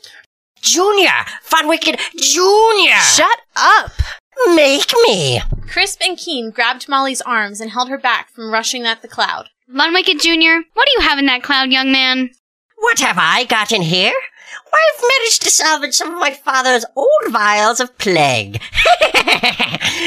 Junior! 0.61 1.27
Von 1.45 1.69
Wicked 1.69 2.01
Junior! 2.17 2.97
Shut 2.97 3.39
up! 3.55 3.93
Make 4.47 4.93
me! 5.07 5.41
Crisp 5.69 6.01
and 6.03 6.17
Keen 6.17 6.51
grabbed 6.51 6.89
Molly's 6.89 7.21
arms 7.21 7.61
and 7.61 7.71
held 7.71 7.89
her 7.89 7.99
back 7.99 8.31
from 8.31 8.53
rushing 8.53 8.87
at 8.87 9.03
the 9.03 9.09
cloud. 9.09 9.49
Von 9.69 9.93
Wicked 9.93 10.21
Jr., 10.21 10.63
what 10.75 10.87
do 10.87 10.93
you 10.97 11.01
have 11.01 11.19
in 11.19 11.27
that 11.27 11.43
cloud, 11.43 11.71
young 11.71 11.93
man? 11.93 12.31
What 12.77 13.01
have 13.01 13.19
I 13.19 13.45
got 13.45 13.73
in 13.73 13.83
here? 13.83 14.15
Why, 14.71 14.79
I've 14.95 15.03
managed 15.03 15.43
to 15.43 15.51
salvage 15.51 15.95
some 15.95 16.15
of 16.15 16.21
my 16.21 16.31
father's 16.31 16.85
old 16.97 17.31
vials 17.31 17.81
of 17.81 17.97
plague. 17.99 18.61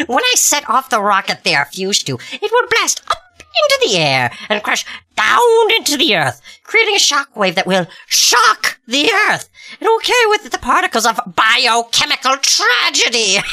when 0.08 0.24
I 0.24 0.34
set 0.36 0.70
off 0.70 0.90
the 0.90 1.02
rocket 1.02 1.44
they 1.44 1.56
are 1.56 1.66
fused 1.66 2.08
to, 2.08 2.18
it 2.32 2.52
will 2.52 2.68
blast 2.70 3.02
up 3.10 3.21
into 3.64 3.88
the 3.88 3.98
air 3.98 4.32
and 4.50 4.64
crash 4.64 4.86
down 5.16 5.72
into 5.76 5.98
the 5.98 6.16
earth, 6.16 6.42
creating 6.64 6.96
a 6.96 7.00
shock 7.00 7.36
wave 7.36 7.56
that 7.56 7.68
will 7.68 7.88
shock 8.08 8.80
the 8.88 9.12
earth. 9.30 9.50
It 9.80 9.86
will 9.86 10.00
carry 10.00 10.28
with 10.28 10.46
it 10.46 10.52
the 10.52 10.58
particles 10.58 11.06
of 11.06 11.20
biochemical 11.36 12.38
tragedy. 12.38 13.38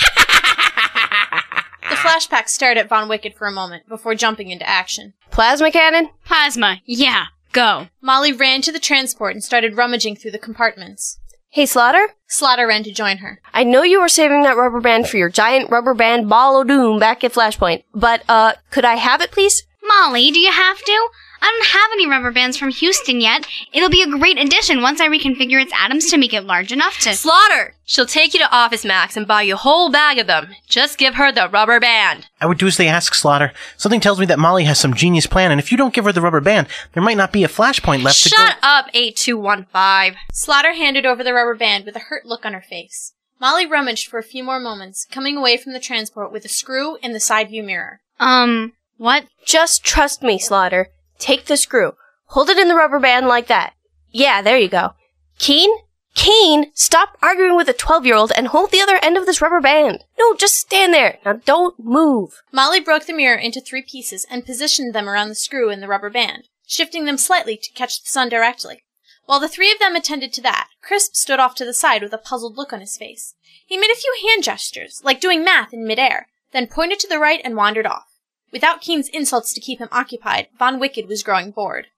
The 1.88 1.96
Flash 1.96 2.28
Pack 2.28 2.50
stared 2.50 2.76
at 2.76 2.88
Von 2.88 3.08
Wicked 3.08 3.34
for 3.34 3.46
a 3.46 3.52
moment 3.52 3.88
before 3.88 4.14
jumping 4.14 4.50
into 4.50 4.68
action. 4.68 5.14
Plasma 5.30 5.72
cannon? 5.72 6.10
Plasma, 6.26 6.82
yeah, 6.84 7.26
go. 7.52 7.88
Molly 8.02 8.30
ran 8.30 8.60
to 8.62 8.72
the 8.72 8.78
transport 8.78 9.32
and 9.32 9.42
started 9.42 9.74
rummaging 9.76 10.16
through 10.16 10.32
the 10.32 10.38
compartments. 10.38 11.18
Hey, 11.48 11.64
Slaughter? 11.64 12.08
Slaughter 12.26 12.66
ran 12.66 12.82
to 12.84 12.92
join 12.92 13.18
her. 13.18 13.40
I 13.54 13.64
know 13.64 13.82
you 13.82 14.02
were 14.02 14.10
saving 14.10 14.42
that 14.42 14.58
rubber 14.58 14.82
band 14.82 15.08
for 15.08 15.16
your 15.16 15.30
giant 15.30 15.70
rubber 15.70 15.94
band 15.94 16.28
ball 16.28 16.60
of 16.60 16.68
doom 16.68 16.98
back 16.98 17.24
at 17.24 17.32
Flashpoint, 17.32 17.84
but, 17.94 18.22
uh, 18.28 18.52
could 18.70 18.84
I 18.84 18.96
have 18.96 19.22
it, 19.22 19.30
please? 19.30 19.62
Molly, 19.88 20.30
do 20.30 20.38
you 20.38 20.52
have 20.52 20.78
to? 20.82 21.08
I 21.40 21.46
don't 21.46 21.66
have 21.66 21.90
any 21.92 22.08
rubber 22.08 22.32
bands 22.32 22.56
from 22.56 22.70
Houston 22.70 23.20
yet. 23.20 23.46
It'll 23.72 23.88
be 23.88 24.02
a 24.02 24.18
great 24.18 24.38
addition 24.38 24.82
once 24.82 25.00
I 25.00 25.08
reconfigure 25.08 25.62
its 25.62 25.72
atoms 25.78 26.10
to 26.10 26.18
make 26.18 26.34
it 26.34 26.44
large 26.44 26.72
enough 26.72 26.98
to. 27.00 27.14
Slaughter! 27.14 27.74
She'll 27.84 28.06
take 28.06 28.34
you 28.34 28.40
to 28.40 28.54
Office 28.54 28.84
Max 28.84 29.16
and 29.16 29.26
buy 29.26 29.42
you 29.42 29.54
a 29.54 29.58
whole 29.58 29.90
bag 29.90 30.18
of 30.18 30.26
them. 30.26 30.48
Just 30.66 30.98
give 30.98 31.14
her 31.14 31.30
the 31.30 31.48
rubber 31.48 31.78
band. 31.78 32.26
I 32.40 32.46
would 32.46 32.58
do 32.58 32.66
as 32.66 32.76
they 32.76 32.88
ask, 32.88 33.14
Slaughter. 33.14 33.52
Something 33.76 34.00
tells 34.00 34.18
me 34.18 34.26
that 34.26 34.38
Molly 34.38 34.64
has 34.64 34.80
some 34.80 34.94
genius 34.94 35.26
plan, 35.26 35.52
and 35.52 35.60
if 35.60 35.70
you 35.70 35.78
don't 35.78 35.94
give 35.94 36.04
her 36.04 36.12
the 36.12 36.20
rubber 36.20 36.40
band, 36.40 36.66
there 36.92 37.02
might 37.02 37.16
not 37.16 37.32
be 37.32 37.44
a 37.44 37.48
flashpoint 37.48 38.02
left 38.02 38.22
to 38.24 38.30
go. 38.30 38.36
Shut 38.36 38.56
up, 38.62 38.86
8215. 38.92 40.18
Slaughter 40.32 40.72
handed 40.72 41.06
over 41.06 41.22
the 41.22 41.34
rubber 41.34 41.54
band 41.54 41.84
with 41.84 41.96
a 41.96 42.00
hurt 42.00 42.26
look 42.26 42.44
on 42.44 42.52
her 42.52 42.62
face. 42.62 43.14
Molly 43.40 43.64
rummaged 43.64 44.08
for 44.08 44.18
a 44.18 44.24
few 44.24 44.42
more 44.42 44.58
moments, 44.58 45.06
coming 45.10 45.36
away 45.36 45.56
from 45.56 45.72
the 45.72 45.80
transport 45.80 46.32
with 46.32 46.44
a 46.44 46.48
screw 46.48 46.96
in 46.96 47.12
the 47.12 47.20
side 47.20 47.48
view 47.48 47.62
mirror. 47.62 48.00
Um, 48.18 48.72
what? 48.98 49.24
Just 49.46 49.84
trust 49.84 50.22
me, 50.22 50.38
Slaughter. 50.38 50.88
Take 51.18 51.46
the 51.46 51.56
screw. 51.56 51.92
Hold 52.26 52.50
it 52.50 52.58
in 52.58 52.68
the 52.68 52.74
rubber 52.74 53.00
band 53.00 53.26
like 53.26 53.46
that. 53.46 53.72
Yeah, 54.10 54.42
there 54.42 54.58
you 54.58 54.68
go. 54.68 54.92
Keen? 55.38 55.70
Keen, 56.14 56.72
stop 56.74 57.16
arguing 57.22 57.54
with 57.56 57.68
a 57.68 57.72
12 57.72 58.04
year 58.04 58.16
old 58.16 58.32
and 58.36 58.48
hold 58.48 58.72
the 58.72 58.80
other 58.80 58.98
end 59.02 59.16
of 59.16 59.24
this 59.24 59.40
rubber 59.40 59.60
band. 59.60 60.04
No, 60.18 60.34
just 60.34 60.56
stand 60.56 60.92
there. 60.92 61.18
Now 61.24 61.34
don't 61.34 61.78
move. 61.78 62.42
Molly 62.50 62.80
broke 62.80 63.06
the 63.06 63.12
mirror 63.12 63.38
into 63.38 63.60
three 63.60 63.82
pieces 63.82 64.26
and 64.28 64.44
positioned 64.44 64.94
them 64.94 65.08
around 65.08 65.28
the 65.28 65.36
screw 65.36 65.70
in 65.70 65.80
the 65.80 65.86
rubber 65.86 66.10
band, 66.10 66.48
shifting 66.66 67.04
them 67.04 67.18
slightly 67.18 67.56
to 67.56 67.72
catch 67.72 68.02
the 68.02 68.08
sun 68.08 68.28
directly. 68.28 68.82
While 69.26 69.38
the 69.38 69.48
three 69.48 69.70
of 69.70 69.78
them 69.78 69.94
attended 69.94 70.32
to 70.32 70.42
that, 70.42 70.68
Crisp 70.82 71.14
stood 71.14 71.38
off 71.38 71.54
to 71.56 71.64
the 71.64 71.74
side 71.74 72.02
with 72.02 72.12
a 72.12 72.18
puzzled 72.18 72.56
look 72.56 72.72
on 72.72 72.80
his 72.80 72.96
face. 72.96 73.34
He 73.66 73.76
made 73.76 73.90
a 73.90 73.94
few 73.94 74.16
hand 74.26 74.42
gestures, 74.42 75.00
like 75.04 75.20
doing 75.20 75.44
math 75.44 75.72
in 75.72 75.86
midair, 75.86 76.28
then 76.52 76.66
pointed 76.66 76.98
to 77.00 77.08
the 77.08 77.18
right 77.18 77.40
and 77.44 77.54
wandered 77.54 77.86
off. 77.86 78.07
Without 78.52 78.80
Keen's 78.80 79.08
insults 79.08 79.52
to 79.54 79.60
keep 79.60 79.78
him 79.78 79.88
occupied, 79.92 80.48
Von 80.58 80.78
Wicked 80.78 81.06
was 81.06 81.22
growing 81.22 81.50
bored. 81.50 81.88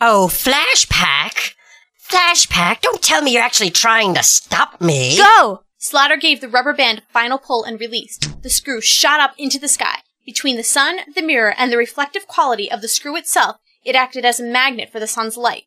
Oh, 0.00 0.28
Flash 0.28 0.88
Pack? 0.88 1.56
Flashpack, 1.96 2.82
don't 2.82 3.02
tell 3.02 3.20
me 3.20 3.32
you're 3.32 3.42
actually 3.42 3.70
trying 3.70 4.14
to 4.14 4.22
stop 4.22 4.80
me. 4.80 5.16
Go! 5.16 5.64
Slaughter 5.76 6.16
gave 6.16 6.40
the 6.40 6.48
rubber 6.48 6.72
band 6.72 6.98
a 6.98 7.12
final 7.12 7.36
pull 7.36 7.64
and 7.64 7.80
released. 7.80 8.42
The 8.42 8.50
screw 8.50 8.80
shot 8.80 9.18
up 9.18 9.34
into 9.38 9.58
the 9.58 9.68
sky. 9.68 9.98
Between 10.24 10.56
the 10.56 10.62
sun, 10.62 11.00
the 11.14 11.22
mirror, 11.22 11.54
and 11.56 11.72
the 11.72 11.76
reflective 11.76 12.26
quality 12.26 12.70
of 12.70 12.80
the 12.80 12.88
screw 12.88 13.16
itself, 13.16 13.56
it 13.84 13.96
acted 13.96 14.24
as 14.24 14.38
a 14.38 14.44
magnet 14.44 14.90
for 14.90 15.00
the 15.00 15.06
sun's 15.06 15.36
light. 15.36 15.64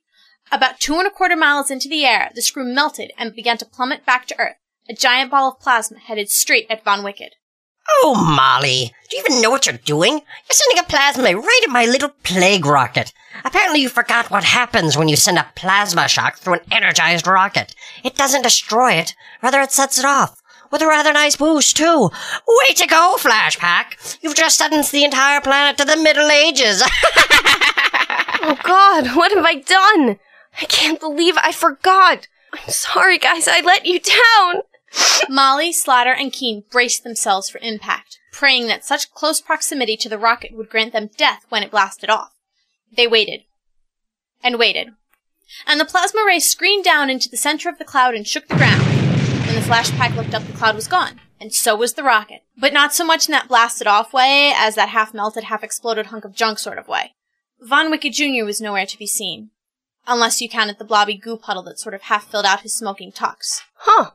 About 0.51 0.79
two 0.79 0.95
and 0.95 1.07
a 1.07 1.11
quarter 1.11 1.35
miles 1.35 1.69
into 1.69 1.89
the 1.89 2.05
air, 2.05 2.31
the 2.33 2.41
screw 2.41 2.65
melted 2.65 3.11
and 3.17 3.35
began 3.35 3.57
to 3.57 3.65
plummet 3.65 4.05
back 4.05 4.25
to 4.27 4.39
Earth, 4.39 4.57
a 4.89 4.93
giant 4.93 5.31
ball 5.31 5.49
of 5.49 5.59
plasma 5.59 5.99
headed 5.99 6.29
straight 6.29 6.67
at 6.69 6.83
Von 6.83 7.03
Wicked. 7.03 7.35
Oh, 7.91 8.15
Molly, 8.35 8.93
do 9.09 9.17
you 9.17 9.23
even 9.27 9.41
know 9.41 9.49
what 9.49 9.65
you're 9.65 9.77
doing? 9.77 10.13
You're 10.13 10.51
sending 10.51 10.79
a 10.79 10.87
plasma 10.87 11.35
right 11.35 11.61
at 11.63 11.69
my 11.69 11.85
little 11.85 12.11
plague 12.23 12.65
rocket. 12.65 13.13
Apparently 13.43 13.81
you 13.81 13.89
forgot 13.89 14.29
what 14.29 14.43
happens 14.43 14.97
when 14.97 15.07
you 15.07 15.15
send 15.15 15.37
a 15.37 15.51
plasma 15.55 16.07
shock 16.07 16.37
through 16.37 16.55
an 16.55 16.59
energized 16.71 17.27
rocket. 17.27 17.73
It 18.03 18.15
doesn't 18.15 18.43
destroy 18.43 18.93
it, 18.93 19.15
rather 19.41 19.61
it 19.61 19.71
sets 19.71 19.97
it 19.97 20.05
off. 20.05 20.41
With 20.71 20.81
a 20.83 20.87
rather 20.87 21.13
nice 21.13 21.35
boost, 21.35 21.77
too. 21.77 22.09
Way 22.47 22.73
to 22.75 22.85
go, 22.85 23.15
Flash 23.17 23.57
Pack! 23.57 23.97
You've 24.21 24.35
just 24.35 24.57
sentenced 24.57 24.91
the 24.91 25.03
entire 25.03 25.41
planet 25.41 25.77
to 25.79 25.85
the 25.85 25.97
Middle 25.97 26.29
Ages. 26.29 26.83
oh 28.41 28.57
god, 28.63 29.15
what 29.15 29.31
have 29.33 29.45
I 29.45 29.55
done? 29.55 30.19
I 30.61 30.65
can't 30.65 30.99
believe 30.99 31.35
I 31.37 31.51
forgot. 31.51 32.27
I'm 32.53 32.69
sorry, 32.69 33.17
guys, 33.17 33.47
I 33.47 33.61
let 33.61 33.85
you 33.85 33.99
down. 33.99 34.61
Molly, 35.29 35.71
Slaughter, 35.71 36.13
and 36.13 36.33
Keen 36.33 36.63
braced 36.71 37.03
themselves 37.03 37.49
for 37.49 37.59
impact, 37.61 38.17
praying 38.31 38.67
that 38.67 38.85
such 38.85 39.11
close 39.11 39.41
proximity 39.41 39.95
to 39.97 40.09
the 40.09 40.17
rocket 40.17 40.55
would 40.55 40.69
grant 40.69 40.93
them 40.93 41.09
death 41.17 41.45
when 41.49 41.63
it 41.63 41.71
blasted 41.71 42.09
off. 42.09 42.31
They 42.95 43.07
waited. 43.07 43.41
And 44.43 44.57
waited. 44.57 44.89
And 45.67 45.79
the 45.79 45.85
plasma 45.85 46.23
ray 46.25 46.39
screamed 46.39 46.83
down 46.85 47.09
into 47.09 47.29
the 47.29 47.37
center 47.37 47.69
of 47.69 47.77
the 47.77 47.85
cloud 47.85 48.15
and 48.15 48.25
shook 48.27 48.47
the 48.47 48.55
ground. 48.55 48.83
When 49.45 49.55
the 49.55 49.61
flash 49.61 49.91
pack 49.91 50.15
looked 50.15 50.33
up, 50.33 50.45
the 50.45 50.53
cloud 50.53 50.75
was 50.75 50.87
gone. 50.87 51.19
And 51.39 51.53
so 51.53 51.75
was 51.75 51.93
the 51.93 52.03
rocket. 52.03 52.41
But 52.57 52.73
not 52.73 52.93
so 52.93 53.05
much 53.05 53.27
in 53.27 53.31
that 53.31 53.47
blasted 53.47 53.87
off 53.87 54.13
way 54.13 54.51
as 54.55 54.75
that 54.75 54.89
half 54.89 55.13
melted, 55.13 55.45
half 55.45 55.63
exploded 55.63 56.07
hunk 56.07 56.25
of 56.25 56.35
junk 56.35 56.59
sort 56.59 56.77
of 56.77 56.87
way. 56.87 57.13
Von 57.61 57.89
Wicked 57.89 58.13
Jr. 58.13 58.43
was 58.45 58.59
nowhere 58.61 58.85
to 58.85 58.97
be 58.97 59.07
seen. 59.07 59.51
unless 60.07 60.41
you 60.41 60.49
counted 60.49 60.77
the 60.79 60.85
blobby 60.85 61.15
goo 61.15 61.37
puddle 61.37 61.63
that 61.63 61.79
sort 61.79 61.93
of 61.93 62.01
half 62.03 62.25
filled 62.29 62.45
out 62.45 62.61
his 62.61 62.75
smoking 62.75 63.11
tux. 63.11 63.61
Huh. 63.75 64.11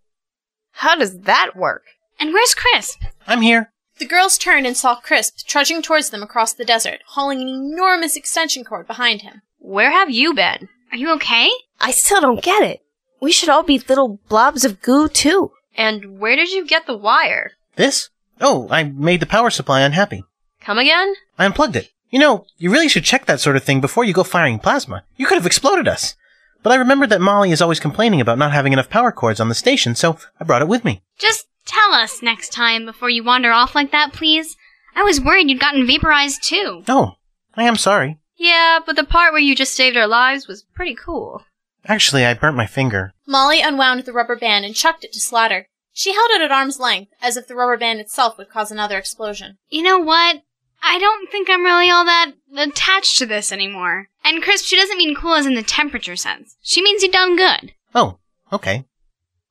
How 0.75 0.97
does 0.97 1.20
that 1.20 1.57
work? 1.57 1.85
And 2.18 2.33
where's 2.33 2.55
Crisp? 2.55 3.01
I'm 3.27 3.43
here. 3.43 3.70
The 3.99 4.07
girls 4.07 4.37
turned 4.37 4.66
and 4.66 4.77
saw 4.77 4.97
Crisp 4.97 5.47
trudging 5.47 5.83
towards 5.83 6.11
them 6.11 6.22
across 6.22 6.53
the 6.53 6.64
desert, 6.64 7.01
hauling 7.07 7.41
an 7.41 7.49
enormous 7.49 8.16
extension 8.16 8.64
cord 8.64 8.87
behind 8.87 9.22
him. 9.22 9.43
Where 9.59 9.93
have 9.93 10.11
you 10.11 10.35
been? 10.35 10.68
Are 10.91 10.97
you 10.97 11.12
okay? 11.14 11.49
I 11.81 11.93
still 11.93 12.20
don't 12.20 12.43
get 12.43 12.62
it. 12.62 12.81
We 13.20 13.31
should 13.31 13.49
all 13.49 13.62
be 13.62 13.79
little 13.79 14.18
blobs 14.29 14.64
of 14.64 14.83
goo, 14.83 15.09
too. 15.09 15.53
And 15.77 16.18
where 16.18 16.37
did 16.37 16.51
you 16.51 16.66
get 16.66 16.87
the 16.87 16.97
wire? 16.97 17.53
This? 17.77 18.11
Oh, 18.41 18.68
I 18.70 18.83
made 18.83 19.20
the 19.20 19.27
power 19.27 19.51
supply 19.51 19.81
unhappy. 19.81 20.25
Come 20.61 20.79
again? 20.79 21.14
I 21.39 21.45
unplugged 21.47 21.77
it. 21.77 21.91
You 22.11 22.18
know, 22.18 22.47
you 22.59 22.70
really 22.70 22.89
should 22.89 23.05
check 23.05 23.27
that 23.27 23.41
sort 23.41 23.57
of 23.57 23.64
thing 23.64 23.81
before 23.81 24.05
you 24.05 24.12
go 24.12 24.25
firing 24.25 24.59
plasma. 24.59 25.05
You 25.16 25.27
could 25.27 25.39
have 25.39 25.47
exploded 25.47 25.87
us. 25.89 26.16
But 26.65 26.73
I 26.73 26.77
remembered 26.77 27.11
that 27.11 27.21
Molly 27.21 27.53
is 27.53 27.61
always 27.61 27.79
complaining 27.79 28.23
about 28.23 28.39
not 28.39 28.53
having 28.53 28.73
enough 28.73 28.89
power 28.89 29.12
cords 29.12 29.39
on 29.39 29.51
the 29.51 29.55
station, 29.55 29.95
so 29.95 30.17
I 30.41 30.45
brought 30.45 30.62
it 30.62 30.69
with 30.69 30.83
me. 30.83 31.03
Just 31.19 31.47
tell 31.67 31.93
us 31.93 32.23
next 32.23 32.55
time 32.55 32.87
before 32.87 33.11
you 33.11 33.23
wander 33.23 33.53
off 33.53 33.75
like 33.75 33.93
that, 33.93 34.15
please. 34.15 34.57
I 34.97 35.03
was 35.03 35.21
worried 35.21 35.51
you'd 35.51 35.61
gotten 35.61 35.87
vaporized 35.87 36.43
too. 36.43 36.83
Oh, 36.89 37.17
I 37.55 37.65
am 37.65 37.77
sorry. 37.77 38.19
Yeah, 38.37 38.79
but 38.85 38.97
the 38.97 39.05
part 39.05 39.33
where 39.33 39.43
you 39.43 39.55
just 39.55 39.77
saved 39.77 39.97
our 39.99 40.07
lives 40.07 40.49
was 40.49 40.65
pretty 40.75 40.95
cool. 40.95 41.45
Actually, 41.87 42.25
I 42.25 42.33
burnt 42.33 42.57
my 42.57 42.67
finger. 42.67 43.12
Molly 43.27 43.61
unwound 43.61 44.03
the 44.03 44.12
rubber 44.15 44.35
band 44.35 44.65
and 44.65 44.75
chucked 44.75 45.05
it 45.05 45.12
to 45.12 45.21
Slaughter. 45.21 45.67
She 45.93 46.15
held 46.15 46.31
it 46.31 46.41
at 46.41 46.51
arm's 46.51 46.81
length, 46.81 47.12
as 47.21 47.37
if 47.37 47.47
the 47.47 47.55
rubber 47.55 47.77
band 47.77 48.01
itself 48.01 48.39
would 48.39 48.49
cause 48.49 48.73
another 48.73 48.97
explosion. 48.97 49.59
You 49.69 49.83
know 49.83 49.99
what? 49.99 50.43
I 50.83 50.99
don't 50.99 51.31
think 51.31 51.51
I'm 51.51 51.62
really 51.62 51.91
all 51.91 52.07
that 52.07 52.33
attached 52.57 53.19
to 53.19 53.27
this 53.27 53.53
anymore. 53.53 54.09
And 54.25 54.43
Crisp, 54.43 54.64
she 54.64 54.77
doesn't 54.77 54.97
mean 54.97 55.14
cool 55.14 55.35
as 55.35 55.47
in 55.47 55.55
the 55.55 55.62
temperature 55.62 56.16
sense. 56.16 56.57
She 56.62 56.83
means 56.83 57.03
you 57.03 57.11
done 57.11 57.37
good. 57.37 57.75
Oh, 57.95 58.18
okay. 58.53 58.87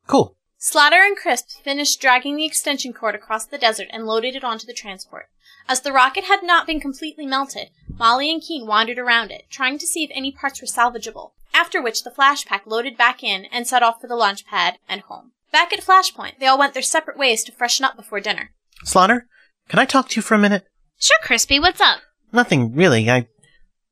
Cool. 0.08 0.36
Slaughter 0.58 1.04
and 1.04 1.16
Crisp 1.16 1.50
finished 1.64 2.02
dragging 2.02 2.36
the 2.36 2.46
extension 2.46 2.92
cord 2.92 3.16
across 3.16 3.46
the 3.46 3.58
desert 3.58 3.88
and 3.92 4.06
loaded 4.06 4.36
it 4.36 4.44
onto 4.44 4.66
the 4.66 4.74
transport. 4.74 5.28
As 5.68 5.82
the 5.82 5.92
rocket 5.92 6.26
had 6.26 6.42
not 6.44 6.66
been 6.66 6.80
completely 6.80 7.26
melted, 7.26 7.70
Molly 7.98 8.32
and 8.32 8.42
Keen 8.42 8.66
wandered 8.66 8.98
around 8.98 9.32
it, 9.32 9.46
trying 9.50 9.78
to 9.78 9.88
see 9.88 10.04
if 10.04 10.10
any 10.14 10.32
parts 10.32 10.62
were 10.62 10.68
salvageable. 10.68 11.32
After 11.54 11.82
which 11.82 12.04
the 12.04 12.12
flash 12.12 12.46
pack 12.46 12.66
loaded 12.66 12.98
back 12.98 13.24
in 13.24 13.46
and 13.46 13.68
set 13.68 13.84
off 13.84 14.02
for 14.02 14.08
the 14.08 14.16
launch 14.16 14.46
pad 14.46 14.80
and 14.90 15.02
home. 15.02 15.32
Back 15.52 15.72
at 15.72 15.82
Flashpoint, 15.82 16.40
they 16.40 16.48
all 16.48 16.58
went 16.58 16.74
their 16.74 16.82
separate 16.82 17.18
ways 17.18 17.44
to 17.44 17.52
freshen 17.52 17.86
up 17.86 17.96
before 17.96 18.20
dinner. 18.20 18.52
Slaughter, 18.84 19.28
can 19.70 19.78
I 19.80 19.86
talk 19.86 20.10
to 20.10 20.16
you 20.16 20.24
for 20.24 20.34
a 20.34 20.40
minute? 20.40 20.66
Sure, 20.98 21.18
Crispy, 21.22 21.60
what's 21.60 21.80
up? 21.80 22.00
Nothing 22.32 22.74
really. 22.74 23.10
I. 23.10 23.28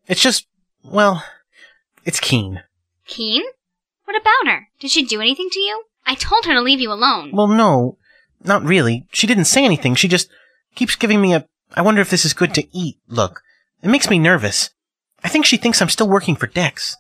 It's 0.08 0.22
just. 0.22 0.48
Well, 0.84 1.24
it's 2.06 2.20
Keen. 2.20 2.64
Keen? 3.06 3.44
What 4.06 4.20
about 4.20 4.52
her? 4.52 4.68
Did 4.80 4.92
she 4.92 5.06
do 5.06 5.22
anything 5.22 5.50
to 5.52 5.60
you? 5.60 5.84
I 6.06 6.16
told 6.16 6.46
her 6.46 6.54
to 6.54 6.62
leave 6.62 6.80
you 6.82 6.92
alone. 6.92 7.32
Well, 7.34 7.48
no, 7.48 7.98
not 8.44 8.64
really. 8.64 9.06
She 9.12 9.28
didn't 9.28 9.46
say 9.46 9.64
anything. 9.64 9.96
She 9.96 10.08
just 10.08 10.30
keeps 10.76 10.96
giving 10.96 11.22
me 11.22 11.34
a. 11.34 11.46
I 11.76 11.82
wonder 11.82 12.02
if 12.02 12.10
this 12.10 12.26
is 12.26 12.34
good 12.34 12.54
to 12.56 12.68
eat 12.78 12.98
look. 13.08 13.42
It 13.82 13.90
makes 13.90 14.10
me 14.10 14.20
nervous. 14.20 14.72
I 15.24 15.30
think 15.30 15.46
she 15.46 15.58
thinks 15.58 15.82
I'm 15.82 15.90
still 15.90 16.10
working 16.10 16.36
for 16.36 16.48
Dex. 16.48 16.98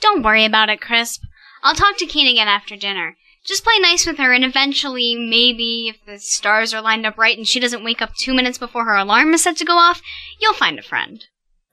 Don't 0.00 0.22
worry 0.22 0.44
about 0.44 0.68
it, 0.68 0.80
Crisp. 0.80 1.22
I'll 1.62 1.74
talk 1.74 1.96
to 1.98 2.06
Keen 2.06 2.26
again 2.26 2.48
after 2.48 2.76
dinner. 2.76 3.16
Just 3.44 3.64
play 3.64 3.78
nice 3.80 4.06
with 4.06 4.18
her, 4.18 4.32
and 4.32 4.44
eventually, 4.44 5.14
maybe, 5.14 5.88
if 5.88 6.04
the 6.04 6.18
stars 6.18 6.74
are 6.74 6.82
lined 6.82 7.06
up 7.06 7.16
right 7.16 7.36
and 7.36 7.46
she 7.46 7.60
doesn't 7.60 7.84
wake 7.84 8.02
up 8.02 8.14
two 8.14 8.34
minutes 8.34 8.58
before 8.58 8.84
her 8.84 8.96
alarm 8.96 9.32
is 9.32 9.42
set 9.42 9.56
to 9.58 9.64
go 9.64 9.78
off, 9.78 10.02
you'll 10.40 10.52
find 10.52 10.78
a 10.78 10.82
friend. 10.82 11.24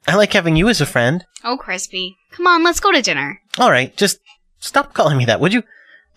I 0.08 0.16
like 0.16 0.34
having 0.34 0.55
you 0.55 0.70
as 0.70 0.80
a 0.80 0.86
friend. 0.86 1.26
Oh, 1.43 1.58
Crispy. 1.58 2.16
Come 2.32 2.47
on, 2.47 2.64
let's 2.64 2.80
go 2.80 2.91
to 2.91 3.01
dinner. 3.01 3.41
All 3.58 3.70
right, 3.70 3.95
just 3.97 4.20
stop 4.60 4.93
calling 4.93 5.18
me 5.18 5.26
that, 5.26 5.41
would 5.41 5.53
you? 5.53 5.64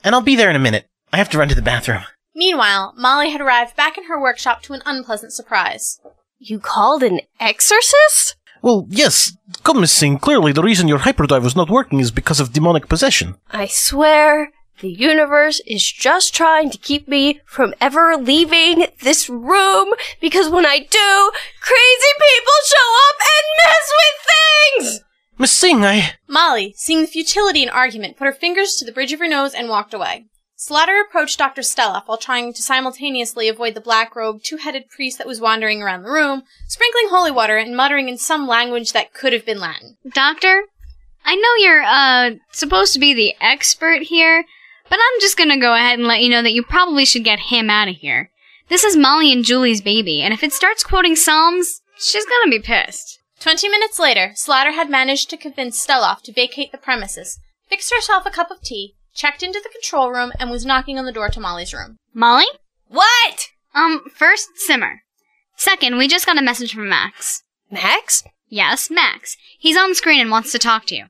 And 0.05 0.14
I'll 0.14 0.20
be 0.20 0.36
there 0.36 0.49
in 0.51 0.57
a 0.57 0.61
minute. 0.61 0.86
I 1.12 1.16
have 1.16 1.28
to 1.30 1.38
run 1.38 1.49
to 1.49 1.55
the 1.55 1.62
bathroom. 1.62 2.03
Meanwhile, 2.34 2.95
Molly 2.97 3.30
had 3.30 3.41
arrived 3.41 3.76
back 3.76 3.99
in 3.99 4.05
her 4.05 4.20
workshop 4.20 4.62
to 4.62 4.72
an 4.72 4.82
unpleasant 4.86 5.32
surprise. 5.32 6.01
You 6.38 6.61
called 6.61 7.03
an 7.03 7.20
exorcist? 7.41 8.36
Well, 8.62 8.86
yes. 8.88 9.36
Come, 9.64 9.80
Miss 9.80 9.93
Singh, 9.93 10.18
clearly 10.18 10.53
the 10.53 10.62
reason 10.62 10.86
your 10.86 10.99
hyperdrive 10.99 11.43
was 11.43 11.57
not 11.57 11.68
working 11.68 11.99
is 11.99 12.11
because 12.11 12.41
of 12.41 12.53
demonic 12.53 12.88
possession. 12.88 13.34
I 13.51 13.66
swear, 13.66 14.53
the 14.81 14.91
universe 14.91 15.61
is 15.66 15.91
just 15.91 16.35
trying 16.35 16.70
to 16.70 16.78
keep 16.78 17.07
me 17.07 17.41
from 17.45 17.74
ever 17.81 18.16
leaving 18.16 18.87
this 19.03 19.28
room 19.28 19.93
because 20.20 20.49
when 20.49 20.66
I 20.66 20.78
do, 20.78 21.33
crazy 21.61 22.12
people 22.18 22.53
show 22.66 22.97
up 23.09 23.16
and 23.20 23.47
mess 23.64 23.93
with 24.01 24.95
things! 24.97 25.05
Miss 25.39 25.53
Singh, 25.53 25.85
I. 25.85 26.14
Molly, 26.28 26.74
seeing 26.76 27.01
the 27.01 27.07
futility 27.07 27.62
in 27.62 27.70
argument, 27.70 28.18
put 28.18 28.26
her 28.26 28.33
fingers 28.33 28.74
to 28.74 28.85
the 28.85 28.93
bridge 28.93 29.12
of 29.12 29.20
her 29.20 29.28
nose 29.28 29.55
and 29.55 29.68
walked 29.68 29.95
away. 29.95 30.26
Slaughter 30.55 31.01
approached 31.01 31.39
Dr. 31.39 31.62
Steloff 31.62 32.03
while 32.05 32.18
trying 32.18 32.53
to 32.53 32.61
simultaneously 32.61 33.49
avoid 33.49 33.72
the 33.72 33.81
black 33.81 34.14
robed, 34.14 34.45
two 34.45 34.59
headed 34.59 34.91
priest 34.91 35.16
that 35.16 35.26
was 35.26 35.41
wandering 35.41 35.83
around 35.83 36.03
the 36.03 36.11
room, 36.11 36.43
sprinkling 36.68 37.09
holy 37.09 37.31
water 37.31 37.57
and 37.57 37.74
muttering 37.74 38.11
in 38.11 38.18
some 38.18 38.47
language 38.47 38.93
that 38.93 39.14
could 39.14 39.33
have 39.33 39.47
been 39.47 39.59
Latin. 39.59 39.97
Doctor, 40.12 40.64
I 41.24 41.37
know 41.37 41.55
you're, 41.57 41.83
uh, 41.83 42.31
supposed 42.53 42.93
to 42.93 42.99
be 42.99 43.14
the 43.14 43.35
expert 43.41 44.03
here, 44.03 44.45
but 44.91 44.99
I'm 44.99 45.20
just 45.20 45.38
gonna 45.38 45.59
go 45.59 45.74
ahead 45.74 45.99
and 45.99 46.07
let 46.07 46.20
you 46.20 46.28
know 46.28 46.43
that 46.43 46.53
you 46.53 46.62
probably 46.62 47.07
should 47.07 47.24
get 47.24 47.38
him 47.38 47.70
out 47.70 47.88
of 47.88 47.97
here. 47.97 48.30
This 48.68 48.84
is 48.84 48.97
Molly 48.97 49.32
and 49.32 49.45
Julie's 49.45 49.80
baby, 49.80 50.20
and 50.20 50.34
if 50.34 50.43
it 50.43 50.53
starts 50.53 50.84
quoting 50.84 51.16
Psalms, 51.16 51.80
she's 51.99 52.26
gonna 52.26 52.51
be 52.51 52.59
pissed. 52.59 53.18
Twenty 53.41 53.70
minutes 53.70 53.99
later, 53.99 54.32
Slaughter 54.34 54.72
had 54.72 54.91
managed 54.91 55.30
to 55.30 55.38
convince 55.38 55.84
Steloff 55.84 56.20
to 56.24 56.32
vacate 56.32 56.72
the 56.72 56.78
premises, 56.78 57.38
fixed 57.68 57.93
herself 57.95 58.26
a 58.26 58.30
cup 58.30 58.51
of 58.51 58.61
tea, 58.61 58.97
checked 59.14 59.43
into 59.43 59.61
the 59.62 59.70
control 59.70 60.11
room, 60.11 60.32
and 60.38 60.51
was 60.51 60.66
knocking 60.66 60.99
on 60.99 61.07
the 61.07 61.12
door 61.12 61.30
to 61.30 61.41
Molly's 61.41 61.72
room. 61.72 61.97
Molly? 62.12 62.47
What? 62.88 63.47
Um, 63.74 64.03
first, 64.14 64.49
simmer. 64.57 65.03
Second, 65.57 65.97
we 65.97 66.09
just 66.09 66.26
got 66.26 66.38
a 66.38 66.43
message 66.43 66.74
from 66.74 66.88
Max. 66.88 67.43
Max? 67.70 68.24
Yes, 68.49 68.91
Max. 68.91 69.36
He's 69.59 69.76
on 69.76 69.95
screen 69.95 70.20
and 70.20 70.30
wants 70.30 70.53
to 70.53 70.59
talk 70.59 70.86
to 70.86 70.97
you. 70.97 71.05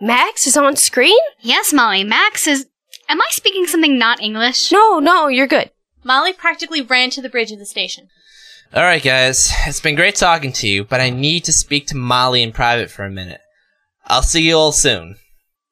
Max 0.00 0.46
is 0.46 0.56
on 0.56 0.76
screen? 0.76 1.18
Yes, 1.40 1.72
Molly. 1.72 2.04
Max 2.04 2.46
is. 2.46 2.66
Am 3.08 3.20
I 3.20 3.26
speaking 3.30 3.66
something 3.66 3.98
not 3.98 4.22
English? 4.22 4.72
No, 4.72 4.98
no, 4.98 5.28
you're 5.28 5.46
good. 5.46 5.70
Molly 6.02 6.32
practically 6.32 6.82
ran 6.82 7.10
to 7.10 7.22
the 7.22 7.28
bridge 7.28 7.52
of 7.52 7.58
the 7.58 7.66
station. 7.66 8.08
All 8.74 8.82
right, 8.82 9.02
guys. 9.02 9.52
It's 9.66 9.80
been 9.80 9.94
great 9.94 10.16
talking 10.16 10.52
to 10.54 10.68
you, 10.68 10.84
but 10.84 11.00
I 11.00 11.10
need 11.10 11.44
to 11.44 11.52
speak 11.52 11.86
to 11.88 11.96
Molly 11.96 12.42
in 12.42 12.52
private 12.52 12.90
for 12.90 13.04
a 13.04 13.10
minute. 13.10 13.40
I'll 14.06 14.22
see 14.22 14.48
you 14.48 14.56
all 14.56 14.72
soon. 14.72 15.16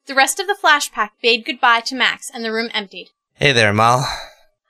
The 0.05 0.15
rest 0.15 0.39
of 0.39 0.47
the 0.47 0.55
flash 0.55 0.91
pack 0.91 1.13
bade 1.21 1.45
goodbye 1.45 1.81
to 1.81 1.95
Max, 1.95 2.29
and 2.33 2.43
the 2.43 2.51
room 2.51 2.69
emptied. 2.73 3.09
Hey 3.35 3.51
there, 3.51 3.73
Moll. 3.73 4.03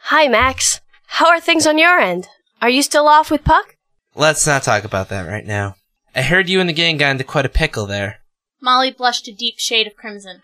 Hi, 0.05 0.27
Max. 0.27 0.81
How 1.07 1.27
are 1.29 1.39
things 1.39 1.65
on 1.67 1.77
your 1.77 1.99
end? 1.99 2.27
Are 2.61 2.69
you 2.69 2.81
still 2.81 3.07
off 3.07 3.29
with 3.29 3.43
Puck? 3.43 3.77
Let's 4.15 4.45
not 4.45 4.63
talk 4.63 4.83
about 4.83 5.09
that 5.09 5.27
right 5.27 5.45
now. 5.45 5.75
I 6.15 6.21
heard 6.21 6.49
you 6.49 6.59
and 6.59 6.69
the 6.69 6.73
gang 6.73 6.97
got 6.97 7.11
into 7.11 7.23
quite 7.23 7.45
a 7.45 7.49
pickle 7.49 7.85
there. 7.85 8.17
Molly 8.61 8.91
blushed 8.91 9.27
a 9.27 9.33
deep 9.33 9.57
shade 9.57 9.87
of 9.87 9.95
crimson. 9.95 10.43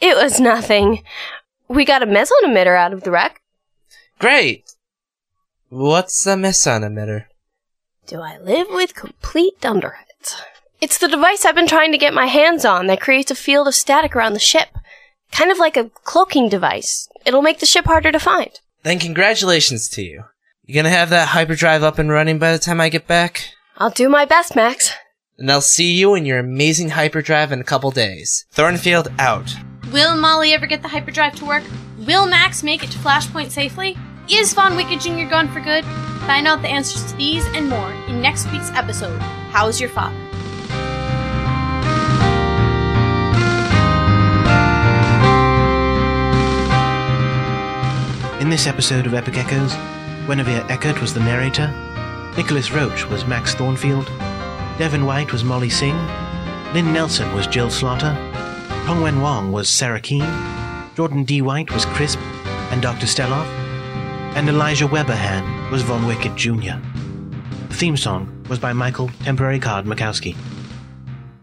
It 0.00 0.16
was 0.16 0.40
nothing. 0.40 1.04
We 1.68 1.84
got 1.84 2.02
a 2.02 2.06
meson 2.06 2.36
emitter 2.44 2.76
out 2.76 2.92
of 2.92 3.02
the 3.02 3.10
wreck. 3.10 3.40
Great! 4.18 4.64
What's 5.68 6.26
a 6.26 6.36
meson 6.36 6.82
emitter? 6.82 7.24
Do 8.06 8.20
I 8.20 8.38
live 8.38 8.68
with 8.70 8.94
complete 8.94 9.60
dunderheads? 9.60 10.36
It's 10.80 10.98
the 10.98 11.08
device 11.08 11.44
I've 11.44 11.54
been 11.54 11.66
trying 11.66 11.92
to 11.92 11.98
get 11.98 12.14
my 12.14 12.26
hands 12.26 12.64
on 12.64 12.86
that 12.86 13.00
creates 13.00 13.30
a 13.30 13.34
field 13.34 13.66
of 13.66 13.74
static 13.74 14.14
around 14.14 14.34
the 14.34 14.38
ship. 14.38 14.68
Kind 15.32 15.50
of 15.50 15.58
like 15.58 15.76
a 15.76 15.90
cloaking 16.04 16.48
device. 16.48 17.08
It'll 17.24 17.42
make 17.42 17.58
the 17.58 17.66
ship 17.66 17.86
harder 17.86 18.12
to 18.12 18.20
find. 18.20 18.50
Then 18.82 18.98
congratulations 19.00 19.88
to 19.90 20.02
you. 20.02 20.24
You 20.64 20.74
gonna 20.74 20.90
have 20.90 21.10
that 21.10 21.28
hyperdrive 21.28 21.82
up 21.82 21.98
and 21.98 22.10
running 22.10 22.38
by 22.38 22.52
the 22.52 22.58
time 22.58 22.80
I 22.80 22.88
get 22.88 23.06
back? 23.06 23.50
I'll 23.76 23.90
do 23.90 24.08
my 24.08 24.24
best, 24.24 24.54
Max. 24.54 24.92
And 25.38 25.50
I'll 25.50 25.60
see 25.60 25.92
you 25.92 26.14
in 26.14 26.24
your 26.24 26.38
amazing 26.38 26.90
hyperdrive 26.90 27.52
in 27.52 27.60
a 27.60 27.64
couple 27.64 27.90
days. 27.90 28.46
Thornfield 28.52 29.08
out. 29.18 29.54
Will 29.92 30.16
Molly 30.16 30.52
ever 30.52 30.66
get 30.66 30.82
the 30.82 30.88
hyperdrive 30.88 31.36
to 31.36 31.44
work? 31.44 31.62
Will 31.98 32.26
Max 32.26 32.64
make 32.64 32.82
it 32.82 32.90
to 32.90 32.98
Flashpoint 32.98 33.50
safely? 33.50 33.96
Is 34.28 34.52
Von 34.52 34.74
Wicked 34.74 35.00
Jr. 35.00 35.28
gone 35.30 35.48
for 35.48 35.60
good? 35.60 35.84
Find 36.26 36.48
out 36.48 36.60
the 36.60 36.68
answers 36.68 37.04
to 37.12 37.16
these 37.16 37.46
and 37.54 37.68
more 37.68 37.92
in 38.08 38.20
next 38.20 38.50
week's 38.50 38.70
episode 38.72 39.16
How's 39.50 39.80
Your 39.80 39.88
Father? 39.90 40.16
In 48.40 48.50
this 48.50 48.66
episode 48.66 49.06
of 49.06 49.14
Epic 49.14 49.38
Echoes, 49.38 49.72
Guinevere 50.26 50.66
Eckert 50.68 51.00
was 51.00 51.14
the 51.14 51.20
narrator, 51.20 51.68
Nicholas 52.36 52.72
Roach 52.72 53.08
was 53.08 53.24
Max 53.24 53.54
Thornfield, 53.54 54.06
Devin 54.78 55.06
White 55.06 55.32
was 55.32 55.44
Molly 55.44 55.70
Singh, 55.70 55.96
Lynn 56.74 56.92
Nelson 56.92 57.32
was 57.32 57.46
Jill 57.46 57.70
Slaughter, 57.70 58.14
Hongwen 58.86 59.20
Wong 59.20 59.50
was 59.50 59.68
Sarah 59.68 60.00
Keene, 60.00 60.32
Jordan 60.94 61.24
D. 61.24 61.42
White 61.42 61.72
was 61.72 61.84
Crisp 61.86 62.20
and 62.70 62.80
Dr. 62.80 63.06
Steloff, 63.06 63.46
and 64.36 64.48
Elijah 64.48 64.86
Weberhan 64.86 65.70
was 65.72 65.82
Von 65.82 66.06
Wicked 66.06 66.36
Jr. 66.36 66.78
The 67.68 67.74
theme 67.74 67.96
song 67.96 68.44
was 68.48 68.60
by 68.60 68.72
Michael 68.72 69.10
Temporary 69.24 69.58
Card 69.58 69.86
Makowski. 69.86 70.36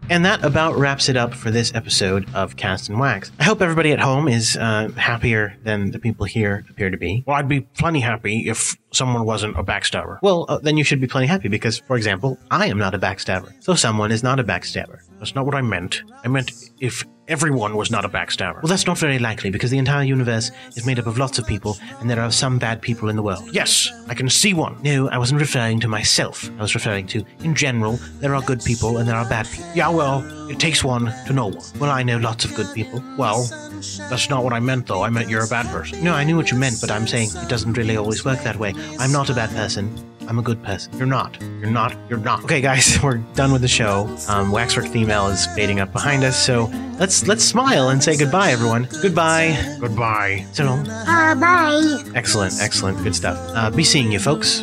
And 0.09 0.23
that 0.23 0.43
about 0.43 0.77
wraps 0.77 1.09
it 1.09 1.17
up 1.17 1.33
for 1.33 1.51
this 1.51 1.73
episode 1.75 2.33
of 2.33 2.55
Cast 2.55 2.87
and 2.87 2.97
Wax. 2.97 3.31
I 3.39 3.43
hope 3.43 3.61
everybody 3.61 3.91
at 3.91 3.99
home 3.99 4.27
is 4.29 4.55
uh, 4.55 4.89
happier 4.95 5.57
than 5.63 5.91
the 5.91 5.99
people 5.99 6.25
here 6.25 6.65
appear 6.69 6.89
to 6.89 6.97
be. 6.97 7.23
Well, 7.25 7.35
I'd 7.35 7.49
be 7.49 7.61
plenty 7.61 7.99
happy 7.99 8.49
if 8.49 8.77
someone 8.91 9.25
wasn't 9.25 9.57
a 9.57 9.63
backstabber. 9.63 10.19
Well, 10.21 10.45
uh, 10.47 10.59
then 10.59 10.77
you 10.77 10.83
should 10.83 11.01
be 11.01 11.07
plenty 11.07 11.27
happy 11.27 11.49
because, 11.49 11.79
for 11.79 11.97
example, 11.97 12.37
I 12.51 12.67
am 12.67 12.77
not 12.77 12.93
a 12.93 12.99
backstabber. 12.99 13.53
So 13.61 13.75
someone 13.75 14.11
is 14.11 14.23
not 14.23 14.39
a 14.39 14.43
backstabber. 14.45 14.99
That's 15.23 15.35
not 15.35 15.45
what 15.45 15.55
I 15.55 15.61
meant. 15.61 16.03
I 16.25 16.27
meant 16.27 16.51
if 16.81 17.05
everyone 17.29 17.77
was 17.77 17.89
not 17.89 18.03
a 18.03 18.09
backstabber. 18.09 18.61
Well, 18.61 18.69
that's 18.69 18.85
not 18.85 18.97
very 18.97 19.19
likely 19.19 19.51
because 19.51 19.71
the 19.71 19.77
entire 19.77 20.03
universe 20.03 20.51
is 20.75 20.85
made 20.85 20.99
up 20.99 21.07
of 21.07 21.17
lots 21.17 21.39
of 21.39 21.47
people 21.47 21.77
and 22.01 22.09
there 22.09 22.19
are 22.19 22.29
some 22.29 22.59
bad 22.59 22.81
people 22.81 23.07
in 23.07 23.15
the 23.15 23.23
world. 23.23 23.47
Yes, 23.53 23.89
I 24.09 24.15
can 24.15 24.27
see 24.29 24.53
one. 24.53 24.77
No, 24.83 25.07
I 25.07 25.17
wasn't 25.17 25.39
referring 25.39 25.79
to 25.79 25.87
myself. 25.87 26.51
I 26.59 26.61
was 26.61 26.75
referring 26.75 27.07
to, 27.07 27.23
in 27.39 27.55
general, 27.55 28.01
there 28.19 28.35
are 28.35 28.41
good 28.41 28.61
people 28.65 28.97
and 28.97 29.07
there 29.07 29.15
are 29.15 29.23
bad 29.29 29.47
people. 29.47 29.71
Yeah, 29.73 29.87
well, 29.87 30.25
it 30.49 30.59
takes 30.59 30.83
one 30.83 31.05
to 31.27 31.31
know 31.31 31.47
one. 31.47 31.63
Well, 31.79 31.89
I 31.89 32.03
know 32.03 32.17
lots 32.17 32.43
of 32.43 32.53
good 32.53 32.67
people. 32.73 33.01
Well, 33.17 33.45
that's 34.09 34.29
not 34.29 34.43
what 34.43 34.51
I 34.51 34.59
meant, 34.59 34.87
though. 34.87 35.03
I 35.03 35.09
meant 35.09 35.29
you're 35.29 35.45
a 35.45 35.47
bad 35.47 35.67
person. 35.67 36.03
No, 36.03 36.13
I 36.13 36.25
knew 36.25 36.35
what 36.35 36.51
you 36.51 36.57
meant, 36.57 36.81
but 36.81 36.91
I'm 36.91 37.07
saying 37.07 37.29
it 37.33 37.47
doesn't 37.47 37.77
really 37.77 37.95
always 37.95 38.25
work 38.25 38.43
that 38.43 38.57
way. 38.57 38.73
I'm 38.99 39.13
not 39.13 39.29
a 39.29 39.33
bad 39.33 39.51
person. 39.51 39.95
I'm 40.27 40.39
a 40.39 40.41
good 40.41 40.63
person. 40.63 40.95
You're 40.97 41.05
not. 41.07 41.39
You're 41.41 41.69
not. 41.71 41.95
You're 42.09 42.19
not. 42.19 42.43
Okay, 42.45 42.61
guys, 42.61 42.97
we're 43.03 43.17
done 43.35 43.51
with 43.51 43.61
the 43.61 43.67
show. 43.67 44.15
Um, 44.29 44.51
Waxwork 44.51 44.87
female 44.87 45.27
is 45.27 45.45
fading 45.47 45.79
up 45.79 45.91
behind 45.91 46.23
us, 46.23 46.37
so 46.37 46.65
let's 46.99 47.27
let's 47.27 47.43
smile 47.43 47.89
and 47.89 48.03
say 48.03 48.17
goodbye, 48.17 48.51
everyone. 48.51 48.87
Goodbye. 49.01 49.77
Goodbye. 49.79 50.45
So 50.53 50.65
long. 50.65 50.87
Uh, 50.89 51.35
bye. 51.35 52.03
Excellent, 52.15 52.53
excellent, 52.61 53.03
good 53.03 53.15
stuff. 53.15 53.37
Uh, 53.53 53.69
be 53.69 53.83
seeing 53.83 54.11
you, 54.11 54.19
folks. 54.19 54.61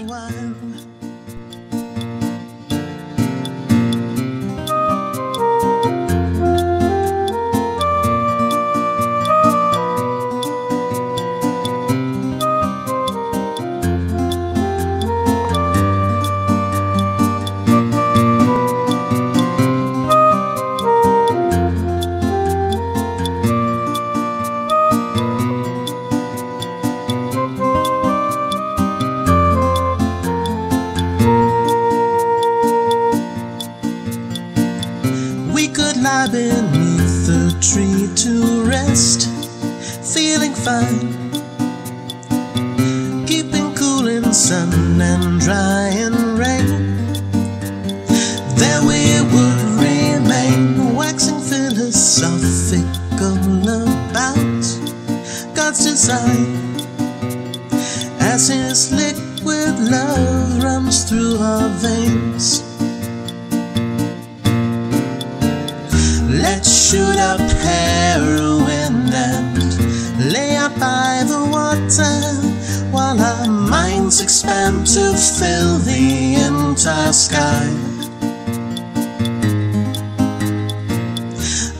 Expand 74.51 74.85
to 74.85 75.16
fill 75.16 75.78
the 75.78 76.35
entire 76.48 77.12
sky. 77.12 77.66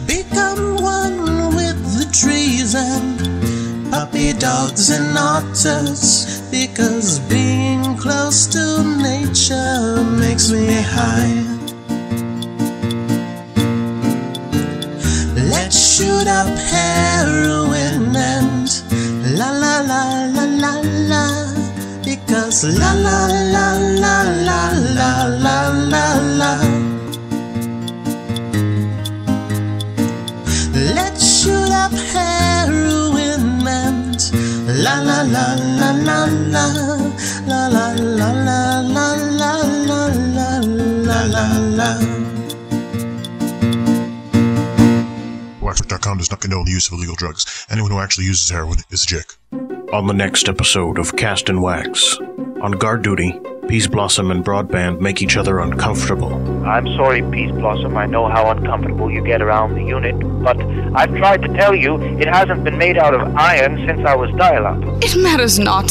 Become 0.07 0.77
one 0.77 1.57
with 1.57 1.81
the 1.99 2.09
trees 2.13 2.77
and 2.77 3.91
puppy 3.91 4.33
dogs 4.35 4.91
and 4.91 5.19
otters 5.19 6.41
because 6.51 7.19
being 7.29 7.97
close 7.97 8.47
to 8.47 8.85
nature 9.03 10.05
makes 10.05 10.53
me 10.53 10.81
high. 10.81 11.43
Let's 15.35 15.77
shoot 15.97 16.29
up 16.29 16.47
heroin 16.71 18.15
and 18.15 18.69
la 19.39 19.51
la 19.51 19.81
la 19.81 20.20
because 22.51 22.79
la 22.81 22.93
la 22.95 23.27
la 23.55 23.67
la 24.03 24.23
la 24.47 24.73
la 24.99 25.11
la 25.45 25.69
la 25.93 26.07
la. 26.41 26.53
Let's 30.75 31.23
shoot 31.43 31.71
up 31.71 31.93
heroin 32.11 33.67
and 33.69 34.19
la 34.83 34.99
la 34.99 35.23
la 35.23 35.47
la 35.79 35.91
la 36.09 36.25
la 36.51 36.67
la 37.47 37.67
la 37.67 37.93
la 37.93 38.19
la 38.19 38.31
la 38.31 38.71
la 38.81 39.15
la 39.87 40.03
la 40.37 40.51
la 41.07 41.21
la 41.35 41.45
la. 41.79 41.91
Waxwork.com 45.61 46.19
does 46.19 46.31
not 46.33 46.41
condone 46.41 46.65
the 46.65 46.73
use 46.73 46.89
of 46.89 46.95
illegal 46.95 47.15
drugs. 47.15 47.47
Anyone 47.71 47.93
who 47.93 48.01
actually 48.01 48.25
uses 48.25 48.51
heroin 48.51 48.79
is 48.91 49.05
a 49.05 49.07
jick. 49.07 49.37
On 49.93 50.07
the 50.07 50.15
next 50.15 50.49
episode 50.49 50.99
of 50.99 51.17
Cast 51.17 51.49
and 51.49 51.61
Wax, 51.61 52.17
on 52.61 52.73
guard 52.73 53.03
duty, 53.03 53.41
Peace 53.69 53.87
Blossom 53.87 54.31
and 54.31 54.45
Broadband 54.45 55.01
make 55.01 55.23
each 55.23 55.37
other 55.37 55.61
uncomfortable. 55.61 56.35
I'm 56.67 56.87
sorry, 56.97 57.23
Peace 57.31 57.53
Blossom. 57.53 57.97
I 57.97 58.07
know 58.07 58.29
how 58.29 58.51
uncomfortable 58.51 59.11
you 59.11 59.23
get 59.25 59.41
around 59.41 59.75
the 59.75 59.83
unit, 59.83 60.19
but 60.43 60.61
I've 60.95 61.15
tried 61.17 61.43
to 61.43 61.49
tell 61.55 61.75
you 61.75 61.97
it 62.19 62.29
hasn't 62.29 62.65
been 62.65 62.79
made 62.79 62.99
out 62.99 63.15
of 63.15 63.35
iron 63.37 63.87
since 63.87 64.07
I 64.07 64.15
was 64.15 64.31
dial 64.37 64.67
up. 64.67 64.79
It 65.03 65.17
matters 65.17 65.59
not. 65.59 65.91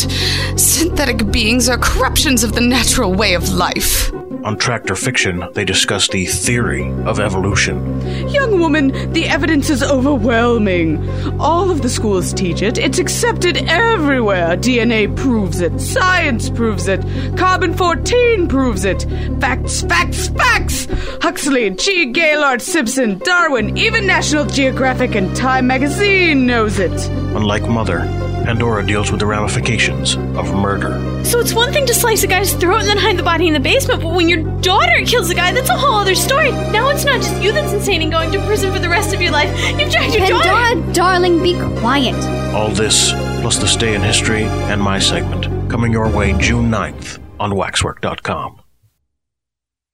Synthetic 0.57 1.31
beings 1.31 1.69
are 1.69 1.77
corruptions 1.77 2.43
of 2.43 2.53
the 2.53 2.61
natural 2.61 3.13
way 3.13 3.33
of 3.33 3.49
life. 3.49 4.11
On 4.45 4.57
Tractor 4.57 4.95
Fiction, 4.95 5.43
they 5.53 5.65
discuss 5.65 6.07
the 6.07 6.25
theory 6.25 6.89
of 7.03 7.19
evolution. 7.19 7.99
Young 8.29 8.59
woman, 8.59 9.11
the 9.11 9.27
evidence 9.27 9.69
is 9.69 9.83
overwhelming. 9.83 11.09
All 11.41 11.69
of 11.69 11.81
the 11.81 11.89
schools 11.89 12.33
teach 12.33 12.61
it. 12.61 12.77
It's 12.77 12.99
accepted 12.99 13.57
everywhere. 13.67 14.55
DNA 14.55 15.13
proves 15.13 15.59
it. 15.59 15.81
Science 15.81 16.49
proves 16.49 16.87
it. 16.87 17.01
Carbon 17.37 17.73
14 17.73 18.47
proves 18.47 18.85
it. 18.85 19.05
Facts, 19.41 19.81
facts, 19.81 20.29
facts! 20.29 20.87
Huxley, 21.21 21.71
G. 21.71 22.05
Gaylord, 22.05 22.61
Simpson, 22.61 23.17
Darwin, 23.19 23.77
even 23.77 24.07
National 24.07 24.45
Geographic 24.45 25.15
and 25.15 25.35
Time 25.35 25.67
magazine 25.67 26.45
knows 26.45 26.79
it. 26.79 27.09
Unlike 27.35 27.67
Mother, 27.67 27.99
Pandora 28.45 28.85
deals 28.85 29.11
with 29.11 29.19
the 29.19 29.25
ramifications 29.25 30.15
of 30.15 30.53
murder. 30.55 30.97
So 31.25 31.39
it's 31.39 31.53
one 31.53 31.71
thing 31.71 31.85
to 31.85 31.93
slice 31.93 32.23
a 32.23 32.27
guy's 32.27 32.53
throat 32.53 32.79
and 32.79 32.87
then 32.87 32.97
hide 32.97 33.17
the 33.17 33.23
body 33.23 33.47
in 33.47 33.53
the 33.53 33.59
basement, 33.59 34.01
but 34.01 34.13
when 34.13 34.28
your 34.29 34.43
daughter 34.61 35.03
kills 35.05 35.29
a 35.29 35.35
guy, 35.35 35.51
that's 35.51 35.69
a 35.69 35.77
whole 35.77 35.95
other 35.95 36.15
story. 36.15 36.51
Now 36.51 36.89
it's 36.89 37.03
not 37.03 37.21
just 37.21 37.41
you 37.41 37.51
that's 37.51 37.73
insane 37.73 38.01
and 38.03 38.11
going 38.11 38.31
to 38.31 38.39
prison 38.45 38.71
for 38.71 38.79
the 38.79 38.89
rest 38.89 39.13
of 39.13 39.21
your 39.21 39.31
life. 39.31 39.49
You've 39.79 39.91
dragged 39.91 40.13
your 40.13 40.27
daughter. 40.27 40.49
Pandora, 40.49 40.93
darling, 40.93 41.41
be 41.41 41.55
quiet. 41.79 42.15
All 42.53 42.69
this, 42.69 43.11
plus 43.41 43.57
this 43.57 43.75
day 43.75 43.95
in 43.95 44.01
history 44.01 44.43
and 44.43 44.81
my 44.81 44.99
segment, 44.99 45.45
coming 45.69 45.91
your 45.91 46.09
way 46.15 46.37
June 46.39 46.69
9th 46.69 47.19
on 47.39 47.55
waxwork.com. 47.55 48.58